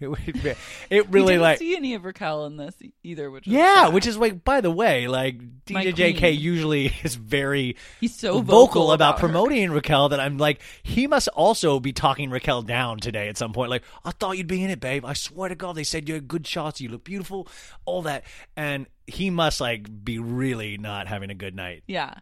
It, 0.00 0.08
would 0.08 0.42
be- 0.42 0.54
it 0.88 1.10
really 1.10 1.36
like 1.36 1.58
see 1.58 1.76
any 1.76 1.92
of 1.92 2.04
Raquel 2.06 2.46
in 2.46 2.56
this 2.56 2.74
either, 3.02 3.30
which 3.30 3.46
yeah, 3.46 3.84
sad. 3.84 3.92
which 3.92 4.06
is 4.06 4.16
like 4.16 4.42
by 4.42 4.62
the 4.62 4.70
way, 4.70 5.06
like 5.08 5.38
My 5.68 5.84
DJ 5.84 6.16
JK 6.16 6.38
usually 6.38 6.86
is 7.02 7.16
very 7.16 7.76
he's 8.00 8.14
so 8.16 8.40
vocal, 8.40 8.92
about, 8.92 9.16
her. 9.16 9.20
promoting 9.28 9.70
Raquel 9.70 10.08
that 10.08 10.18
I'm 10.18 10.38
like 10.38 10.62
he 10.82 11.06
must 11.06 11.28
also 11.28 11.78
be 11.80 11.92
talking 11.92 12.30
Raquel 12.30 12.62
down 12.62 12.98
today 12.98 13.28
at 13.28 13.36
some 13.36 13.52
point. 13.52 13.68
Like 13.68 13.82
I 14.02 14.12
thought 14.12 14.38
you'd 14.38 14.46
be 14.46 14.64
in 14.64 14.70
it, 14.70 14.80
babe. 14.80 15.04
I 15.04 15.12
swear 15.12 15.50
to 15.50 15.54
God, 15.54 15.76
they 15.76 15.84
said 15.84 16.08
you 16.08 16.14
had 16.14 16.26
good 16.26 16.46
shots, 16.46 16.80
you 16.80 16.88
look 16.88 17.04
beautiful, 17.04 17.46
all 17.84 18.00
that, 18.02 18.24
and 18.56 18.86
he 19.06 19.28
must 19.28 19.60
like 19.60 19.86
be 20.02 20.18
really 20.18 20.78
not 20.78 21.08
having 21.08 21.28
a 21.30 21.34
good 21.34 21.54
night 21.54 21.82
Yeah, 21.86 22.14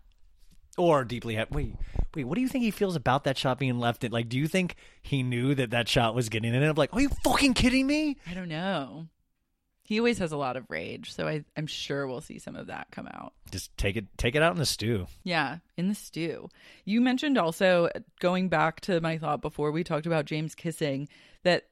or 0.78 1.04
deeply 1.04 1.34
ha- 1.36 1.46
wait 1.50 1.74
wait 2.14 2.24
what 2.24 2.34
do 2.36 2.40
you 2.40 2.48
think 2.48 2.64
he 2.64 2.70
feels 2.70 2.96
about 2.96 3.24
that 3.24 3.36
shot 3.36 3.58
being 3.58 3.78
left 3.78 4.04
in 4.04 4.12
like 4.12 4.28
do 4.28 4.38
you 4.38 4.46
think 4.48 4.76
he 5.02 5.22
knew 5.22 5.54
that 5.54 5.70
that 5.70 5.88
shot 5.88 6.14
was 6.14 6.28
getting 6.28 6.54
in 6.54 6.62
it 6.62 6.68
i'm 6.68 6.74
like 6.76 6.92
are 6.94 7.00
you 7.00 7.10
fucking 7.24 7.54
kidding 7.54 7.86
me 7.86 8.16
I 8.28 8.34
don't 8.34 8.48
know. 8.48 9.06
He 9.82 9.98
always 9.98 10.18
has 10.18 10.32
a 10.32 10.36
lot 10.36 10.58
of 10.58 10.66
rage, 10.68 11.14
so 11.14 11.26
I, 11.26 11.44
I'm 11.56 11.66
sure 11.66 12.06
we'll 12.06 12.20
see 12.20 12.38
some 12.38 12.56
of 12.56 12.66
that 12.66 12.88
come 12.90 13.06
out. 13.06 13.32
just 13.50 13.74
take 13.78 13.96
it 13.96 14.04
take 14.18 14.34
it 14.34 14.42
out 14.42 14.52
in 14.52 14.58
the 14.58 14.66
stew 14.66 15.06
Yeah, 15.24 15.58
in 15.78 15.88
the 15.88 15.94
stew. 15.94 16.50
You 16.84 17.00
mentioned 17.00 17.38
also 17.38 17.86
uh, 17.94 18.00
going 18.20 18.50
back 18.50 18.82
to 18.82 19.00
my 19.00 19.16
thought 19.16 19.40
before 19.40 19.70
we 19.72 19.82
talked 19.84 20.04
about 20.04 20.26
James 20.26 20.54
kissing 20.54 21.08
that 21.42 21.68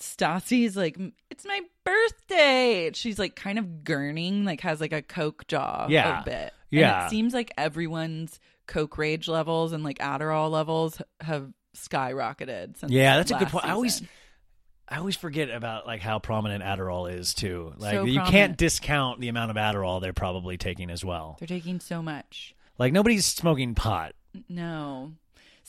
Stassi's 0.00 0.76
like, 0.76 0.98
it's 1.30 1.44
my 1.44 1.60
birthday. 1.84 2.90
She's 2.94 3.18
like 3.18 3.36
kind 3.36 3.58
of 3.58 3.64
gurning, 3.84 4.44
like 4.44 4.60
has 4.62 4.80
like 4.80 4.92
a 4.92 5.02
coke 5.02 5.46
jaw 5.48 5.86
Yeah. 5.88 6.22
a 6.22 6.24
bit. 6.24 6.52
Yeah. 6.70 6.96
And 6.98 7.06
it 7.06 7.10
seems 7.10 7.34
like 7.34 7.52
everyone's 7.58 8.38
coke 8.66 8.96
rage 8.98 9.28
levels 9.28 9.72
and 9.72 9.82
like 9.84 9.98
Adderall 9.98 10.50
levels 10.50 11.00
have 11.20 11.52
skyrocketed 11.76 12.76
since 12.76 12.92
yeah 12.92 13.16
that's 13.16 13.30
a 13.30 13.34
good 13.34 13.44
last 13.44 13.52
point 13.52 13.64
i 13.64 13.70
always 13.70 13.94
season. 13.94 14.08
I 14.88 14.98
always 14.98 15.16
forget 15.16 15.48
about 15.48 15.86
like 15.86 16.02
how 16.02 16.18
prominent 16.18 16.62
Adderall 16.62 17.10
is 17.10 17.32
too. 17.32 17.72
Like 17.78 17.94
So 17.94 18.04
you 18.04 18.16
prominent. 18.16 18.30
can't 18.30 18.56
discount 18.58 19.20
the 19.20 19.28
amount 19.28 19.50
of 19.50 19.56
Adderall 19.56 20.02
they're 20.02 20.12
probably 20.12 20.58
taking 20.58 20.90
as 20.90 21.02
well. 21.02 21.36
They're 21.38 21.48
taking 21.48 21.80
so 21.80 22.02
much. 22.02 22.54
Like 22.78 22.92
nobody's 22.92 23.24
smoking 23.24 23.74
pot. 23.74 24.12
No. 24.50 25.12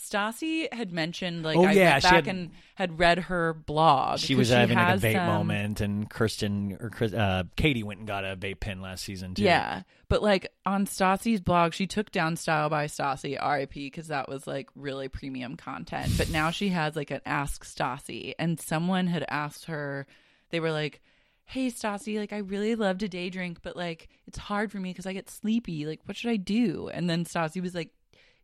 Stassi 0.09 0.71
had 0.73 0.91
mentioned 0.91 1.43
like 1.43 1.57
Oh, 1.57 1.63
I 1.63 1.71
yeah, 1.71 1.91
went 1.93 2.03
back 2.03 2.13
had- 2.13 2.27
and 2.27 2.51
had 2.75 2.99
read 2.99 3.19
her 3.19 3.53
blog. 3.53 4.19
She 4.19 4.35
was 4.35 4.49
having 4.49 4.77
like 4.77 4.97
a 4.97 4.99
vape 4.99 5.25
moment, 5.25 5.79
and 5.79 6.09
Kristen 6.09 6.77
or 6.79 6.89
Chris, 6.89 7.13
uh, 7.13 7.43
Katie 7.55 7.83
went 7.83 7.99
and 7.99 8.07
got 8.07 8.25
a 8.25 8.35
vape 8.35 8.59
pen 8.59 8.81
last 8.81 9.03
season 9.03 9.33
too. 9.35 9.43
Yeah, 9.43 9.83
but 10.09 10.21
like 10.21 10.51
on 10.65 10.85
Stassi's 10.85 11.39
blog, 11.39 11.73
she 11.73 11.87
took 11.87 12.11
down 12.11 12.35
Style 12.35 12.69
by 12.69 12.85
Stassi, 12.87 13.37
RIP, 13.41 13.73
because 13.73 14.07
that 14.07 14.27
was 14.27 14.45
like 14.45 14.69
really 14.75 15.07
premium 15.07 15.55
content. 15.55 16.11
But 16.17 16.29
now 16.29 16.51
she 16.51 16.69
has 16.69 16.95
like 16.95 17.11
an 17.11 17.21
Ask 17.25 17.63
Stassi, 17.65 18.33
and 18.37 18.59
someone 18.59 19.07
had 19.07 19.25
asked 19.29 19.65
her, 19.65 20.05
they 20.49 20.59
were 20.59 20.71
like, 20.71 21.01
"Hey 21.45 21.67
Stassi, 21.67 22.17
like 22.17 22.33
I 22.33 22.37
really 22.39 22.75
love 22.75 22.97
to 22.99 23.07
day 23.07 23.29
drink, 23.29 23.59
but 23.61 23.75
like 23.77 24.09
it's 24.27 24.37
hard 24.37 24.71
for 24.71 24.79
me 24.79 24.89
because 24.89 25.05
I 25.05 25.13
get 25.13 25.29
sleepy. 25.29 25.85
Like 25.85 26.01
what 26.05 26.17
should 26.17 26.31
I 26.31 26.37
do?" 26.37 26.89
And 26.93 27.09
then 27.09 27.23
Stassi 27.25 27.61
was 27.61 27.73
like. 27.75 27.89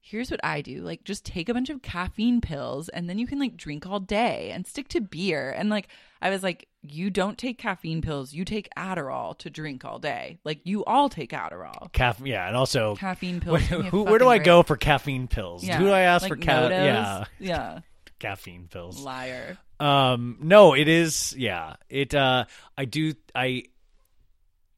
Here's 0.02 0.32
what 0.32 0.40
I 0.44 0.62
do. 0.62 0.82
Like 0.82 1.04
just 1.04 1.26
take 1.26 1.50
a 1.50 1.54
bunch 1.54 1.70
of 1.70 1.82
caffeine 1.82 2.42
pills 2.42 2.90
and 2.90 3.10
then 3.10 3.20
you 3.20 3.28
can 3.28 3.40
like 3.40 3.56
drink 3.58 3.86
all 3.86 4.00
day 4.00 4.52
and 4.52 4.66
stick 4.66 4.88
to 4.90 5.02
beer. 5.02 5.52
And 5.52 5.70
like 5.70 5.88
I 6.22 6.30
was 6.30 6.42
like, 6.44 6.68
you 6.82 7.10
don't 7.10 7.38
take 7.38 7.58
caffeine 7.58 8.02
pills, 8.02 8.34
you 8.34 8.46
take 8.46 8.70
Adderall 8.78 9.38
to 9.40 9.50
drink 9.50 9.84
all 9.86 10.00
day. 10.00 10.40
Like 10.44 10.62
you 10.64 10.84
all 10.86 11.10
take 11.10 11.32
Adderall. 11.32 11.92
Caffeine, 11.94 12.28
yeah, 12.28 12.48
and 12.48 12.56
also 12.56 12.96
Caffeine 12.96 13.40
pills. 13.42 13.60
Where, 13.60 13.70
give 13.70 13.80
me 13.82 13.88
a 13.88 13.92
who, 13.92 14.04
where 14.04 14.20
do 14.20 14.28
I 14.30 14.38
break. 14.38 14.46
go 14.46 14.64
for 14.64 14.78
caffeine 14.78 15.28
pills? 15.28 15.64
Yeah. 15.64 15.78
Who 15.78 15.86
do 15.86 15.92
I 15.92 16.02
ask 16.02 16.24
Like 16.24 16.32
for 16.32 16.38
Yeah, 16.46 17.26
Yeah. 17.40 17.80
caffeine 18.20 18.68
pills. 18.70 19.00
Liar. 19.02 19.58
Um, 19.80 20.38
no, 20.42 20.74
it 20.74 20.88
is. 20.88 21.34
Yeah, 21.38 21.76
it. 21.90 22.14
Uh, 22.14 22.46
I 22.78 22.86
do. 22.86 23.14
I. 23.34 23.64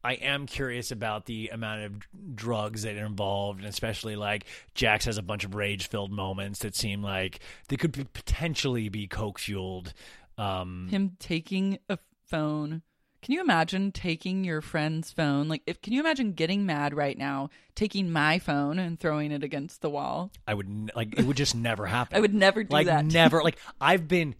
I 0.04 0.14
am 0.14 0.46
curious 0.46 0.90
about 0.90 1.26
the 1.26 1.48
amount 1.48 1.82
of 1.84 2.36
drugs 2.36 2.82
that 2.82 2.96
are 2.96 3.06
involved, 3.06 3.60
and 3.60 3.68
especially 3.68 4.16
like 4.16 4.44
Jax 4.74 5.04
has 5.04 5.18
a 5.18 5.22
bunch 5.22 5.44
of 5.44 5.54
rage-filled 5.54 6.12
moments 6.12 6.60
that 6.60 6.74
seem 6.74 7.02
like 7.02 7.40
they 7.68 7.76
could 7.76 7.92
be, 7.92 8.04
potentially 8.04 8.88
be 8.88 9.06
coke 9.06 9.38
fueled. 9.38 9.92
Um, 10.38 10.88
Him 10.90 11.16
taking 11.18 11.78
a 11.88 11.98
phone. 12.26 12.82
Can 13.22 13.34
you 13.34 13.40
imagine 13.40 13.92
taking 13.92 14.42
your 14.42 14.60
friend's 14.60 15.12
phone? 15.12 15.46
Like, 15.46 15.62
if 15.66 15.80
can 15.80 15.92
you 15.92 16.00
imagine 16.00 16.32
getting 16.32 16.66
mad 16.66 16.92
right 16.92 17.16
now, 17.16 17.50
taking 17.76 18.10
my 18.10 18.40
phone 18.40 18.80
and 18.80 18.98
throwing 18.98 19.30
it 19.30 19.44
against 19.44 19.80
the 19.80 19.90
wall? 19.90 20.32
I 20.48 20.54
would 20.54 20.90
like 20.96 21.16
it 21.16 21.24
would 21.24 21.36
just 21.36 21.54
never 21.54 21.86
happen. 21.86 22.16
I 22.16 22.20
would 22.20 22.34
never 22.34 22.64
do 22.64 22.72
like 22.72 22.86
that. 22.86 23.04
never. 23.04 23.40
Like 23.44 23.58
I've 23.80 24.08
been 24.08 24.34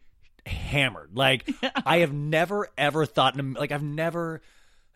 hammered. 0.45 1.11
Like 1.15 1.49
I 1.87 1.99
have 1.99 2.13
never 2.13 2.69
ever 2.77 3.07
thought. 3.07 3.39
in 3.39 3.53
Like 3.53 3.71
I've 3.71 3.85
never. 3.85 4.43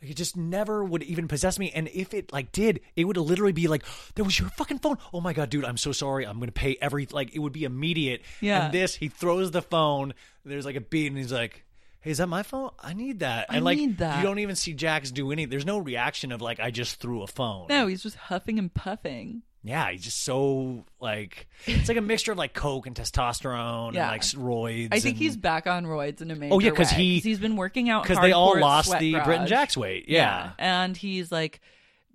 Like, 0.03 0.11
it 0.11 0.16
just 0.16 0.36
never 0.36 0.84
would 0.84 1.03
even 1.05 1.26
possess 1.28 1.59
me. 1.59 1.70
And 1.74 1.88
if 1.88 2.12
it 2.12 2.32
like 2.32 2.53
did, 2.53 2.80
it 2.97 3.05
would 3.05 3.16
literally 3.16 3.53
be 3.53 3.66
like, 3.66 3.84
"There 4.14 4.24
was 4.24 4.38
your 4.38 4.49
fucking 4.51 4.78
phone." 4.80 4.99
Oh 5.12 5.20
my 5.20 5.32
god, 5.32 5.49
dude, 5.51 5.64
I'm 5.64 5.76
so 5.78 5.92
sorry. 5.92 6.26
I'm 6.26 6.38
gonna 6.38 6.53
pay 6.53 6.76
every 6.80 7.07
like. 7.11 7.34
It 7.34 7.38
would 7.38 7.53
be 7.55 7.64
immediate. 7.64 8.22
Yeah. 8.40 8.66
And 8.66 8.74
this, 8.74 8.94
he 8.94 9.09
throws 9.09 9.51
the 9.53 9.62
phone. 9.62 10.12
There's 10.44 10.64
like 10.66 10.76
a 10.76 10.80
beat, 10.80 11.07
and 11.09 11.16
he's 11.16 11.32
like. 11.32 11.62
Hey, 12.03 12.12
is 12.12 12.18
that 12.18 12.28
my 12.28 12.44
phone? 12.44 12.70
I 12.78 12.92
need 12.92 13.18
that. 13.20 13.47
I 13.51 13.57
And 13.57 13.64
like 13.64 13.78
need 13.78 13.99
that. 13.99 14.18
you 14.18 14.22
don't 14.22 14.38
even 14.38 14.55
see 14.55 14.74
Jax 14.74 15.11
do 15.11 15.32
any. 15.32 15.44
There's 15.44 15.66
no 15.66 15.78
reaction 15.78 16.30
of 16.30 16.40
like 16.40 16.61
I 16.61 16.70
just 16.70 17.01
threw 17.01 17.22
a 17.22 17.26
phone. 17.26 17.66
No, 17.68 17.88
he's 17.88 18.01
just 18.05 18.14
huffing 18.14 18.61
and 18.61 18.72
puffing. 18.72 19.42
Yeah, 19.63 19.91
he's 19.91 20.03
just 20.05 20.23
so 20.23 20.85
like 21.01 21.49
it's 21.67 21.89
like 21.89 21.97
a 21.99 22.01
mixture 22.03 22.33
of 22.33 22.39
like 22.39 22.55
coke 22.55 22.87
and 22.87 22.95
testosterone 22.95 23.95
Yeah. 23.95 24.03
and 24.05 24.13
like 24.13 24.23
roids. 24.23 24.89
I 24.93 25.01
think 25.01 25.15
and- 25.15 25.23
he's 25.23 25.37
back 25.37 25.67
on 25.67 25.85
roids 25.87 26.21
in 26.23 26.31
a 26.31 26.37
major 26.37 26.55
Oh, 26.55 26.61
yeah, 26.61 26.71
'cause 26.71 26.93
way, 26.93 26.99
he- 26.99 27.19
he's 27.21 27.41
been 27.41 27.57
working 27.57 27.91
out 27.91 28.05
because 28.05 28.21
they 28.21 28.33
all 28.33 28.55
at 28.57 28.61
lost 28.63 28.89
Sweat 28.89 29.01
the 29.01 29.13
Garage. 29.13 29.25
Britton 29.25 29.47
Jax 29.49 29.77
weight. 29.77 30.09
Yeah. 30.09 30.53
and 30.59 30.97
he's 30.97 31.33
like, 31.33 31.61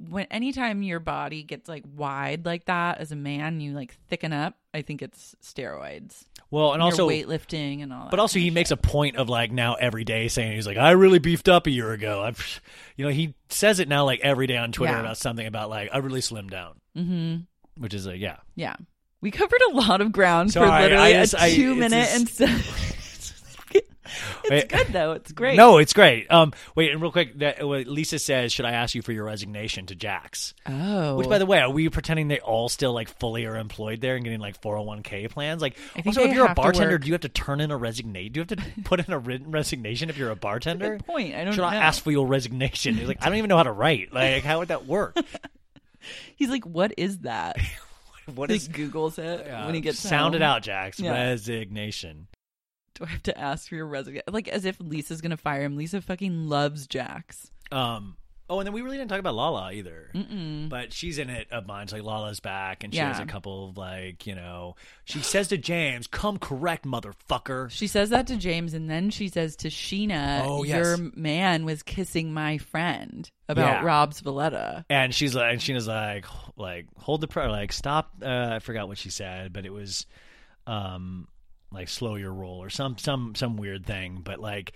when 0.10 0.26
anytime 0.32 0.82
your 0.82 1.00
body 1.00 1.44
gets 1.44 1.68
like 1.70 1.84
wide 1.96 2.46
like 2.46 2.66
that 2.66 3.00
as 3.00 3.12
a 3.12 3.16
man, 3.18 3.60
you 3.60 3.74
like 3.74 3.96
thicken 4.08 4.32
up. 4.34 4.56
I 4.74 4.82
think 4.82 5.02
it's 5.02 5.36
steroids. 5.44 6.24
Well, 6.52 6.74
and 6.74 6.82
Your 6.82 6.86
also 6.92 7.08
weightlifting 7.10 7.82
and 7.82 7.92
all 7.94 8.02
that. 8.04 8.12
But 8.12 8.20
also, 8.20 8.38
he 8.38 8.50
makes 8.52 8.72
a 8.72 8.78
point 8.78 9.16
of 9.16 9.30
like 9.30 9.52
now 9.52 9.76
every 9.76 10.04
day 10.04 10.28
saying 10.28 10.52
he's 10.54 10.68
like, 10.68 10.78
I 10.78 10.92
really 10.92 11.20
beefed 11.20 11.48
up 11.50 11.66
a 11.66 11.72
year 11.72 11.92
ago. 11.94 12.22
I've, 12.22 12.62
you 12.98 13.06
know, 13.06 13.12
he 13.12 13.34
says 13.50 13.80
it 13.80 13.88
now 13.88 14.04
like 14.06 14.20
every 14.20 14.48
day 14.48 14.58
on 14.58 14.72
Twitter 14.74 14.94
Yeah. 14.94 15.00
about 15.00 15.18
something 15.18 15.48
about 15.48 15.70
like 15.70 15.90
I 15.94 15.98
really 16.00 16.20
slimmed 16.22 16.52
down, 16.52 16.74
Mm-hmm. 16.98 17.82
which 17.82 17.94
is 17.94 18.06
a 18.06 18.18
yeah. 18.18 18.38
Yeah. 18.56 18.76
We 19.22 19.32
covered 19.32 19.62
a 19.72 19.74
lot 19.76 20.02
of 20.02 20.12
ground 20.12 20.52
Sorry, 20.52 20.68
for 20.68 20.82
literally 20.90 21.16
I 21.16 21.22
just- 21.22 21.34
a 21.36 21.42
I- 21.42 21.56
two 21.56 21.72
it's 21.72 21.80
minute 21.80 22.10
and 22.14 22.28
it's 24.46 24.74
good 24.74 24.88
though. 24.88 25.14
It's 25.14 25.32
great. 25.32 25.56
No, 25.56 25.78
it's 25.78 25.94
great. 25.94 26.30
Um, 26.32 26.54
wait, 26.76 26.92
and 26.92 27.02
real 27.02 27.12
quick, 27.12 27.40
that, 27.40 27.66
what 27.66 27.88
Lisa 27.88 28.20
says, 28.20 28.52
should 28.52 28.66
I 28.66 28.72
ask 28.72 28.96
you 28.96 29.02
for 29.02 29.12
your 29.12 29.26
resignation 29.26 29.86
to 29.88 29.96
Jax? 29.96 30.54
Oh. 30.66 31.16
Which, 31.16 31.30
by 31.30 31.38
the 31.38 31.46
way, 31.46 31.60
are 31.60 31.70
we 31.70 31.90
pretending 31.90 32.28
they 32.28 32.40
all 32.40 32.70
still 32.70 32.94
like 32.94 33.10
fully 33.20 33.46
are 33.46 33.58
employed 33.58 34.02
there 34.02 34.16
and 34.16 34.24
getting 34.24 34.40
like 34.40 34.62
401k 34.62 35.30
plans? 35.30 35.62
Like, 35.62 35.78
I 35.96 36.02
think 36.02 36.18
also, 36.18 36.24
if 36.24 36.34
you're 36.34 36.48
a 36.48 36.54
bartender, 36.54 36.98
do 36.98 37.08
you 37.08 37.14
have 37.14 37.22
to 37.22 37.30
turn 37.30 37.62
in 37.62 37.72
a 37.72 37.78
resignation? 37.78 38.34
Do 38.34 38.40
you 38.40 38.46
have 38.48 38.58
to 38.58 38.82
put 38.84 39.00
in 39.06 39.14
a 39.14 39.20
written 39.20 39.52
resignation 39.52 40.10
if 40.10 40.18
you're 40.18 40.32
a 40.32 40.36
bartender? 40.36 40.98
Good 40.98 41.06
point. 41.06 41.36
I 41.36 41.44
don't 41.44 41.54
Should 41.54 41.62
know. 41.62 41.68
I 41.68 41.76
ask 41.76 42.04
for 42.04 42.12
your 42.12 42.28
resignation? 42.28 42.96
He's 42.96 43.08
like, 43.08 43.22
I 43.22 43.26
don't 43.26 43.38
even 43.38 43.50
know 43.50 43.58
how 43.58 43.64
to 43.64 43.72
write. 43.72 44.14
Like, 44.14 44.44
how 44.44 44.60
would 44.60 44.70
that 44.70 44.86
work? 44.86 45.18
He's 46.36 46.50
like, 46.50 46.66
what 46.66 46.94
is 46.98 47.20
that? 47.20 47.58
What 48.36 48.50
he 48.50 48.56
is 48.56 48.70
Googles 48.70 49.20
it 49.20 49.48
uh, 49.48 49.66
when 49.66 49.76
he 49.76 49.82
gets 49.82 50.00
sound 50.00 50.36
it 50.36 50.42
home. 50.42 50.50
out, 50.50 50.64
Jax? 50.64 51.00
Yeah. 51.00 51.12
Resignation. 51.12 52.28
Do 53.02 53.08
I 53.08 53.10
have 53.14 53.24
to 53.24 53.38
ask 53.38 53.68
for 53.68 53.76
your 53.76 53.88
resignation? 53.88 54.26
Like 54.32 54.48
as 54.48 54.66
if 54.66 54.78
Lisa's 54.80 55.22
gonna 55.22 55.38
fire 55.38 55.64
him. 55.64 55.76
Lisa 55.76 56.02
fucking 56.02 56.48
loves 56.48 56.86
Jax. 56.88 57.50
Um. 57.72 58.16
Oh, 58.50 58.60
and 58.60 58.68
then 58.68 58.74
we 58.74 58.82
really 58.82 58.98
didn't 58.98 59.10
talk 59.10 59.20
about 59.20 59.34
Lala 59.34 59.72
either. 59.72 60.12
Mm-mm. 60.14 60.68
But 60.68 60.92
she's 60.92 61.20
in 61.20 61.30
it 61.30 61.48
a 61.52 61.62
bunch. 61.62 61.94
Like 61.94 62.04
Lala's 62.04 62.42
back, 62.42 62.84
and 62.84 62.94
she 62.94 63.00
has 63.00 63.18
a 63.18 63.26
couple 63.26 63.70
of 63.70 63.78
like 63.78 64.28
you 64.28 64.36
know. 64.36 64.76
She 65.06 65.20
says 65.20 65.48
to 65.48 65.58
James, 65.58 66.06
"Come 66.06 66.38
correct, 66.38 66.86
motherfucker." 66.86 67.72
She 67.72 67.88
says 67.88 68.10
that 68.10 68.28
to 68.28 68.36
James, 68.36 68.74
and 68.74 68.90
then 68.90 69.10
she 69.10 69.30
says 69.30 69.56
to 69.58 69.70
Scheana, 69.70 70.42
Oh, 70.44 70.64
yes. 70.64 70.76
"Your 70.76 70.98
man 71.16 71.64
was 71.64 71.82
kissing 71.82 72.34
my 72.34 72.58
friend 72.58 73.30
about 73.48 73.82
Yeah. 73.82 73.86
Rob's 73.86 74.20
Valletta." 74.20 74.86
And 74.90 75.16
she's 75.16 75.34
like, 75.34 75.54
and 75.54 75.62
Scheana's 75.62 75.88
like, 75.88 76.26
like 76.58 76.88
hold 76.98 77.22
the 77.22 77.30
prayer, 77.30 77.50
like 77.50 77.72
stop. 77.72 78.12
Uh, 78.22 78.50
I 78.56 78.60
forgot 78.60 78.90
what 78.90 78.98
she 78.98 79.10
said, 79.12 79.54
but 79.54 79.66
it 79.66 79.72
was, 79.72 80.06
um, 80.68 81.28
like 81.72 81.90
slow 81.90 82.16
your 82.16 82.34
roll 82.34 82.62
or 82.62 82.70
some 82.70 82.98
some 82.98 83.36
some 83.36 83.58
weird 83.58 83.86
thing. 83.86 84.22
But 84.24 84.40
like, 84.40 84.74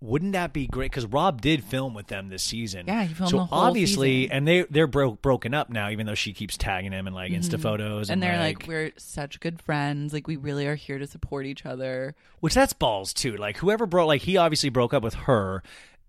wouldn't 0.00 0.32
that 0.32 0.52
be 0.52 0.66
great? 0.66 0.90
Because 0.90 1.06
Rob 1.06 1.40
did 1.40 1.64
film 1.64 1.94
with 1.94 2.08
them 2.08 2.28
this 2.28 2.42
season. 2.42 2.84
Yeah, 2.86 3.04
he 3.04 3.14
filmed 3.14 3.30
so 3.30 3.36
the 3.38 3.44
whole 3.44 3.58
obviously, 3.60 4.24
season. 4.24 4.36
and 4.36 4.48
they 4.48 4.62
they're 4.68 4.86
broke 4.86 5.22
broken 5.22 5.54
up 5.54 5.70
now. 5.70 5.88
Even 5.90 6.06
though 6.06 6.14
she 6.14 6.32
keeps 6.32 6.56
tagging 6.56 6.92
him 6.92 7.06
in 7.06 7.14
like 7.14 7.32
Insta 7.32 7.60
photos, 7.60 8.08
Mm-hmm. 8.08 8.12
And 8.12 8.22
and, 8.22 8.22
they're 8.22 8.38
like, 8.38 8.64
"We're 8.66 8.92
such 8.96 9.40
good 9.40 9.62
friends. 9.62 10.12
Like, 10.12 10.26
we 10.26 10.36
really 10.36 10.66
are 10.66 10.74
here 10.74 10.98
to 10.98 11.06
support 11.06 11.46
each 11.46 11.64
other." 11.64 12.14
Which 12.40 12.54
that's 12.54 12.72
balls 12.72 13.14
too. 13.14 13.36
Like 13.36 13.56
whoever 13.56 13.86
broke, 13.86 14.08
like 14.08 14.22
he 14.22 14.36
obviously 14.36 14.68
broke 14.68 14.92
up 14.92 15.02
with 15.02 15.14
her, 15.14 15.62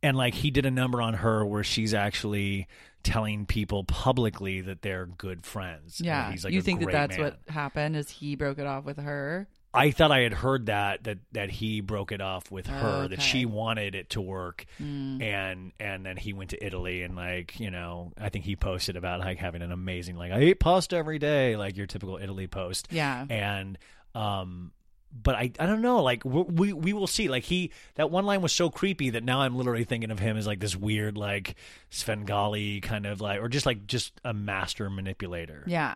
and 0.03 0.17
like 0.17 0.33
he 0.33 0.51
did 0.51 0.65
a 0.65 0.71
number 0.71 1.01
on 1.01 1.15
her 1.15 1.45
where 1.45 1.63
she's 1.63 1.93
actually 1.93 2.67
telling 3.03 3.45
people 3.45 3.83
publicly 3.83 4.61
that 4.61 4.81
they're 4.81 5.05
good 5.05 5.45
friends. 5.45 6.01
Yeah, 6.03 6.31
he's 6.31 6.43
like 6.43 6.53
you 6.53 6.61
think 6.61 6.81
that 6.81 6.91
that's 6.91 7.17
man. 7.17 7.25
what 7.25 7.39
happened? 7.53 7.95
Is 7.95 8.09
he 8.09 8.35
broke 8.35 8.57
it 8.57 8.65
off 8.65 8.83
with 8.83 8.97
her? 8.97 9.47
I 9.75 9.91
thought 9.91 10.11
I 10.11 10.21
had 10.21 10.33
heard 10.33 10.65
that 10.67 11.03
that 11.03 11.17
that 11.33 11.49
he 11.49 11.81
broke 11.81 12.11
it 12.11 12.21
off 12.21 12.49
with 12.51 12.67
her 12.67 13.03
Oh, 13.05 13.07
that 13.07 13.21
she 13.21 13.45
wanted 13.45 13.95
it 13.95 14.09
to 14.11 14.21
work 14.21 14.65
Mm. 14.81 15.21
and 15.21 15.71
and 15.79 16.05
then 16.05 16.17
he 16.17 16.33
went 16.33 16.51
to 16.51 16.65
Italy 16.65 17.01
and 17.03 17.15
like 17.15 17.59
you 17.59 17.71
know 17.71 18.11
I 18.19 18.29
think 18.29 18.45
he 18.45 18.55
posted 18.55 18.95
about 18.95 19.19
like 19.19 19.37
having 19.37 19.61
an 19.61 19.71
amazing 19.71 20.15
like 20.17 20.31
I 20.31 20.41
eat 20.41 20.59
pasta 20.59 20.95
every 20.95 21.19
day 21.19 21.55
like 21.55 21.77
your 21.77 21.87
typical 21.87 22.17
Italy 22.21 22.47
post 22.47 22.87
Yeah. 22.91 23.25
and 23.29 23.77
um 24.13 24.71
but 25.17 25.35
I 25.35 25.51
I 25.59 25.65
don't 25.65 25.81
know 25.81 26.03
like 26.03 26.25
we 26.25 26.41
we, 26.41 26.73
we 26.73 26.91
will 26.93 27.07
see 27.07 27.29
like 27.29 27.43
he 27.43 27.71
that 27.95 28.11
one 28.11 28.25
line 28.25 28.41
was 28.41 28.51
so 28.51 28.69
creepy 28.69 29.11
that 29.11 29.23
now 29.23 29.41
I'm 29.41 29.55
literally 29.55 29.85
thinking 29.85 30.11
of 30.11 30.19
him 30.19 30.35
as 30.35 30.45
like 30.45 30.59
this 30.59 30.75
weird 30.75 31.17
like 31.17 31.55
Svengali 31.89 32.81
kind 32.81 33.05
of 33.05 33.21
like 33.21 33.39
or 33.41 33.47
just 33.47 33.65
like 33.65 33.87
just 33.87 34.19
a 34.23 34.33
master 34.33 34.89
manipulator 34.89 35.63
Yeah. 35.67 35.95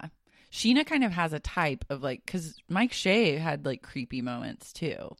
Scheana 0.51 0.85
kind 0.85 1.03
of 1.03 1.11
has 1.11 1.33
a 1.33 1.39
type 1.39 1.85
of 1.89 2.01
like, 2.03 2.25
because 2.25 2.55
Mike 2.69 2.93
Shay 2.93 3.37
had 3.37 3.65
like 3.65 3.81
creepy 3.81 4.21
moments 4.21 4.73
too. 4.73 5.15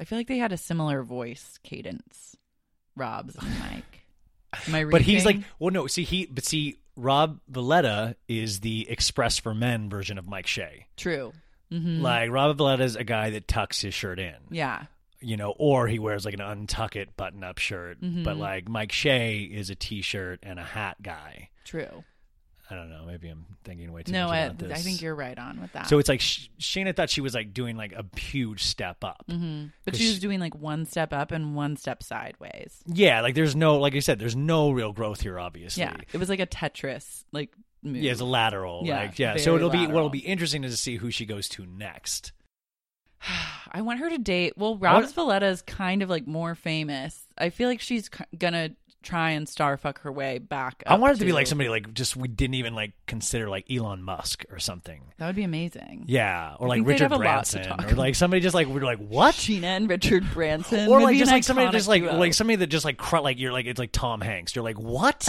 I 0.00 0.04
feel 0.04 0.18
like 0.18 0.28
they 0.28 0.38
had 0.38 0.52
a 0.52 0.56
similar 0.56 1.02
voice 1.02 1.58
cadence, 1.62 2.36
Rob's 2.96 3.34
and 3.36 3.48
Mike. 3.60 4.00
Am 4.68 4.74
I 4.74 4.84
But 4.84 5.02
he's 5.02 5.24
like, 5.24 5.38
well, 5.58 5.70
no. 5.70 5.86
See, 5.86 6.04
he, 6.04 6.26
but 6.26 6.44
see, 6.44 6.78
Rob 6.96 7.40
Valletta 7.48 8.16
is 8.28 8.60
the 8.60 8.88
Express 8.88 9.38
for 9.38 9.54
Men 9.54 9.88
version 9.90 10.18
of 10.18 10.26
Mike 10.26 10.46
Shay. 10.46 10.86
true. 10.96 11.32
hmm 11.70 12.00
Like 12.00 12.30
Rob 12.30 12.56
Valletta 12.56 12.84
is 12.84 12.96
a 12.96 13.04
guy 13.04 13.30
that 13.30 13.46
tucks 13.48 13.80
his 13.82 13.92
shirt 13.94 14.18
in, 14.18 14.34
yeah. 14.50 14.84
you 15.20 15.36
know, 15.36 15.54
or 15.58 15.86
he 15.86 15.98
wears 15.98 16.24
like 16.24 16.34
an 16.34 16.40
untuck 16.40 16.96
it 16.96 17.16
button 17.16 17.44
up 17.44 17.58
shirt. 17.58 18.00
Mhm. 18.00 18.24
But 18.24 18.36
like 18.36 18.68
Mike 18.68 18.92
Shay 18.92 19.40
is 19.40 19.68
a 19.70 19.74
t-shirt 19.74 20.40
and 20.42 20.58
a 20.58 20.64
hat 20.64 20.96
guy. 21.02 21.50
True. 21.64 22.04
I 22.70 22.74
don't 22.74 22.90
know. 22.90 23.04
Maybe 23.06 23.28
I'm 23.28 23.46
thinking 23.64 23.90
way 23.92 24.02
too 24.02 24.12
No, 24.12 24.26
much 24.26 24.34
I, 24.34 24.38
about 24.40 24.58
this. 24.58 24.78
I 24.78 24.82
think 24.82 25.00
you're 25.00 25.14
right 25.14 25.38
on 25.38 25.60
with 25.60 25.72
that. 25.72 25.88
So 25.88 25.98
it's 25.98 26.08
like 26.08 26.20
Sh- 26.20 26.48
Scheana 26.60 26.94
thought 26.94 27.08
she 27.08 27.20
was 27.22 27.34
like 27.34 27.54
doing 27.54 27.76
like 27.76 27.92
a 27.92 28.04
huge 28.18 28.62
step 28.64 29.02
up. 29.02 29.24
hmm 29.28 29.66
But 29.86 29.96
she 29.96 30.04
was 30.06 30.14
she- 30.16 30.20
doing 30.20 30.38
like 30.38 30.54
one 30.54 30.84
step 30.84 31.12
up 31.14 31.32
and 31.32 31.54
one 31.54 31.76
step 31.76 32.02
sideways. 32.02 32.82
Yeah, 32.86 33.22
like 33.22 33.34
there's 33.34 33.56
no, 33.56 33.78
like 33.78 33.94
I 33.94 34.00
said, 34.00 34.18
there's 34.18 34.36
no 34.36 34.70
real 34.70 34.92
growth 34.92 35.20
here. 35.22 35.38
Obviously, 35.38 35.82
Yeah. 35.82 35.96
It 36.12 36.18
was 36.18 36.28
like 36.28 36.40
a 36.40 36.46
Tetris 36.46 37.24
like 37.32 37.54
move. 37.82 37.96
Yeah, 38.02 38.12
it's 38.12 38.20
a 38.20 38.24
lateral. 38.26 38.82
Yeah, 38.84 38.98
like 38.98 39.18
yeah. 39.18 39.36
So 39.38 39.56
it'll 39.56 39.70
be 39.70 39.86
what'll 39.86 40.10
be 40.10 40.18
interesting 40.18 40.62
is 40.64 40.72
to 40.72 40.76
see 40.76 40.96
who 40.96 41.10
she 41.10 41.24
goes 41.24 41.48
to 41.50 41.64
next. 41.64 42.32
I 43.72 43.82
want 43.82 44.00
her 44.00 44.10
to 44.10 44.18
date. 44.18 44.54
Well, 44.56 44.76
Rob's 44.76 45.12
Valletta 45.12 45.46
is 45.46 45.62
kind 45.62 46.02
of 46.02 46.10
like 46.10 46.26
more 46.26 46.54
famous. 46.54 47.24
I 47.36 47.50
feel 47.50 47.68
like 47.68 47.80
she's 47.80 48.10
c- 48.14 48.24
gonna 48.36 48.70
try 49.08 49.30
and 49.30 49.46
starfuck 49.46 49.98
her 50.00 50.12
way 50.12 50.38
back. 50.38 50.82
I 50.86 50.94
up 50.94 51.00
want 51.00 51.16
it 51.16 51.20
to 51.20 51.24
be 51.24 51.32
like 51.32 51.46
somebody 51.46 51.70
like 51.70 51.94
just 51.94 52.16
we 52.16 52.28
didn't 52.28 52.54
even 52.54 52.74
like 52.74 52.92
consider 53.06 53.48
like 53.48 53.64
Elon 53.70 54.02
Musk 54.02 54.44
or 54.50 54.58
something. 54.58 55.00
That 55.16 55.26
would 55.26 55.36
be 55.36 55.44
amazing. 55.44 56.04
Yeah, 56.06 56.56
or 56.58 56.66
I 56.66 56.68
like 56.68 56.86
Richard 56.86 57.10
have 57.10 57.12
a 57.12 57.16
lot 57.16 57.46
to 57.46 57.58
Branson, 57.58 57.84
or 57.84 57.96
like 57.96 58.14
somebody 58.14 58.40
just 58.40 58.54
like 58.54 58.66
we're 58.66 58.80
like 58.80 58.98
what? 58.98 59.34
Scheana 59.34 59.64
and 59.64 59.88
Richard 59.88 60.30
Branson, 60.32 60.88
or 60.88 61.00
like 61.00 61.16
just 61.16 61.32
like 61.32 61.44
somebody 61.44 61.70
just 61.70 61.88
like 61.88 62.02
duo. 62.02 62.16
like 62.16 62.34
somebody 62.34 62.56
that 62.56 62.66
just 62.66 62.84
like 62.84 62.98
cr- 62.98 63.18
like 63.18 63.38
you're 63.38 63.52
like 63.52 63.66
it's 63.66 63.78
like 63.78 63.92
Tom 63.92 64.20
Hanks. 64.20 64.54
You're 64.54 64.64
like 64.64 64.78
what? 64.78 65.28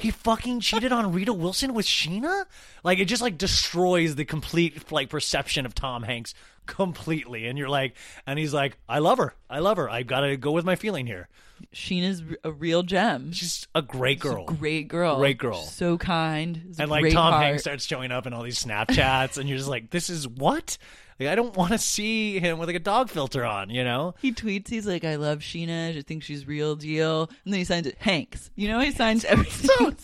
He 0.00 0.10
fucking 0.10 0.60
cheated 0.60 0.92
on 0.92 1.12
Rita 1.12 1.32
Wilson 1.32 1.74
with 1.74 1.86
Scheana? 1.86 2.44
Like 2.82 2.98
it 2.98 3.04
just 3.04 3.20
like 3.20 3.36
destroys 3.36 4.14
the 4.14 4.24
complete 4.24 4.90
like 4.90 5.10
perception 5.10 5.66
of 5.66 5.74
Tom 5.74 6.02
Hanks 6.02 6.34
completely. 6.66 7.46
And 7.46 7.58
you're 7.58 7.68
like, 7.68 7.94
and 8.26 8.38
he's 8.38 8.54
like, 8.54 8.78
I 8.88 9.00
love 9.00 9.18
her. 9.18 9.34
I 9.50 9.58
love 9.58 9.76
her. 9.76 9.90
I've 9.90 10.06
got 10.06 10.20
to 10.20 10.36
go 10.36 10.52
with 10.52 10.64
my 10.64 10.76
feeling 10.76 11.06
here. 11.06 11.28
Scheana's 11.74 12.22
a 12.42 12.50
real 12.50 12.82
gem. 12.82 13.32
She's 13.32 13.66
a 13.74 13.82
great 13.82 14.20
girl. 14.20 14.46
Great 14.46 14.88
girl. 14.88 15.18
Great 15.18 15.36
girl. 15.36 15.62
So 15.62 15.98
kind. 15.98 16.74
A 16.78 16.82
and 16.82 16.90
like 16.90 17.12
Tom 17.12 17.32
heart. 17.32 17.44
Hanks 17.44 17.62
starts 17.62 17.84
showing 17.84 18.10
up 18.10 18.26
in 18.26 18.32
all 18.32 18.42
these 18.42 18.62
Snapchats, 18.62 19.36
and 19.36 19.48
you're 19.48 19.58
just 19.58 19.68
like, 19.68 19.90
this 19.90 20.08
is 20.08 20.26
what? 20.26 20.78
Like, 21.20 21.28
I 21.28 21.34
don't 21.34 21.54
want 21.54 21.72
to 21.72 21.78
see 21.78 22.40
him 22.40 22.58
with 22.58 22.68
like 22.70 22.76
a 22.76 22.80
dog 22.80 23.10
filter 23.10 23.44
on, 23.44 23.68
you 23.68 23.84
know? 23.84 24.14
He 24.22 24.32
tweets, 24.32 24.68
he's 24.70 24.86
like, 24.86 25.04
I 25.04 25.16
love 25.16 25.40
Scheana. 25.40 25.96
I 25.98 26.00
think 26.00 26.22
she's 26.22 26.46
real 26.48 26.76
deal. 26.76 27.28
And 27.44 27.52
then 27.52 27.58
he 27.58 27.64
signs 27.64 27.86
it, 27.86 27.96
Hanks. 27.98 28.50
You 28.56 28.68
know, 28.68 28.80
he 28.80 28.90
signs 28.90 29.26
everything. 29.26 29.96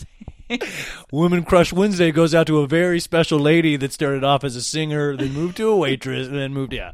Woman 1.11 1.43
Crush 1.45 1.73
Wednesday 1.73 2.12
goes 2.12 2.35
out 2.35 2.47
to 2.49 2.59
a 2.61 2.67
very 2.67 3.01
special 3.01 3.39
lady 3.39 3.77
that 3.77 3.93
started 3.95 4.25
off 4.25 4.45
as 4.45 4.57
a 4.57 4.62
singer, 4.62 5.17
then 5.17 5.33
moved 5.33 5.57
to 5.57 5.69
a 5.71 5.77
waitress, 5.77 6.29
and 6.29 6.37
then 6.37 6.53
moved, 6.53 6.75
yeah. 6.75 6.93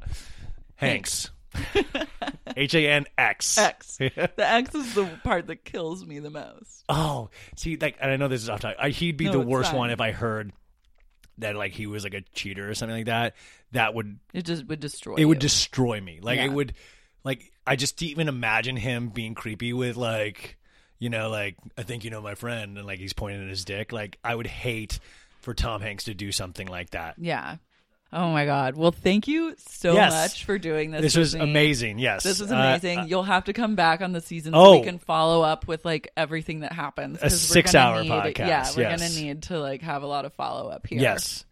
Hanks. 0.77 1.31
H 2.57 2.75
A 2.75 2.89
N 2.89 3.05
X. 3.19 3.59
X. 3.59 3.97
The 3.99 4.33
X 4.39 4.75
is 4.75 4.95
the 4.95 5.05
part 5.23 5.49
that 5.49 5.65
kills 5.65 6.07
me 6.07 6.19
the 6.19 6.31
most. 6.31 6.85
Oh, 6.89 7.29
see, 7.57 7.77
like, 7.77 7.97
and 8.01 8.11
I 8.11 8.17
know 8.17 8.29
this 8.29 8.43
is 8.43 8.49
off 8.49 8.61
topic. 8.61 8.79
I, 8.81 8.89
he'd 8.89 9.17
be 9.19 9.27
No, 9.27 9.33
the 9.33 9.41
worst 9.41 9.71
fine. 9.71 9.79
one 9.79 9.91
if 9.91 10.01
I 10.01 10.13
heard 10.13 10.53
that, 11.39 11.57
like, 11.57 11.73
he 11.73 11.87
was 11.87 12.05
like 12.05 12.15
a 12.15 12.21
cheater 12.35 12.69
or 12.69 12.75
something 12.75 12.97
like 12.97 13.07
that. 13.07 13.35
That 13.73 13.95
would 13.95 14.19
It 14.35 14.45
just 14.45 14.67
would 14.67 14.81
destroy 14.81 15.17
it 15.17 15.25
would 15.25 15.39
destroy 15.39 16.01
me. 16.01 16.21
Like 16.21 16.39
Yeah. 16.39 16.45
it 16.47 16.53
would 16.53 16.75
like 17.25 17.51
I 17.67 17.77
just 17.77 18.03
even 18.03 18.29
imagine 18.29 18.77
him 18.77 19.09
being 19.09 19.35
creepy 19.35 19.73
with 19.73 19.97
like 19.97 20.59
you 20.99 21.09
know 21.09 21.31
like 21.31 21.57
I 21.79 21.83
think 21.85 22.05
you 22.05 22.11
know 22.11 22.21
my 22.21 22.35
friend 22.35 22.77
and 22.77 22.87
like 22.87 22.99
he's 22.99 23.13
pointing 23.15 23.43
at 23.43 23.49
his 23.49 23.65
dick. 23.65 23.93
Like 23.93 24.19
I 24.23 24.35
would 24.35 24.47
hate 24.47 24.99
for 25.41 25.55
Tom 25.55 25.81
Hanks 25.81 26.05
to 26.05 26.15
do 26.15 26.33
something 26.33 26.69
like 26.69 26.91
that. 26.91 27.15
Yeah. 27.19 27.57
Oh 28.15 28.29
my 28.31 28.45
God. 28.45 28.77
Well, 28.77 28.93
thank 28.93 29.27
you 29.27 29.55
so 29.69 29.95
Yes. 29.95 30.13
much 30.13 30.45
for 30.45 30.59
doing 30.59 30.91
this. 30.91 31.01
This 31.01 31.17
with 31.17 31.21
was 31.23 31.35
me. 31.37 31.41
amazing. 31.41 31.99
Yes. 31.99 32.23
This 32.25 32.41
was 32.41 32.53
Uh, 32.53 32.57
amazing. 32.57 32.99
uh, 32.99 33.05
You'll 33.07 33.23
have 33.23 33.45
to 33.45 33.55
come 33.55 33.75
back 33.75 34.03
on 34.03 34.13
the 34.13 34.21
season 34.21 34.53
so 34.53 34.59
Oh. 34.59 34.79
we 34.79 34.85
can 34.85 34.99
follow 34.99 35.41
up 35.43 35.67
with 35.67 35.85
like 35.87 36.11
everything 36.17 36.61
that 36.61 36.73
happens. 36.73 37.17
A 37.19 37.23
'cause 37.23 37.33
we're 37.33 37.55
six-hour 37.55 38.03
need- 38.03 38.11
podcast, 38.11 38.39
Yeah, 38.49 38.69
we're 38.77 38.83
yes. 38.83 39.01
gonna 39.01 39.15
need 39.23 39.43
to 39.45 39.59
like 39.59 39.81
have 39.81 40.03
a 40.03 40.07
lot 40.07 40.27
of 40.27 40.35
follow 40.35 40.69
up 40.69 40.87
here. 40.87 41.01
Yes. 41.01 41.45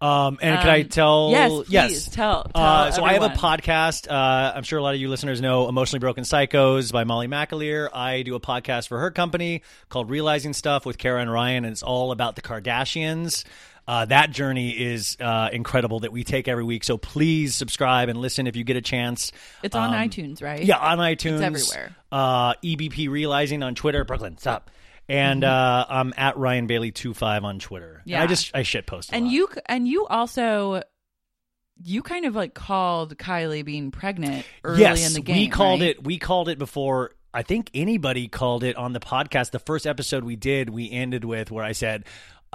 Um, 0.00 0.38
and 0.42 0.58
can 0.60 0.68
I 0.68 0.82
Um, 0.82 0.88
tell? 0.88 1.30
yes, 1.30 1.50
please, 1.88 2.08
tell- 2.08 2.50
uh, 2.54 2.84
tell 2.84 2.92
so 2.92 3.04
I 3.04 3.14
have 3.14 3.22
a 3.22 3.26
everyone. 3.30 3.58
podcast. 3.58 4.10
Uh, 4.10 4.52
I'm 4.54 4.62
sure 4.64 4.78
a 4.78 4.82
lot 4.82 4.94
of 4.94 5.00
you 5.00 5.08
listeners 5.08 5.40
know 5.40 5.66
"Emotionally 5.68 6.00
Broken 6.00 6.24
Psychos" 6.24 6.92
by 6.92 7.04
Molly 7.04 7.26
McAleer. 7.26 7.88
I 7.94 8.22
do 8.22 8.34
a 8.34 8.40
podcast 8.40 8.88
for 8.88 8.98
her 8.98 9.10
company 9.10 9.62
called 9.88 10.10
"Realizing 10.10 10.52
Stuff" 10.52 10.84
with 10.84 10.98
Kara 10.98 11.22
and 11.22 11.32
Ryan, 11.32 11.64
and 11.64 11.72
it's 11.72 11.82
all 11.82 12.12
about 12.12 12.36
the 12.36 12.42
Kardashians. 12.42 13.44
Uh, 13.86 14.04
that 14.06 14.30
journey 14.30 14.70
is 14.70 15.16
uh, 15.20 15.50
incredible 15.52 16.00
that 16.00 16.12
we 16.12 16.24
take 16.24 16.48
every 16.48 16.64
week. 16.64 16.84
So 16.84 16.96
please 16.96 17.54
subscribe 17.54 18.08
and 18.08 18.18
listen 18.18 18.46
if 18.46 18.56
you 18.56 18.64
get 18.64 18.76
a 18.76 18.82
chance. 18.82 19.30
It's 19.62 19.76
on 19.76 19.90
Um, 19.92 20.08
iTunes, 20.08 20.42
right? 20.42 20.62
Yeah, 20.64 20.78
on 20.78 20.98
iTunes. 20.98 21.42
It's 21.54 21.70
everywhere. 21.72 21.96
Uh, 22.10 22.54
EBP 22.54 23.10
Realizing 23.10 23.62
on 23.62 23.74
Twitter. 23.74 24.04
Brooklyn, 24.04 24.38
stop. 24.38 24.70
And 25.06 25.44
uh, 25.44 25.84
I'm 25.86 26.14
at 26.16 26.38
Ryan 26.38 26.66
Bailey 26.66 26.90
25 26.90 27.44
on 27.44 27.58
Twitter. 27.58 27.86
And 27.86 27.98
Mm-hmm. 28.00 28.08
Yeah. 28.10 28.22
I 28.22 28.26
just 28.26 28.56
I 28.56 28.62
shit 28.62 28.86
post. 28.86 29.10
And 29.12 29.26
lot. 29.26 29.32
you 29.34 29.48
and 29.66 29.86
you 29.86 30.06
also 30.06 30.82
you 31.82 32.02
kind 32.02 32.24
of 32.24 32.34
like 32.34 32.54
called 32.54 33.16
Kylie 33.18 33.64
being 33.64 33.90
pregnant 33.90 34.46
early 34.62 34.80
yes, 34.80 35.06
in 35.06 35.12
the 35.14 35.20
game. 35.20 35.36
we 35.36 35.48
called 35.48 35.80
right? 35.80 35.90
it. 35.90 36.04
We 36.04 36.18
called 36.18 36.48
it 36.48 36.58
before. 36.58 37.10
I 37.36 37.42
think 37.42 37.68
anybody 37.74 38.28
called 38.28 38.62
it 38.62 38.76
on 38.76 38.92
the 38.92 39.00
podcast. 39.00 39.50
The 39.50 39.58
first 39.58 39.86
episode 39.88 40.22
we 40.22 40.36
did, 40.36 40.70
we 40.70 40.88
ended 40.90 41.24
with 41.24 41.50
where 41.50 41.64
I 41.64 41.72
said, 41.72 42.04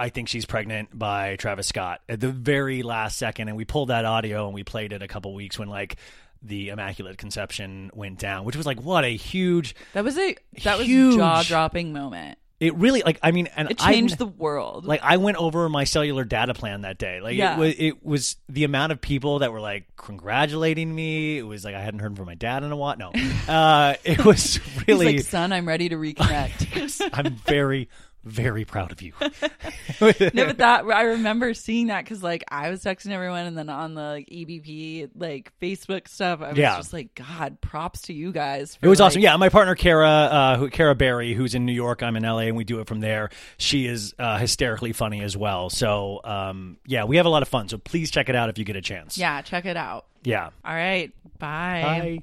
"I 0.00 0.08
think 0.08 0.28
she's 0.28 0.46
pregnant" 0.46 0.96
by 0.98 1.36
Travis 1.36 1.66
Scott 1.68 2.00
at 2.08 2.18
the 2.20 2.30
very 2.30 2.82
last 2.82 3.18
second, 3.18 3.48
and 3.48 3.56
we 3.56 3.64
pulled 3.64 3.88
that 3.90 4.04
audio 4.04 4.46
and 4.46 4.54
we 4.54 4.64
played 4.64 4.92
it 4.92 5.02
a 5.02 5.08
couple 5.08 5.32
weeks 5.34 5.58
when 5.58 5.68
like 5.68 5.96
the 6.42 6.70
Immaculate 6.70 7.18
Conception 7.18 7.90
went 7.94 8.18
down, 8.18 8.44
which 8.44 8.56
was 8.56 8.64
like 8.66 8.80
what 8.82 9.04
a 9.04 9.14
huge 9.14 9.74
That 9.92 10.04
was 10.04 10.16
a 10.18 10.36
that 10.64 10.78
was 10.78 10.86
Huge. 10.86 11.16
jaw 11.16 11.42
dropping 11.42 11.92
moment. 11.92 12.38
It 12.60 12.74
really 12.76 13.02
like 13.02 13.18
I 13.22 13.30
mean, 13.30 13.48
and 13.56 13.70
It 13.70 13.82
I- 13.82 13.92
changed 13.92 14.18
the 14.18 14.26
world. 14.26 14.84
Like 14.84 15.00
I 15.02 15.16
went 15.16 15.38
over 15.38 15.66
my 15.70 15.84
cellular 15.84 16.24
data 16.24 16.52
plan 16.54 16.82
that 16.82 16.98
day. 16.98 17.20
Like 17.22 17.36
Yeah. 17.36 17.54
it 17.54 17.58
was 17.58 17.74
it 17.78 18.04
was 18.04 18.36
the 18.50 18.64
amount 18.64 18.92
of 18.92 19.00
people 19.00 19.38
that 19.38 19.50
were 19.52 19.60
like 19.60 19.84
congratulating 19.96 20.94
me. 20.94 21.38
It 21.38 21.42
was 21.42 21.64
like 21.64 21.74
I 21.74 21.80
hadn't 21.80 22.00
heard 22.00 22.16
from 22.16 22.26
my 22.26 22.34
dad 22.34 22.62
in 22.62 22.70
a 22.70 22.76
while. 22.76 22.96
No, 22.98 23.12
uh, 23.48 23.94
it 24.04 24.24
was 24.24 24.60
really. 24.86 25.16
like, 25.16 25.24
son, 25.24 25.52
I'm 25.52 25.66
ready 25.66 25.88
to 25.88 25.96
reconnect. 25.96 27.10
I'm 27.14 27.34
very 27.46 27.88
very 28.24 28.64
proud 28.64 28.92
of 28.92 29.02
you. 29.02 29.12
no, 30.00 30.12
but 30.46 30.58
that 30.58 30.84
I 30.86 31.02
remember 31.02 31.54
seeing 31.54 31.86
that 31.88 32.04
because 32.04 32.22
like 32.22 32.44
I 32.48 32.70
was 32.70 32.82
texting 32.84 33.10
everyone, 33.12 33.46
and 33.46 33.56
then 33.56 33.68
on 33.68 33.94
the 33.94 34.02
like 34.02 34.28
EBP 34.28 35.10
like 35.16 35.52
Facebook 35.60 36.08
stuff, 36.08 36.40
I 36.42 36.50
was 36.50 36.58
Yeah. 36.58 36.76
just 36.76 36.92
like, 36.92 37.14
God, 37.14 37.60
props 37.60 38.02
to 38.02 38.12
you 38.12 38.32
guys. 38.32 38.78
It 38.82 38.88
was 38.88 38.98
for, 38.98 39.04
awesome. 39.04 39.22
Yeah, 39.22 39.36
my 39.36 39.48
partner 39.48 39.74
Kara, 39.74 40.08
uh, 40.08 40.56
who 40.58 40.68
Kara 40.70 40.94
Berry, 40.94 41.34
who's 41.34 41.54
in 41.54 41.64
New 41.66 41.72
York, 41.72 42.02
I'm 42.02 42.16
in 42.16 42.22
LA, 42.22 42.40
and 42.40 42.56
we 42.56 42.64
do 42.64 42.80
it 42.80 42.86
from 42.86 43.00
there. 43.00 43.30
She 43.58 43.86
is 43.86 44.14
uh, 44.18 44.38
hysterically 44.38 44.92
funny 44.92 45.22
as 45.22 45.36
well. 45.36 45.70
So 45.70 46.20
um, 46.24 46.78
yeah, 46.86 47.04
we 47.04 47.16
have 47.16 47.26
a 47.26 47.30
lot 47.30 47.42
of 47.42 47.48
fun. 47.48 47.68
So 47.68 47.78
please 47.78 48.10
check 48.10 48.28
it 48.28 48.34
out 48.36 48.48
if 48.50 48.58
you 48.58 48.64
get 48.64 48.76
a 48.76 48.82
chance. 48.82 49.16
yeah, 49.18 49.40
check 49.42 49.64
it 49.66 49.76
out. 49.76 50.06
yeah. 50.22 50.50
All 50.64 50.74
right, 50.74 51.12
bye. 51.38 52.20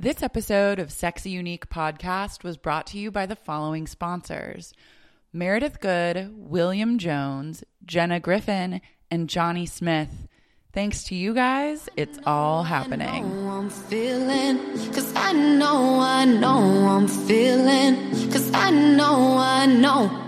This 0.00 0.22
episode 0.22 0.78
of 0.78 0.92
Sexy 0.92 1.30
Unique 1.30 1.68
Podcast 1.70 2.44
was 2.44 2.56
brought 2.56 2.86
to 2.88 2.98
you 2.98 3.10
by 3.10 3.26
the 3.26 3.34
following 3.34 3.88
sponsors 3.88 4.72
Meredith 5.32 5.80
Good, 5.80 6.30
William 6.36 6.98
Jones, 6.98 7.64
Jenna 7.84 8.20
Griffin, 8.20 8.80
and 9.10 9.28
Johnny 9.28 9.66
Smith. 9.66 10.28
Thanks 10.72 11.02
to 11.04 11.16
you 11.16 11.34
guys, 11.34 11.88
it's 11.96 12.16
all 12.24 12.62
happening. 12.62 13.24
I'm 13.48 13.70
feeling, 13.70 14.58
cause 14.92 15.12
I 15.16 15.32
know, 15.32 15.98
I 15.98 16.24
know 16.26 16.86
I'm 16.86 17.08
feeling, 17.08 18.30
cause 18.30 18.52
I 18.54 18.70
know, 18.70 19.36
I 19.36 19.66
know. 19.66 20.27